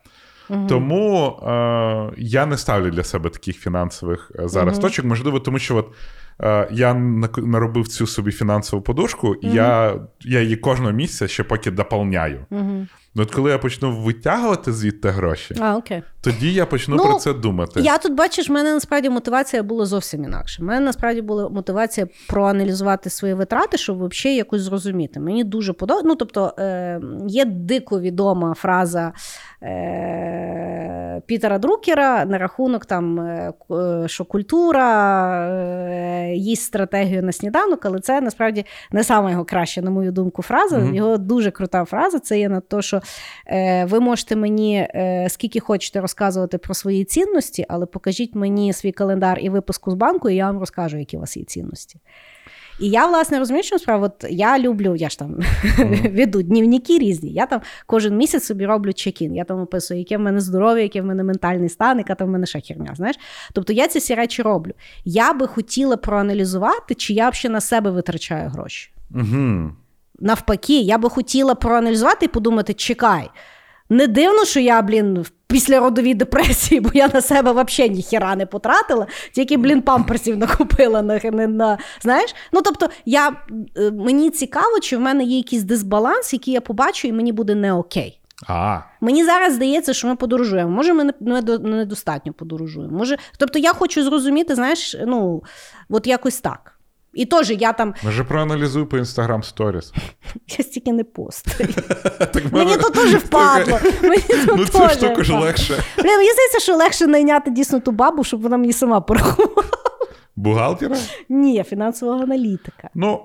Mm-hmm. 0.50 0.68
Тому 0.68 1.28
е, 1.30 2.14
я 2.18 2.46
не 2.46 2.58
ставлю 2.58 2.92
для 2.92 3.04
себе 3.04 3.30
таких 3.30 3.58
фінансових 3.58 4.32
е, 4.40 4.48
зараз 4.48 4.80
точок. 4.80 5.06
Можливо, 5.06 5.40
тому 5.40 5.60
що 5.60 5.76
от. 5.76 5.88
Е, 6.44 6.68
я 6.72 6.94
наробив 7.38 7.88
цю 7.88 8.08
собі 8.08 8.32
фінансову 8.32 8.82
подушку, 8.82 9.36
і 9.36 9.48
mm-hmm. 9.48 9.56
я 9.56 10.00
я 10.22 10.42
її 10.42 10.56
кожного 10.56 10.92
місяця 10.92 11.28
ще 11.28 11.44
поки 11.44 11.72
доповняю. 11.72 12.46
Mm-hmm. 12.52 12.88
Ну, 13.18 13.24
от 13.24 13.32
коли 13.32 13.52
я 13.52 13.58
почну 13.58 13.92
витягувати 13.92 14.74
звідти 14.74 15.10
гроші, 15.10 15.56
а, 15.60 15.78
окей. 15.78 16.04
тоді 16.22 16.54
я 16.54 16.66
почну 16.66 16.96
ну, 16.96 17.04
про 17.04 17.14
це 17.14 17.34
думати. 17.34 17.82
Я 17.82 17.98
тут 17.98 18.14
бачиш, 18.14 18.50
в 18.50 18.52
мене 18.52 18.74
насправді 18.74 19.10
мотивація 19.10 19.64
була 19.64 19.86
зовсім 19.86 20.24
інакша. 20.24 20.64
У 20.64 20.66
мене 20.66 20.80
насправді 20.80 21.22
була 21.22 21.50
мотивація 21.50 22.08
проаналізувати 22.30 23.10
свої 23.10 23.34
витрати, 23.34 23.78
щоб 23.78 24.08
взагалі 24.08 24.38
якось 24.38 24.62
зрозуміти. 24.62 25.20
Мені 25.20 25.44
дуже 25.44 25.74
подобається. 25.74 26.08
Ну, 26.08 26.16
тобто, 26.16 26.54
е, 26.60 27.02
є 27.28 27.46
дико 27.46 28.00
відома 28.00 28.54
фраза 28.54 29.14
е, 29.64 31.22
Пітера 31.26 31.60
Друкера 31.60 32.26
на 32.26 32.38
рахунок 32.38 32.86
там, 32.86 33.20
е, 33.20 33.54
е 33.72 34.08
що 34.08 34.26
культура 34.26 34.88
е, 35.50 36.34
їсть 36.36 36.64
стратегію 36.64 37.24
на 37.24 37.32
сніданок, 37.32 37.86
але 37.86 38.00
це 38.00 38.22
насправді 38.22 38.66
не 38.92 39.04
саме 39.04 39.32
його 39.32 39.46
краща, 39.46 39.82
на 39.82 39.90
мою 39.92 40.12
думку, 40.12 40.42
фраза. 40.42 40.78
Mm-hmm. 40.78 40.96
Його 40.96 41.18
дуже 41.18 41.52
крута 41.52 41.86
фраза. 41.86 42.20
Це 42.20 42.40
є 42.40 42.50
на 42.50 42.60
те, 42.60 42.82
що 42.82 43.02
ви 43.86 44.00
можете 44.00 44.36
мені 44.36 44.76
е, 44.78 45.28
скільки 45.30 45.60
хочете 45.60 46.02
розказувати 46.02 46.58
про 46.58 46.74
свої 46.74 47.06
цінності, 47.06 47.66
але 47.70 47.86
покажіть 47.86 48.36
мені 48.36 48.74
свій 48.74 48.92
календар 48.92 49.40
і 49.42 49.50
випуску 49.50 49.92
з 49.92 49.94
банку, 49.94 50.30
і 50.30 50.36
я 50.36 50.46
вам 50.46 50.60
розкажу, 50.60 50.98
які 50.98 51.18
у 51.18 51.20
вас 51.20 51.38
є 51.38 51.44
цінності. 51.44 52.00
І 52.80 52.90
я, 52.90 53.08
власне, 53.08 53.40
розумію, 53.40 53.64
що 53.64 53.80
справа, 53.80 54.06
от 54.06 54.26
я 54.30 54.60
люблю, 54.60 54.96
я 54.96 55.10
ж 55.10 55.20
там 55.20 55.36
mm. 55.36 56.16
веду 56.16 56.42
днівники 56.42 56.98
різні. 56.98 57.32
Я 57.32 57.46
там 57.46 57.62
кожен 57.86 58.18
місяць 58.18 58.46
собі 58.46 58.66
роблю 58.66 58.94
чекін. 58.94 59.36
Я 59.36 59.44
там 59.44 59.60
описую, 59.60 60.00
яке 60.00 60.18
в 60.18 60.20
мене 60.20 60.40
здоров'я, 60.40 60.84
яке 60.84 61.02
в 61.02 61.06
мене 61.06 61.24
ментальний 61.24 61.70
стан, 61.70 61.98
яка 61.98 62.16
там 62.16 62.28
в 62.28 62.32
мене 62.32 62.46
ще 62.46 62.62
херня. 62.62 62.94
Знаєш? 62.96 63.16
Тобто 63.54 63.74
я 63.74 63.88
ці 63.88 64.00
всі 64.00 64.16
речі 64.16 64.42
роблю. 64.42 64.72
Я 65.06 65.34
би 65.34 65.48
хотіла 65.48 65.98
проаналізувати, 65.98 66.96
чи 66.96 67.14
я 67.14 67.30
взагалі 67.30 67.54
на 67.54 67.62
себе 67.62 67.92
витрачаю 67.92 68.50
гроші. 68.50 68.92
Mm-hmm. 69.12 69.70
Навпаки, 70.20 70.80
я 70.80 70.98
би 70.98 71.10
хотіла 71.10 71.56
проаналізувати 71.56 72.26
і 72.26 72.30
подумати: 72.30 72.74
чекай. 72.74 73.30
Не 73.90 74.08
дивно, 74.08 74.46
що 74.46 74.60
я, 74.60 74.82
блін, 74.82 75.22
в 75.22 75.30
післяродовій 75.30 76.14
депресії, 76.14 76.82
бо 76.82 76.90
я 76.94 77.10
на 77.14 77.22
себе 77.22 77.52
взагалі 77.52 77.94
ніхіра 77.94 78.36
не 78.36 78.46
потратила, 78.46 79.08
тільки, 79.32 79.58
блін, 79.58 79.82
памперсів 79.82 80.38
накупила 80.38 81.02
на, 81.02 81.20
на, 81.24 81.48
на 81.48 81.78
знаєш? 82.02 82.36
Ну, 82.52 82.62
тобто, 82.62 82.90
я, 83.06 83.36
е, 83.78 83.92
мені 83.92 84.30
цікаво, 84.30 84.80
чи 84.82 84.98
в 84.98 85.00
мене 85.00 85.24
є 85.24 85.38
якийсь 85.38 85.64
дисбаланс, 85.64 86.34
який 86.34 86.54
я 86.54 86.62
побачу, 86.62 87.08
і 87.08 87.12
мені 87.12 87.32
буде 87.32 87.56
не 87.56 87.74
окей. 87.74 88.20
А. 88.48 88.80
Мені 89.02 89.26
зараз 89.26 89.54
здається, 89.54 89.94
що 89.94 90.08
ми 90.08 90.16
подорожуємо. 90.16 90.72
Може, 90.72 90.94
ми 90.94 91.14
недостатньо 91.60 92.34
подорожуємо. 92.34 92.98
Може, 92.98 93.18
Тобто 93.38 93.60
я 93.60 93.74
хочу 93.74 94.04
зрозуміти, 94.04 94.56
знаєш, 94.56 94.96
ну, 95.06 95.44
от 95.90 96.08
якось 96.08 96.42
так. 96.42 96.77
І 97.14 97.26
теж 97.26 97.50
я 97.50 97.74
там. 97.74 97.94
Може, 98.04 98.24
проаналізуй 98.24 98.86
по 98.86 98.98
Instagram 98.98 99.56
Stories. 99.56 99.94
Я 100.58 100.66
стільки 100.66 100.94
не 100.94 101.04
постаю. 101.04 101.70
Мені 102.52 102.78
то 102.78 102.90
теж 102.90 103.16
впадло. 103.24 103.80
Ну, 104.48 104.66
це 104.66 104.90
штука 104.90 105.24
ж 105.24 105.34
легше. 105.34 105.84
Мені 105.98 106.32
здається, 106.32 106.60
що 106.60 106.76
легше 106.76 107.08
найняти 107.08 107.52
дійсно 107.52 107.80
ту 107.80 107.92
бабу, 107.92 108.24
щоб 108.24 108.42
вона 108.42 108.58
мені 108.58 108.74
сама 108.74 109.02
порахувала. 109.02 109.64
Бухгалтера? 110.36 110.98
Ні, 111.30 111.64
фінансового 111.64 112.24
аналітика. 112.24 112.90
Ну. 112.94 113.22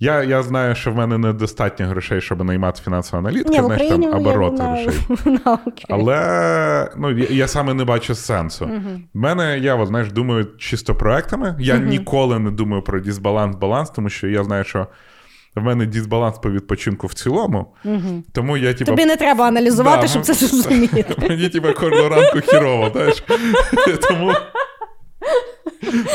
Я 0.00 0.22
я 0.22 0.42
знаю, 0.42 0.74
що 0.74 0.92
в 0.92 0.96
мене 0.96 1.18
недостатньо 1.18 1.86
грошей, 1.86 2.20
щоб 2.20 2.44
наймати 2.44 2.80
фінансову 2.84 3.18
аналітику, 3.18 3.50
Ні, 3.52 3.60
знаєш, 3.60 3.88
там 3.88 4.04
оборот 4.04 4.60
грошей. 4.60 5.00
окей. 5.44 5.86
Але 5.88 6.90
ну, 6.96 7.18
я, 7.18 7.26
я 7.30 7.48
саме 7.48 7.74
не 7.74 7.84
бачу 7.84 8.14
сенсу. 8.14 8.70
В 9.14 9.18
мене, 9.18 9.58
я 9.58 9.74
от, 9.74 9.88
знаєш, 9.88 10.12
думаю 10.12 10.46
чисто 10.58 10.94
проектами. 10.94 11.56
Я 11.58 11.74
Мгм. 11.74 11.88
ніколи 11.88 12.38
не 12.38 12.50
думаю 12.50 12.82
про 12.82 13.00
дисбаланс, 13.00 13.56
баланс, 13.56 13.90
тому 13.90 14.08
що 14.08 14.28
я 14.28 14.44
знаю, 14.44 14.64
що 14.64 14.86
в 15.56 15.62
мене 15.62 15.86
дисбаланс 15.86 16.38
по 16.38 16.50
відпочинку 16.50 17.06
в 17.06 17.14
цілому. 17.14 17.74
Мгм. 17.84 18.24
Тому 18.32 18.56
я, 18.56 18.74
типу, 18.74 18.90
Тобі 18.90 19.04
не 19.06 19.16
треба 19.16 19.46
аналізувати, 19.46 20.00
Да, 20.02 20.06
щоб 20.08 20.22
ну, 20.28 20.34
це 20.34 20.46
зрозуміти. 20.46 21.04
Мені 21.28 21.48
типу, 21.48 21.68
кожного 21.80 22.08
ранку 22.08 22.40
хірово, 22.40 22.90
знаєш. 22.92 23.22
Тому 24.08 24.32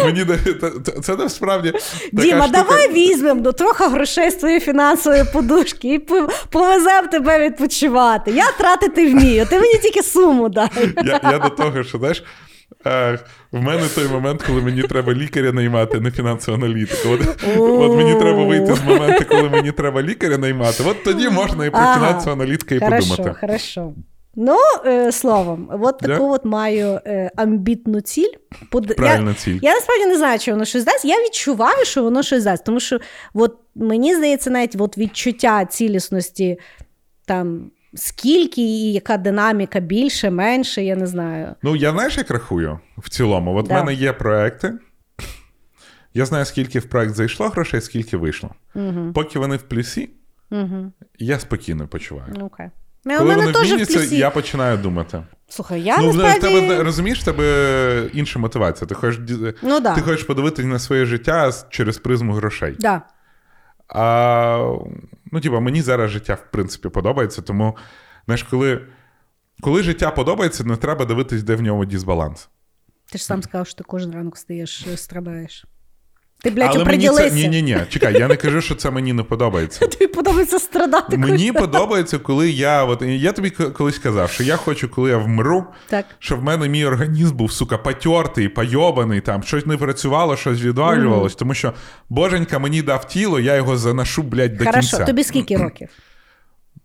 мені 0.05 0.25
це- 1.03 1.15
насправді. 1.15 1.71
така 1.71 1.83
Діма, 2.11 2.43
штука. 2.43 2.63
давай 2.63 2.93
візьмемо 2.93 3.41
до 3.41 3.51
трохи 3.51 3.83
грошей 3.83 4.31
з 4.31 4.35
твоєї 4.35 4.59
фінансової 4.59 5.23
подушки 5.33 5.93
і 5.93 5.99
повеземо 6.49 7.07
тебе 7.11 7.39
відпочивати. 7.49 8.31
Я 8.31 8.51
тратити 8.51 9.07
вмію, 9.13 9.45
ти 9.49 9.59
мені 9.59 9.73
тільки 9.77 10.03
суму 10.03 10.49
дай. 10.49 10.69
Я, 11.05 11.19
я 11.23 11.39
до 11.39 11.49
того, 11.49 11.83
що 11.83 11.97
знаєш. 11.97 12.23
Е, 12.87 13.19
в 13.51 13.61
мене 13.61 13.81
той 13.95 14.07
момент, 14.07 14.43
коли 14.43 14.61
мені 14.61 14.81
треба 14.83 15.13
лікаря 15.13 15.51
наймати, 15.51 15.99
не 15.99 16.11
фінансову 16.11 16.57
аналітику. 16.57 17.09
От, 17.09 17.21
от 17.57 17.97
мені 17.97 18.15
треба 18.19 18.43
вийти 18.45 18.75
з 18.75 18.83
моменту, 18.83 19.25
коли 19.29 19.49
мені 19.49 19.71
треба 19.71 20.01
лікаря 20.01 20.37
наймати. 20.37 20.83
От 20.87 21.03
тоді 21.03 21.29
можна 21.29 21.65
і 21.65 21.69
про 21.69 21.79
Ага. 21.79 21.93
фінансову 21.95 22.31
аналітику 22.31 22.75
і 22.75 22.79
Хорошо, 22.79 23.09
подумати. 23.09 23.35
хорошо. 23.41 23.93
Ну, 24.35 24.57
е, 24.85 25.11
словом, 25.11 25.69
от 25.81 25.97
таку 25.97 26.33
от 26.33 26.45
маю 26.45 26.99
е, 27.05 27.31
амбітну 27.35 28.01
ціль. 28.01 28.31
Под... 28.71 28.95
Правильна 28.95 29.29
я, 29.29 29.35
ціль. 29.35 29.59
я 29.61 29.73
насправді 29.73 30.05
не 30.05 30.17
знаю, 30.17 30.39
чи 30.39 30.51
воно 30.51 30.65
щось 30.65 30.83
дасть. 30.83 31.05
Я 31.05 31.15
відчуваю, 31.23 31.85
що 31.85 32.03
воно 32.03 32.23
щось 32.23 32.43
дасть. 32.43 32.65
Тому 32.65 32.79
що 32.79 32.99
от, 33.33 33.57
мені 33.75 34.15
здається, 34.15 34.49
навіть 34.49 34.75
от 34.79 34.97
відчуття 34.97 35.65
цілісності 35.65 36.59
там. 37.25 37.71
Скільки 37.95 38.61
і 38.61 38.93
яка 38.93 39.17
динаміка 39.17 39.79
більше, 39.79 40.29
менше, 40.29 40.83
я 40.83 40.95
не 40.95 41.07
знаю. 41.07 41.55
Ну, 41.61 41.75
я 41.75 41.91
знаєш, 41.91 42.17
як 42.17 42.31
рахую 42.31 42.79
в 42.97 43.09
цілому. 43.09 43.55
От 43.55 43.65
в 43.65 43.69
Да. 43.69 43.73
мене 43.73 43.93
є 43.93 44.13
проекти. 44.13 44.73
Я 46.13 46.25
знаю, 46.25 46.45
скільки 46.45 46.79
в 46.79 46.85
проект 46.85 47.15
зайшло 47.15 47.47
грошей, 47.47 47.81
скільки 47.81 48.17
вийшло. 48.17 48.49
Угу, 48.75 49.13
Поки 49.13 49.39
вони 49.39 49.55
в 49.55 49.61
плюсі, 49.61 50.09
угу. 50.51 50.91
я 51.19 51.39
спокійно 51.39 51.87
почуваю. 51.87 52.33
Окей. 52.41 52.69
У 53.05 53.09
Коли 53.09 53.23
мене 53.23 53.35
вони 53.35 53.51
в 53.51 53.53
теж 53.53 53.87
в 53.89 53.93
плюсі. 53.93 54.17
я 54.17 54.29
починаю 54.29 54.77
думати. 54.77 55.23
Слухай, 55.49 55.81
я 55.81 55.97
ну, 55.97 56.09
в 56.11 56.39
тебе 56.39 56.83
розумієш, 56.83 57.21
в 57.21 57.25
тебе 57.25 58.09
інша 58.13 58.39
мотивація. 58.39 58.87
Ти 58.87 58.95
хочеш, 58.95 59.19
Ну, 59.61 59.79
да. 59.79 59.95
ти 59.95 60.01
хочеш 60.01 60.23
подивитися 60.23 60.67
на 60.67 60.79
своє 60.79 61.05
життя 61.05 61.51
через 61.69 61.97
призму 61.97 62.33
грошей. 62.33 62.75
Да. 62.79 63.01
А 63.87 64.75
ну, 65.31 65.41
типа, 65.41 65.59
мені 65.59 65.81
зараз 65.81 66.11
життя, 66.11 66.33
в 66.33 66.51
принципі, 66.51 66.89
подобається, 66.89 67.41
тому, 67.41 67.77
знаєш, 68.25 68.43
коли, 68.43 68.81
коли 69.61 69.83
життя 69.83 70.11
подобається, 70.11 70.63
не 70.63 70.75
треба 70.75 71.05
дивитись, 71.05 71.43
де 71.43 71.55
в 71.55 71.61
ньому 71.61 71.85
дисбаланс. 71.85 72.49
Ти 73.11 73.17
ж 73.17 73.23
сам 73.25 73.43
сказав, 73.43 73.67
що 73.67 73.75
ти 73.77 73.83
кожен 73.83 74.11
ранок 74.11 74.37
стаєш, 74.37 74.87
е, 74.93 74.97
страдаєш. 74.97 75.65
Ти, 76.43 76.49
блядь, 76.51 76.71
Але 76.75 76.85
мені 76.85 77.09
це. 77.09 77.31
Ні, 77.31 77.47
ні, 77.47 77.61
ні. 77.61 77.77
Чекай, 77.89 78.13
я 78.19 78.27
не 78.27 78.35
кажу, 78.35 78.61
що 78.61 78.75
це 78.75 78.91
мені 78.91 79.13
не 79.13 79.23
подобається. 79.23 79.87
Тобі 79.87 80.07
подобається 80.07 80.59
страдати. 80.59 81.17
Мені 81.17 81.51
подобається, 81.51 82.17
коли 82.17 82.49
я. 82.49 82.83
От, 82.83 83.01
я 83.01 83.31
тобі 83.31 83.49
колись 83.49 83.97
казав, 83.97 84.31
що 84.31 84.43
я 84.43 84.55
хочу, 84.55 84.89
коли 84.89 85.09
я 85.09 85.17
вмру, 85.17 85.65
Так. 85.89 86.05
щоб 86.19 86.39
в 86.39 86.43
мене 86.43 86.69
мій 86.69 86.85
організм 86.85 87.35
був, 87.35 87.51
сука, 87.51 87.77
потертий, 87.77 88.49
пайобаний, 88.49 89.21
там, 89.21 89.43
щось 89.43 89.65
не 89.65 89.77
працювало, 89.77 90.37
щось 90.37 90.61
відвалювалось, 90.61 91.35
тому 91.35 91.53
що 91.53 91.73
боженька 92.09 92.59
мені 92.59 92.81
дав 92.81 93.07
тіло, 93.07 93.39
я 93.39 93.55
його 93.55 93.77
заношу, 93.77 94.23
блядь, 94.23 94.57
до 94.57 94.65
Хорошо, 94.65 94.89
кінця. 94.89 95.05
тобі 95.05 95.23
скільки 95.23 95.57
років? 95.57 95.89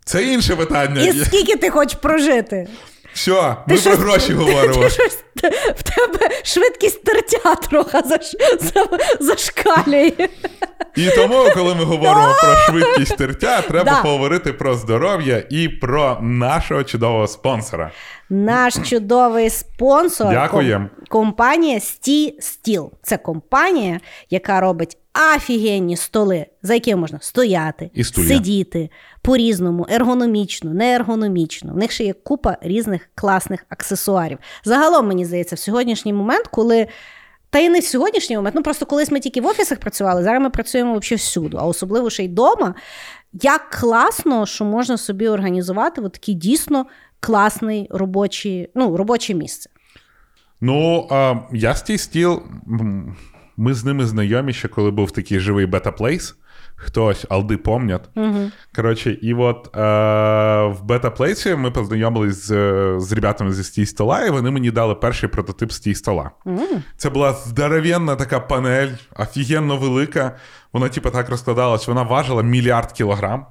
Це 0.04 0.32
інше 0.32 0.56
питання. 0.56 1.02
І 1.02 1.12
скільки 1.12 1.56
ти 1.56 1.70
хочеш 1.70 1.98
прожити? 2.02 2.68
Все, 3.14 3.56
ми 3.66 3.78
про 3.78 3.96
гроші 3.96 4.32
говоримо. 4.32 4.82
Ти 4.84 4.90
щось, 4.90 5.18
в 5.76 5.82
тебе 5.82 6.30
швидкість 6.44 7.04
тертя 7.04 7.54
трохи 7.54 7.98
заш, 8.04 8.36
за, 8.60 8.86
зашкалює. 9.20 10.12
І 10.96 11.10
тому, 11.10 11.34
коли 11.54 11.74
ми 11.74 11.84
говоримо 11.84 12.34
про 12.40 12.56
швидкість 12.56 13.16
тертя, 13.16 13.60
треба 13.62 13.84
Да. 13.92 14.02
поговорити 14.02 14.52
про 14.52 14.74
здоров'я 14.74 15.42
і 15.50 15.68
про 15.68 16.18
нашого 16.22 16.84
чудового 16.84 17.26
спонсора. 17.26 17.90
Наш 18.30 18.74
чудовий 18.74 19.50
спонсор 19.50 20.30
Дякуємо. 20.30 20.86
компанія 21.08 21.80
Сті 21.80 22.36
Стіл. 22.40 22.92
Це 23.02 23.16
компанія, 23.16 24.00
яка 24.30 24.60
робить 24.60 24.96
офігенні 25.36 25.96
столи, 25.96 26.46
за 26.62 26.74
якими 26.74 27.00
можна 27.00 27.18
стояти, 27.22 27.90
І 27.94 28.04
сидіти 28.04 28.90
по-різному, 29.22 29.86
ергономічно, 29.90 30.74
не 30.74 30.94
ергономічно. 30.94 31.72
В 31.72 31.76
них 31.76 31.92
ще 31.92 32.04
є 32.04 32.12
купа 32.12 32.56
різних 32.60 33.08
класних 33.14 33.66
аксесуарів. 33.68 34.38
Загалом, 34.64 35.08
мені 35.08 35.24
здається, 35.24 35.56
в 35.56 35.58
сьогоднішній 35.58 36.12
момент, 36.12 36.46
коли. 36.46 36.86
Та 37.50 37.60
й 37.60 37.68
не 37.68 37.78
в 37.78 37.84
сьогоднішній 37.84 38.36
момент, 38.36 38.54
ну 38.54 38.62
просто 38.62 38.86
колись 38.86 39.10
ми 39.10 39.20
тільки 39.20 39.40
в 39.40 39.46
офісах 39.46 39.78
працювали, 39.78 40.22
зараз 40.22 40.42
ми 40.42 40.50
працюємо 40.50 40.98
взагалі 40.98 41.16
всюди, 41.16 41.56
а 41.60 41.66
особливо 41.66 42.10
ще 42.10 42.24
й 42.24 42.28
вдома. 42.28 42.74
Як 43.32 43.70
класно, 43.70 44.46
що 44.46 44.64
можна 44.64 44.96
собі 44.96 45.28
організувати 45.28 46.00
от 46.00 46.12
такий 46.12 46.34
дійсно 46.34 46.86
класний 47.20 47.88
робочий, 47.90 48.70
ну, 48.74 48.96
робоче 48.96 49.34
місце. 49.34 49.70
Ну, 50.60 51.08
а, 51.10 51.34
я 51.52 51.74
стій 51.74 51.98
стіл. 51.98 52.42
Ми 53.56 53.74
з 53.74 53.84
ними 53.84 54.06
знайомі 54.06 54.52
ще, 54.52 54.68
коли 54.68 54.90
був 54.90 55.10
такий 55.10 55.38
живий 55.38 55.66
бета-плейс. 55.66 56.36
Хтось, 56.76 57.26
алди 57.28 57.56
помнять. 57.56 58.08
Угу. 58.14 58.50
Коротше, 58.76 59.12
і 59.22 59.34
от 59.34 59.76
е, 59.76 59.80
в 60.66 60.82
бета-плейсі 60.82 61.54
ми 61.54 61.70
познайомились 61.70 62.46
з, 62.46 62.50
з 63.00 63.12
ребятами 63.12 63.52
зі 63.52 63.64
стій 63.64 63.86
стола, 63.86 64.20
і 64.26 64.30
вони 64.30 64.50
мені 64.50 64.70
дали 64.70 64.94
перший 64.94 65.28
прототип 65.28 65.72
стій 65.72 65.94
стола. 65.94 66.30
Це 66.96 67.10
була 67.10 67.32
здоровенна 67.32 68.16
така 68.16 68.40
панель, 68.40 68.90
офігенно 69.16 69.76
велика. 69.76 70.36
Вона, 70.72 70.88
типу, 70.88 71.10
так 71.10 71.28
розкладалась, 71.28 71.88
вона 71.88 72.02
важила 72.02 72.42
мільярд 72.42 72.92
кілограм. 72.92 73.46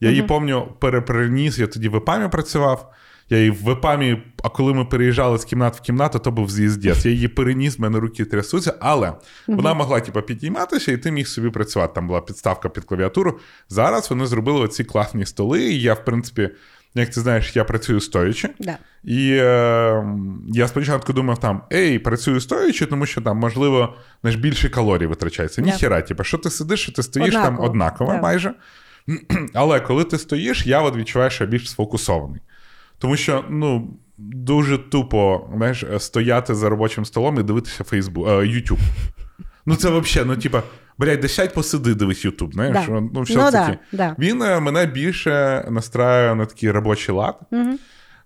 Я 0.00 0.10
її 0.10 0.22
пам'ятаю, 0.22 0.66
перепереніс, 0.78 1.58
я 1.58 1.66
тоді 1.66 1.88
в 1.88 1.96
ЕПАМі 1.96 2.28
працював. 2.28 2.92
Я 3.30 3.38
її 3.38 3.50
в 3.50 3.70
ЕПАМі, 3.70 4.22
а 4.44 4.48
коли 4.48 4.74
ми 4.74 4.84
переїжджали 4.84 5.38
з 5.38 5.44
кімнат 5.44 5.76
в 5.76 5.80
кімнату, 5.80 6.18
то 6.18 6.30
був 6.30 6.50
з'їздець. 6.50 7.04
Я 7.04 7.10
її 7.12 7.28
переніс, 7.28 7.78
в 7.78 7.82
мене 7.82 7.98
руки 8.00 8.24
трясуться, 8.24 8.74
але 8.80 9.12
вона 9.46 9.74
могла 9.74 10.00
типу, 10.00 10.22
підійматися, 10.22 10.92
і 10.92 10.96
ти 10.96 11.10
міг 11.10 11.26
собі 11.28 11.50
працювати. 11.50 11.92
Там 11.94 12.06
була 12.06 12.20
підставка 12.20 12.68
під 12.68 12.84
клавіатуру. 12.84 13.38
Зараз 13.68 14.10
вони 14.10 14.26
зробили 14.26 14.60
оці 14.60 14.84
класні 14.84 15.26
столи, 15.26 15.64
і 15.64 15.80
я, 15.80 15.94
в 15.94 16.04
принципі, 16.04 16.50
як 16.94 17.10
ти 17.10 17.20
знаєш, 17.20 17.56
я 17.56 17.64
працюю 17.64 18.00
стоячи. 18.00 18.48
Да. 18.60 18.78
І 19.04 19.30
е, 19.32 20.04
я 20.48 20.68
спочатку 20.68 21.12
думав 21.12 21.38
там, 21.40 21.62
ей, 21.72 21.98
працюю 21.98 22.40
стоячи, 22.40 22.86
тому 22.86 23.06
що 23.06 23.20
там, 23.20 23.36
можливо, 23.36 23.94
знаєш, 24.22 24.40
більше 24.40 24.68
калорій 24.68 25.06
витрачається. 25.06 25.62
Да. 25.62 25.66
Ніхера, 25.66 26.02
типу, 26.02 26.24
що 26.24 26.38
ти 26.38 26.50
сидиш, 26.50 26.80
що 26.82 26.92
ти 26.92 27.02
стоїш 27.02 27.28
Однаково. 27.28 27.56
там 27.56 27.64
однаково 27.64 28.12
Да. 28.12 28.20
майже. 28.20 28.54
Але 29.54 29.80
коли 29.80 30.04
ти 30.04 30.18
стоїш, 30.18 30.66
я 30.66 30.80
от 30.80 30.96
відчуваю, 30.96 31.30
що 31.30 31.44
я 31.44 31.50
більш 31.50 31.70
сфокусований. 31.70 32.40
Тому 32.98 33.16
що, 33.16 33.44
ну, 33.50 33.96
дуже 34.18 34.78
тупо, 34.78 35.50
знаєш, 35.56 35.84
стояти 35.98 36.54
за 36.54 36.68
робочим 36.68 37.04
столом 37.04 37.40
і 37.40 37.42
дивитися 37.42 37.84
Фейсбук, 37.84 38.26
YouTube. 38.26 38.78
Ну, 39.66 39.76
це 39.76 39.90
взагалі, 39.90 40.28
ну, 40.28 40.36
типа, 40.36 40.62
блядь, 40.98 41.20
да 41.20 41.28
сядь 41.28 41.54
посиди, 41.54 41.94
дивись 41.94 42.24
Ютуб. 42.24 42.52
знаєш. 42.52 42.74
Да. 42.74 42.86
Ну, 42.88 43.10
Ну, 43.14 43.22
все 43.22 43.50
да, 43.50 43.78
да. 43.92 44.16
Він 44.18 44.42
е, 44.42 44.60
мене 44.60 44.86
більше 44.86 45.64
настраює 45.70 46.34
на 46.34 46.46
такий 46.46 46.70
робочий 46.70 47.14
лад. 47.14 47.40
Угу. 47.50 47.78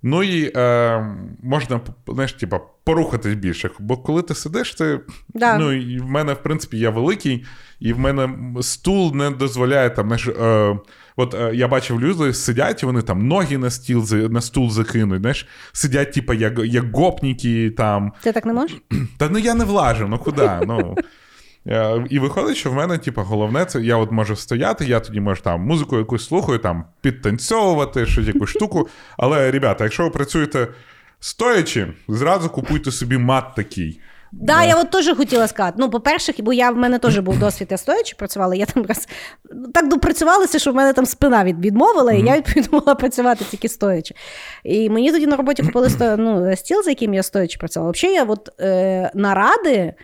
Ну 0.03 0.23
і 0.23 0.53
е, 0.57 1.17
можна 1.43 1.81
знаєш, 2.09 2.33
типа, 2.33 2.61
порухатись 2.91 3.35
більше. 3.35 3.71
Бо 3.79 3.97
коли 3.97 4.23
ти 4.23 4.35
сидиш, 4.35 4.75
ти. 4.75 5.01
Да. 5.29 5.59
Ну, 5.59 5.73
і 5.73 5.99
в 5.99 6.11
мене, 6.11 6.33
в 6.33 6.43
принципі, 6.43 6.79
я 6.79 6.91
великий, 6.91 7.45
і 7.81 7.93
в 7.93 7.99
мене 7.99 8.31
стул 8.61 9.15
не 9.15 9.31
дозволяє 9.31 9.91
там. 9.91 10.07
Знаєш, 10.07 10.29
е, 10.29 10.79
от 11.17 11.35
е, 11.35 11.51
я 11.55 11.69
бачив 11.69 12.01
люди 12.01 12.35
сидять, 12.35 12.83
і 12.83 12.87
вони 12.87 13.03
там 13.03 13.29
ноги 13.29 13.59
на 13.59 13.71
стіл 13.71 14.05
на 14.13 14.41
стул 14.41 14.71
закинуть, 14.71 15.21
знаєш, 15.21 15.47
сидять, 15.73 16.13
типа, 16.13 16.35
як, 16.35 16.59
як 16.59 16.97
гопніки 16.97 17.71
там. 17.71 18.13
Ти 18.23 18.33
так 18.33 18.47
не 18.47 18.53
можеш? 18.53 18.77
Та 19.19 19.29
ну 19.29 19.39
я 19.39 19.55
не 19.55 19.65
влажу, 19.65 20.09
ну 20.09 20.19
куди? 20.19 20.51
Ну. 20.67 20.97
Е, 21.67 22.05
І 22.11 22.19
виходить, 22.19 22.57
що 22.57 22.71
в 22.71 22.75
мене, 22.75 22.99
типу, 22.99 23.21
головне, 23.21 23.65
це 23.65 23.81
я 23.81 23.97
от 23.97 24.13
можу 24.13 24.37
стояти, 24.37 24.85
я 24.85 25.01
тоді 25.01 25.21
можу 25.21 25.43
там 25.43 25.61
музику 25.61 25.99
якусь 25.99 26.27
слухаю, 26.27 26.59
там 26.59 26.85
підтанцьовувати, 27.01 28.07
щось 28.07 28.27
якусь 28.27 28.51
штуку. 28.51 28.89
Але, 29.19 29.51
ребята, 29.51 29.85
якщо 29.85 30.03
ви 30.03 30.11
працюєте 30.11 30.69
стоячи, 31.21 31.87
зразу 32.09 32.49
купуйте 32.51 32.91
собі 32.91 33.19
мат 33.19 33.45
такий. 33.57 34.01
Да, 34.33 34.65
я 34.65 34.77
от 34.77 34.91
теж 34.91 35.17
хотіла 35.17 35.49
сказати. 35.49 35.77
Ну, 35.81 35.91
по-перше, 35.91 36.35
бо 36.39 36.53
я 36.53 36.71
в 36.71 36.77
мене 36.77 36.99
теж 36.99 37.19
був 37.19 37.39
досвід, 37.39 37.69
я 37.71 37.77
стоячи 37.77 38.15
працювала. 38.19 38.55
Я 38.55 38.67
там 38.67 38.87
раз 38.87 39.09
так 39.75 39.89
допрацювалася, 39.89 40.59
що 40.59 40.73
в 40.73 40.75
мене 40.75 40.93
там 40.93 41.07
спина 41.07 41.45
відмовила, 41.45 42.13
і 42.13 42.23
я 42.23 42.37
відповідала 42.37 42.95
працювати 42.95 43.45
тільки 43.51 43.69
стоячи. 43.69 44.15
І 44.65 44.91
мені 44.91 45.13
тоді 45.13 45.27
на 45.27 45.37
роботі 45.37 45.63
купили 45.63 45.91
сто- 45.91 46.17
ну, 46.17 46.57
стіл, 46.57 46.83
за 46.83 46.91
яким 46.91 47.15
я 47.15 47.23
стоячи 47.23 47.59
працювала. 47.59 47.93
Взагалі, 47.93 48.15
я 48.17 48.25
от 48.25 48.49
е, 48.61 49.11
наради. 49.15 49.95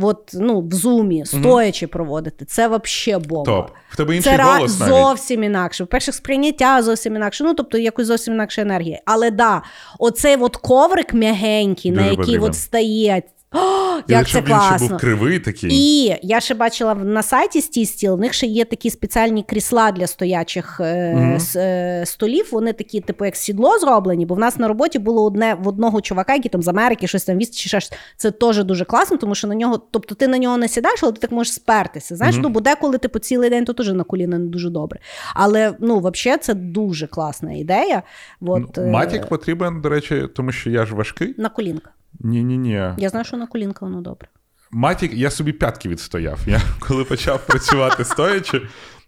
От, 0.00 0.30
ну, 0.34 0.60
в 0.60 0.72
зумі, 0.74 1.24
стоячи 1.26 1.86
проводити, 1.86 2.44
це 2.44 2.68
взагалі 2.68 3.24
бомба. 3.28 3.52
Топ. 3.52 3.70
В 3.88 3.96
тебе 3.96 4.16
інший 4.16 4.36
Це 4.36 4.42
голос 4.42 4.80
навіть. 4.80 4.94
зовсім 4.94 5.44
інакше. 5.44 5.84
По-перше, 5.84 6.12
сприйняття 6.12 6.82
зовсім 6.82 7.16
інакше. 7.16 7.44
Ну, 7.44 7.54
тобто, 7.54 7.78
якось 7.78 8.06
зовсім 8.06 8.34
інакша 8.34 8.62
енергія. 8.62 9.00
Але 9.04 9.30
да, 9.30 9.62
оцей 9.98 10.36
от 10.36 10.56
коврик 10.56 11.14
м'ягенький, 11.14 11.90
на 11.90 11.96
Дуже 11.96 12.10
який 12.10 12.24
потрібен. 12.24 12.48
от 12.50 12.56
стає. 12.56 13.22
О, 13.96 13.98
І 14.08 14.12
як 14.12 14.24
це 14.24 14.30
щоб 14.30 14.46
він 14.46 14.56
ще 14.60 14.78
був 14.78 14.96
кривий 14.96 15.38
такий. 15.38 15.70
І 15.72 16.18
я 16.22 16.40
ще 16.40 16.54
бачила 16.54 16.94
на 16.94 17.22
сайті 17.22 17.62
стіл, 17.62 18.14
в 18.14 18.20
них 18.20 18.32
ще 18.32 18.46
є 18.46 18.64
такі 18.64 18.90
спеціальні 18.90 19.42
крісла 19.42 19.92
для 19.92 20.06
стоячих 20.06 20.80
е, 20.80 21.38
е, 21.56 22.02
столів. 22.06 22.48
Вони 22.52 22.72
такі, 22.72 23.00
типу, 23.00 23.24
як 23.24 23.36
сідло 23.36 23.78
зроблені, 23.78 24.26
бо 24.26 24.34
в 24.34 24.38
нас 24.38 24.58
на 24.58 24.68
роботі 24.68 24.98
було 24.98 25.24
одне 25.24 25.56
в 25.60 25.68
одного 25.68 26.00
чувака, 26.00 26.34
який 26.34 26.50
там 26.50 26.62
з 26.62 26.68
Америки 26.68 27.06
щось 27.06 27.24
там 27.24 27.38
віз, 27.38 27.50
чи 27.50 27.68
щось. 27.68 27.92
Це 28.16 28.30
теж 28.30 28.64
дуже 28.64 28.84
класно, 28.84 29.16
тому 29.16 29.34
що 29.34 29.48
на 29.48 29.54
нього, 29.54 29.78
тобто 29.90 30.14
ти 30.14 30.28
на 30.28 30.38
нього 30.38 30.56
не 30.56 30.68
сідаєш, 30.68 31.00
але 31.02 31.12
ти 31.12 31.20
так 31.20 31.32
можеш 31.32 31.52
спертися. 31.52 32.16
Знаєш, 32.16 32.34
Мгм. 32.36 32.42
ну 32.42 32.48
бо 32.48 32.60
деколи 32.60 32.98
типу 32.98 33.18
цілий 33.18 33.50
день 33.50 33.64
то 33.64 33.72
теж 33.72 33.92
на 33.92 34.04
коліна 34.04 34.38
не 34.38 34.46
дуже 34.46 34.70
добре. 34.70 35.00
Але 35.34 35.74
ну, 35.80 35.98
взагалі, 35.98 36.40
це 36.40 36.54
дуже 36.54 37.06
класна 37.06 37.52
ідея. 37.52 38.02
От, 38.40 38.76
Ну, 38.76 38.82
е, 38.82 38.86
Матік 38.86 39.26
потрібен, 39.26 39.80
до 39.80 39.88
речі, 39.88 40.28
тому 40.34 40.52
що 40.52 40.70
я 40.70 40.86
ж 40.86 40.94
важкий. 40.94 41.34
на 41.38 41.48
колінка. 41.48 41.90
Ні-ні-ні. 42.20 42.90
Я 42.98 43.08
знаю, 43.08 43.24
що 43.24 43.36
на 43.36 43.46
колінка 43.46 43.84
воно 43.84 44.00
добре. 44.00 44.28
Матік, 44.70 45.14
я 45.14 45.30
собі 45.30 45.52
п'ятки 45.52 45.88
відстояв. 45.88 46.38
Я 46.46 46.60
коли 46.80 47.04
почав 47.04 47.46
працювати 47.46 48.04
стоячи, 48.04 48.62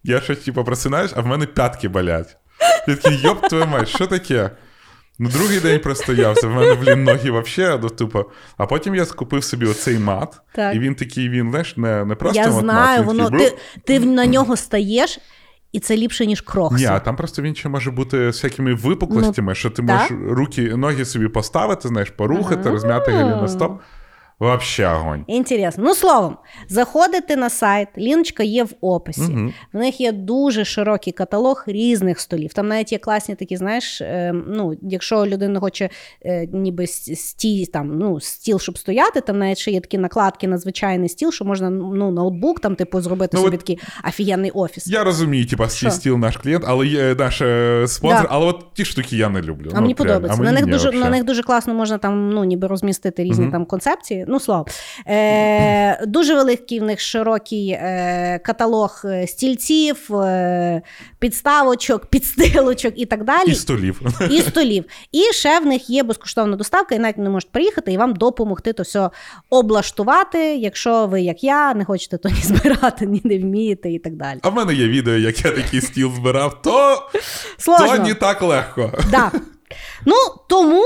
я 0.04 0.20
щось 0.20 0.38
типу, 0.38 0.64
просинаюсь, 0.64 1.12
а 1.16 1.20
в 1.20 1.26
мене 1.26 1.46
п'ятки 1.46 1.88
болять. 1.88 2.36
Я 2.88 2.96
такий, 2.96 3.20
йоп, 3.20 3.48
твою 3.48 3.66
мать, 3.66 3.88
що 3.88 4.06
таке? 4.06 4.50
Ну, 5.20 5.28
другий 5.28 5.60
день 5.60 5.80
простоявся, 5.80 6.46
в 6.46 6.50
мене, 6.50 6.74
блін, 6.74 7.04
ноги 7.04 7.30
взагалі, 7.30 7.78
ну, 7.82 7.88
тупо. 7.88 8.30
А 8.56 8.66
потім 8.66 8.94
я 8.94 9.04
скупив 9.04 9.44
собі 9.44 9.66
оцей 9.66 9.98
мат, 9.98 10.40
Так. 10.54 10.74
і 10.74 10.78
він 10.78 10.94
такий, 10.94 11.28
він, 11.28 11.50
знаєш, 11.50 11.76
не, 11.76 12.04
не 12.04 12.14
просто 12.14 12.42
Я 12.42 12.48
от 12.48 12.60
знаю, 12.60 12.88
мат, 12.88 12.98
він 12.98 13.06
воно 13.06 13.30
такий, 13.30 13.50
ти, 13.50 13.56
ти 13.84 14.00
на 14.00 14.26
нього 14.26 14.56
стаєш, 14.56 15.18
і 15.72 15.80
це 15.80 15.96
ліпше, 15.96 16.26
ніж 16.26 16.40
крокси. 16.40 16.76
Ні, 16.76 16.86
а 16.86 17.00
там 17.00 17.16
просто 17.16 17.42
він 17.42 17.54
ще 17.54 17.68
може 17.68 17.90
бути 17.90 18.26
всякими 18.26 18.74
випуклостями, 18.74 19.54
що 19.54 19.70
ти 19.70 19.82
можеш 19.82 20.10
руки, 20.28 20.76
ноги 20.76 21.04
собі 21.04 21.28
поставити, 21.28 21.88
знаєш, 21.88 22.10
порухати, 22.10 22.70
розм'яти 22.70 23.12
голеностоп. 23.12 23.80
Вообще 24.40 24.86
огонь. 24.86 25.24
Інтересно. 25.26 25.84
Ну, 25.84 25.94
словом, 25.94 26.36
заходите 26.68 27.36
на 27.36 27.50
сайт, 27.50 27.88
ліночка 27.98 28.42
є 28.42 28.64
в 28.64 28.70
описі. 28.80 29.20
Мгм. 29.20 29.52
В 29.72 29.78
них 29.78 30.00
є 30.00 30.12
дуже 30.12 30.64
широкий 30.64 31.12
каталог 31.12 31.64
різних 31.66 32.20
столів. 32.20 32.52
Там 32.52 32.68
навіть 32.68 32.92
є 32.92 32.98
класні 32.98 33.34
такі, 33.34 33.56
знаєш, 33.56 34.00
е, 34.00 34.34
ну, 34.48 34.74
якщо 34.82 35.26
людина 35.26 35.60
хоче 35.60 35.88
е, 36.26 36.46
ніби 36.52 36.86
стій, 36.86 37.66
там, 37.66 37.98
ну, 37.98 38.20
стіл, 38.20 38.58
щоб 38.58 38.78
стояти, 38.78 39.20
там 39.20 39.38
навіть 39.38 39.58
ще 39.58 39.70
є 39.70 39.80
такі 39.80 39.98
накладки 39.98 40.48
на 40.48 40.58
звичайний 40.58 41.08
стіл, 41.08 41.32
що 41.32 41.44
можна 41.44 41.70
ну, 41.70 42.10
ноутбук 42.10 42.60
там, 42.60 42.74
типу, 42.76 43.00
зробити 43.00 43.36
Ну, 43.36 43.42
собі 43.42 43.56
от 43.56 43.60
такий 43.60 43.78
офігенний 44.08 44.50
офіс. 44.50 44.86
Я 44.86 45.04
розумію, 45.04 45.46
типа, 45.46 45.68
Що? 45.68 45.90
стіл 45.90 46.16
наш 46.16 46.36
клієнт, 46.36 46.64
але 46.66 46.86
є 46.86 47.14
наш 47.18 47.40
е, 47.40 47.84
спонсор, 47.88 48.22
Да. 48.22 48.28
але 48.30 48.46
от 48.46 48.64
ті 48.74 48.84
штуки 48.84 49.16
я 49.16 49.28
не 49.28 49.42
люблю. 49.42 49.68
А 49.72 49.74
Ну, 49.74 49.80
мені 49.80 49.94
подобається. 49.94 50.40
А 50.40 50.44
на, 50.44 50.52
них 50.52 50.66
дуже, 50.66 50.92
на 50.92 51.10
них 51.10 51.24
дуже 51.24 51.42
класно 51.42 51.74
можна 51.74 51.98
там 51.98 52.30
ну, 52.30 52.44
ніби 52.44 52.66
розмістити 52.66 53.24
різні 53.24 53.42
Мгм. 53.44 53.52
там 53.52 53.64
концепції. 53.66 54.24
Ну, 54.28 54.40
слово. 54.40 54.66
Е, 55.06 56.06
дуже 56.06 56.34
великий 56.34 56.80
в 56.80 56.82
них 56.82 57.00
широкий 57.00 57.70
е, 57.70 58.40
каталог 58.44 59.02
е, 59.04 59.26
стільців, 59.26 60.14
е, 60.14 60.82
підставочок, 61.18 62.06
підстилочок 62.06 62.92
і 62.96 63.06
так 63.06 63.24
далі. 63.24 63.50
І 63.50 63.54
столів. 63.54 64.00
І 64.30 64.40
столів. 64.40 64.84
І 65.12 65.22
ще 65.22 65.60
в 65.60 65.66
них 65.66 65.90
є 65.90 66.02
безкоштовна 66.02 66.56
доставка, 66.56 66.94
і 66.94 66.98
навіть 66.98 67.16
вони 67.16 67.30
можуть 67.30 67.52
приїхати 67.52 67.92
і 67.92 67.96
вам 67.96 68.14
допомогти 68.14 68.72
то 68.72 68.82
все 68.82 69.10
облаштувати, 69.50 70.56
якщо 70.56 71.06
ви, 71.06 71.20
як 71.20 71.44
я, 71.44 71.74
не 71.74 71.84
хочете 71.84 72.18
то 72.18 72.28
ні 72.28 72.42
збирати, 72.42 73.06
ні 73.06 73.20
не 73.24 73.38
вмієте 73.38 73.90
і 73.90 73.98
так 73.98 74.16
далі. 74.16 74.38
А 74.42 74.48
в 74.48 74.54
мене 74.54 74.74
є 74.74 74.88
відео, 74.88 75.14
як 75.14 75.44
я 75.44 75.50
такий 75.50 75.80
стіл 75.80 76.12
збирав, 76.16 76.62
то, 76.62 77.08
то 77.66 77.98
не 77.98 78.14
так 78.14 78.42
легко. 78.42 78.92
Да. 79.10 79.32
Ну, 80.06 80.16
тому 80.48 80.84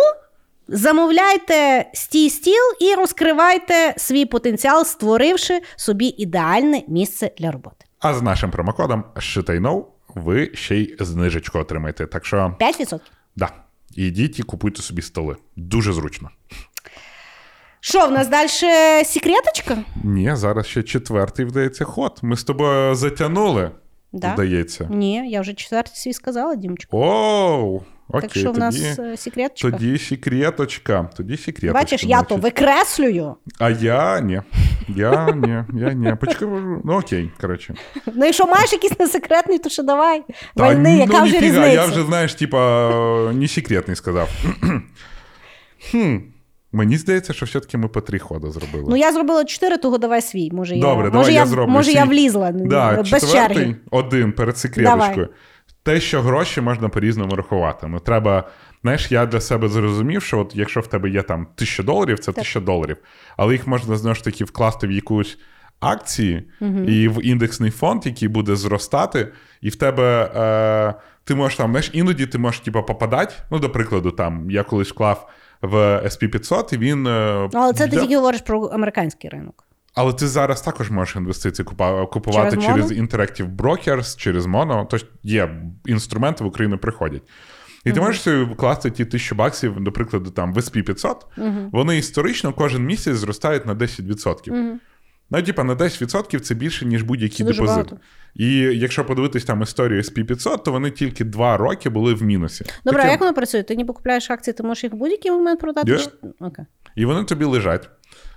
замовляйте 0.69 1.87
стій 1.95 2.31
стіл 2.31 2.63
і 2.81 2.95
розкривайте 2.95 3.95
свій 3.97 4.27
потенціал, 4.27 4.85
створивши 4.85 5.61
собі 5.77 6.07
ідеальне 6.19 6.83
місце 6.89 7.31
для 7.39 7.51
роботи. 7.51 7.87
А 7.99 8.15
з 8.15 8.23
нашим 8.23 8.51
промокодом 8.51 9.05
ShitIKnow 9.17 9.85
ви 10.15 10.51
ще 10.55 10.77
й 10.77 10.97
знижечку 11.01 11.59
отримаєте. 11.59 12.07
Так 12.07 12.27
що, 12.27 12.57
5%. 12.61 13.01
да, 13.37 13.49
ідіть 13.97 14.39
і 14.39 14.43
купуйте 14.43 14.83
собі 14.83 15.03
столи. 15.03 15.37
Дуже 15.57 15.93
зручно. 15.93 16.31
Що, 17.81 18.07
в 18.07 18.13
нас 18.13 18.29
далі 18.29 18.49
секреточка? 19.05 19.79
Ні, 20.05 20.31
зараз 20.37 20.67
ще 20.67 20.83
четвертий, 20.83 21.45
вдається, 21.45 21.85
ход. 21.85 22.19
Ми 22.23 22.37
з 22.37 22.45
тобою 22.45 22.95
затягнули, 22.95 23.71
Да? 24.13 24.33
здається. 24.35 24.89
Ні, 24.91 25.31
я 25.31 25.41
вже 25.41 25.55
четвертий 25.55 25.95
свій 25.97 26.13
сказала, 26.13 26.55
Дімочка. 26.55 26.97
Оу, 26.97 27.83
окей, 28.13 28.29
так 28.29 28.39
що 28.39 28.53
в 28.53 28.59
нас 28.59 28.99
е, 28.99 29.17
секреточка. 29.17 29.71
тоді 29.71 29.99
секреточка. 29.99 31.11
Тоді 31.17 31.37
секреточка. 31.37 31.73
Бачиш, 31.73 32.05
я 32.05 32.23
то 32.23 32.37
викреслюю. 32.37 33.35
А 33.59 33.71
я 33.71 34.21
ні. 34.21 34.43
Я 34.89 35.33
ні, 35.35 35.81
я 35.81 35.93
ні. 35.93 36.15
Почекай, 36.21 36.49
ну 36.85 36.99
окей, 36.99 37.31
коротше. 37.41 37.75
Ну, 38.15 38.25
якщо 38.25 38.47
маєш 38.47 38.73
якийсь 38.73 38.99
несекретний, 38.99 39.59
то 39.59 39.69
ще 39.69 39.83
давай. 39.83 40.23
Та, 40.57 40.63
Вальни, 40.63 40.97
яка 40.97 41.19
ну, 41.19 41.25
вже 41.25 41.35
ніфіга, 41.35 41.49
різниця? 41.49 41.73
я 41.73 41.85
вже, 41.85 42.03
знаєш, 42.05 42.35
типа, 42.35 43.33
не 43.33 43.49
секретний 43.49 43.97
сказав. 43.97 44.29
хм. 45.91 46.17
Мені 46.75 46.97
здається, 46.97 47.33
що 47.33 47.47
все-таки 47.47 47.79
ми 47.79 47.89
по 47.89 48.01
три 48.01 48.19
ходи 48.19 48.51
зробили. 48.51 48.85
Ну, 48.89 48.97
я 48.97 49.13
зробила 49.13 49.45
чотири, 49.45 49.79
того 49.79 49.99
давай 49.99 50.23
свій. 50.23 50.51
Може, 50.53 50.77
Добре, 50.77 51.05
я, 51.05 51.11
давай 51.11 51.11
може, 51.13 51.33
я 51.33 51.41
я, 51.41 51.47
зроблю 51.47 51.73
може 51.73 51.91
свій. 51.91 51.99
я 51.99 52.05
влізла 52.05 52.53
да, 52.53 53.03
без 53.13 53.33
черги. 53.33 53.77
один 53.91 54.33
перед 54.33 54.59
секреточкою. 54.59 55.15
Давай. 55.15 55.29
Те, 55.83 56.01
що 56.01 56.23
гроші 56.23 56.61
можна 56.61 56.89
по-різному 56.89 57.37
рахувати. 57.37 57.87
Ну, 57.87 57.99
треба, 58.01 58.49
знаєш, 58.83 59.13
я 59.13 59.27
для 59.27 59.41
себе 59.41 59.69
зрозумів, 59.69 60.23
що 60.23 60.39
от 60.39 60.53
якщо 60.57 60.81
в 60.81 60.87
тебе 60.87 61.11
є 61.11 61.23
там 61.23 61.47
тисяча 61.55 61.83
доларів, 61.83 62.19
це 62.19 62.33
тисяча 62.33 62.61
доларів. 62.61 62.97
Але 63.37 63.53
їх 63.53 63.67
можна 63.67 63.97
знову 63.97 64.15
ж 64.15 64.25
таки 64.25 64.45
вкласти 64.45 64.87
в 64.87 64.91
якусь 64.91 65.39
акції 65.81 66.49
і 66.89 67.09
в 67.09 67.25
індексний 67.27 67.71
фонд, 67.71 68.07
який 68.07 68.29
буде 68.29 68.57
зростати, 68.57 69.29
і 69.61 69.69
в 69.69 69.77
тебе 69.77 70.31
е, 70.37 70.95
ти 71.25 71.35
можеш 71.35 71.59
там, 71.59 71.71
знаєш, 71.71 71.91
іноді 71.93 72.27
ти 72.27 72.39
можеш 72.39 72.61
типу, 72.61 72.83
попадати. 72.83 73.35
Ну, 73.51 73.59
до 73.59 73.71
прикладу, 73.71 74.11
там 74.11 74.51
я 74.51 74.63
колись 74.63 74.91
вклав 74.91 75.31
в 75.63 75.77
SP500, 76.05 76.75
і 76.75 76.79
він. 76.79 77.07
е, 77.07 77.49
але 77.55 77.73
це 77.73 77.89
ти 77.89 77.97
тільки 77.97 78.17
говориш 78.17 78.41
про 78.41 78.65
американський 78.65 79.31
ринок. 79.31 79.65
Але 79.95 80.13
ти 80.13 80.29
зараз 80.29 80.63
також 80.63 80.91
можеш 80.91 81.17
інвестиції 81.17 81.67
купувати 82.13 82.57
Через 82.57 82.65
через, 82.67 82.93
Interactive 82.93 83.57
Brokers, 83.57 84.17
через 84.17 84.47
Mono. 84.47 84.87
Тож 84.91 85.07
є 85.23 85.63
інструменти 85.87 86.45
в 86.45 86.47
Україну 86.47 86.79
приходять. 86.79 87.23
І 87.85 87.93
ти 87.93 88.01
можеш 88.01 88.21
собі 88.23 88.53
вкласти 88.53 88.91
ті 88.91 89.05
тисячу 89.05 89.35
баксів, 89.35 89.81
до 89.81 89.93
прикладу, 89.93 90.31
там 90.31 90.55
в 90.55 90.57
SP500, 90.59 91.15
вони 91.73 91.99
історично 91.99 92.53
кожен 92.53 92.85
місяць 92.85 93.17
зростають 93.17 93.67
на 93.67 93.75
10%. 93.75 94.75
Ну, 95.31 95.43
типа, 95.43 95.65
на 95.65 95.75
10% 95.75 96.41
це 96.41 96.55
більше, 96.55 96.87
ніж 96.87 97.03
будь-який 97.03 97.47
депозит. 97.47 97.67
багато. 97.67 97.97
І 98.35 98.55
якщо 98.59 99.05
подивитись 99.05 99.45
там 99.45 99.63
історію 99.63 100.03
SP500, 100.03 100.63
то 100.63 100.73
вони 100.73 100.91
тільки 100.91 101.25
2 101.25 101.57
роки 101.57 101.91
були 101.91 102.15
в 102.15 102.23
мінусі. 102.23 102.65
Добре, 102.85 103.03
а 103.03 103.11
як 103.11 103.21
воно 103.21 103.35
працює? 103.35 103.63
Ти 103.63 103.77
ніби 103.77 103.95
купляєш 103.95 104.31
акції, 104.31 104.55
ти 104.55 104.63
можеш 104.63 104.85
їх 104.85 104.93
в 104.93 104.97
будь-який 104.97 105.31
момент 105.31 105.61
продати? 105.61 105.91
Є. 105.93 105.99
Чи- 105.99 106.11
Окей. 106.41 106.65
І 106.97 107.05
вони 107.05 107.25
тобі 107.25 107.45
лежать. 107.45 107.91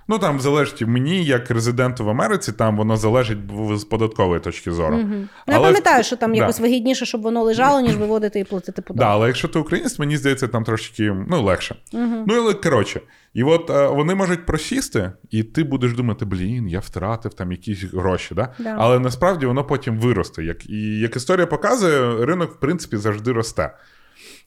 Ну 0.08 0.18
там 0.18 0.40
залежить 0.40 0.86
мені, 0.86 1.24
як 1.24 1.50
резиденту 1.50 2.04
в 2.04 2.08
Америці, 2.08 2.52
там 2.52 2.76
воно 2.76 2.96
залежить 2.96 3.38
з 3.74 3.84
податкової 3.84 4.40
точки 4.40 4.72
зору. 4.72 4.96
Ну, 4.96 5.28
я 5.48 5.56
Але- 5.56 5.66
пам'ятаю, 5.66 6.04
що 6.04 6.16
там 6.16 6.32
Да. 6.32 6.36
якось 6.36 6.60
вигідніше, 6.60 7.06
щоб 7.06 7.22
воно 7.22 7.42
лежало, 7.42 7.80
ніж 7.80 7.96
виводити 7.96 8.40
і 8.40 8.44
платити 8.44 8.82
податки. 8.82 9.04
Да, 9.04 9.10
але 9.10 9.26
якщо 9.26 9.48
ти 9.48 9.58
українець, 9.58 9.98
мені 9.98 10.16
здається, 10.16 10.48
там 10.48 10.64
трошки 10.64 11.16
ну, 11.28 11.42
легше. 11.42 11.76
Ну, 11.92 12.34
але 12.34 12.54
коротше, 12.54 13.00
і 13.34 13.42
от 13.42 13.70
е, 13.70 13.86
вони 13.86 14.14
можуть 14.14 14.46
просісти, 14.46 15.12
і 15.30 15.42
ти 15.42 15.64
будеш 15.64 15.92
думати, 15.92 16.24
блін, 16.24 16.68
я 16.68 16.80
втратив 16.80 17.34
там 17.34 17.52
якісь 17.52 17.84
гроші. 17.84 18.34
Да? 18.34 18.48
Да. 18.58 18.74
Але 18.78 18.98
насправді 18.98 19.46
воно 19.46 19.64
потім 19.64 19.98
виросте. 19.98 20.44
Як, 20.44 20.70
і 20.70 20.98
як 20.98 21.16
історія 21.16 21.46
показує, 21.46 22.26
ринок, 22.26 22.52
в 22.52 22.56
принципі, 22.60 22.96
завжди 22.96 23.32
росте. 23.32 23.76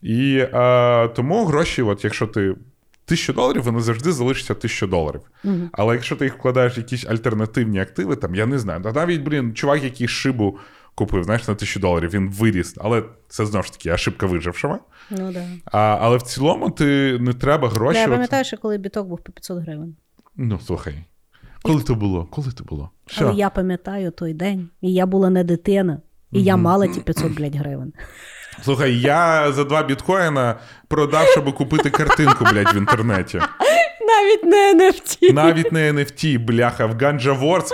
І 0.02 0.38
е, 0.54 1.08
тому 1.08 1.46
гроші, 1.46 1.82
от 1.82 2.04
якщо 2.04 2.28
ти. 2.28 2.56
Тисячу 3.10 3.34
доларів, 3.34 3.64
вони 3.64 3.80
завжди 3.80 4.12
залишаться 4.12 4.54
тисячу 4.54 4.88
доларів. 4.88 5.22
Але 5.72 5.94
якщо 5.94 6.16
ти 6.16 6.26
їх 6.26 6.36
вкладаєш 6.38 6.78
в 6.78 6.80
якісь 6.80 7.06
альтернативні 7.06 7.80
активи, 7.80 8.16
там 8.16 8.36
я 8.36 8.46
не 8.46 8.60
знаю. 8.60 8.80
Навіть, 8.80 9.22
блін, 9.22 9.54
чувак, 9.54 9.84
який 9.84 10.08
шибу 10.08 10.58
купив, 10.96 11.24
знаєш, 11.24 11.48
на 11.48 11.56
тисячу 11.56 11.80
доларів, 11.80 12.10
він 12.14 12.30
виріс. 12.30 12.76
Але 12.78 13.04
це 13.28 13.46
знову 13.46 13.64
ж 13.64 13.72
таки 13.72 13.92
ошибка 13.92 14.26
вижившого. 14.26 14.80
Ну, 15.10 15.32
да. 15.32 15.46
А, 15.66 15.98
але 16.02 16.18
в 16.18 16.22
цілому 16.22 16.70
ти 16.70 17.18
не 17.20 17.34
треба 17.34 17.70
гроші. 17.70 18.00
Я 18.00 18.08
пам'ятаю, 18.08 18.46
що 18.46 18.58
коли 18.58 18.78
біток 18.78 19.08
був 19.08 19.24
по 19.24 19.32
500 19.32 19.64
гривень. 19.64 19.96
Ну, 20.36 20.60
слухай. 20.66 21.06
Коли 21.62 21.84
то 21.84 21.96
було? 21.96 22.28
Коли 22.32 22.52
то 22.52 22.64
було? 22.64 22.90
Що? 23.08 23.26
Але 23.26 23.36
я 23.36 23.50
пам'ятаю 23.50 24.12
той 24.12 24.34
день, 24.34 24.70
і 24.82 24.94
я 24.94 25.06
була 25.06 25.30
не 25.30 25.44
дитина, 25.44 26.02
і 26.32 26.44
я 26.44 26.58
мала 26.58 26.88
ті 26.88 27.00
500, 27.00 27.34
блядь, 27.34 27.56
гривень. 27.56 27.94
Слухай, 28.64 29.00
я 29.00 29.52
за 29.52 29.64
два 29.64 29.84
біткоїна 29.84 30.56
продав, 30.88 31.28
щоб 31.28 31.54
купити 31.56 31.90
картинку, 31.90 32.46
блядь, 32.52 32.76
в 32.76 32.78
інтернеті. 32.78 33.42
Навіть 34.02 34.44
не 34.44 34.74
NFT. 34.74 35.34
Навіть 35.34 35.72
не 35.72 35.94
NFT, 35.94 36.40
бляха, 36.40 36.86
в 36.86 36.94
Ganja 36.96 37.40
Wars, 37.42 37.68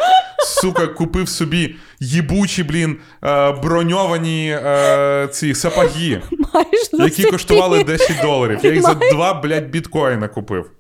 сука, 0.45 0.88
купив 0.88 1.30
собі 1.30 1.76
їбучі, 1.99 2.64
блін, 2.64 2.98
е, 3.24 3.52
броньовані 3.52 4.60
е, 4.64 5.28
ці 5.32 5.56
сапоги, 5.56 6.22
Маєш 6.53 6.90
які 6.94 7.32
коштували 7.32 7.84
10 7.84 8.22
доларів. 8.22 8.60
Я 8.64 8.72
їх 8.74 8.82
за 8.82 8.94
два, 8.94 9.34
блядь, 9.34 9.70
біткоїна 9.70 10.28
купив. 10.28 10.72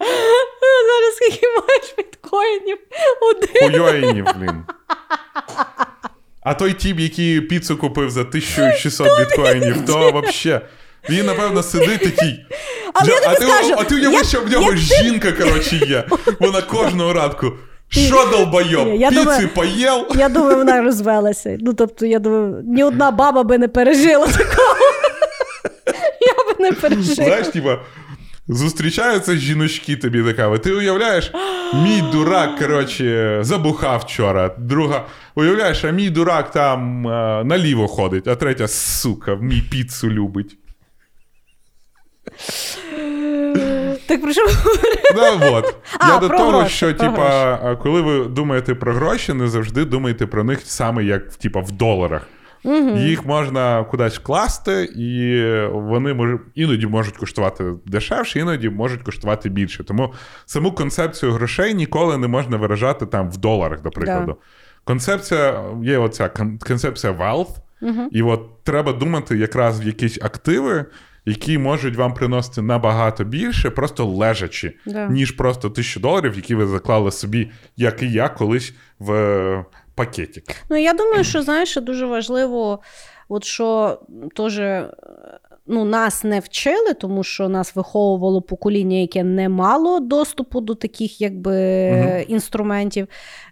Зараз 0.00 1.14
скільки 1.16 1.46
маєш 1.46 1.94
біткоїнів? 1.96 2.78
Один. 3.30 3.70
Хуйоїнів, 3.70 4.26
блін. 4.36 4.64
А 6.44 6.54
той 6.54 6.72
тіп, 6.72 7.00
який 7.00 7.40
піцу 7.40 7.76
купив 7.76 8.10
за 8.10 8.20
1600 8.20 9.08
біткоїнів, 9.18 9.86
то 9.86 10.22
взагалі. 10.24 10.62
Він, 11.10 11.26
напевно, 11.26 11.62
сидить 11.62 12.00
такий. 12.00 12.46
Але 12.94 13.10
я 13.10 13.16
а, 13.16 13.34
тобі 13.34 13.36
ти, 13.36 13.52
скажу, 13.52 13.74
а 13.78 13.84
ти 13.84 13.94
уяви, 13.94 14.14
як- 14.14 14.24
що 14.24 14.40
в 14.40 14.50
нього 14.50 14.70
ти- 14.70 14.76
жінка, 14.76 15.32
коротше, 15.32 15.76
є. 15.76 16.04
Вона 16.40 16.62
кожного 16.62 17.12
ранку. 17.12 17.52
Що 17.88 18.28
долбойоб? 18.30 18.88
Я 18.94 19.08
Піци 19.10 19.48
поїв? 19.54 20.06
Я 20.14 20.28
думаю, 20.28 20.56
вона 20.56 20.82
розвелася. 20.82 21.56
Ну, 21.60 21.74
тобто, 21.74 22.06
я 22.06 22.18
думаю, 22.18 22.62
ні 22.64 22.84
одна 22.84 23.10
баба 23.10 23.42
би 23.42 23.58
не 23.58 23.68
пережила 23.68 24.26
такого. 24.26 24.76
Я 26.20 26.54
би 26.54 26.64
не 26.64 26.72
пережила. 26.72 27.14
Знаєш, 27.14 27.48
типа, 27.48 27.78
зустрічаються 28.48 29.36
жіночки 29.36 29.96
тобі 29.96 30.22
до 30.22 30.34
кави. 30.34 30.58
Ти 30.58 30.72
уявляєш, 30.72 31.32
мій 31.74 32.02
дурак, 32.12 32.58
коротше, 32.58 33.38
забухав 33.40 34.00
вчора. 34.00 34.50
Друга, 34.58 35.06
уявляєш, 35.34 35.84
а 35.84 35.90
мій 35.90 36.10
дурак 36.10 36.50
там 36.50 37.06
е, 37.08 37.44
наліво 37.44 37.88
ходить, 37.88 38.28
а 38.28 38.34
третя, 38.36 38.68
сука, 38.68 39.34
мій 39.34 39.62
піцу 39.70 40.10
любить. 40.10 40.56
Так 44.06 44.22
про 44.22 44.32
що 44.32 44.46
Ну, 45.14 45.38
от. 45.52 45.74
А, 45.98 46.08
Я 46.08 46.18
до 46.18 46.28
про 46.28 46.38
того, 46.38 46.50
гроші, 46.50 46.74
що, 46.76 46.94
про 46.94 47.06
типа, 47.08 47.76
коли 47.76 48.00
ви 48.00 48.24
думаєте 48.24 48.74
про 48.74 48.94
гроші, 48.94 49.32
не 49.32 49.48
завжди 49.48 49.84
думайте 49.84 50.26
про 50.26 50.44
них 50.44 50.60
саме 50.64 51.04
як 51.04 51.34
типа, 51.34 51.60
в 51.60 51.72
доларах. 51.72 52.28
Їх 52.96 53.26
можна 53.26 53.84
кудись 53.84 54.18
вкласти, 54.18 54.84
і 54.96 55.42
вони 55.72 56.14
мож... 56.14 56.30
іноді 56.54 56.86
можуть 56.86 57.16
коштувати 57.16 57.64
дешевше, 57.86 58.38
іноді 58.40 58.70
можуть 58.70 59.02
коштувати 59.02 59.48
більше. 59.48 59.84
Тому 59.84 60.12
саму 60.46 60.72
концепцію 60.72 61.32
грошей 61.32 61.74
ніколи 61.74 62.18
не 62.18 62.28
можна 62.28 62.56
виражати 62.56 63.06
там 63.06 63.30
в 63.30 63.36
доларах, 63.36 63.82
до 63.82 63.90
прикладу. 63.90 64.36
Концепція 64.84 65.64
є 65.82 65.98
оця 65.98 66.28
концепція 66.66 67.12
wealth, 67.12 67.56
і 68.12 68.22
от 68.22 68.64
треба 68.64 68.92
думати 68.92 69.38
якраз 69.38 69.80
в 69.80 69.86
якісь 69.86 70.18
активи, 70.22 70.84
які 71.26 71.58
можуть 71.58 71.96
вам 71.96 72.14
приносити 72.14 72.62
набагато 72.62 73.24
більше, 73.24 73.70
просто 73.70 74.06
лежачи, 74.06 74.76
Да. 74.86 75.06
ніж 75.08 75.30
просто 75.30 75.70
тисячу 75.70 76.00
доларів, 76.00 76.32
які 76.36 76.54
ви 76.54 76.66
заклали 76.66 77.10
собі, 77.10 77.50
як 77.76 78.02
і 78.02 78.12
я, 78.12 78.28
колись 78.28 78.74
в 78.98 79.64
пакетик. 79.94 80.44
Ну, 80.70 80.76
я 80.76 80.92
думаю, 80.92 81.24
що 81.24 81.42
знаєш, 81.42 81.76
дуже 81.76 82.06
важливо, 82.06 82.78
от 83.28 83.44
що 83.44 83.98
теж 84.36 84.60
ну, 85.66 85.84
нас 85.84 86.24
не 86.24 86.40
вчили, 86.40 86.94
тому 86.94 87.24
що 87.24 87.48
нас 87.48 87.76
виховувало 87.76 88.42
покоління, 88.42 88.96
яке 88.96 89.24
не 89.24 89.48
мало 89.48 90.00
доступу 90.00 90.60
до 90.60 90.74
таких 90.74 91.20
якби, 91.20 91.90
Мгм. 91.92 92.24
інструментів. 92.28 93.06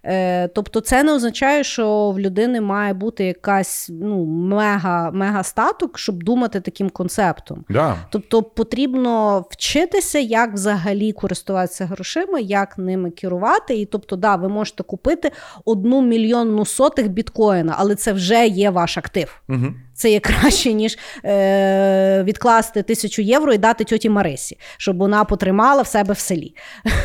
Е, 0.04 0.48
тобто, 0.48 0.80
це 0.80 1.02
не 1.02 1.12
означає, 1.14 1.64
що 1.64 2.10
в 2.10 2.18
людини 2.18 2.60
має 2.60 2.94
бути 2.94 3.24
якась 3.24 3.90
ну, 3.92 4.24
мега, 4.24 5.10
мега 5.10 5.42
статок, 5.42 5.98
щоб 5.98 6.22
думати 6.22 6.60
таким 6.60 6.90
концептом. 6.90 7.64
Да. 7.68 7.96
Тобто 8.10 8.42
потрібно 8.42 9.44
вчитися, 9.50 10.18
як 10.18 10.52
взагалі 10.54 11.12
користуватися 11.12 11.86
грошима, 11.86 12.38
як 12.38 12.78
ними 12.78 13.10
керувати. 13.10 13.74
І 13.74 13.84
тобто, 13.84 14.16
да, 14.16 14.36
ви 14.36 14.48
можете 14.48 14.82
купити 14.82 15.30
одну 15.64 16.02
мільйонну 16.02 16.64
сотих 16.66 17.08
біткоїна, 17.08 17.74
але 17.78 17.94
це 17.94 18.12
вже 18.12 18.46
є 18.46 18.70
ваш 18.70 18.98
актив. 18.98 19.42
Угу. 19.48 19.66
Це 20.00 20.10
є 20.10 20.20
краще, 20.20 20.72
ніж 20.72 20.98
е, 21.24 22.22
відкласти 22.22 22.82
тисячу 22.82 23.22
євро 23.22 23.52
і 23.52 23.58
дати 23.58 23.84
тьоті 23.84 24.10
Марисі, 24.10 24.58
щоб 24.78 24.98
вона 24.98 25.24
потримала 25.24 25.82
в 25.82 25.86
себе 25.86 26.14
в 26.14 26.18
селі. 26.18 26.54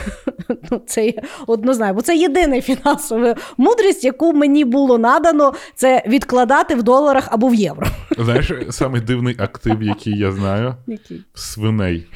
ну, 0.72 0.82
це 0.88 1.06
є 1.06 1.14
однозначно. 1.48 1.94
Бо 1.94 2.02
це 2.02 2.16
єдина 2.16 2.62
фінансова 2.62 3.36
мудрість, 3.58 4.04
яку 4.04 4.34
мені 4.34 4.66
було 4.66 4.98
надано, 4.98 5.54
це 5.76 6.04
відкладати 6.08 6.76
в 6.76 6.84
доларах 6.84 7.28
або 7.32 7.48
в 7.48 7.56
євро. 7.56 7.88
Знаєш, 8.18 8.52
самий 8.70 9.02
дивний 9.02 9.36
актив, 9.40 9.84
який 9.84 10.18
я 10.18 10.32
знаю, 10.32 10.76
Який? 10.88 11.22
свиней. 11.34 12.08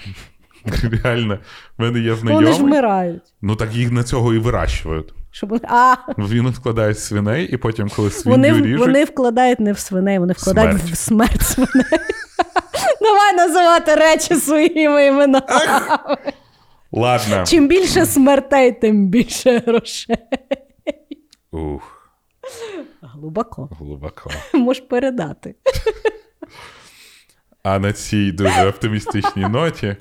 Реально, 1.04 1.40
в 1.78 1.82
мене 1.82 2.00
є 2.00 2.14
Вони 2.14 2.54
ж 2.54 2.64
вмирають. 2.64 3.22
Ну 3.42 3.56
так 3.56 3.76
їх 3.76 3.92
на 3.92 4.04
цього 4.04 4.34
і 4.34 4.38
вирощують. 4.38 5.14
Щоб... 5.32 5.50
вони- 5.50 5.62
А, 5.68 5.96
Він 6.18 6.50
вкладає 6.50 6.94
свиней, 6.94 7.46
і 7.48 7.58
потім, 7.58 7.90
коли 7.96 8.12
свиню 8.12 8.36
вони, 8.38 8.54
ріжуть, 8.62 8.80
вони 8.80 9.04
вкладають 9.04 9.60
не 9.60 9.74
в 9.74 9.80
свиней, 9.80 10.20
вони 10.20 10.34
вкладають 10.34 10.78
Смерть. 10.82 10.94
в 10.94 10.98
смерть 10.98 11.42
свиней. 11.42 11.86
Давай 13.02 13.36
називати 13.36 13.96
речі 13.96 14.36
своїми 14.36 15.06
іменами. 15.06 15.46
ладно. 16.92 17.44
Чим 17.48 17.68
більше 17.68 18.06
смертей, 18.06 18.72
тим 18.72 19.08
більше 19.08 19.64
грошей. 19.68 20.16
Ух, 21.52 22.12
Глибоко. 23.02 23.70
глибоко. 23.80 24.30
Можеш 24.54 24.84
передати. 24.90 25.56
А 27.64 27.80
на 27.80 27.94
цій 27.94 28.32
дуже 28.32 28.66
оптимістичній 28.68 29.46
ноті 29.48 29.96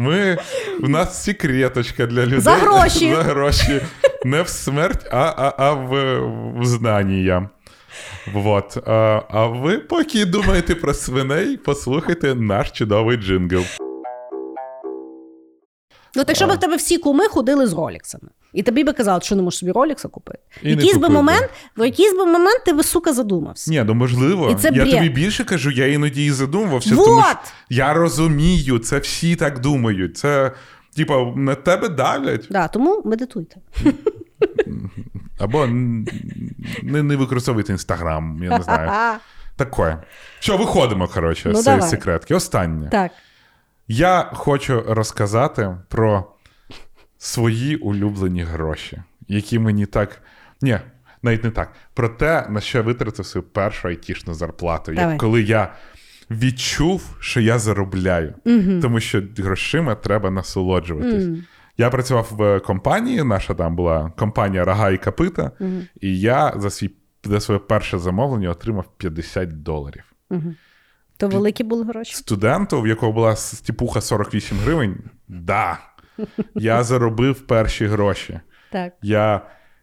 ми. 0.00 0.38
В 0.80 0.88
нас 0.88 1.24
секреточка 1.24 2.06
для 2.06 2.26
людей. 2.26 2.40
За 2.40 2.54
гроші. 2.54 3.14
За 3.16 3.22
гроші. 3.22 3.80
Не 4.24 4.42
в 4.42 4.48
смерть, 4.48 5.06
а, 5.10 5.34
а, 5.36 5.54
а 5.58 5.72
в, 5.72 6.20
в 6.60 6.64
знання. 6.64 7.48
Вот. 8.32 8.76
А, 8.86 9.22
а 9.28 9.46
ви, 9.46 9.78
поки 9.78 10.24
думаєте 10.24 10.74
про 10.74 10.94
свиней, 10.94 11.56
послухайте 11.56 12.34
наш 12.34 12.70
чудовий 12.70 13.16
джингл. 13.16 13.62
Ну, 16.14 16.24
так 16.24 16.36
щоб 16.36 16.50
в 16.50 16.60
тебе 16.60 16.76
всі 16.76 16.98
куми 16.98 17.28
ходили 17.28 17.66
з 17.66 17.72
роліксами. 17.72 18.28
І 18.52 18.62
тобі 18.62 18.84
би 18.84 18.92
казали, 18.92 19.20
що 19.22 19.36
не 19.36 19.42
можеш 19.42 19.58
собі 19.60 19.72
ролікса 19.72 20.08
купити. 20.08 20.38
І 20.62 20.70
якийсь 20.70 20.96
би 20.96 21.08
момент, 21.08 21.50
в 21.76 21.84
якийсь 21.86 22.12
би 22.12 22.26
момент 22.26 22.62
ти 22.66 22.72
би, 22.72 22.82
сука, 22.82 23.12
задумався. 23.12 23.70
Ні, 23.70 23.82
ну 23.86 23.94
можливо. 23.94 24.50
І 24.50 24.54
це 24.54 24.68
я 24.68 24.72
бред. 24.84 24.90
тобі 24.90 25.08
більше 25.08 25.44
кажу, 25.44 25.70
я 25.70 25.86
іноді 25.92 26.24
і 26.24 26.30
задумувався, 26.30 26.94
Вот! 26.94 27.06
тому 27.06 27.22
що 27.22 27.36
я 27.70 27.92
розумію, 27.92 28.78
це 28.78 28.98
всі 28.98 29.36
так 29.36 29.58
думають. 29.60 30.16
Це, 30.18 30.52
типа, 30.96 31.32
на 31.36 31.54
тебе 31.54 31.88
давлять, 31.88 32.46
Да, 32.50 32.68
тому 32.68 33.02
медитуйте. 33.04 33.56
або 35.38 35.66
не, 35.66 37.02
не 37.02 37.16
використовуйте 37.16 37.72
інстаграм, 37.72 38.40
я 38.42 38.58
не 38.58 38.64
знаю. 38.64 38.90
Таке. 39.56 39.98
Що, 40.38 40.56
виходимо, 40.56 41.08
коротше, 41.08 41.50
Ну, 41.52 41.60
з 41.60 41.64
цієї 41.64 41.82
секретки. 41.82 42.34
Останнє. 42.34 42.88
так. 42.90 43.12
Я 43.88 44.30
хочу 44.34 44.84
розказати 44.88 45.76
про 45.88 46.24
свої 47.22 47.76
улюблені 47.76 48.42
гроші, 48.42 49.02
які 49.28 49.58
мені 49.58 49.86
так. 49.86 50.22
Ні, 50.62 50.78
навіть 51.22 51.44
не 51.44 51.50
так. 51.50 51.72
Про 51.94 52.08
те, 52.08 52.46
на 52.48 52.60
що 52.60 52.78
я 52.78 52.84
витратив 52.84 53.26
свою 53.26 53.46
першу 53.46 53.88
айтішну 53.88 54.34
зарплату. 54.34 54.92
Давай. 54.92 55.10
Як 55.10 55.20
коли 55.20 55.42
я 55.42 55.72
відчув, 56.30 57.16
що 57.20 57.40
я 57.40 57.58
заробляю. 57.58 58.34
Тому 58.82 59.00
що 59.00 59.22
грошима 59.38 59.94
треба 59.94 60.30
насолоджуватись. 60.30 61.28
Я 61.78 61.90
працював 61.90 62.28
в 62.30 62.60
компанії, 62.60 63.24
наша 63.24 63.54
там 63.54 63.76
була 63.76 64.12
компанія 64.18 64.64
Рога 64.64 64.90
і 64.90 64.98
Капита, 64.98 65.50
і 66.00 66.20
я 66.20 66.54
за 66.56 66.70
свій 66.70 66.90
за 67.24 67.40
своє 67.40 67.58
перше 67.58 67.98
замовлення 67.98 68.50
отримав 68.50 68.84
50 68.96 69.62
доларів. 69.62 70.04
То 71.16 71.28
великі 71.28 71.64
були 71.64 71.84
гроші. 71.84 72.14
Студенту, 72.14 72.80
в 72.80 72.86
якого 72.86 73.12
була 73.12 73.36
стіпуха 73.36 74.00
48 74.00 74.58
гривень, 74.58 74.96
да. 75.28 75.78
Я 76.54 76.82
заробив 76.82 77.40
перші 77.46 77.86
гроші. 77.86 78.40
Так. 78.72 78.92
Я, 79.02 79.40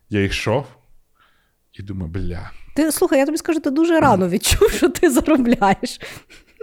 я 0.10 0.24
йшов 0.24 0.66
і 1.74 1.84
думаю, 1.84 2.12
бля. 2.12 2.52
Ти 2.76 2.92
слухай, 2.92 3.20
я 3.20 3.26
тобі 3.26 3.38
скажу, 3.38 3.60
ти 3.60 3.72
дуже 3.72 4.00
рано 4.00 4.30
відчув, 4.30 4.72
що 4.72 4.90
ти 4.90 5.10
заробляєш. 5.10 6.00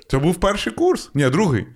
Це 0.08 0.18
був 0.18 0.34
перший 0.34 0.72
курс. 0.72 1.10
Ні, 1.14 1.30
другий. 1.30 1.66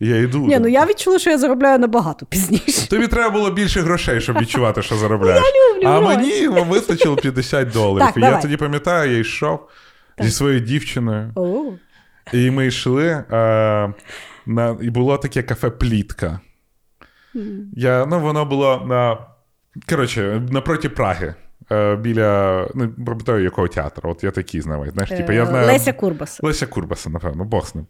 Я 0.00 0.16
йду. 0.16 0.46
Ні, 0.46 0.58
ну 0.58 0.68
я 0.68 0.86
відчула, 0.86 1.18
що 1.18 1.30
я 1.30 1.38
заробляю 1.38 1.78
набагато 1.78 2.26
пізніше. 2.26 2.88
Тобі 2.88 3.06
треба 3.06 3.30
було 3.30 3.50
більше 3.50 3.80
грошей, 3.80 4.20
щоб 4.20 4.38
відчувати, 4.38 4.82
що 4.82 4.94
заробляєш. 4.94 5.42
люблю 5.76 5.88
а 5.88 6.00
мені 6.00 6.48
вистачило 6.48 7.16
50 7.16 7.70
доларів. 7.70 8.06
Так, 8.06 8.16
і 8.16 8.20
я 8.20 8.40
тоді 8.40 8.56
пам'ятаю, 8.56 9.12
я 9.12 9.18
йшов 9.18 9.68
зі 10.18 10.30
своєю 10.30 10.60
дівчиною, 10.60 11.32
О, 11.34 11.64
і 12.32 12.50
ми 12.50 12.66
йшли. 12.66 13.08
Е, 13.08 13.94
на, 14.46 14.76
і 14.82 14.90
було 14.90 15.18
таке 15.18 15.42
кафе 15.42 15.70
Плітка. 15.70 16.40
Я, 17.72 18.06
ну, 18.06 18.20
Воно 18.20 18.44
було 18.44 18.86
на 18.88 19.18
коротше, 19.88 20.42
напроти 20.50 20.88
Праги. 20.88 21.34
Е, 21.72 21.96
біля 21.96 22.68
ну, 22.74 22.88
пам'ятаю, 23.06 23.44
якого 23.44 23.68
театру. 23.68 24.10
От 24.10 24.24
я 24.24 24.30
такий 24.30 24.60
знаю. 24.60 24.90
Знаєш, 24.90 25.10
типу, 25.10 25.32
я 25.32 25.46
знаю... 25.46 25.66
Леся 25.66 25.92
Курбаса. 25.92 26.46
Леся 26.46 26.66
Курбаса, 26.66 27.10
напевно, 27.10 27.44
Бог 27.44 27.66
з 27.66 27.74
ним. 27.74 27.86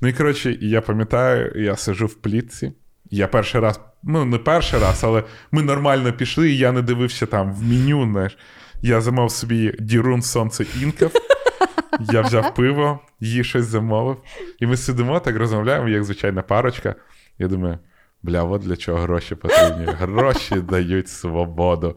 Ну 0.00 0.08
і 0.08 0.12
коротше, 0.12 0.58
я 0.60 0.80
пам'ятаю, 0.80 1.52
я 1.62 1.76
сижу 1.76 2.06
в 2.06 2.14
плітці. 2.14 2.72
Я 3.10 3.28
перший 3.28 3.60
раз, 3.60 3.80
ну 4.02 4.24
не 4.24 4.38
перший 4.38 4.80
раз, 4.80 5.04
але 5.04 5.24
ми 5.52 5.62
нормально 5.62 6.12
пішли, 6.12 6.50
і 6.50 6.58
я 6.58 6.72
не 6.72 6.82
дивився 6.82 7.26
там 7.26 7.54
в 7.54 7.62
меню. 7.62 8.10
знаєш. 8.12 8.38
Я 8.82 9.00
замов 9.00 9.30
собі 9.30 9.74
Дірун 9.80 10.22
Сонце 10.22 10.66
Інков. 10.82 11.12
Я 12.12 12.20
взяв 12.20 12.54
пиво, 12.54 13.00
її 13.20 13.44
щось 13.44 13.64
замовив. 13.64 14.16
І 14.58 14.66
ми 14.66 14.76
сидимо, 14.76 15.20
так 15.20 15.36
розмовляємо, 15.36 15.88
як 15.88 16.04
звичайна 16.04 16.42
парочка. 16.42 16.94
Я 17.38 17.48
думаю, 17.48 17.78
бля, 18.22 18.42
от 18.42 18.62
для 18.62 18.76
чого 18.76 18.98
гроші 18.98 19.34
потрібні. 19.34 19.86
Гроші 19.86 20.54
дають 20.54 21.08
свободу. 21.08 21.96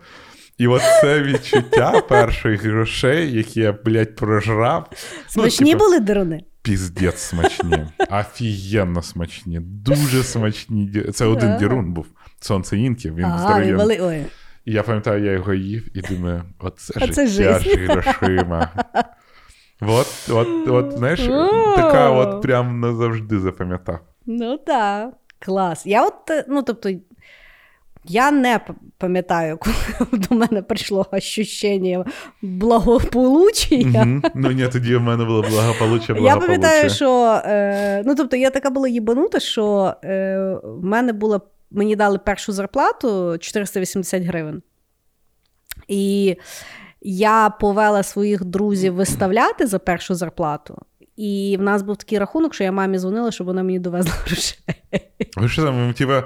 І 0.57 0.67
от 0.67 0.81
це 1.01 1.21
відчуття 1.21 2.01
перших 2.09 2.63
грошей, 2.63 3.33
які 3.33 3.59
я, 3.59 3.71
блядь, 3.85 4.15
прожрав. 4.15 4.89
Смачні 5.27 5.65
ну, 5.65 5.71
типу, 5.71 5.85
були 5.85 5.99
деруни? 5.99 6.43
Піздець 6.61 7.19
смачні. 7.19 7.87
Офігенно 8.11 9.01
смачні. 9.01 9.59
Дуже 9.59 10.23
смачні. 10.23 11.03
Це 11.13 11.25
один 11.25 11.57
дірун 11.57 11.93
був. 11.93 12.05
Сонце 12.39 12.77
інків, 12.77 13.15
він 13.15 13.37
здоров'яний. 13.39 14.25
І 14.65 14.71
я 14.71 14.83
пам'ятаю, 14.83 15.25
я 15.25 15.31
його 15.31 15.53
їв 15.53 15.97
і 15.97 16.13
думаю, 16.13 16.43
оце 16.59 16.93
а 16.97 16.99
життя 16.99 17.59
з 17.59 17.65
грошима. 17.65 18.69
От, 19.81 20.29
от, 20.29 20.67
от, 20.67 20.91
знаєш, 20.91 21.19
така 21.75 22.09
от 22.09 22.41
прям 22.41 22.79
назавжди 22.79 23.39
запам'ятав. 23.39 23.99
Ну 24.25 24.57
так, 24.57 25.13
клас. 25.39 25.85
Я 25.85 26.05
от, 26.05 26.29
е, 26.29 26.45
ну, 26.47 26.61
тобто, 26.63 26.89
я 28.07 28.31
не 28.31 28.59
пам'ятаю, 28.97 29.57
коли 29.97 30.07
до 30.11 30.35
мене 30.35 30.61
прийшло 30.61 31.05
ощущення 31.11 32.05
благополуччя. 32.41 33.75
Угу. 33.75 34.21
Ну 34.35 34.51
ні, 34.51 34.67
тоді 34.67 34.95
в 34.95 35.01
мене 35.01 35.25
було 35.25 35.41
благополуччя, 35.41 36.13
благополуччя. 36.13 36.23
Я 36.23 36.37
пам'ятаю, 36.37 36.89
що 36.89 37.41
е, 37.45 38.03
ну 38.05 38.15
тобто 38.15 38.35
я 38.37 38.49
така 38.49 38.69
була 38.69 38.87
їбанута, 38.87 39.39
що 39.39 39.93
е, 40.03 40.37
в 40.63 40.83
мене 40.83 41.13
була, 41.13 41.41
мені 41.71 41.95
дали 41.95 42.17
першу 42.17 42.51
зарплату 42.51 43.37
480 43.37 44.23
гривень. 44.23 44.61
І 45.87 46.35
я 47.01 47.49
повела 47.49 48.03
своїх 48.03 48.45
друзів 48.45 48.93
виставляти 48.93 49.67
за 49.67 49.79
першу 49.79 50.15
зарплату. 50.15 50.77
І 51.17 51.55
в 51.59 51.61
нас 51.61 51.81
був 51.81 51.97
такий 51.97 52.19
рахунок, 52.19 52.53
що 52.53 52.63
я 52.63 52.71
мамі 52.71 52.99
дзвонила, 52.99 53.31
щоб 53.31 53.47
вона 53.47 53.63
мені 53.63 53.79
довезла 53.79 54.11
грошей. 54.25 54.57
Ви 55.37 55.49
що 55.49 55.63
там, 55.63 55.93
типа, 55.93 56.23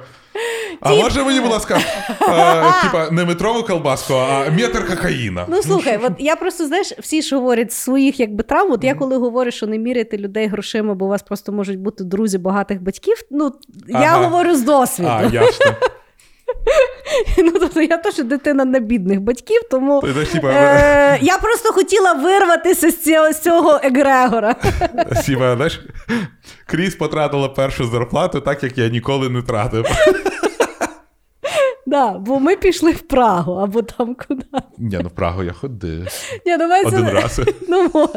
а 0.82 0.96
може 0.96 1.24
мені, 1.24 1.40
будь 1.40 1.52
ласка, 1.52 1.80
типа 2.84 3.10
не 3.12 3.26
метрову 3.26 3.64
колбаску, 3.64 4.14
а 4.14 4.50
метр 4.50 4.88
кокаїна. 4.88 5.46
Ну 5.50 5.64
слухай, 5.64 6.00
от 6.04 6.14
я 6.20 6.36
просто 6.36 6.68
знаєш, 6.68 6.94
всі 7.00 7.22
ж 7.22 7.36
говорять 7.36 7.72
своїх 7.72 8.20
якби 8.20 8.44
травм. 8.44 8.72
От 8.72 8.84
я 8.84 8.96
коли 8.96 9.18
говорю, 9.18 9.52
що 9.52 9.68
не 9.68 9.78
міряйте 9.78 10.18
людей 10.18 10.48
грошима, 10.48 10.94
бо 10.94 11.06
у 11.06 11.10
вас 11.10 11.24
просто 11.24 11.52
можуть 11.52 11.80
бути 11.80 12.04
друзі 12.04 12.38
багатих 12.38 12.82
батьків. 12.82 13.16
Ну 13.32 13.52
я 13.88 14.18
говорю 14.18 14.56
з 14.56 14.62
досвіду. 14.62 15.10
А, 15.10 15.24
ясно. 15.24 15.72
Ну, 17.38 17.52
тобто 17.60 17.82
Я 17.82 17.98
теж 17.98 18.18
дитина 18.18 18.66
не 18.66 18.80
бідних 18.80 19.22
батьків, 19.22 19.62
тому 19.72 20.02
е- 20.54 21.18
я 21.22 21.38
просто 21.38 21.74
хотіла 21.74 22.14
вирватися 22.14 22.92
з 22.92 23.04
цього 23.04 23.34
з 23.34 23.42
цього 23.42 23.80
егрегора. 23.84 24.56
Сіба, 25.24 25.56
знаєш, 25.56 25.82
Кріс 26.66 26.96
потратила 26.96 27.50
першу 27.50 27.86
зарплату, 27.88 28.42
так 28.42 28.64
як 28.64 28.78
я 28.78 28.90
ніколи 28.90 29.30
не 29.30 29.42
тратив. 29.42 29.86
Да, 31.90 32.12
Бо 32.12 32.40
ми 32.40 32.56
пішли 32.56 32.92
в 32.92 33.02
Прагу 33.02 33.54
або 33.54 33.82
там 33.82 34.16
куди. 34.28 34.46
Ні, 34.78 35.00
ну 35.04 35.08
в 35.08 35.12
Прагу 35.12 35.44
я 35.44 35.54
ходив. 35.54 36.08
Ні, 36.46 36.58
ну, 36.58 36.66
Один 36.86 37.06
це... 37.06 37.12
раз. 37.14 37.42
Ну, 37.70 38.10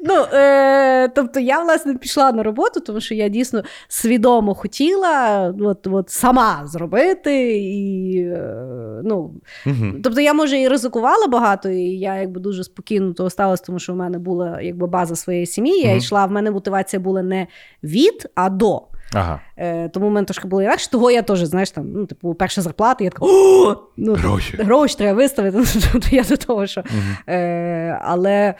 ну, 0.00 0.24
е, 0.32 1.08
Тобто 1.08 1.40
я, 1.40 1.62
власне, 1.62 1.94
пішла 1.94 2.32
на 2.32 2.42
роботу, 2.42 2.80
тому 2.80 3.00
що 3.00 3.14
я 3.14 3.28
дійсно 3.28 3.62
свідомо 3.88 4.54
хотіла 4.54 5.54
от, 5.60 5.86
от 5.86 6.10
сама 6.10 6.62
зробити. 6.66 7.56
і, 7.56 8.18
е, 8.18 9.00
ну, 9.04 9.34
угу. 9.66 9.86
Тобто 10.04 10.20
я, 10.20 10.32
може, 10.32 10.58
і 10.58 10.68
ризикувала 10.68 11.26
багато, 11.26 11.68
і 11.68 11.82
я 11.82 12.14
якби 12.14 12.40
дуже 12.40 12.64
спокійно 12.64 13.12
того 13.12 13.30
сталося, 13.30 13.64
тому 13.66 13.78
що 13.78 13.92
в 13.92 13.96
мене 13.96 14.18
була 14.18 14.60
якби 14.60 14.86
база 14.86 15.16
своєї 15.16 15.46
сім'ї. 15.46 15.80
Я 15.80 15.88
угу. 15.88 15.96
йшла, 15.96 16.26
в 16.26 16.30
мене 16.30 16.50
мотивація 16.50 17.00
була 17.00 17.22
не 17.22 17.46
від, 17.82 18.28
а 18.34 18.50
до. 18.50 18.82
Ага. 19.12 19.40
Е, 19.56 19.88
Тому 19.88 20.08
в 20.08 20.10
мене 20.10 20.24
трошки 20.24 20.48
було 20.48 20.62
інакше. 20.62 20.90
Того 20.90 21.10
я 21.10 21.22
теж, 21.22 21.44
знаєш, 21.44 21.70
там, 21.70 21.92
ну, 21.92 22.06
типу, 22.06 22.34
перша 22.34 22.62
зарплата, 22.62 23.04
я 23.04 23.10
така 23.10 23.26
О! 23.26 23.76
Ну, 23.96 24.14
гроші 24.14 24.56
гроші 24.56 24.96
треба 24.96 25.16
виставити. 25.16 25.58
Ну, 25.94 26.00
я 26.10 26.24
до 26.24 26.36
того, 26.36 26.66
що. 26.66 26.80
Угу. 26.80 27.34
Е, 27.34 27.98
Але 28.02 28.54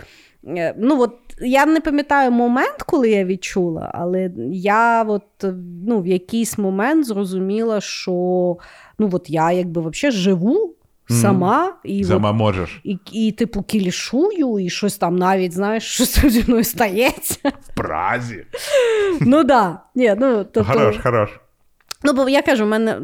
е, 0.46 0.74
ну, 0.78 1.00
от, 1.00 1.14
я 1.40 1.66
не 1.66 1.80
пам'ятаю 1.80 2.30
момент, 2.30 2.82
коли 2.86 3.10
я 3.10 3.24
відчула, 3.24 3.90
але 3.94 4.30
я 4.52 5.02
от, 5.02 5.44
ну, 5.86 6.00
в 6.00 6.06
якийсь 6.06 6.58
момент 6.58 7.06
зрозуміла, 7.06 7.80
що 7.80 8.12
ну, 8.98 9.10
от 9.12 9.30
я 9.30 9.52
якби 9.52 9.80
взагалі 9.80 10.16
живу 10.16 10.74
сама 11.20 11.72
і 11.84 12.05
Сама 12.05 12.30
от, 12.30 12.36
можеш. 12.36 12.80
І, 12.84 12.98
і, 13.12 13.32
типу, 13.32 13.62
кілішую, 13.62 14.59
і 14.59 14.70
щось 14.70 14.97
там 14.97 15.16
навіть, 15.16 15.52
знаєш, 15.52 15.84
щось 15.84 16.26
зі 16.26 16.44
мною 16.48 16.64
стається. 16.64 17.39
В 17.44 17.74
Празі. 17.74 18.44
Ну 19.20 19.44
да. 19.44 19.80
Ні, 19.94 20.14
ну, 20.18 20.44
тобто... 20.44 20.72
Хорош, 20.72 20.98
хорош. 21.02 21.30
Ну, 22.05 22.12
бо 22.12 22.28
я 22.28 22.43
кажу, 22.43 22.64
в 22.64 22.68
мене 22.68 22.98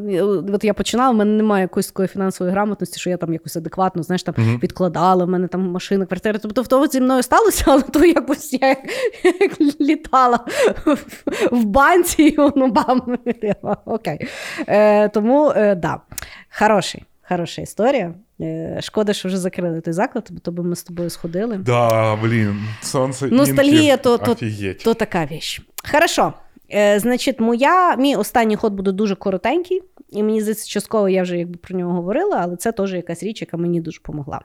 от 0.54 0.64
я 0.64 0.74
починала, 0.74 1.10
в 1.10 1.14
мене 1.14 1.32
немає 1.32 1.62
якоїсь 1.62 1.86
такої 1.86 2.08
фінансової 2.08 2.52
грамотності, 2.52 3.00
що 3.00 3.10
я 3.10 3.16
там 3.16 3.32
якось 3.32 3.56
адекватно 3.56 4.02
знаєш, 4.02 4.22
там 4.22 4.34
uh-huh. 4.34 4.62
відкладала, 4.62 5.24
в 5.24 5.28
мене 5.28 5.48
там 5.48 5.70
машина, 5.70 6.06
квартира. 6.06 6.38
Тобто, 6.42 6.62
в 6.62 6.68
того 6.68 6.86
зі 6.86 7.00
мною 7.00 7.22
сталося, 7.22 7.64
але 7.66 7.82
то 7.82 8.04
якось 8.04 8.52
я 8.52 8.68
як, 8.68 8.78
як 9.40 9.60
літала 9.80 10.40
в, 10.86 10.96
в 11.50 11.64
банці, 11.64 12.22
і 12.22 12.36
воно 12.36 12.68
бам. 12.68 13.18
Окей. 13.84 14.28
Е, 14.68 15.08
Тому, 15.08 15.52
е, 15.56 15.74
да, 15.74 16.00
хороший. 16.58 17.04
Хороша 17.28 17.62
історія. 17.62 18.14
Е, 18.40 18.78
шкода, 18.82 19.12
що 19.12 19.28
вже 19.28 19.38
закрили 19.38 19.80
той 19.80 19.92
заклад, 19.92 20.28
бо 20.30 20.38
то 20.40 20.52
би 20.52 20.62
ми 20.62 20.76
з 20.76 20.82
тобою 20.82 21.10
сходили. 21.10 21.56
Да, 21.56 22.16
блін, 22.16 22.64
сонце 22.82 23.26
Ностальгія 23.26 23.96
то, 23.96 24.18
то, 24.18 24.36
то 24.84 24.94
така 24.94 25.26
віч. 25.26 25.60
Хорошо. 25.92 26.32
Е, 26.70 27.00
Значить, 27.00 27.40
моя, 27.40 27.96
мій 27.96 28.16
останній 28.16 28.56
ход 28.56 28.72
буде 28.72 28.92
дуже 28.92 29.14
коротенький, 29.14 29.82
і 30.08 30.22
мені 30.22 30.40
здається, 30.40 30.68
частково 30.68 31.08
я 31.08 31.22
вже 31.22 31.38
якби 31.38 31.56
про 31.56 31.78
нього 31.78 31.92
говорила, 31.92 32.38
але 32.42 32.56
це 32.56 32.72
теж 32.72 32.94
якась 32.94 33.22
річ, 33.22 33.40
яка 33.40 33.56
мені 33.56 33.80
дуже 33.80 33.98
допомогла. 33.98 34.40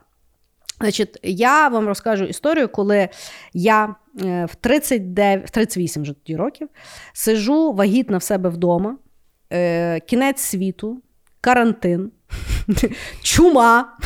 Значить, 0.80 1.18
я 1.22 1.68
вам 1.68 1.86
розкажу 1.86 2.24
історію, 2.24 2.68
коли 2.68 3.08
я 3.52 3.94
е, 4.24 4.44
в 4.44 4.54
39, 4.54 5.46
в 5.46 5.50
38 5.50 6.02
вже 6.02 6.12
тоді 6.12 6.36
років 6.36 6.68
сижу 7.12 7.72
вагітна 7.72 8.18
в 8.18 8.22
себе 8.22 8.48
вдома, 8.48 8.96
е, 9.52 10.00
кінець 10.00 10.40
світу, 10.40 11.02
карантин. 11.44 12.10
чума, 13.22 13.96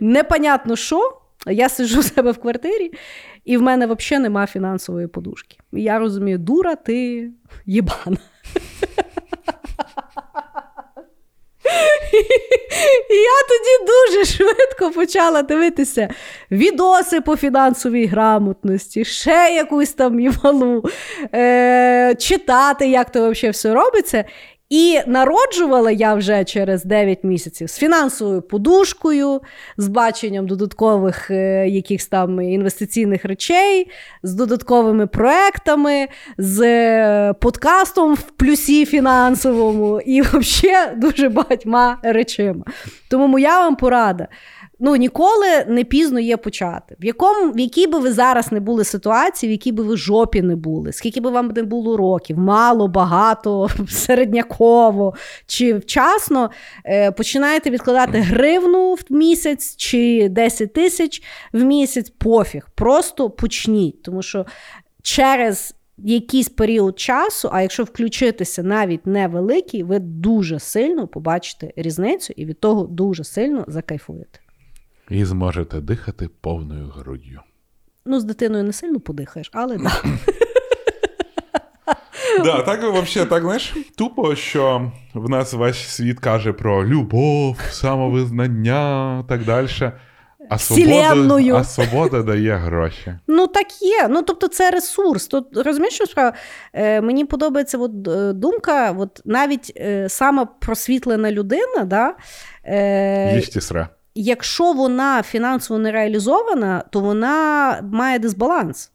непонятно 0.00 0.76
що. 0.76 1.18
Я 1.46 1.68
сиджу 1.68 2.00
у 2.00 2.02
себе 2.02 2.32
в 2.32 2.38
квартирі, 2.38 2.92
і 3.44 3.56
в 3.56 3.62
мене 3.62 3.86
взагалі 3.86 4.22
нема 4.22 4.46
фінансової 4.46 5.06
подушки. 5.06 5.58
Я 5.72 5.98
розумію, 5.98 6.38
дура, 6.38 6.74
ти 6.74 7.28
єбана. 7.66 8.16
І 13.10 13.14
я 13.14 13.38
тоді 13.48 13.92
дуже 13.92 14.24
швидко 14.24 14.90
почала 14.90 15.42
дивитися 15.42 16.08
відоси 16.50 17.20
по 17.20 17.36
фінансовій 17.36 18.06
грамотності, 18.06 19.04
ще 19.04 19.54
якусь 19.54 19.92
там 19.92 20.20
євалу, 20.20 20.84
е- 21.34 22.14
читати, 22.18 22.88
як 22.88 23.10
то 23.12 23.30
взагалі 23.30 23.52
все 23.52 23.74
робиться. 23.74 24.24
І 24.70 25.00
народжувала 25.06 25.90
я 25.90 26.14
вже 26.14 26.44
через 26.44 26.84
9 26.84 27.24
місяців 27.24 27.70
з 27.70 27.78
фінансовою 27.78 28.42
подушкою, 28.42 29.40
з 29.76 29.88
баченням 29.88 30.46
додаткових 30.46 31.30
е, 31.30 31.68
якихось 31.68 32.06
там 32.06 32.40
інвестиційних 32.40 33.24
речей, 33.24 33.90
з 34.22 34.34
додатковими 34.34 35.06
проектами, 35.06 36.08
з 36.38 36.62
е, 36.62 37.34
подкастом 37.40 38.14
в 38.14 38.22
плюсі 38.22 38.86
фінансовому 38.86 40.00
і 40.00 40.20
взагалі 40.32 40.96
дуже 40.96 41.28
багатьма 41.28 41.98
речима. 42.02 42.64
Тому 43.10 43.26
моя 43.26 43.58
вам 43.58 43.76
порада 43.76 44.28
ну 44.80 44.96
ніколи 44.96 45.64
не 45.68 45.84
пізно 45.84 46.20
є 46.20 46.36
почати. 46.36 46.96
В 47.00 47.04
якому, 47.04 47.52
в 47.52 47.58
якій 47.58 47.86
би 47.86 47.98
ви 47.98 48.12
зараз 48.12 48.52
не 48.52 48.60
були 48.60 48.84
ситуації, 48.84 49.50
в 49.50 49.52
якій 49.52 49.72
би 49.72 49.82
ви 49.82 49.96
жопі 49.96 50.42
не 50.42 50.56
були, 50.56 50.92
скільки 50.92 51.20
би 51.20 51.30
вам 51.30 51.52
не 51.56 51.62
було 51.62 51.96
років, 51.96 52.38
мало, 52.38 52.88
багато, 52.88 53.68
середняково 53.88 55.14
чи 55.46 55.74
вчасно, 55.74 56.50
е, 56.84 57.12
починаєте 57.12 57.70
відкладати 57.70 58.18
гривну 58.18 58.94
в 58.94 59.04
місяць 59.10 59.76
чи 59.76 60.28
10 60.28 60.72
тисяч 60.72 61.22
в 61.52 61.64
місяць, 61.64 62.10
пофіг. 62.10 62.68
Просто 62.74 63.30
почніть. 63.30 64.02
Тому 64.02 64.22
що 64.22 64.46
через 65.02 65.74
якийсь 65.98 66.48
період 66.48 66.98
часу, 66.98 67.48
а 67.52 67.62
якщо 67.62 67.84
включитися 67.84 68.62
навіть 68.62 69.06
невеликий, 69.06 69.82
ви 69.82 69.98
дуже 69.98 70.58
сильно 70.58 71.06
побачите 71.08 71.72
різницю 71.76 72.34
і 72.36 72.44
від 72.44 72.60
того 72.60 72.82
дуже 72.82 73.24
сильно 73.24 73.64
закайфуєте. 73.68 74.40
І 75.10 75.24
зможете 75.24 75.80
дихати 75.80 76.28
повною 76.40 76.88
груддю. 76.88 77.40
Ну, 78.04 78.20
з 78.20 78.24
дитиною 78.24 78.64
не 78.64 78.72
сильно 78.72 79.00
подихаєш, 79.00 79.50
але 79.52 79.78
так. 79.78 80.04
Да, 82.44 82.62
так 82.62 82.82
взагалі, 82.82 83.30
так 83.30 83.42
знаєш, 83.42 83.74
тупо, 83.96 84.34
що 84.34 84.92
в 85.14 85.30
нас 85.30 85.52
весь 85.52 85.88
світ 85.88 86.20
каже 86.20 86.52
про 86.52 86.86
любов, 86.86 87.56
самовизнання 87.70 89.24
так 89.28 89.44
далі. 89.44 89.68
А 90.50 90.58
свобода, 90.58 91.58
а 91.58 91.64
свобода 91.64 92.22
дає 92.22 92.56
гроші. 92.56 93.14
Ну 93.26 93.46
так 93.46 93.82
є. 93.82 94.08
Ну 94.08 94.22
тобто, 94.22 94.48
це 94.48 94.70
ресурс. 94.70 95.26
Тут 95.26 95.56
розумієш, 95.56 95.94
що 95.94 96.06
справа? 96.06 96.32
Е, 96.72 97.00
Мені 97.00 97.24
подобається 97.24 97.78
от, 97.78 98.08
е, 98.08 98.32
думка, 98.32 98.96
от 98.98 99.22
навіть 99.24 99.72
е, 99.76 100.08
сама 100.08 100.44
просвітлена 100.44 101.32
людина, 101.32 101.84
да, 101.84 102.14
е, 102.64 103.32
якщо 104.22 104.72
вона 104.72 105.22
фінансово 105.22 105.80
не 105.80 105.92
реалізована, 105.92 106.84
то 106.90 107.00
вона 107.00 107.80
має 107.92 108.18
дисбаланс. 108.18 108.90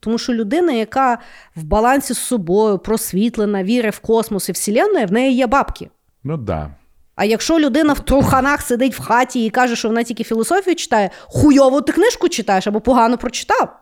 Тому 0.00 0.18
що 0.18 0.34
людина, 0.34 0.72
яка 0.72 1.18
в 1.56 1.62
балансі 1.62 2.14
з 2.14 2.18
собою, 2.18 2.78
просвітлена, 2.78 3.64
вірить 3.64 3.94
в 3.94 3.98
космос 3.98 4.48
і 4.48 4.52
вселенну, 4.52 5.06
в 5.06 5.12
неї 5.12 5.36
є 5.36 5.46
бабки. 5.46 5.90
Ну 6.24 6.36
так. 6.36 6.44
Да. 6.44 6.70
А 7.18 7.24
якщо 7.24 7.58
людина 7.58 7.92
в 7.92 8.00
труханах 8.00 8.62
сидить 8.62 8.94
в 8.94 9.02
хаті 9.02 9.44
і 9.44 9.50
каже, 9.50 9.76
що 9.76 9.88
вона 9.88 10.02
тільки 10.02 10.24
філософію 10.24 10.76
читає, 10.76 11.10
хуйово 11.26 11.80
ти 11.80 11.92
книжку 11.92 12.28
читаєш 12.28 12.66
або 12.66 12.80
погано 12.80 13.18
прочитав. 13.18 13.76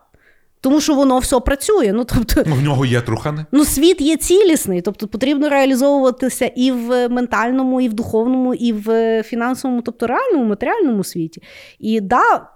Тому 0.61 0.81
що 0.81 0.95
воно 0.95 1.19
все 1.19 1.39
працює. 1.39 1.91
Ну, 1.93 2.03
тобто, 2.03 2.43
ну, 2.45 2.55
В 2.55 2.61
нього 2.61 2.85
є 2.85 3.01
трухани. 3.01 3.45
Ну, 3.51 3.65
світ 3.65 4.01
є 4.01 4.17
цілісний, 4.17 4.81
тобто 4.81 5.07
потрібно 5.07 5.49
реалізовуватися 5.49 6.45
і 6.45 6.71
в 6.71 7.09
ментальному, 7.09 7.81
і 7.81 7.89
в 7.89 7.93
духовному, 7.93 8.53
і 8.53 8.73
в 8.73 9.23
фінансовому, 9.23 9.81
тобто 9.81 10.07
реальному, 10.07 10.45
матеріальному 10.45 11.03
світі. 11.03 11.43
І 11.79 12.01
да, 12.01 12.47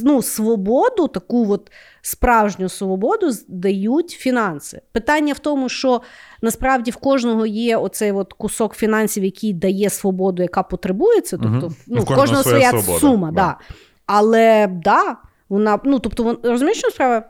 ну, 0.00 0.22
свободу, 0.22 1.08
таку 1.08 1.52
от 1.52 1.72
справжню 2.02 2.68
свободу 2.68 3.30
дають 3.48 4.10
фінанси. 4.10 4.80
Питання 4.92 5.32
в 5.32 5.38
тому, 5.38 5.68
що 5.68 6.00
насправді 6.42 6.90
в 6.90 6.96
кожного 6.96 7.46
є 7.46 7.76
оцей 7.76 8.12
от 8.12 8.32
кусок 8.32 8.74
фінансів, 8.74 9.24
який 9.24 9.52
дає 9.52 9.90
свободу, 9.90 10.42
яка 10.42 10.62
потребується. 10.62 11.38
Тобто, 11.42 11.66
угу. 11.66 11.74
ну, 11.86 12.00
в 12.00 12.04
кожного 12.04 12.42
своя, 12.42 12.70
своя 12.70 12.98
сума. 12.98 13.28
Да. 13.28 13.34
да. 13.34 13.56
Але 14.06 14.66
да, 14.66 15.16
вона, 15.48 15.80
ну, 15.84 15.98
тобто, 15.98 16.38
розумієш, 16.42 16.78
що 16.78 16.90
справа? 16.90 17.22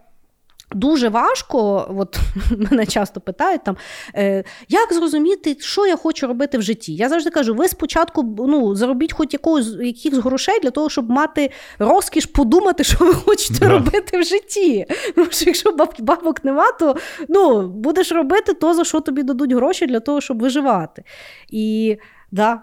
Дуже 0.75 1.09
важко, 1.09 1.87
от 1.99 2.19
мене 2.71 2.87
часто 2.87 3.21
питають 3.21 3.65
там, 3.65 3.77
е, 4.15 4.45
як 4.69 4.93
зрозуміти, 4.93 5.57
що 5.61 5.87
я 5.87 5.97
хочу 5.97 6.27
робити 6.27 6.59
в 6.59 6.63
житті. 6.63 6.95
Я 6.95 7.09
завжди 7.09 7.31
кажу: 7.31 7.55
ви 7.55 7.69
спочатку 7.69 8.35
ну, 8.39 8.75
заробіть 8.75 9.13
хоч 9.13 9.33
якогось 9.33 9.77
якихось 9.81 10.19
грошей 10.19 10.61
для 10.63 10.71
того, 10.71 10.91
щоб 10.91 11.11
мати 11.11 11.51
розкіш 11.79 12.27
подумати, 12.27 12.85
що 12.85 13.05
ви 13.05 13.15
хочете 13.15 13.59
да. 13.59 13.69
робити 13.69 14.19
в 14.19 14.25
житті. 14.25 14.87
Тому 15.15 15.27
що 15.31 15.45
якщо 15.45 15.73
баб, 15.73 15.95
бабок 15.99 16.45
нема, 16.45 16.73
то 16.73 16.97
ну, 17.29 17.69
будеш 17.69 18.13
робити 18.13 18.55
то, 18.55 18.75
за 18.75 18.85
що 18.85 19.01
тобі 19.01 19.23
дадуть 19.23 19.53
гроші 19.53 19.87
для 19.87 20.01
того, 20.01 20.21
щоб 20.21 20.43
виживати. 20.43 21.05
І 21.51 21.97
да, 22.31 22.63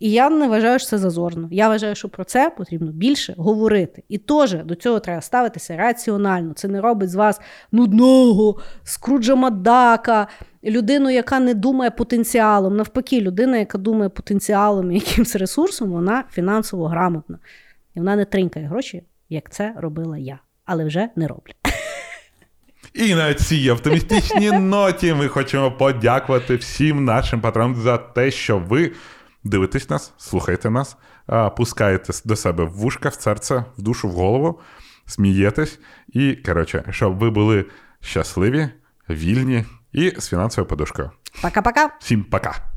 і 0.00 0.10
я 0.10 0.30
не 0.30 0.48
вважаю, 0.48 0.78
що 0.78 0.88
це 0.88 0.98
зазорно. 0.98 1.48
Я 1.50 1.68
вважаю, 1.68 1.94
що 1.94 2.08
про 2.08 2.24
це 2.24 2.50
потрібно 2.50 2.92
більше 2.92 3.34
говорити. 3.36 4.02
І 4.08 4.18
теж 4.18 4.54
до 4.54 4.74
цього 4.74 5.00
треба 5.00 5.20
ставитися 5.20 5.76
раціонально. 5.76 6.52
Це 6.54 6.68
не 6.68 6.80
робить 6.80 7.10
з 7.10 7.14
вас 7.14 7.40
нудного, 7.72 8.58
скруджа 8.82 9.34
Мадака, 9.34 10.26
людину, 10.64 11.10
яка 11.10 11.40
не 11.40 11.54
думає 11.54 11.90
потенціалом. 11.90 12.76
Навпаки, 12.76 13.20
людина, 13.20 13.56
яка 13.56 13.78
думає 13.78 14.08
потенціалом 14.08 14.92
і 14.92 14.94
якимось 14.94 15.36
ресурсом, 15.36 15.90
вона 15.90 16.24
фінансово 16.30 16.88
грамотна. 16.88 17.38
І 17.94 17.98
вона 17.98 18.16
не 18.16 18.24
тринкає 18.24 18.66
гроші, 18.66 19.02
як 19.28 19.52
це 19.52 19.74
робила 19.76 20.18
я, 20.18 20.38
але 20.64 20.84
вже 20.84 21.08
не 21.16 21.26
роблю. 21.26 21.52
І 22.94 23.14
на 23.14 23.34
цій 23.34 23.70
оптимістичній 23.70 24.52
ноті 24.52 25.14
ми 25.14 25.28
хочемо 25.28 25.72
подякувати 25.72 26.56
всім 26.56 27.04
нашим 27.04 27.40
патронам 27.40 27.74
за 27.74 27.98
те, 27.98 28.30
що 28.30 28.58
ви 28.58 28.92
дивитесь 29.44 29.90
нас, 29.90 30.12
слухайте 30.18 30.70
нас, 30.70 30.96
пускаєте 31.56 32.12
до 32.24 32.36
себе 32.36 32.64
в 32.64 32.72
вушка, 32.72 33.08
в 33.08 33.14
серце, 33.14 33.64
в 33.78 33.82
душу, 33.82 34.08
в 34.08 34.12
голову, 34.12 34.60
смієтесь. 35.06 35.78
І, 36.08 36.34
коротше, 36.34 36.84
щоб 36.90 37.18
ви 37.18 37.30
були 37.30 37.64
щасливі, 38.00 38.68
вільні 39.08 39.64
і 39.92 40.12
з 40.18 40.28
фінансовою 40.28 40.68
подушкою. 40.68 41.10
Пока-пока. 41.42 41.88
Всім 42.00 42.24
пока. 42.24 42.69